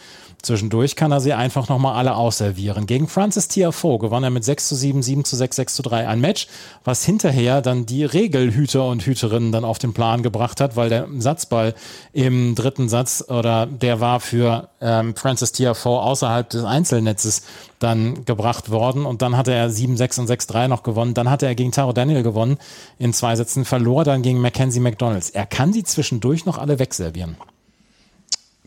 Zwischendurch 0.43 0.97
kann 0.97 1.13
er 1.13 1.21
sie 1.21 1.31
einfach 1.31 1.69
nochmal 1.69 1.95
alle 1.95 2.17
ausservieren. 2.17 2.85
Gegen 2.85 3.07
Francis 3.07 3.47
Tiafoe 3.47 3.97
gewann 3.97 4.25
er 4.25 4.29
mit 4.29 4.43
6 4.43 4.67
zu 4.67 4.75
7, 4.75 5.01
7 5.01 5.23
zu 5.23 5.37
6, 5.37 5.55
6 5.55 5.75
zu 5.75 5.83
3 5.83 6.05
ein 6.05 6.19
Match, 6.19 6.47
was 6.83 7.05
hinterher 7.05 7.61
dann 7.61 7.85
die 7.85 8.03
Regelhüter 8.03 8.85
und 8.85 9.05
Hüterinnen 9.05 9.53
dann 9.53 9.63
auf 9.63 9.79
den 9.79 9.93
Plan 9.93 10.21
gebracht 10.21 10.59
hat, 10.59 10.75
weil 10.75 10.89
der 10.89 11.07
Satzball 11.17 11.73
im 12.11 12.55
dritten 12.55 12.89
Satz 12.89 13.23
oder 13.29 13.65
der 13.67 14.01
war 14.01 14.19
für 14.19 14.67
ähm, 14.81 15.15
Francis 15.15 15.53
Tiafoe 15.53 16.01
außerhalb 16.01 16.49
des 16.49 16.65
Einzelnetzes 16.65 17.43
dann 17.79 18.25
gebracht 18.25 18.69
worden 18.69 19.05
und 19.05 19.21
dann 19.21 19.37
hatte 19.37 19.53
er 19.53 19.69
7, 19.69 19.95
6 19.95 20.19
und 20.19 20.27
6, 20.27 20.47
3 20.47 20.67
noch 20.67 20.83
gewonnen. 20.83 21.13
Dann 21.13 21.29
hatte 21.29 21.45
er 21.45 21.55
gegen 21.55 21.71
Taro 21.71 21.93
Daniel 21.93 22.21
gewonnen 22.21 22.57
in 22.99 23.13
zwei 23.13 23.37
Sätzen, 23.37 23.63
verlor 23.63 24.03
dann 24.03 24.21
gegen 24.21 24.41
Mackenzie 24.41 24.81
McDonalds. 24.81 25.29
Er 25.29 25.45
kann 25.45 25.71
sie 25.71 25.83
zwischendurch 25.83 26.45
noch 26.45 26.57
alle 26.57 26.79
wegservieren. 26.79 27.37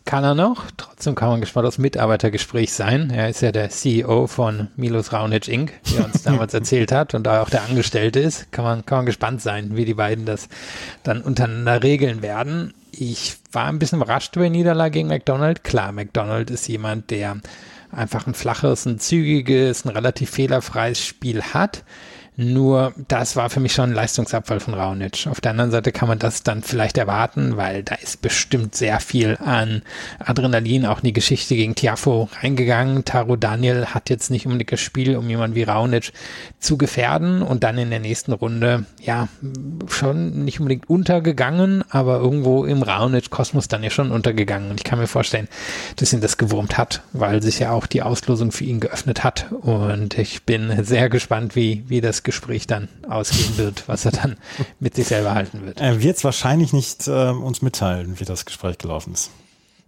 Kann 0.06 0.22
er 0.22 0.36
noch. 0.36 0.70
Trotzdem 0.76 1.16
kann 1.16 1.30
man 1.30 1.40
gespannt 1.40 1.66
aufs 1.66 1.78
Mitarbeitergespräch 1.78 2.72
sein. 2.72 3.10
Er 3.10 3.28
ist 3.28 3.42
ja 3.42 3.50
der 3.50 3.70
CEO 3.70 4.28
von 4.28 4.68
Milos 4.76 5.12
Raonic 5.12 5.48
Inc., 5.48 5.72
der 5.92 6.04
uns 6.04 6.22
damals 6.24 6.54
erzählt 6.54 6.92
hat 6.92 7.14
und 7.14 7.24
da 7.24 7.42
auch 7.42 7.50
der 7.50 7.64
Angestellte 7.64 8.20
ist. 8.20 8.52
Kann 8.52 8.64
man, 8.64 8.86
kann 8.86 8.98
man 8.98 9.06
gespannt 9.06 9.42
sein, 9.42 9.76
wie 9.76 9.84
die 9.84 9.94
beiden 9.94 10.24
das 10.24 10.48
dann 11.02 11.22
untereinander 11.22 11.82
regeln 11.82 12.22
werden. 12.22 12.72
Ich 12.92 13.36
war 13.50 13.66
ein 13.66 13.80
bisschen 13.80 14.00
überrascht 14.00 14.36
über 14.36 14.44
die 14.44 14.50
Niederlage 14.50 14.92
gegen 14.92 15.08
McDonald. 15.08 15.64
Klar, 15.64 15.90
McDonald 15.90 16.50
ist 16.52 16.68
jemand, 16.68 17.10
der 17.10 17.38
einfach 17.90 18.28
ein 18.28 18.34
flaches, 18.34 18.86
ein 18.86 19.00
zügiges, 19.00 19.84
ein 19.84 19.90
relativ 19.90 20.30
fehlerfreies 20.30 21.04
Spiel 21.04 21.42
hat. 21.42 21.82
Nur 22.38 22.92
das 23.08 23.34
war 23.34 23.48
für 23.48 23.60
mich 23.60 23.72
schon 23.72 23.90
ein 23.90 23.94
Leistungsabfall 23.94 24.60
von 24.60 24.74
Raonic. 24.74 25.26
Auf 25.26 25.40
der 25.40 25.52
anderen 25.52 25.70
Seite 25.70 25.90
kann 25.90 26.06
man 26.06 26.18
das 26.18 26.42
dann 26.42 26.62
vielleicht 26.62 26.98
erwarten, 26.98 27.56
weil 27.56 27.82
da 27.82 27.94
ist 27.94 28.20
bestimmt 28.20 28.74
sehr 28.74 29.00
viel 29.00 29.38
an 29.42 29.80
Adrenalin 30.18 30.84
auch 30.84 30.98
in 30.98 31.06
die 31.06 31.12
Geschichte 31.14 31.56
gegen 31.56 31.74
Tiafo 31.74 32.28
reingegangen. 32.42 33.06
Taro 33.06 33.36
Daniel 33.36 33.86
hat 33.86 34.10
jetzt 34.10 34.30
nicht 34.30 34.44
unbedingt 34.44 34.70
das 34.70 34.80
Spiel, 34.80 35.16
um 35.16 35.30
jemanden 35.30 35.56
wie 35.56 35.62
Raonic 35.62 36.12
zu 36.60 36.76
gefährden 36.76 37.40
und 37.40 37.64
dann 37.64 37.78
in 37.78 37.88
der 37.88 38.00
nächsten 38.00 38.32
Runde, 38.32 38.84
ja, 39.00 39.28
schon 39.88 40.44
nicht 40.44 40.60
unbedingt 40.60 40.90
untergegangen, 40.90 41.84
aber 41.88 42.18
irgendwo 42.18 42.66
im 42.66 42.82
Raonic-Kosmos 42.82 43.68
dann 43.68 43.82
ja 43.82 43.88
schon 43.88 44.10
untergegangen. 44.10 44.70
Und 44.70 44.80
ich 44.80 44.84
kann 44.84 44.98
mir 44.98 45.06
vorstellen, 45.06 45.48
dass 45.96 46.12
ihn 46.12 46.20
das 46.20 46.36
gewurmt 46.36 46.76
hat, 46.76 47.02
weil 47.14 47.42
sich 47.42 47.60
ja 47.60 47.70
auch 47.70 47.86
die 47.86 48.02
Auslosung 48.02 48.52
für 48.52 48.64
ihn 48.64 48.80
geöffnet 48.80 49.24
hat. 49.24 49.46
Und 49.52 50.18
ich 50.18 50.42
bin 50.42 50.84
sehr 50.84 51.08
gespannt, 51.08 51.56
wie, 51.56 51.82
wie 51.86 52.02
das 52.02 52.25
Gespräch 52.26 52.66
dann 52.66 52.88
ausgehen 53.08 53.56
wird, 53.56 53.88
was 53.88 54.04
er 54.04 54.10
dann 54.10 54.36
mit 54.80 54.94
sich 54.96 55.06
selber 55.06 55.34
halten 55.34 55.64
wird. 55.64 55.80
Er 55.80 56.02
wird 56.02 56.18
es 56.18 56.24
wahrscheinlich 56.24 56.74
nicht 56.74 57.08
äh, 57.08 57.30
uns 57.30 57.62
mitteilen, 57.62 58.20
wie 58.20 58.24
das 58.24 58.44
Gespräch 58.44 58.76
gelaufen 58.76 59.14
ist. 59.14 59.30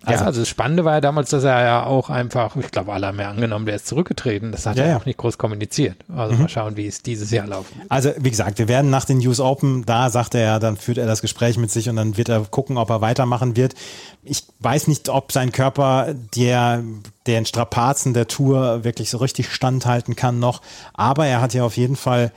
Also, 0.05 0.21
ja, 0.21 0.27
also 0.27 0.41
das 0.41 0.49
Spannende 0.49 0.85
war 0.85 0.95
ja 0.95 1.01
damals, 1.01 1.31
dass 1.31 1.43
er 1.43 1.61
ja 1.65 1.85
auch 1.85 2.09
einfach, 2.09 2.55
ich 2.55 2.71
glaube, 2.71 2.93
alle 2.93 3.09
haben 3.09 3.19
ja 3.19 3.31
angenommen, 3.31 3.67
der 3.67 3.75
ist 3.75 3.89
zurückgetreten. 3.89 4.53
Das 4.53 4.65
hat 4.65 4.77
ja, 4.77 4.85
er 4.85 4.91
ja. 4.91 4.97
auch 4.97 5.07
nicht 5.07 5.19
groß 5.19 5.39
kommuniziert. 5.39 5.97
Also 6.15 6.35
mhm. 6.35 6.43
mal 6.43 6.49
schauen, 6.49 6.77
wie 6.77 6.87
es 6.87 7.03
dieses 7.03 7.33
Jahr 7.33 7.49
laufen. 7.49 7.83
Also 7.89 8.13
wie 8.17 8.31
gesagt, 8.31 8.59
wir 8.59 8.69
werden 8.69 8.91
nach 8.91 9.05
den 9.05 9.19
News 9.19 9.41
Open, 9.41 9.85
da 9.85 10.09
sagt 10.09 10.37
er 10.37 10.43
ja, 10.43 10.59
dann 10.61 10.77
führt 10.77 10.99
er 10.99 11.07
das 11.07 11.21
Gespräch 11.21 11.59
mit 11.59 11.73
sich 11.73 11.89
und 11.89 11.97
dann 11.97 12.17
wird 12.17 12.29
er 12.29 12.43
gucken, 12.43 12.79
ob 12.79 12.91
er 12.91 13.01
weitermachen 13.01 13.57
wird. 13.57 13.75
Ich 14.23 14.45
weiß 14.61 14.87
nicht, 14.87 15.09
ob 15.09 15.33
sein 15.33 15.51
Körper 15.51 16.15
der 16.37 16.85
den 17.27 17.45
Strapazen 17.45 18.15
der 18.15 18.29
Tour 18.29 18.85
wirklich 18.85 19.11
so 19.11 19.19
richtig 19.19 19.53
standhalten 19.53 20.15
kann 20.15 20.39
noch. 20.39 20.63
Aber 20.95 21.27
er 21.27 21.41
hat 21.41 21.55
ja 21.55 21.65
auf 21.65 21.77
jeden 21.77 21.97
Fall 21.97 22.33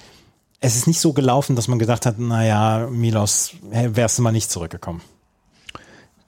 es 0.61 0.75
ist 0.75 0.85
nicht 0.85 0.99
so 0.99 1.11
gelaufen, 1.11 1.55
dass 1.55 1.67
man 1.67 1.79
gedacht 1.79 2.05
hat, 2.05 2.19
naja, 2.19 2.87
Milos, 2.91 3.55
wärst 3.71 4.19
du 4.19 4.21
mal 4.21 4.31
nicht 4.31 4.51
zurückgekommen. 4.51 5.01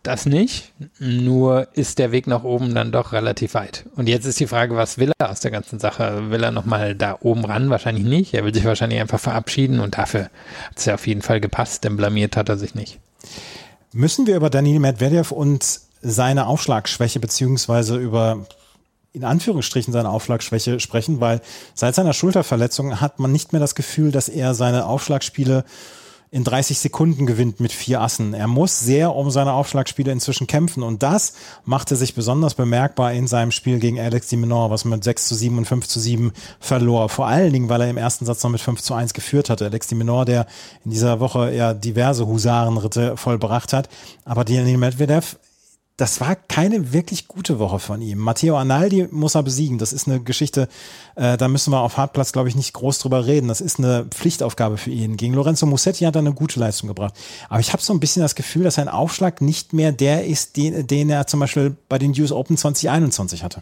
Das 0.04 0.26
nicht, 0.26 0.74
nur 1.00 1.70
ist 1.78 1.98
der 1.98 2.12
Weg 2.12 2.28
nach 2.28 2.44
oben 2.44 2.76
dann 2.76 2.92
doch 2.92 3.14
relativ 3.14 3.54
weit. 3.54 3.86
Und 3.96 4.10
jetzt 4.10 4.26
ist 4.26 4.38
die 4.38 4.48
Frage, 4.48 4.76
was 4.76 4.98
will 4.98 5.14
er 5.18 5.32
aus 5.32 5.40
der 5.40 5.52
ganzen 5.52 5.80
Sache? 5.80 6.30
Will 6.30 6.44
er 6.44 6.52
nochmal 6.52 6.94
da 6.94 7.18
oben 7.22 7.46
ran? 7.46 7.70
Wahrscheinlich 7.70 8.04
nicht. 8.04 8.34
Er 8.34 8.44
will 8.44 8.54
sich 8.54 8.66
wahrscheinlich 8.66 9.00
einfach 9.00 9.22
verabschieden 9.22 9.80
und 9.80 9.98
dafür 9.98 10.24
hat 10.24 10.78
es 10.78 10.84
ja 10.84 10.96
auf 10.96 11.08
jeden 11.08 11.22
Fall 11.22 11.40
gepasst, 11.40 11.86
denn 11.86 11.96
blamiert 11.96 12.36
hat 12.36 12.50
er 12.50 12.58
sich 12.58 12.76
nicht. 12.76 13.00
Müssen 13.94 14.28
wir 14.28 14.36
über 14.36 14.50
Daniel 14.50 14.80
Medvedev 14.80 15.32
und 15.32 15.80
seine 16.02 16.48
Aufschlagschwäche 16.48 17.22
beziehungsweise 17.22 17.96
über 17.96 18.46
in 19.14 19.24
Anführungsstrichen 19.24 19.94
seine 19.94 20.10
Aufschlagschwäche 20.10 20.82
sprechen, 20.82 21.22
weil 21.22 21.40
seit 21.76 21.96
seiner 21.96 22.14
Schulterverletzung 22.14 23.00
hat 23.00 23.20
man 23.20 23.32
nicht 23.32 23.54
mehr 23.54 23.62
das 23.62 23.76
Gefühl, 23.76 24.12
dass 24.12 24.28
er 24.28 24.54
seine 24.54 24.86
Aufschlagspiele 24.86 25.64
in 26.34 26.44
30 26.44 26.80
Sekunden 26.80 27.28
gewinnt 27.28 27.60
mit 27.60 27.72
vier 27.72 28.02
Assen. 28.02 28.34
Er 28.34 28.48
muss 28.48 28.80
sehr 28.80 29.16
um 29.16 29.30
seine 29.30 29.54
Aufschlagspiele 29.54 30.12
inzwischen 30.12 30.48
kämpfen 30.48 30.82
und 30.82 31.04
das 31.04 31.34
machte 31.64 31.96
sich 31.96 32.16
besonders 32.16 32.56
bemerkbar 32.56 33.14
in 33.14 33.28
seinem 33.28 33.52
Spiel 33.52 33.78
gegen 33.78 34.00
Alex 34.00 34.30
de 34.30 34.40
Menor, 34.40 34.72
was 34.72 34.84
mit 34.84 35.04
6 35.04 35.28
zu 35.28 35.36
7 35.36 35.60
und 35.60 35.66
5 35.66 35.88
zu 35.88 36.00
7 36.00 36.32
verlor. 36.60 37.10
Vor 37.10 37.28
allen 37.28 37.54
Dingen, 37.54 37.70
weil 37.70 37.82
er 37.82 37.90
im 37.92 37.98
ersten 37.98 38.26
Satz 38.26 38.42
noch 38.42 38.50
mit 38.50 38.62
5 38.62 38.82
zu 38.82 38.96
1 38.96 39.14
geführt 39.14 39.52
hatte. 39.52 39.66
Alex 39.66 39.86
de 39.86 39.96
Menor, 39.96 40.26
der 40.26 40.48
in 40.84 40.90
dieser 40.90 41.20
Woche 41.20 41.54
ja 41.54 41.76
diverse 41.76 42.26
Husarenritte 42.26 43.16
vollbracht 43.16 43.72
hat. 43.72 43.88
Aber 44.26 44.44
Daniel 44.44 44.80
Medvedev 44.80 45.38
das 45.98 46.20
war 46.20 46.36
keine 46.36 46.92
wirklich 46.92 47.28
gute 47.28 47.60
Woche 47.60 47.78
von 47.78 48.02
ihm. 48.02 48.18
Matteo 48.18 48.58
Analdi 48.58 49.08
muss 49.12 49.36
er 49.36 49.44
besiegen. 49.44 49.78
Das 49.78 49.94
ist 49.94 50.08
eine 50.08 50.20
Geschichte, 50.22 50.68
äh, 51.16 51.38
da 51.38 51.48
müssen 51.48 51.72
wir 51.72 51.82
auf 51.82 51.98
Hartplatz, 51.98 52.32
glaube 52.32 52.50
ich, 52.50 52.56
nicht 52.56 52.74
groß 52.74 52.98
drüber 52.98 53.28
reden. 53.28 53.48
Das 53.48 53.62
ist 53.62 53.78
eine 53.78 54.06
Pflichtaufgabe 54.06 54.78
für 54.78 54.90
ihn. 54.90 55.18
Gegen 55.18 55.36
Lorenzo 55.36 55.68
Musetti 55.68 56.06
hat 56.06 56.16
er 56.16 56.20
eine 56.20 56.34
gute 56.34 56.60
Leistung 56.60 56.88
gebracht. 56.88 57.14
Aber 57.48 57.60
ich 57.60 57.74
habe 57.74 57.84
so 57.84 57.94
ein 57.94 58.00
bisschen 58.00 58.24
das 58.24 58.34
Gefühl, 58.34 58.64
dass 58.64 58.76
sein 58.76 58.90
Aufschlag 58.90 59.42
nicht 59.42 59.74
mehr 59.74 59.92
der 59.92 60.26
ist, 60.26 60.58
den, 60.58 60.88
den 60.88 61.12
er 61.12 61.28
zum 61.28 61.40
Beispiel 61.40 61.78
bei 61.90 62.00
den 62.00 62.20
US 62.20 62.32
Open 62.32 62.58
2021 62.58 63.44
hatte. 63.44 63.62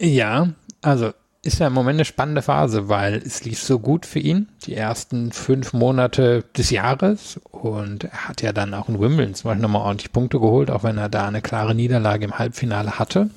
Ja, 0.00 0.50
also 0.82 1.12
ist 1.42 1.60
ja 1.60 1.68
im 1.68 1.72
Moment 1.72 1.96
eine 1.96 2.04
spannende 2.04 2.42
Phase, 2.42 2.88
weil 2.88 3.14
es 3.14 3.44
lief 3.44 3.62
so 3.62 3.78
gut 3.78 4.06
für 4.06 4.18
ihn, 4.18 4.48
die 4.64 4.74
ersten 4.74 5.30
fünf 5.30 5.72
Monate 5.72 6.44
des 6.56 6.70
Jahres. 6.70 7.40
Und 7.50 8.04
er 8.04 8.28
hat 8.28 8.42
ja 8.42 8.52
dann 8.52 8.74
auch 8.74 8.88
in 8.88 9.00
Wimbledon 9.00 9.34
zum 9.34 9.50
Beispiel 9.50 9.62
nochmal 9.62 9.82
ordentlich 9.82 10.12
Punkte 10.12 10.40
geholt, 10.40 10.70
auch 10.70 10.82
wenn 10.82 10.98
er 10.98 11.08
da 11.08 11.26
eine 11.26 11.40
klare 11.40 11.74
Niederlage 11.74 12.24
im 12.24 12.38
Halbfinale 12.38 12.98
hatte. 12.98 13.30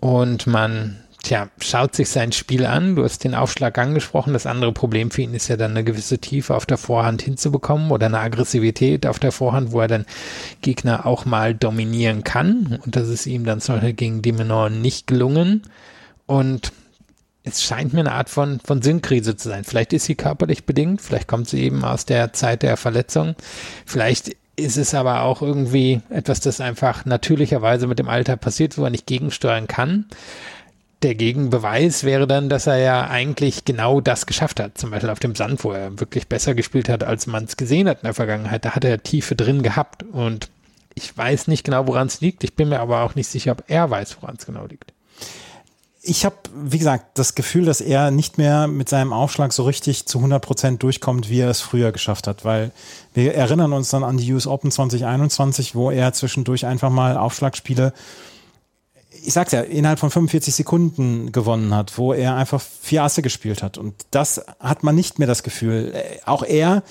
Und 0.00 0.48
man, 0.48 0.98
tja, 1.22 1.48
schaut 1.60 1.94
sich 1.94 2.08
sein 2.08 2.32
Spiel 2.32 2.66
an. 2.66 2.96
Du 2.96 3.04
hast 3.04 3.22
den 3.22 3.36
Aufschlag 3.36 3.78
angesprochen. 3.78 4.32
Das 4.32 4.46
andere 4.46 4.72
Problem 4.72 5.12
für 5.12 5.22
ihn 5.22 5.34
ist 5.34 5.46
ja 5.46 5.56
dann 5.56 5.70
eine 5.70 5.84
gewisse 5.84 6.18
Tiefe 6.18 6.56
auf 6.56 6.66
der 6.66 6.76
Vorhand 6.76 7.22
hinzubekommen 7.22 7.92
oder 7.92 8.06
eine 8.06 8.18
Aggressivität 8.18 9.06
auf 9.06 9.20
der 9.20 9.30
Vorhand, 9.30 9.70
wo 9.70 9.80
er 9.80 9.86
dann 9.86 10.06
Gegner 10.60 11.06
auch 11.06 11.24
mal 11.24 11.54
dominieren 11.54 12.24
kann. 12.24 12.80
Und 12.84 12.96
das 12.96 13.08
ist 13.08 13.26
ihm 13.26 13.44
dann 13.44 13.60
zum 13.60 13.76
Beispiel 13.76 13.92
gegen 13.92 14.22
Dimenor 14.22 14.70
nicht 14.70 15.06
gelungen. 15.06 15.62
Und 16.26 16.72
es 17.44 17.62
scheint 17.62 17.92
mir 17.92 18.00
eine 18.00 18.12
Art 18.12 18.28
von, 18.30 18.60
von 18.60 18.82
Sinnkrise 18.82 19.36
zu 19.36 19.48
sein. 19.48 19.64
Vielleicht 19.64 19.92
ist 19.92 20.04
sie 20.04 20.14
körperlich 20.14 20.64
bedingt, 20.64 21.02
vielleicht 21.02 21.28
kommt 21.28 21.48
sie 21.48 21.62
eben 21.64 21.84
aus 21.84 22.06
der 22.06 22.32
Zeit 22.32 22.62
der 22.62 22.76
Verletzung. 22.76 23.34
Vielleicht 23.84 24.36
ist 24.54 24.76
es 24.76 24.94
aber 24.94 25.22
auch 25.22 25.42
irgendwie 25.42 26.02
etwas, 26.10 26.40
das 26.40 26.60
einfach 26.60 27.04
natürlicherweise 27.04 27.86
mit 27.86 27.98
dem 27.98 28.08
Alter 28.08 28.36
passiert, 28.36 28.78
wo 28.78 28.84
er 28.84 28.90
nicht 28.90 29.06
gegensteuern 29.06 29.66
kann. 29.66 30.06
Der 31.02 31.16
Gegenbeweis 31.16 32.04
wäre 32.04 32.28
dann, 32.28 32.48
dass 32.48 32.68
er 32.68 32.76
ja 32.76 33.08
eigentlich 33.08 33.64
genau 33.64 34.00
das 34.00 34.26
geschafft 34.26 34.60
hat. 34.60 34.78
Zum 34.78 34.92
Beispiel 34.92 35.10
auf 35.10 35.18
dem 35.18 35.34
Sand, 35.34 35.64
wo 35.64 35.72
er 35.72 35.98
wirklich 35.98 36.28
besser 36.28 36.54
gespielt 36.54 36.88
hat, 36.88 37.02
als 37.02 37.26
man 37.26 37.44
es 37.44 37.56
gesehen 37.56 37.88
hat 37.88 38.02
in 38.02 38.06
der 38.06 38.14
Vergangenheit. 38.14 38.64
Da 38.64 38.76
hat 38.76 38.84
er 38.84 39.02
Tiefe 39.02 39.34
drin 39.34 39.62
gehabt. 39.62 40.04
Und 40.04 40.48
ich 40.94 41.16
weiß 41.16 41.48
nicht 41.48 41.64
genau, 41.64 41.88
woran 41.88 42.06
es 42.06 42.20
liegt. 42.20 42.44
Ich 42.44 42.54
bin 42.54 42.68
mir 42.68 42.78
aber 42.78 43.00
auch 43.00 43.16
nicht 43.16 43.26
sicher, 43.26 43.50
ob 43.50 43.64
er 43.66 43.90
weiß, 43.90 44.18
woran 44.20 44.36
es 44.38 44.46
genau 44.46 44.66
liegt 44.66 44.92
ich 46.04 46.24
habe, 46.24 46.36
wie 46.52 46.78
gesagt, 46.78 47.16
das 47.16 47.36
Gefühl, 47.36 47.64
dass 47.64 47.80
er 47.80 48.10
nicht 48.10 48.36
mehr 48.36 48.66
mit 48.66 48.88
seinem 48.88 49.12
Aufschlag 49.12 49.52
so 49.52 49.62
richtig 49.62 50.06
zu 50.06 50.18
100 50.18 50.44
Prozent 50.44 50.82
durchkommt, 50.82 51.30
wie 51.30 51.38
er 51.38 51.48
es 51.48 51.60
früher 51.60 51.92
geschafft 51.92 52.26
hat, 52.26 52.44
weil 52.44 52.72
wir 53.14 53.34
erinnern 53.34 53.72
uns 53.72 53.90
dann 53.90 54.02
an 54.02 54.16
die 54.16 54.32
US 54.32 54.48
Open 54.48 54.72
2021, 54.72 55.76
wo 55.76 55.92
er 55.92 56.12
zwischendurch 56.12 56.66
einfach 56.66 56.90
mal 56.90 57.16
Aufschlagspiele, 57.16 57.92
ich 59.24 59.32
sag's 59.32 59.52
ja, 59.52 59.60
innerhalb 59.60 60.00
von 60.00 60.10
45 60.10 60.52
Sekunden 60.52 61.30
gewonnen 61.30 61.72
hat, 61.72 61.96
wo 61.96 62.12
er 62.12 62.34
einfach 62.34 62.60
vier 62.60 63.04
Asse 63.04 63.22
gespielt 63.22 63.62
hat. 63.62 63.78
Und 63.78 63.94
das 64.10 64.44
hat 64.58 64.82
man 64.82 64.96
nicht 64.96 65.20
mehr 65.20 65.28
das 65.28 65.44
Gefühl. 65.44 65.94
Auch 66.24 66.42
er 66.42 66.82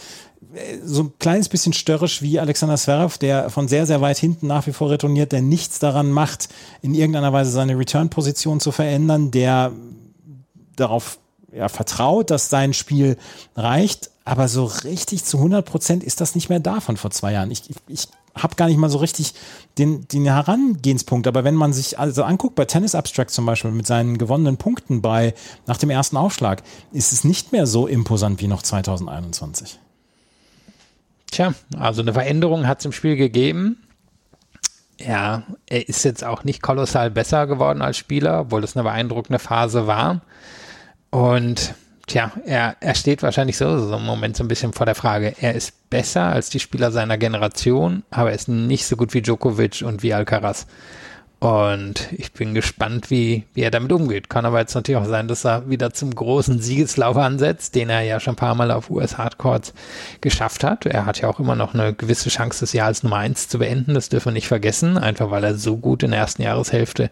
so 0.84 1.04
ein 1.04 1.14
kleines 1.20 1.49
bisschen 1.49 1.74
störrisch 1.74 2.22
wie 2.22 2.39
Alexander 2.39 2.78
Zverev, 2.78 3.18
der 3.18 3.49
von 3.49 3.68
sehr, 3.68 3.86
sehr 3.86 4.02
weit 4.02 4.18
hinten 4.18 4.47
nach 4.47 4.68
wie 4.68 4.74
vor 4.74 4.89
retourniert, 4.89 5.32
der 5.32 5.41
nichts 5.41 5.80
daran 5.80 6.12
macht, 6.12 6.49
in 6.82 6.93
irgendeiner 6.93 7.34
Weise 7.34 7.52
seine 7.52 7.78
Return-Position 7.78 8.60
zu 8.60 8.72
verändern, 8.72 9.32
der 9.32 9.72
darauf 10.76 11.20
ja, 11.54 11.70
vertraut, 11.70 12.30
dass 12.30 12.49
sein 12.49 12.74
Spiel 12.74 13.18
reicht, 13.56 14.10
aber 14.24 14.47
so 14.47 14.66
richtig 14.66 15.24
zu 15.24 15.38
100 15.38 15.66
Prozent 15.66 16.04
ist 16.04 16.22
das 16.22 16.36
nicht 16.36 16.49
mehr 16.49 16.60
da 16.60 16.80
von 16.80 16.97
vor 16.97 17.12
zwei 17.12 17.34
Jahren. 17.34 17.52
Ich, 17.52 17.70
ich, 17.70 17.76
ich 17.88 18.08
habe 18.36 18.56
gar 18.56 18.68
nicht 18.68 18.78
mal 18.78 18.89
so 18.89 18.99
richtig 18.99 19.34
den, 19.78 20.08
den 20.08 20.26
Herangehenspunkt, 20.26 21.28
aber 21.28 21.43
wenn 21.43 21.56
man 21.56 21.74
sich 21.74 21.99
also 21.99 22.24
anguckt, 22.24 22.56
bei 22.56 22.66
Tennis 22.66 22.95
Abstract 22.95 23.32
zum 23.32 23.45
Beispiel 23.45 23.72
mit 23.72 23.88
seinen 23.88 24.18
gewonnenen 24.18 24.58
Punkten 24.58 25.02
bei 25.02 25.34
nach 25.68 25.78
dem 25.78 25.89
ersten 25.89 26.18
Aufschlag, 26.18 26.64
ist 26.93 27.12
es 27.12 27.24
nicht 27.24 27.52
mehr 27.52 27.68
so 27.68 27.88
imposant 27.88 28.39
wie 28.41 28.47
noch 28.47 28.64
2021. 28.64 29.81
Tja, 31.32 31.54
also 31.78 32.02
eine 32.02 32.14
Veränderung 32.14 32.68
hat 32.68 32.80
es 32.80 32.86
im 32.86 32.92
Spiel 32.92 33.16
gegeben. 33.16 33.78
Ja, 35.00 35.44
er 35.68 35.88
ist 35.90 36.04
jetzt 36.04 36.24
auch 36.24 36.44
nicht 36.44 36.62
kolossal 36.62 37.10
besser 37.10 37.48
geworden 37.48 37.82
als 37.82 37.98
Spieler, 37.98 38.42
obwohl 38.42 38.62
das 38.62 38.76
eine 38.76 38.84
beeindruckende 38.84 39.40
Phase 39.40 39.88
war. 39.88 40.22
Und 41.10 41.74
tja, 42.06 42.32
er, 42.46 42.76
er 42.82 42.96
steht 42.96 43.24
wahrscheinlich 43.24 43.58
so, 43.58 43.80
so 43.80 43.96
im 43.96 44.06
Moment 44.06 44.38
so 44.38 44.44
ein 44.44 44.50
bisschen 44.50 44.74
vor 44.74 44.86
der 44.86 44.96
Frage. 44.96 45.34
Er 45.40 45.56
ist 45.56 45.90
besser 45.90 46.24
als 46.24 46.50
die 46.50 46.60
Spieler 46.60 46.92
seiner 46.92 47.18
Generation, 47.18 48.04
aber 48.12 48.30
er 48.30 48.36
ist 48.36 48.50
nicht 48.50 48.86
so 48.86 48.98
gut 48.98 49.14
wie 49.14 49.22
Djokovic 49.22 49.84
und 49.84 50.04
wie 50.04 50.14
Alcaraz. 50.14 50.68
Und 51.42 52.08
ich 52.12 52.34
bin 52.34 52.54
gespannt, 52.54 53.10
wie, 53.10 53.46
wie 53.56 53.64
er 53.64 53.72
damit 53.72 53.92
umgeht. 53.92 54.30
Kann 54.30 54.46
aber 54.46 54.60
jetzt 54.60 54.76
natürlich 54.76 55.02
auch 55.02 55.10
sein, 55.10 55.28
dass 55.28 55.44
er 55.44 55.68
wieder 55.68 55.92
zum 55.92 56.14
großen 56.14 56.62
Siegeslauf 56.62 57.18
ansetzt, 57.18 57.74
den 57.74 57.89
er 57.89 58.02
ja 58.02 58.20
schon 58.20 58.34
ein 58.34 58.38
paar 58.38 58.54
Mal 58.54 58.70
auf 58.70 58.92
US 58.92 59.18
Hardcourts 59.18 59.74
geschafft 60.22 60.64
hat. 60.64 60.86
Er 60.86 61.08
hat 61.08 61.20
ja 61.20 61.28
auch 61.28 61.39
immer 61.39 61.56
noch 61.56 61.74
eine 61.74 61.96
gewisse 61.96 62.30
Chance, 62.30 62.60
das 62.60 62.74
Jahr 62.74 62.86
als 62.86 63.02
Nummer 63.02 63.18
eins 63.18 63.48
zu 63.48 63.58
beenden. 63.58 63.96
Das 63.96 64.10
dürfen 64.10 64.26
wir 64.28 64.34
nicht 64.34 64.48
vergessen, 64.48 65.00
einfach 65.00 65.32
weil 65.32 65.44
er 65.44 65.56
so 65.56 65.78
gut 65.78 66.04
in 66.04 66.12
der 66.12 66.20
ersten 66.20 66.44
Jahreshälfte 66.44 67.10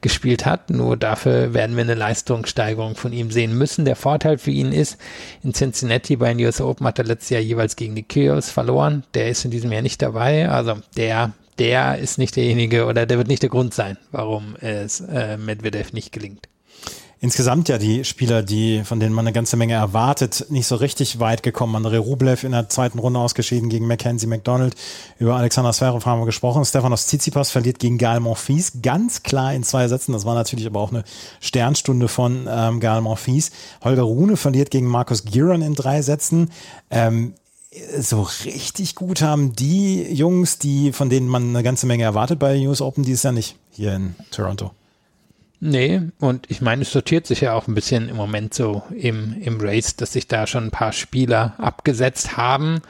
gespielt 0.00 0.46
hat. 0.46 0.70
Nur 0.70 0.96
dafür 0.96 1.52
werden 1.52 1.74
wir 1.74 1.82
eine 1.82 1.96
Leistungssteigerung 1.96 2.94
von 2.94 3.12
ihm 3.12 3.32
sehen 3.32 3.58
müssen. 3.58 3.84
Der 3.84 3.96
Vorteil 3.96 4.38
für 4.38 4.52
ihn 4.52 4.70
ist, 4.70 4.96
in 5.42 5.54
Cincinnati 5.54 6.14
bei 6.14 6.32
den 6.32 6.46
US 6.46 6.60
Open 6.60 6.86
hat 6.86 7.00
er 7.00 7.04
letztes 7.04 7.30
Jahr 7.30 7.42
jeweils 7.42 7.74
gegen 7.74 7.96
die 7.96 8.04
Kios 8.04 8.48
verloren. 8.48 9.02
Der 9.14 9.28
ist 9.28 9.44
in 9.44 9.50
diesem 9.50 9.72
Jahr 9.72 9.82
nicht 9.82 10.00
dabei. 10.00 10.48
Also 10.48 10.76
der 10.96 11.32
der 11.58 11.98
ist 11.98 12.18
nicht 12.18 12.36
derjenige 12.36 12.86
oder 12.86 13.06
der 13.06 13.18
wird 13.18 13.28
nicht 13.28 13.42
der 13.42 13.50
Grund 13.50 13.74
sein, 13.74 13.98
warum 14.10 14.56
es 14.60 15.00
äh, 15.00 15.36
Medvedev 15.36 15.92
nicht 15.92 16.12
gelingt. 16.12 16.48
Insgesamt 17.22 17.68
ja 17.68 17.78
die 17.78 18.04
Spieler, 18.04 18.42
die, 18.42 18.82
von 18.82 18.98
denen 18.98 19.14
man 19.14 19.24
eine 19.24 19.32
ganze 19.32 19.56
Menge 19.56 19.74
erwartet, 19.74 20.46
nicht 20.48 20.66
so 20.66 20.74
richtig 20.74 21.20
weit 21.20 21.44
gekommen. 21.44 21.76
André 21.76 21.98
Rublev 21.98 22.42
in 22.42 22.50
der 22.50 22.68
zweiten 22.68 22.98
Runde 22.98 23.20
ausgeschieden 23.20 23.68
gegen 23.68 23.86
Mackenzie 23.86 24.26
McDonald. 24.26 24.74
Über 25.20 25.36
Alexander 25.36 25.70
Zverev 25.70 26.04
haben 26.04 26.20
wir 26.20 26.26
gesprochen. 26.26 26.64
Stefanos 26.64 27.06
Tsitsipas 27.06 27.52
verliert 27.52 27.78
gegen 27.78 27.96
Gael 27.96 28.18
Monfils. 28.18 28.72
Ganz 28.82 29.22
klar 29.22 29.54
in 29.54 29.62
zwei 29.62 29.86
Sätzen. 29.86 30.12
Das 30.12 30.24
war 30.24 30.34
natürlich 30.34 30.66
aber 30.66 30.80
auch 30.80 30.90
eine 30.90 31.04
Sternstunde 31.38 32.08
von 32.08 32.48
ähm, 32.50 32.80
Gael 32.80 33.02
Monfils. 33.02 33.52
Holger 33.84 34.02
Rune 34.02 34.36
verliert 34.36 34.72
gegen 34.72 34.88
Markus 34.88 35.24
Giron 35.24 35.62
in 35.62 35.76
drei 35.76 36.02
Sätzen. 36.02 36.50
Ähm, 36.90 37.34
so 37.98 38.22
richtig 38.44 38.94
gut 38.94 39.22
haben 39.22 39.54
die 39.54 40.02
Jungs, 40.12 40.58
die, 40.58 40.92
von 40.92 41.08
denen 41.08 41.28
man 41.28 41.48
eine 41.48 41.62
ganze 41.62 41.86
Menge 41.86 42.04
erwartet 42.04 42.38
bei 42.38 42.66
US 42.66 42.80
Open, 42.80 43.04
die 43.04 43.12
ist 43.12 43.24
ja 43.24 43.32
nicht 43.32 43.56
hier 43.70 43.94
in 43.94 44.14
Toronto. 44.30 44.72
Nee, 45.64 46.02
und 46.18 46.50
ich 46.50 46.60
meine, 46.60 46.82
es 46.82 46.90
sortiert 46.90 47.24
sich 47.24 47.42
ja 47.42 47.54
auch 47.54 47.68
ein 47.68 47.74
bisschen 47.76 48.08
im 48.08 48.16
Moment 48.16 48.52
so 48.52 48.82
im, 48.90 49.40
im 49.40 49.60
Race, 49.60 49.94
dass 49.94 50.12
sich 50.12 50.26
da 50.26 50.48
schon 50.48 50.64
ein 50.64 50.70
paar 50.72 50.92
Spieler 50.92 51.54
abgesetzt 51.56 52.36
haben. 52.36 52.80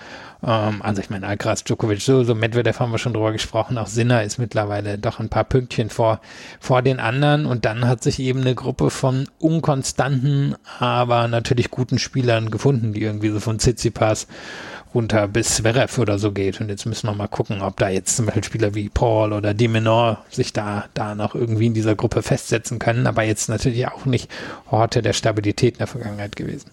Ähm, 0.43 0.81
also 0.81 1.03
ich 1.03 1.11
meine, 1.11 1.27
Alcaraz, 1.27 1.65
Djokovic, 1.65 2.01
so, 2.01 2.25
so 2.25 2.35
Medvedev 2.35 2.81
haben 2.81 2.91
wir 2.91 2.97
schon 2.97 3.13
drüber 3.13 3.33
gesprochen. 3.33 3.77
Auch 3.77 3.89
Sinner 3.89 4.23
ist 4.23 4.39
mittlerweile 4.39 4.97
doch 4.97 5.21
ein 5.21 5.29
paar 5.29 5.45
Pünktchen 5.45 5.91
vor, 5.91 6.23
vor 6.61 6.81
den 6.81 6.99
anderen. 6.99 7.45
Und 7.45 7.67
dann 7.67 7.87
hat 7.87 8.03
sich 8.03 8.19
eben 8.21 8.41
eine 8.41 8.55
Gruppe 8.55 8.89
von 8.89 9.29
unkonstanten, 9.39 10.57
aber 10.79 11.29
natürlich 11.29 11.71
guten 11.71 11.99
Spielern 11.99 12.51
gefunden, 12.51 12.95
die 12.95 13.03
irgendwie 13.03 13.29
so 13.29 13.41
von 13.41 13.59
Tsitsipas 13.59 14.29
runter 14.95 15.29
bis 15.29 15.57
Zverev 15.57 16.01
oder 16.01 16.19
so 16.19 16.33
geht. 16.33 16.61
Und 16.61 16.69
jetzt 16.69 16.87
müssen 16.87 17.09
wir 17.09 17.15
mal 17.15 17.29
gucken, 17.29 17.63
ob 17.63 17.79
da 17.79 17.89
jetzt 17.89 18.17
zum 18.17 18.27
Beispiel 18.27 18.45
Spieler 18.45 18.75
wie 18.75 18.89
Paul 18.89 19.33
oder 19.33 19.55
Dimenor 19.55 20.25
sich 20.31 20.53
da, 20.53 20.87
da 20.95 21.15
noch 21.15 21.35
irgendwie 21.35 21.67
in 21.67 21.75
dieser 21.75 21.95
Gruppe 21.95 22.23
festsetzen 22.23 22.79
können. 22.79 23.07
Aber 23.07 23.23
jetzt 23.23 23.49
natürlich 23.49 23.87
auch 23.89 24.05
nicht 24.05 24.31
Horte 24.71 25.03
der 25.03 25.13
Stabilität 25.13 25.75
in 25.75 25.79
der 25.79 25.87
Vergangenheit 25.87 26.37
gewesen. 26.37 26.71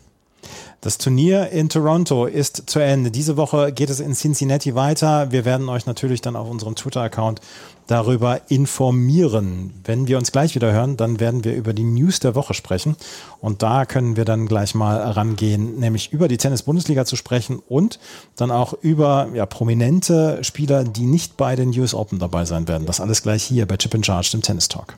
Das 0.81 0.97
Turnier 0.97 1.49
in 1.49 1.67
Toronto 1.67 2.25
ist 2.25 2.69
zu 2.69 2.79
Ende. 2.79 3.11
Diese 3.11 3.35
Woche 3.35 3.73
geht 3.73 3.89
es 3.89 3.99
in 3.99 4.13
Cincinnati 4.13 4.75
weiter. 4.75 5.31
Wir 5.31 5.43
werden 5.43 5.67
euch 5.67 5.85
natürlich 5.85 6.21
dann 6.21 6.35
auf 6.35 6.49
unserem 6.49 6.75
Twitter-Account 6.75 7.41
darüber 7.87 8.39
informieren. 8.49 9.73
Wenn 9.83 10.07
wir 10.07 10.17
uns 10.17 10.31
gleich 10.31 10.55
wieder 10.55 10.71
hören, 10.71 10.95
dann 10.95 11.19
werden 11.19 11.43
wir 11.43 11.55
über 11.55 11.73
die 11.73 11.83
News 11.83 12.19
der 12.19 12.35
Woche 12.35 12.53
sprechen. 12.53 12.95
Und 13.41 13.63
da 13.63 13.85
können 13.85 14.15
wir 14.15 14.25
dann 14.25 14.45
gleich 14.45 14.75
mal 14.75 14.97
rangehen, 14.99 15.79
nämlich 15.79 16.13
über 16.13 16.27
die 16.27 16.37
Tennis-Bundesliga 16.37 17.03
zu 17.05 17.15
sprechen 17.15 17.59
und 17.67 17.99
dann 18.35 18.51
auch 18.51 18.73
über 18.81 19.27
ja, 19.33 19.45
prominente 19.45 20.43
Spieler, 20.43 20.83
die 20.83 21.05
nicht 21.05 21.35
bei 21.35 21.55
den 21.55 21.77
US 21.79 21.93
Open 21.93 22.19
dabei 22.19 22.45
sein 22.45 22.67
werden. 22.67 22.85
Das 22.85 23.01
alles 23.01 23.23
gleich 23.23 23.43
hier 23.43 23.65
bei 23.65 23.75
Chip 23.75 23.93
in 23.95 24.03
Charge, 24.03 24.29
dem 24.31 24.43
Tennis 24.43 24.67
Talk. 24.67 24.97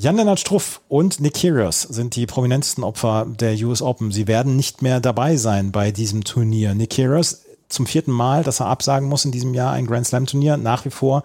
Jan-Lennart 0.00 0.40
Struff 0.40 0.80
und 0.88 1.20
Nick 1.20 1.34
Kyrgios 1.34 1.82
sind 1.82 2.16
die 2.16 2.24
prominentesten 2.24 2.84
Opfer 2.84 3.26
der 3.28 3.52
US 3.66 3.82
Open. 3.82 4.12
Sie 4.12 4.26
werden 4.26 4.56
nicht 4.56 4.80
mehr 4.80 4.98
dabei 4.98 5.36
sein 5.36 5.72
bei 5.72 5.90
diesem 5.90 6.24
Turnier. 6.24 6.74
Nick 6.74 6.92
Kyrgios 6.92 7.42
zum 7.68 7.84
vierten 7.84 8.10
Mal, 8.10 8.42
dass 8.42 8.60
er 8.60 8.66
absagen 8.68 9.06
muss 9.06 9.26
in 9.26 9.30
diesem 9.30 9.52
Jahr 9.52 9.74
ein 9.74 9.86
Grand 9.86 10.06
Slam 10.06 10.24
Turnier. 10.24 10.56
Nach 10.56 10.86
wie 10.86 10.90
vor 10.90 11.22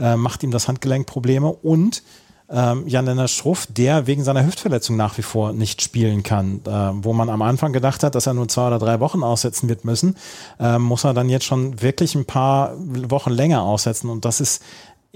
äh, 0.00 0.16
macht 0.16 0.42
ihm 0.42 0.50
das 0.50 0.66
Handgelenk 0.66 1.06
Probleme 1.06 1.52
und 1.52 2.02
ähm, 2.50 2.88
Jan-Lennart 2.88 3.30
Struff, 3.30 3.66
der 3.66 4.08
wegen 4.08 4.24
seiner 4.24 4.44
Hüftverletzung 4.44 4.96
nach 4.96 5.16
wie 5.18 5.22
vor 5.22 5.52
nicht 5.52 5.80
spielen 5.80 6.24
kann. 6.24 6.62
Äh, 6.66 6.70
wo 7.04 7.12
man 7.12 7.28
am 7.28 7.42
Anfang 7.42 7.72
gedacht 7.72 8.02
hat, 8.02 8.16
dass 8.16 8.26
er 8.26 8.34
nur 8.34 8.48
zwei 8.48 8.66
oder 8.66 8.80
drei 8.80 8.98
Wochen 8.98 9.22
aussetzen 9.22 9.68
wird 9.68 9.84
müssen, 9.84 10.16
äh, 10.58 10.78
muss 10.78 11.04
er 11.04 11.14
dann 11.14 11.28
jetzt 11.28 11.44
schon 11.44 11.80
wirklich 11.80 12.16
ein 12.16 12.24
paar 12.24 12.74
Wochen 12.76 13.30
länger 13.30 13.62
aussetzen. 13.62 14.10
Und 14.10 14.24
das 14.24 14.40
ist 14.40 14.62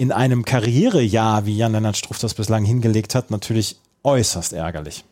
in 0.00 0.12
einem 0.12 0.46
Karrierejahr, 0.46 1.44
wie 1.44 1.58
Jan-Lennart 1.58 1.94
Struff 1.94 2.18
das 2.18 2.32
bislang 2.32 2.64
hingelegt 2.64 3.14
hat, 3.14 3.30
natürlich 3.30 3.76
äußerst 4.02 4.54
ärgerlich. 4.54 5.04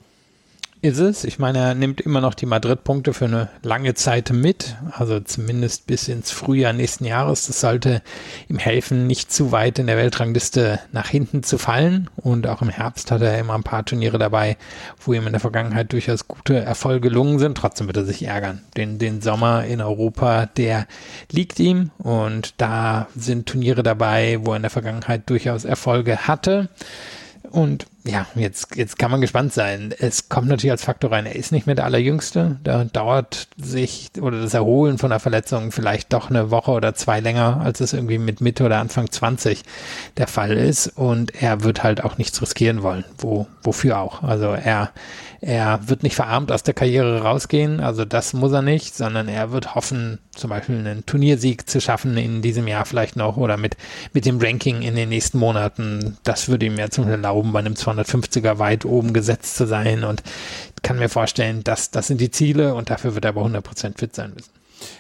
Ist 0.81 0.99
es. 0.99 1.24
Ich 1.24 1.41
meine, 1.41 1.59
er 1.59 1.74
nimmt 1.74 2.01
immer 2.01 2.20
noch 2.20 2.35
die 2.35 2.47
Madrid-Punkte 2.47 3.12
für 3.12 3.24
eine 3.24 3.49
lange 3.64 3.95
Zeit 3.95 4.31
mit, 4.31 4.76
also 4.93 5.18
zumindest 5.18 5.89
bis 5.89 6.07
ins 6.07 6.31
Frühjahr 6.31 6.72
nächsten 6.72 7.05
Jahres. 7.05 7.49
Das 7.49 7.61
sollte 7.61 8.01
ihm 8.49 8.59
helfen, 8.59 9.09
nicht 9.09 9.33
zu 9.33 9.51
weit 9.51 9.81
in 9.81 9.89
der 9.89 9.97
Weltrangliste 9.97 10.79
nach 10.93 11.09
hinten 11.09 11.43
zu 11.43 11.59
fallen. 11.59 12.09
Und 12.14 12.47
auch 12.47 12.62
im 12.62 12.68
Herbst 12.68 13.11
hat 13.11 13.22
er 13.22 13.37
immer 13.41 13.55
ein 13.55 13.64
paar 13.64 13.85
Turniere 13.85 14.18
dabei, 14.18 14.57
wo 15.05 15.12
ihm 15.12 15.26
in 15.26 15.33
der 15.33 15.41
Vergangenheit 15.41 15.93
durchaus 15.93 16.29
gute 16.29 16.61
Erfolge 16.61 17.09
gelungen 17.09 17.41
sind. 17.41 17.59
Trotzdem 17.59 17.89
wird 17.89 17.97
er 17.97 18.05
sich 18.05 18.22
ärgern. 18.22 18.62
Den, 18.76 19.01
den 19.01 19.20
Sommer 19.20 19.64
in 19.64 19.81
Europa, 19.81 20.47
der 20.47 20.87
liegt 21.33 21.59
ihm. 21.59 21.91
Und 21.99 22.55
da 22.59 23.09
sind 23.16 23.49
Turniere 23.49 23.83
dabei, 23.83 24.39
wo 24.43 24.53
er 24.53 24.57
in 24.57 24.62
der 24.62 24.70
Vergangenheit 24.70 25.29
durchaus 25.29 25.64
Erfolge 25.64 26.29
hatte. 26.29 26.68
Und 27.51 27.86
ja, 28.05 28.26
jetzt, 28.34 28.76
jetzt 28.76 28.99
kann 28.99 29.11
man 29.11 29.20
gespannt 29.20 29.53
sein. 29.53 29.94
Es 29.99 30.28
kommt 30.28 30.49
natürlich 30.49 30.70
als 30.70 30.84
Faktor 30.84 31.12
rein. 31.12 31.26
Er 31.26 31.36
ist 31.36 31.53
nicht 31.53 31.66
mehr 31.66 31.74
der 31.74 31.84
Allerjüngste. 31.84 32.59
Da 32.62 32.84
dauert 32.84 33.49
sich 33.57 34.11
oder 34.20 34.40
das 34.40 34.55
Erholen 34.55 34.99
von 34.99 35.11
der 35.11 35.20
Verletzung 35.20 35.72
vielleicht 35.72 36.12
doch 36.12 36.30
eine 36.30 36.51
Woche 36.51 36.70
oder 36.70 36.94
zwei 36.94 37.20
länger, 37.20 37.61
als 37.62 37.80
es 37.80 37.92
irgendwie 37.92 38.18
mit 38.18 38.40
Mitte 38.40 38.64
oder 38.64 38.78
Anfang 38.78 39.11
20 39.11 39.62
der 40.16 40.26
Fall 40.26 40.57
ist. 40.57 40.86
Und 40.88 41.42
er 41.42 41.62
wird 41.62 41.82
halt 41.82 42.03
auch 42.03 42.18
nichts 42.18 42.40
riskieren 42.40 42.82
wollen. 42.82 43.05
Wo, 43.18 43.46
wofür 43.62 43.99
auch? 43.99 44.22
Also 44.22 44.46
er, 44.46 44.90
er 45.41 45.89
wird 45.89 46.03
nicht 46.03 46.16
verarmt 46.16 46.51
aus 46.51 46.64
der 46.64 46.74
Karriere 46.74 47.22
rausgehen. 47.22 47.80
Also 47.80 48.05
das 48.05 48.32
muss 48.32 48.53
er 48.53 48.62
nicht, 48.62 48.97
sondern 48.97 49.28
er 49.28 49.53
wird 49.53 49.74
hoffen, 49.74 50.18
zum 50.34 50.51
Beispiel 50.51 50.76
einen 50.76 51.07
Turniersieg 51.07 51.70
zu 51.70 51.80
schaffen 51.80 52.16
in 52.16 52.43
diesem 52.43 52.66
Jahr 52.66 52.84
vielleicht 52.84 53.16
noch 53.16 53.36
oder 53.36 53.57
mit, 53.57 53.76
mit 54.12 54.26
dem 54.26 54.41
Ranking 54.41 54.82
in 54.82 54.97
den 54.97 55.09
nächsten 55.09 55.39
Monaten. 55.39 56.16
Das 56.24 56.49
würde 56.49 56.66
ihm 56.66 56.76
ja 56.76 56.91
zum 56.91 57.09
erlauben, 57.09 57.53
bei 57.53 57.61
einem 57.61 57.76
200 57.76 58.09
250er 58.09 58.59
weit 58.59 58.84
oben 58.84 59.12
gesetzt 59.12 59.57
zu 59.57 59.66
sein 59.66 60.05
und 60.05 60.22
kann 60.82 60.99
mir 60.99 61.09
vorstellen, 61.09 61.64
dass 61.64 61.91
das 61.91 62.07
sind 62.07 62.20
die 62.20 62.30
Ziele 62.30 62.74
und 62.74 62.91
dafür 62.91 63.14
wird 63.14 63.24
er 63.24 63.30
aber 63.30 63.45
100% 63.45 63.99
fit 63.99 64.14
sein 64.14 64.32
müssen. 64.34 64.58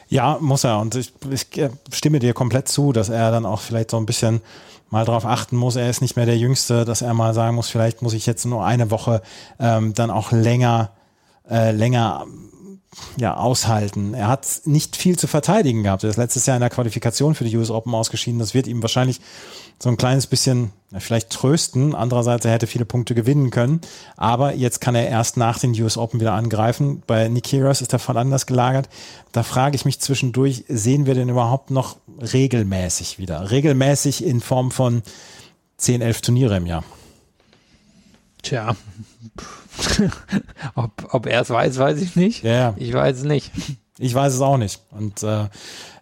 Ja, 0.08 0.38
muss 0.40 0.64
er. 0.64 0.78
Und 0.80 0.94
ich, 0.94 1.12
ich 1.30 1.58
äh, 1.58 1.70
stimme 1.92 2.18
dir 2.18 2.34
komplett 2.34 2.68
zu, 2.68 2.92
dass 2.92 3.08
er 3.08 3.30
dann 3.30 3.46
auch 3.46 3.60
vielleicht 3.60 3.90
so 3.90 3.96
ein 3.96 4.06
bisschen 4.06 4.40
mal 4.90 5.04
darauf 5.04 5.26
achten 5.26 5.56
muss, 5.56 5.76
er 5.76 5.90
ist 5.90 6.00
nicht 6.00 6.16
mehr 6.16 6.26
der 6.26 6.38
Jüngste, 6.38 6.84
dass 6.84 7.02
er 7.02 7.12
mal 7.14 7.34
sagen 7.34 7.56
muss, 7.56 7.68
vielleicht 7.68 8.00
muss 8.02 8.14
ich 8.14 8.26
jetzt 8.26 8.46
nur 8.46 8.64
eine 8.64 8.90
Woche 8.90 9.22
ähm, 9.60 9.92
dann 9.94 10.10
auch 10.10 10.32
länger, 10.32 10.92
äh, 11.48 11.72
länger 11.72 12.26
ja, 13.16 13.36
aushalten. 13.36 14.14
Er 14.14 14.28
hat 14.28 14.46
nicht 14.64 14.96
viel 14.96 15.18
zu 15.18 15.26
verteidigen 15.26 15.82
gehabt. 15.82 16.04
Er 16.04 16.10
ist 16.10 16.16
letztes 16.16 16.46
Jahr 16.46 16.56
in 16.56 16.60
der 16.62 16.70
Qualifikation 16.70 17.34
für 17.34 17.44
die 17.44 17.56
US 17.56 17.70
Open 17.70 17.94
ausgeschieden. 17.94 18.38
Das 18.38 18.54
wird 18.54 18.66
ihm 18.66 18.82
wahrscheinlich 18.82 19.20
so 19.80 19.88
ein 19.88 19.96
kleines 19.96 20.26
bisschen 20.26 20.72
vielleicht 20.96 21.30
trösten. 21.30 21.94
Andererseits, 21.94 22.44
er 22.44 22.52
hätte 22.52 22.66
viele 22.66 22.84
Punkte 22.84 23.14
gewinnen 23.14 23.50
können. 23.50 23.80
Aber 24.16 24.54
jetzt 24.54 24.80
kann 24.80 24.94
er 24.94 25.08
erst 25.08 25.36
nach 25.36 25.58
den 25.58 25.78
US 25.82 25.96
Open 25.96 26.20
wieder 26.20 26.32
angreifen. 26.32 27.02
Bei 27.06 27.28
Nick 27.28 27.44
Kyrgios 27.44 27.82
ist 27.82 27.92
der 27.92 27.98
Fall 27.98 28.16
anders 28.16 28.46
gelagert. 28.46 28.88
Da 29.32 29.42
frage 29.42 29.76
ich 29.76 29.84
mich 29.84 30.00
zwischendurch, 30.00 30.64
sehen 30.68 31.06
wir 31.06 31.14
denn 31.14 31.28
überhaupt 31.28 31.70
noch 31.70 31.96
regelmäßig 32.32 33.18
wieder? 33.18 33.50
Regelmäßig 33.50 34.24
in 34.24 34.40
Form 34.40 34.70
von 34.70 35.02
10, 35.76 36.00
11 36.00 36.22
Turniere 36.22 36.56
im 36.56 36.66
Jahr. 36.66 36.84
Tja, 38.42 38.74
ob, 40.74 40.92
ob 41.10 41.26
er 41.26 41.42
es 41.42 41.50
weiß, 41.50 41.78
weiß 41.78 42.00
ich 42.00 42.16
nicht. 42.16 42.44
Ja. 42.44 42.74
Ich 42.76 42.92
weiß 42.92 43.18
es 43.18 43.24
nicht. 43.24 43.52
Ich 43.98 44.14
weiß 44.14 44.34
es 44.34 44.40
auch 44.40 44.56
nicht. 44.56 44.80
Und 44.90 45.22
äh, 45.24 45.48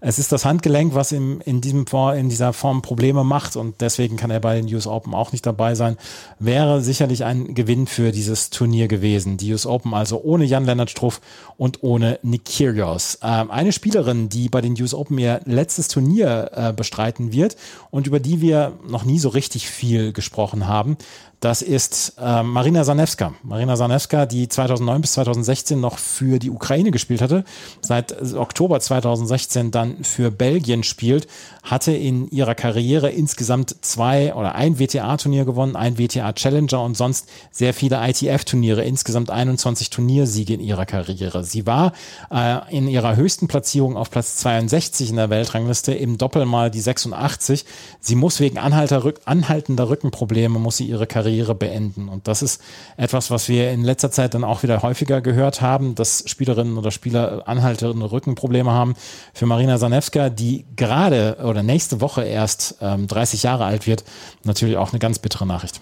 es 0.01 0.19
ist 0.19 0.33
das 0.33 0.45
Handgelenk, 0.45 0.95
was 0.95 1.13
ihm 1.13 1.41
in, 1.45 1.61
diesem, 1.61 1.85
in 2.17 2.29
dieser 2.29 2.53
Form 2.53 2.83
Probleme 2.83 3.25
macht 3.25 3.57
und 3.57 3.81
deswegen 3.81 4.17
kann 4.17 4.31
er 4.31 4.41
bei 4.41 4.61
den 4.61 4.73
US 4.75 4.87
Open 4.87 5.15
auch 5.15 5.33
nicht 5.33 5.47
dabei 5.47 5.75
sein. 5.75 5.97
Wäre 6.39 6.83
sicherlich 6.83 7.25
ein 7.25 7.55
Gewinn 7.55 7.87
für 7.87 8.13
dieses 8.13 8.51
Turnier 8.51 8.89
gewesen. 8.89 9.37
Die 9.37 9.53
US 9.53 9.67
Open 9.67 9.95
also 9.95 10.21
ohne 10.23 10.45
Jan-Lennart 10.45 10.91
Struff 10.91 11.21
und 11.57 11.83
ohne 11.83 12.19
Nick 12.23 12.45
Kyrgios. 12.45 13.19
Ähm, 13.23 13.51
eine 13.51 13.73
Spielerin, 13.73 14.29
die 14.29 14.49
bei 14.49 14.61
den 14.61 14.81
US 14.81 14.95
Open 14.95 15.19
ihr 15.19 15.41
letztes 15.45 15.89
Turnier 15.89 16.51
äh, 16.55 16.73
bestreiten 16.73 17.33
wird 17.33 17.57
und 17.91 18.07
über 18.07 18.21
die 18.21 18.41
wir 18.41 18.73
noch 18.89 19.05
nie 19.05 19.19
so 19.19 19.29
richtig 19.31 19.69
viel 19.69 20.13
gesprochen 20.13 20.67
haben, 20.67 20.97
das 21.41 21.61
ist 21.61 22.15
äh, 22.19 22.43
Marina 22.43 22.83
Sanewska. 22.83 23.35
Marina 23.43 23.77
Sanewska, 23.77 24.25
die 24.25 24.49
2009 24.49 25.01
bis 25.03 25.13
2016 25.13 25.79
noch 25.79 25.99
für 25.99 26.39
die 26.39 26.51
Ukraine 26.51 26.91
gespielt 26.91 27.21
hatte, 27.21 27.45
seit 27.83 28.35
Oktober 28.35 28.81
2016 28.81 29.71
dann 29.71 29.86
dann 29.87 30.05
für 30.05 30.31
Belgien 30.31 30.83
spielt, 30.83 31.27
hatte 31.63 31.93
in 31.93 32.31
ihrer 32.31 32.55
Karriere 32.55 33.11
insgesamt 33.11 33.77
zwei 33.85 34.35
oder 34.35 34.55
ein 34.55 34.79
WTA-Turnier 34.79 35.45
gewonnen, 35.45 35.75
ein 35.75 35.99
WTA-Challenger 35.99 36.81
und 36.83 36.97
sonst 36.97 37.29
sehr 37.51 37.75
viele 37.75 37.97
ITF-Turniere, 38.09 38.85
insgesamt 38.85 39.31
21 39.31 39.91
Turniersiege 39.91 40.55
in 40.55 40.61
ihrer 40.61 40.87
Karriere. 40.87 41.43
Sie 41.43 41.67
war 41.67 41.93
äh, 42.31 42.59
in 42.71 42.87
ihrer 42.87 43.17
höchsten 43.17 43.49
Platzierung 43.49 43.97
auf 43.97 44.11
Platz 44.11 44.37
62 44.37 45.11
in 45.11 45.17
der 45.17 45.31
Weltrangliste, 45.31 45.93
im 45.93 46.19
Doppel 46.19 46.47
mal 46.47 46.71
die 46.71 46.81
86. 46.81 47.65
Sie 48.01 48.15
muss 48.15 48.39
wegen 48.39 48.59
anhaltender 48.59 49.89
Rückenprobleme, 49.89 50.59
muss 50.59 50.77
sie 50.77 50.87
ihre 50.87 51.09
Karriere 51.09 51.57
beenden. 51.57 52.09
Und 52.09 52.29
das 52.29 52.43
ist 52.43 52.63
etwas, 52.97 53.31
was 53.31 53.49
wir 53.49 53.73
in 53.73 53.83
letzter 53.83 54.13
Zeit 54.13 54.35
dann 54.35 54.45
auch 54.45 54.63
wieder 54.63 54.83
häufiger 54.83 55.21
gehört 55.21 55.61
haben, 55.61 55.97
dass 55.97 56.23
Spielerinnen 56.27 56.79
oder 56.79 56.93
Spieler 56.93 57.43
anhaltende 57.47 58.13
Rückenprobleme 58.13 58.71
haben. 58.71 58.95
Für 59.35 59.47
Marina 59.47 59.76
Sanewska, 59.79 60.31
die 60.31 60.65
gerade 60.77 61.39
oder 61.43 61.63
nächste 61.63 62.01
Woche 62.01 62.25
erst 62.25 62.77
ähm, 62.81 63.07
30 63.07 63.43
Jahre 63.43 63.65
alt 63.65 63.87
wird, 63.87 64.05
natürlich 64.45 64.77
auch 64.77 64.93
eine 64.93 64.99
ganz 64.99 65.19
bittere 65.19 65.47
Nachricht. 65.47 65.81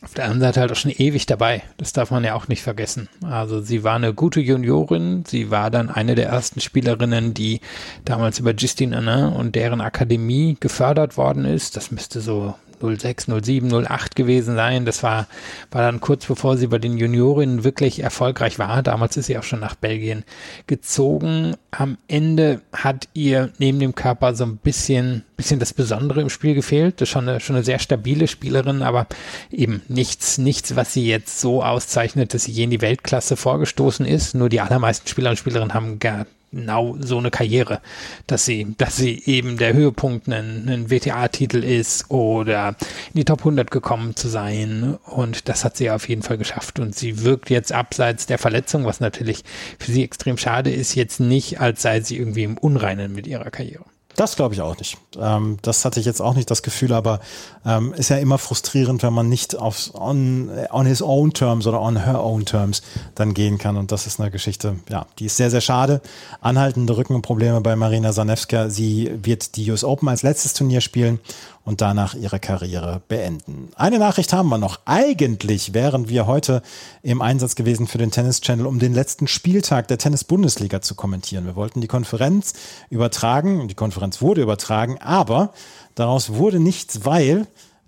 Auf 0.00 0.14
der 0.14 0.24
anderen 0.24 0.42
Seite 0.42 0.60
halt 0.60 0.70
auch 0.70 0.76
schon 0.76 0.92
ewig 0.92 1.26
dabei. 1.26 1.62
Das 1.76 1.92
darf 1.92 2.12
man 2.12 2.22
ja 2.22 2.34
auch 2.34 2.46
nicht 2.46 2.62
vergessen. 2.62 3.08
Also 3.24 3.60
sie 3.60 3.82
war 3.82 3.96
eine 3.96 4.14
gute 4.14 4.38
Juniorin. 4.40 5.24
Sie 5.26 5.50
war 5.50 5.72
dann 5.72 5.90
eine 5.90 6.14
der 6.14 6.28
ersten 6.28 6.60
Spielerinnen, 6.60 7.34
die 7.34 7.60
damals 8.04 8.38
über 8.38 8.54
Justine 8.54 8.96
Anna 8.96 9.28
und 9.28 9.56
deren 9.56 9.80
Akademie 9.80 10.56
gefördert 10.60 11.16
worden 11.16 11.44
ist. 11.44 11.76
Das 11.76 11.90
müsste 11.90 12.20
so 12.20 12.54
06, 12.80 13.26
07, 13.42 13.72
08 13.86 14.16
gewesen 14.16 14.54
sein. 14.54 14.84
Das 14.84 15.02
war, 15.02 15.26
war 15.70 15.82
dann 15.82 16.00
kurz 16.00 16.26
bevor 16.26 16.56
sie 16.56 16.66
bei 16.66 16.78
den 16.78 16.98
Juniorinnen 16.98 17.64
wirklich 17.64 18.02
erfolgreich 18.02 18.58
war. 18.58 18.82
Damals 18.82 19.16
ist 19.16 19.26
sie 19.26 19.38
auch 19.38 19.42
schon 19.42 19.60
nach 19.60 19.74
Belgien 19.74 20.24
gezogen. 20.66 21.56
Am 21.70 21.98
Ende 22.08 22.60
hat 22.72 23.08
ihr 23.14 23.50
neben 23.58 23.78
dem 23.78 23.94
Körper 23.94 24.34
so 24.34 24.44
ein 24.44 24.56
bisschen, 24.56 25.24
bisschen 25.36 25.60
das 25.60 25.72
Besondere 25.72 26.20
im 26.20 26.30
Spiel 26.30 26.54
gefehlt. 26.54 27.00
Das 27.00 27.08
ist 27.08 27.12
schon 27.12 27.28
eine, 27.28 27.40
schon 27.40 27.56
eine 27.56 27.64
sehr 27.64 27.78
stabile 27.78 28.28
Spielerin, 28.28 28.82
aber 28.82 29.06
eben 29.50 29.82
nichts, 29.88 30.38
nichts, 30.38 30.76
was 30.76 30.92
sie 30.92 31.06
jetzt 31.06 31.40
so 31.40 31.62
auszeichnet, 31.62 32.34
dass 32.34 32.44
sie 32.44 32.52
je 32.52 32.64
in 32.64 32.70
die 32.70 32.80
Weltklasse 32.80 33.36
vorgestoßen 33.36 34.06
ist. 34.06 34.34
Nur 34.34 34.48
die 34.48 34.60
allermeisten 34.60 35.08
Spieler 35.08 35.30
und 35.30 35.36
Spielerinnen 35.36 35.74
haben 35.74 35.98
gar 35.98 36.26
genau 36.52 36.96
so 37.00 37.18
eine 37.18 37.30
Karriere, 37.30 37.80
dass 38.26 38.44
sie, 38.44 38.74
dass 38.78 38.96
sie 38.96 39.22
eben 39.26 39.58
der 39.58 39.74
Höhepunkt 39.74 40.28
ein, 40.28 40.68
ein 40.68 40.90
WTA-Titel 40.90 41.62
ist 41.62 42.10
oder 42.10 42.76
in 43.12 43.20
die 43.20 43.24
Top 43.24 43.40
100 43.40 43.70
gekommen 43.70 44.16
zu 44.16 44.28
sein. 44.28 44.98
Und 45.04 45.48
das 45.48 45.64
hat 45.64 45.76
sie 45.76 45.90
auf 45.90 46.08
jeden 46.08 46.22
Fall 46.22 46.38
geschafft. 46.38 46.78
Und 46.78 46.94
sie 46.94 47.22
wirkt 47.22 47.50
jetzt 47.50 47.72
abseits 47.72 48.26
der 48.26 48.38
Verletzung, 48.38 48.84
was 48.84 49.00
natürlich 49.00 49.44
für 49.78 49.92
sie 49.92 50.04
extrem 50.04 50.38
schade 50.38 50.70
ist, 50.70 50.94
jetzt 50.94 51.20
nicht, 51.20 51.60
als 51.60 51.82
sei 51.82 52.00
sie 52.00 52.16
irgendwie 52.16 52.44
im 52.44 52.58
Unreinen 52.58 53.14
mit 53.14 53.26
ihrer 53.26 53.50
Karriere. 53.50 53.84
Das 54.16 54.34
glaube 54.34 54.54
ich 54.54 54.62
auch 54.62 54.76
nicht. 54.78 54.98
Ähm, 55.20 55.58
das 55.62 55.84
hatte 55.84 56.00
ich 56.00 56.06
jetzt 56.06 56.20
auch 56.20 56.34
nicht 56.34 56.50
das 56.50 56.62
Gefühl, 56.62 56.92
aber 56.92 57.20
ähm, 57.64 57.92
ist 57.92 58.08
ja 58.08 58.16
immer 58.16 58.38
frustrierend, 58.38 59.02
wenn 59.02 59.12
man 59.12 59.28
nicht 59.28 59.54
auf 59.54 59.94
on, 59.94 60.50
on 60.70 60.86
his 60.86 61.02
own 61.02 61.32
terms 61.32 61.66
oder 61.66 61.80
on 61.80 62.04
her 62.04 62.24
own 62.24 62.44
terms 62.44 62.82
dann 63.14 63.32
gehen 63.32 63.58
kann. 63.58 63.76
Und 63.76 63.92
das 63.92 64.06
ist 64.06 64.18
eine 64.18 64.30
Geschichte, 64.30 64.76
ja, 64.88 65.06
die 65.18 65.26
ist 65.26 65.36
sehr, 65.36 65.50
sehr 65.50 65.60
schade. 65.60 66.00
Anhaltende 66.40 66.96
Rückenprobleme 66.96 67.60
bei 67.60 67.76
Marina 67.76 68.12
Sanewska. 68.12 68.70
Sie 68.70 69.10
wird 69.22 69.56
die 69.56 69.70
US 69.70 69.84
Open 69.84 70.08
als 70.08 70.22
letztes 70.22 70.52
Turnier 70.52 70.80
spielen 70.80 71.20
und 71.68 71.82
danach 71.82 72.14
ihre 72.14 72.40
Karriere 72.40 73.02
beenden. 73.08 73.68
Eine 73.76 73.98
Nachricht 73.98 74.32
haben 74.32 74.48
wir 74.48 74.56
noch. 74.56 74.80
Eigentlich 74.86 75.74
wären 75.74 76.08
wir 76.08 76.26
heute 76.26 76.62
im 77.02 77.20
Einsatz 77.20 77.56
gewesen 77.56 77.86
für 77.86 77.98
den 77.98 78.10
Tennis 78.10 78.40
Channel, 78.40 78.64
um 78.64 78.78
den 78.78 78.94
letzten 78.94 79.26
Spieltag 79.26 79.86
der 79.88 79.98
Tennis 79.98 80.24
Bundesliga 80.24 80.80
zu 80.80 80.94
kommentieren. 80.94 81.44
Wir 81.44 81.56
wollten 81.56 81.82
die 81.82 81.86
Konferenz 81.86 82.54
übertragen. 82.88 83.68
Die 83.68 83.74
Konferenz 83.74 84.07
wurde 84.20 84.42
übertragen, 84.42 84.98
aber 84.98 85.52
daraus 85.94 86.34
wurde 86.34 86.60
nichts, 86.60 87.04
weil 87.04 87.46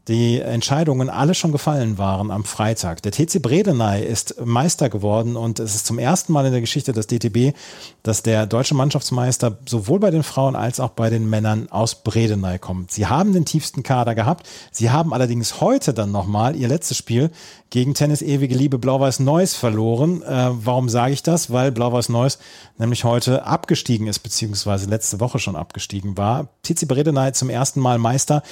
die 0.09 0.41
Entscheidungen 0.41 1.11
alle 1.11 1.35
schon 1.35 1.53
gefallen 1.53 1.99
waren 1.99 2.31
am 2.31 2.45
Freitag. 2.45 3.03
Der 3.03 3.13
TC 3.13 3.41
Bredeney 3.43 4.03
ist 4.03 4.45
Meister 4.45 4.89
geworden 4.89 5.37
und 5.37 5.61
es 5.61 5.75
ist 5.75 5.87
zum 5.87 5.99
ersten 5.99 6.33
Mal 6.33 6.47
in 6.47 6.53
der 6.53 6.61
Geschichte 6.61 6.93
des 6.93 7.07
DTB, 7.07 7.55
dass 8.03 8.23
der 8.23 8.47
deutsche 8.47 8.75
Mannschaftsmeister 8.75 9.59
sowohl 9.67 10.01
bei 10.01 10.11
den 10.11 10.23
Frauen 10.23 10.57
als 10.57 10.81
auch 10.81 10.91
bei 10.91 11.11
den 11.11 11.29
Männern 11.29 11.71
aus 11.71 11.97
Bredeney 11.97 12.59
kommt. 12.59 12.91
Sie 12.91 13.07
haben 13.07 13.33
den 13.33 13.45
tiefsten 13.45 13.83
Kader 13.83 14.15
gehabt. 14.15 14.49
Sie 14.73 14.91
haben 14.91 15.13
allerdings 15.13 15.61
heute 15.61 15.93
dann 15.93 16.13
nochmal 16.13 16.57
ihr 16.57 16.69
letztes 16.69 16.97
Spiel 16.97 17.31
gegen 17.69 17.95
Tennis 17.95 18.23
Ewige 18.23 18.55
Liebe 18.55 18.79
Blau-Weiß 18.79 19.21
Neuss 19.21 19.55
verloren. 19.55 20.23
Äh, 20.23 20.51
warum 20.53 20.89
sage 20.89 21.13
ich 21.13 21.23
das? 21.23 21.53
Weil 21.53 21.71
Blau-Weiß 21.71 22.09
Neuss 22.09 22.39
nämlich 22.79 23.05
heute 23.05 23.45
abgestiegen 23.47 24.09
ist, 24.09 24.21
beziehungsweise 24.21 24.89
letzte 24.89 25.21
Woche 25.21 25.39
schon 25.39 25.57
abgestiegen 25.57 26.17
war. 26.17 26.49
TC 26.63 26.89
Bredeney 26.89 27.33
zum 27.33 27.49
ersten 27.49 27.81
Mal 27.81 27.99
Meister. 27.99 28.43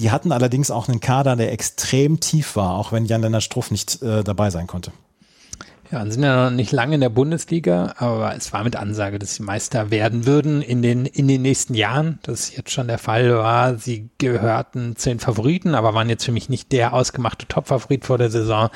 Die 0.00 0.10
hatten 0.10 0.32
allerdings 0.32 0.70
auch 0.70 0.88
einen 0.88 1.00
Kader, 1.00 1.36
der 1.36 1.52
extrem 1.52 2.20
tief 2.20 2.56
war, 2.56 2.78
auch 2.78 2.90
wenn 2.90 3.04
Jan-Lennart 3.04 3.42
Struff 3.42 3.70
nicht 3.70 4.02
äh, 4.02 4.24
dabei 4.24 4.48
sein 4.48 4.66
konnte. 4.66 4.92
Ja, 5.92 6.08
sind 6.08 6.22
ja 6.22 6.44
noch 6.44 6.56
nicht 6.56 6.70
lange 6.70 6.94
in 6.94 7.00
der 7.00 7.08
Bundesliga, 7.08 7.94
aber 7.98 8.34
es 8.36 8.52
war 8.52 8.62
mit 8.62 8.76
Ansage, 8.76 9.18
dass 9.18 9.34
sie 9.34 9.42
Meister 9.42 9.90
werden 9.90 10.24
würden 10.24 10.62
in 10.62 10.82
den, 10.82 11.04
in 11.04 11.26
den 11.26 11.42
nächsten 11.42 11.74
Jahren. 11.74 12.20
Das 12.22 12.40
ist 12.40 12.56
jetzt 12.56 12.70
schon 12.70 12.86
der 12.86 12.98
Fall 12.98 13.36
war. 13.36 13.76
Sie 13.76 14.08
gehörten 14.18 14.94
zu 14.94 15.08
den 15.08 15.18
Favoriten, 15.18 15.74
aber 15.74 15.92
waren 15.92 16.08
jetzt 16.08 16.24
für 16.24 16.32
mich 16.32 16.48
nicht 16.48 16.70
der 16.70 16.94
ausgemachte 16.94 17.46
Top-Favorit 17.46 18.04
vor 18.04 18.18
der 18.18 18.30
Saison. 18.30 18.70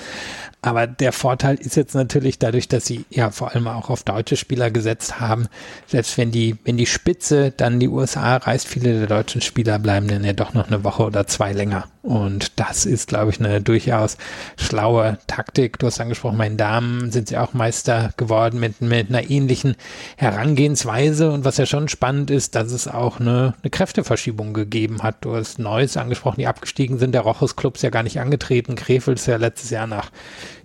Aber 0.64 0.86
der 0.86 1.12
Vorteil 1.12 1.56
ist 1.56 1.76
jetzt 1.76 1.94
natürlich 1.94 2.38
dadurch, 2.38 2.68
dass 2.68 2.86
sie 2.86 3.04
ja 3.10 3.30
vor 3.30 3.52
allem 3.52 3.68
auch 3.68 3.90
auf 3.90 4.02
deutsche 4.02 4.36
Spieler 4.36 4.70
gesetzt 4.70 5.20
haben. 5.20 5.46
Selbst 5.86 6.16
wenn 6.16 6.30
die, 6.30 6.56
wenn 6.64 6.78
die 6.78 6.86
Spitze 6.86 7.50
dann 7.50 7.80
die 7.80 7.88
USA 7.88 8.38
reist, 8.38 8.66
viele 8.66 8.98
der 8.98 9.06
deutschen 9.06 9.42
Spieler 9.42 9.78
bleiben 9.78 10.08
dann 10.08 10.24
ja 10.24 10.32
doch 10.32 10.54
noch 10.54 10.68
eine 10.68 10.82
Woche 10.82 11.02
oder 11.02 11.26
zwei 11.26 11.52
länger. 11.52 11.84
Und 12.00 12.58
das 12.58 12.86
ist, 12.86 13.08
glaube 13.08 13.30
ich, 13.30 13.40
eine 13.40 13.60
durchaus 13.60 14.16
schlaue 14.56 15.18
Taktik. 15.26 15.78
Du 15.78 15.86
hast 15.86 16.00
angesprochen, 16.00 16.38
meinen 16.38 16.56
Damen 16.56 17.10
sind 17.10 17.28
sie 17.28 17.36
auch 17.36 17.52
Meister 17.52 18.12
geworden 18.16 18.58
mit, 18.58 18.80
mit 18.80 19.08
einer 19.08 19.30
ähnlichen 19.30 19.74
Herangehensweise. 20.16 21.30
Und 21.30 21.44
was 21.44 21.58
ja 21.58 21.66
schon 21.66 21.88
spannend 21.88 22.30
ist, 22.30 22.54
dass 22.54 22.72
es 22.72 22.88
auch 22.88 23.20
eine, 23.20 23.54
eine 23.62 23.70
Kräfteverschiebung 23.70 24.54
gegeben 24.54 25.02
hat. 25.02 25.16
Du 25.22 25.34
hast 25.34 25.58
Neues 25.58 25.98
angesprochen, 25.98 26.40
die 26.40 26.46
abgestiegen 26.46 26.98
sind. 26.98 27.12
Der 27.12 27.22
Rochus 27.22 27.56
Club 27.56 27.76
ist 27.76 27.82
ja 27.82 27.90
gar 27.90 28.02
nicht 28.02 28.20
angetreten. 28.20 28.76
Krefeld 28.76 29.18
ist 29.18 29.26
ja 29.26 29.36
letztes 29.36 29.70
Jahr 29.70 29.86
nach 29.86 30.10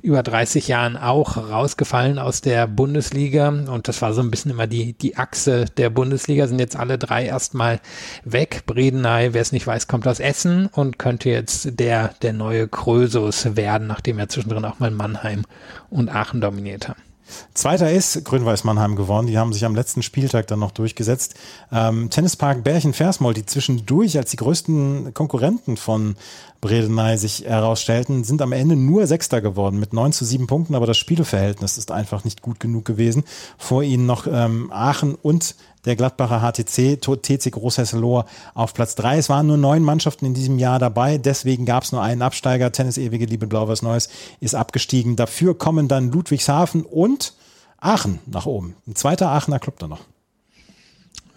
über 0.02 0.24
30 0.24 0.68
Jahren 0.68 0.98
auch 0.98 1.38
rausgefallen 1.38 2.20
aus 2.20 2.42
der 2.42 2.68
Bundesliga. 2.68 3.50
Und 3.50 3.88
das 3.88 4.02
war 4.02 4.14
so 4.14 4.22
ein 4.22 4.32
bisschen 4.32 4.52
immer 4.52 4.68
die, 4.68 4.94
die 4.94 5.18
Achse 5.18 5.66
der 5.66 5.90
Bundesliga. 5.90 6.48
Sind 6.48 6.60
jetzt 6.60 6.76
alle 6.76 6.98
drei 6.98 7.26
erstmal 7.26 7.80
weg. 8.24 8.64
Bredeney, 8.66 9.34
wer 9.34 9.42
es 9.42 9.52
nicht 9.52 9.68
weiß, 9.68 9.88
kommt 9.88 10.08
aus 10.08 10.20
Essen 10.20 10.68
und 10.68 11.00
könnte 11.00 11.30
jetzt 11.30 11.80
der, 11.80 12.14
der 12.22 12.34
neue 12.34 12.68
Krösus 12.68 13.56
werden, 13.56 13.88
nachdem 13.88 14.20
er 14.20 14.30
zwischendrin 14.30 14.66
auch 14.66 14.80
mal 14.80 14.92
Mannheim 14.92 15.44
und 15.90 16.10
Aachen 16.10 16.42
dominiert 16.42 16.88
haben. 16.88 17.09
Zweiter 17.53 17.91
ist 17.91 18.23
Grün-Weiß 18.26 18.64
Mannheim 18.64 18.95
geworden. 18.95 19.27
Die 19.27 19.38
haben 19.38 19.53
sich 19.53 19.65
am 19.65 19.76
letzten 19.76 20.01
Spieltag 20.01 20.47
dann 20.47 20.60
noch 20.60 20.72
durchgesetzt. 20.72 21.35
Ähm, 21.72 22.10
Tennispark 22.10 22.64
Bärchen-Versmold, 22.64 23.38
die 23.38 23.45
zwischendurch 23.45 24.18
als 24.18 24.31
die 24.31 24.38
größten 24.38 25.14
Konkurrenten 25.14 25.77
von 25.77 26.15
Bredeney 26.61 27.18
sich 27.18 27.45
herausstellten, 27.45 28.23
sind 28.23 28.41
am 28.41 28.51
Ende 28.51 28.76
nur 28.76 29.07
Sechster 29.07 29.41
geworden 29.41 29.80
mit 29.80 29.93
9 29.93 30.11
zu 30.11 30.26
7 30.26 30.47
Punkten, 30.47 30.76
aber 30.76 30.85
das 30.85 30.97
Spielverhältnis 30.97 31.77
ist 31.77 31.91
einfach 31.91 32.23
nicht 32.23 32.41
gut 32.41 32.60
genug 32.60 32.85
gewesen. 32.85 33.23
Vor 33.57 33.84
ihnen 33.84 34.06
noch 34.06 34.27
ähm, 34.27 34.72
Aachen 34.72 35.15
und 35.15 35.56
der 35.85 35.95
Gladbacher 35.95 36.39
HTC, 36.39 36.99
TC 37.01 37.51
Großhesselohr 37.51 38.26
auf 38.53 38.73
Platz 38.73 38.95
3. 38.95 39.18
Es 39.18 39.30
waren 39.30 39.47
nur 39.47 39.57
neun 39.57 39.84
Mannschaften 39.84 40.26
in 40.26 40.34
diesem 40.34 40.60
Jahr 40.60 40.80
dabei, 40.80 41.18
deswegen 41.18 41.65
gab 41.65 41.84
es 41.84 41.91
nur 41.91 42.01
einen 42.01 42.22
Absteiger. 42.22 42.72
Tennis 42.72 42.97
Ewige 42.97 43.26
Liebe 43.26 43.47
Blau-Weiß 43.47 43.81
Neues 43.81 44.10
ist 44.39 44.56
abgestiegen. 44.56 45.15
Dafür 45.15 45.57
kommen 45.57 45.88
dann 45.88 46.11
Ludwigshafen 46.11 46.84
und 46.84 47.34
Aachen 47.80 48.19
nach 48.26 48.45
oben. 48.45 48.76
Ein 48.88 48.95
zweiter 48.95 49.30
Aachener 49.30 49.60
Club 49.60 49.80
da 49.80 49.88
noch. 49.88 50.01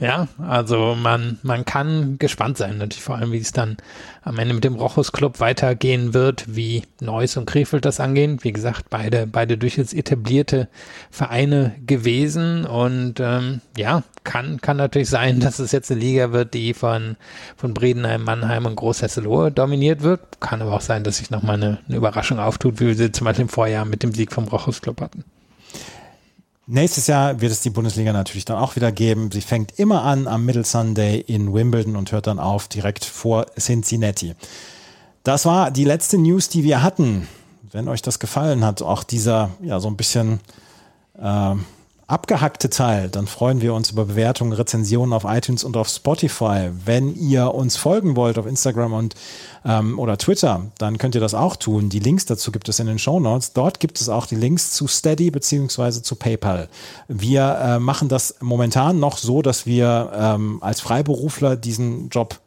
Ja, 0.02 0.26
also 0.36 0.96
man, 0.96 1.38
man 1.44 1.64
kann 1.64 2.18
gespannt 2.18 2.58
sein, 2.58 2.78
natürlich 2.78 3.04
vor 3.04 3.14
allem, 3.14 3.30
wie 3.30 3.38
es 3.38 3.52
dann 3.52 3.76
am 4.22 4.36
Ende 4.36 4.52
mit 4.52 4.64
dem 4.64 4.74
Rochus 4.74 5.12
Club 5.12 5.38
weitergehen 5.38 6.12
wird, 6.12 6.56
wie 6.56 6.82
Neuss 7.00 7.36
und 7.36 7.46
Krefeld 7.46 7.84
das 7.84 8.00
angehen. 8.00 8.42
Wie 8.42 8.52
gesagt, 8.52 8.86
beide, 8.90 9.28
beide 9.28 9.56
durchaus 9.56 9.92
etablierte 9.92 10.66
Vereine 11.12 11.76
gewesen 11.86 12.66
und 12.66 13.20
ähm, 13.20 13.60
ja, 13.76 14.02
kann, 14.24 14.60
kann 14.60 14.76
natürlich 14.76 15.08
sein, 15.08 15.38
dass 15.40 15.60
es 15.60 15.70
jetzt 15.70 15.92
eine 15.92 16.00
Liga 16.00 16.32
wird, 16.32 16.52
die 16.52 16.74
von, 16.74 17.14
von 17.56 17.72
Bredenheim, 17.72 18.24
Mannheim 18.24 18.66
und 18.66 18.74
Großhesselohe 18.74 19.52
dominiert 19.52 20.02
wird. 20.02 20.40
Kann 20.40 20.62
aber 20.62 20.72
auch 20.72 20.80
sein, 20.80 21.04
dass 21.04 21.18
sich 21.18 21.30
nochmal 21.30 21.62
eine, 21.62 21.78
eine 21.86 21.96
Überraschung 21.96 22.40
auftut, 22.40 22.80
wie 22.80 22.88
wir 22.88 22.96
sie 22.96 23.12
zum 23.12 23.26
Beispiel 23.26 23.44
im 23.44 23.48
Vorjahr 23.48 23.84
mit 23.84 24.02
dem 24.02 24.12
Sieg 24.12 24.32
vom 24.32 24.48
Rochus 24.48 24.82
Club 24.82 25.00
hatten. 25.00 25.22
Nächstes 26.74 27.06
Jahr 27.06 27.42
wird 27.42 27.52
es 27.52 27.60
die 27.60 27.68
Bundesliga 27.68 28.14
natürlich 28.14 28.46
dann 28.46 28.56
auch 28.56 28.76
wieder 28.76 28.92
geben. 28.92 29.30
Sie 29.30 29.42
fängt 29.42 29.78
immer 29.78 30.04
an 30.04 30.26
am 30.26 30.46
Middle 30.46 30.64
Sunday 30.64 31.20
in 31.20 31.52
Wimbledon 31.52 31.96
und 31.96 32.12
hört 32.12 32.26
dann 32.26 32.38
auf 32.38 32.66
direkt 32.66 33.04
vor 33.04 33.44
Cincinnati. 33.60 34.34
Das 35.22 35.44
war 35.44 35.70
die 35.70 35.84
letzte 35.84 36.16
News, 36.16 36.48
die 36.48 36.64
wir 36.64 36.82
hatten. 36.82 37.28
Wenn 37.72 37.88
euch 37.88 38.00
das 38.00 38.18
gefallen 38.18 38.64
hat, 38.64 38.80
auch 38.80 39.04
dieser, 39.04 39.50
ja, 39.60 39.80
so 39.80 39.88
ein 39.88 39.98
bisschen 39.98 40.40
äh, 41.20 41.54
abgehackte 42.12 42.68
Teil, 42.68 43.08
dann 43.08 43.26
freuen 43.26 43.62
wir 43.62 43.72
uns 43.72 43.90
über 43.90 44.04
Bewertungen, 44.04 44.52
Rezensionen 44.52 45.14
auf 45.14 45.24
iTunes 45.24 45.64
und 45.64 45.78
auf 45.78 45.88
Spotify. 45.88 46.70
Wenn 46.84 47.16
ihr 47.16 47.54
uns 47.54 47.76
folgen 47.76 48.16
wollt 48.16 48.36
auf 48.36 48.44
Instagram 48.44 48.92
und 48.92 49.14
ähm, 49.64 49.98
oder 49.98 50.18
Twitter, 50.18 50.66
dann 50.76 50.98
könnt 50.98 51.14
ihr 51.14 51.22
das 51.22 51.32
auch 51.32 51.56
tun. 51.56 51.88
Die 51.88 52.00
Links 52.00 52.26
dazu 52.26 52.52
gibt 52.52 52.68
es 52.68 52.78
in 52.80 52.86
den 52.86 52.98
Show 52.98 53.18
Notes. 53.18 53.54
Dort 53.54 53.80
gibt 53.80 53.98
es 53.98 54.10
auch 54.10 54.26
die 54.26 54.34
Links 54.34 54.72
zu 54.72 54.86
Steady 54.86 55.30
beziehungsweise 55.30 56.02
zu 56.02 56.16
PayPal. 56.16 56.68
Wir 57.08 57.58
äh, 57.58 57.78
machen 57.78 58.08
das 58.08 58.34
momentan 58.40 59.00
noch 59.00 59.16
so, 59.16 59.40
dass 59.40 59.64
wir 59.64 60.12
ähm, 60.14 60.58
als 60.60 60.82
Freiberufler 60.82 61.56
diesen 61.56 62.10
Job 62.10 62.41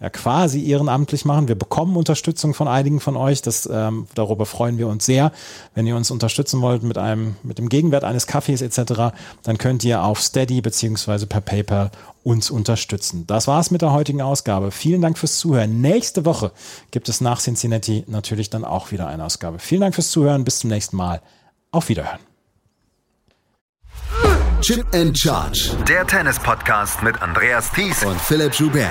ja 0.00 0.08
quasi 0.08 0.66
ehrenamtlich 0.66 1.24
machen. 1.24 1.46
Wir 1.46 1.54
bekommen 1.54 1.96
Unterstützung 1.96 2.54
von 2.54 2.68
einigen 2.68 3.00
von 3.00 3.16
euch. 3.16 3.42
Das, 3.42 3.68
ähm, 3.70 4.06
darüber 4.14 4.46
freuen 4.46 4.78
wir 4.78 4.88
uns 4.88 5.04
sehr. 5.04 5.30
Wenn 5.74 5.86
ihr 5.86 5.94
uns 5.94 6.10
unterstützen 6.10 6.62
wollt 6.62 6.82
mit 6.82 6.96
einem, 6.96 7.36
mit 7.42 7.58
dem 7.58 7.68
Gegenwert 7.68 8.04
eines 8.04 8.26
Kaffees 8.26 8.62
etc., 8.62 9.12
dann 9.42 9.58
könnt 9.58 9.84
ihr 9.84 10.02
auf 10.02 10.20
Steady 10.20 10.62
beziehungsweise 10.62 11.26
per 11.26 11.42
PayPal 11.42 11.90
uns 12.22 12.50
unterstützen. 12.50 13.26
Das 13.26 13.46
war's 13.46 13.70
mit 13.70 13.82
der 13.82 13.92
heutigen 13.92 14.22
Ausgabe. 14.22 14.70
Vielen 14.70 15.02
Dank 15.02 15.18
fürs 15.18 15.38
Zuhören. 15.38 15.80
Nächste 15.80 16.24
Woche 16.24 16.52
gibt 16.90 17.08
es 17.08 17.20
nach 17.20 17.40
Cincinnati 17.40 18.04
natürlich 18.06 18.48
dann 18.48 18.64
auch 18.64 18.90
wieder 18.92 19.06
eine 19.06 19.24
Ausgabe. 19.24 19.58
Vielen 19.58 19.82
Dank 19.82 19.94
fürs 19.94 20.10
Zuhören. 20.10 20.44
Bis 20.44 20.60
zum 20.60 20.70
nächsten 20.70 20.96
Mal. 20.96 21.20
Auf 21.72 21.88
Wiederhören. 21.88 22.20
Chip 24.62 24.84
and 24.94 25.18
Charge. 25.18 25.70
Der 25.88 26.06
Tennis-Podcast 26.06 27.02
mit 27.02 27.20
Andreas 27.22 27.70
Thies 27.72 28.04
und 28.04 28.20
Philipp 28.20 28.52
Joubert. 28.54 28.90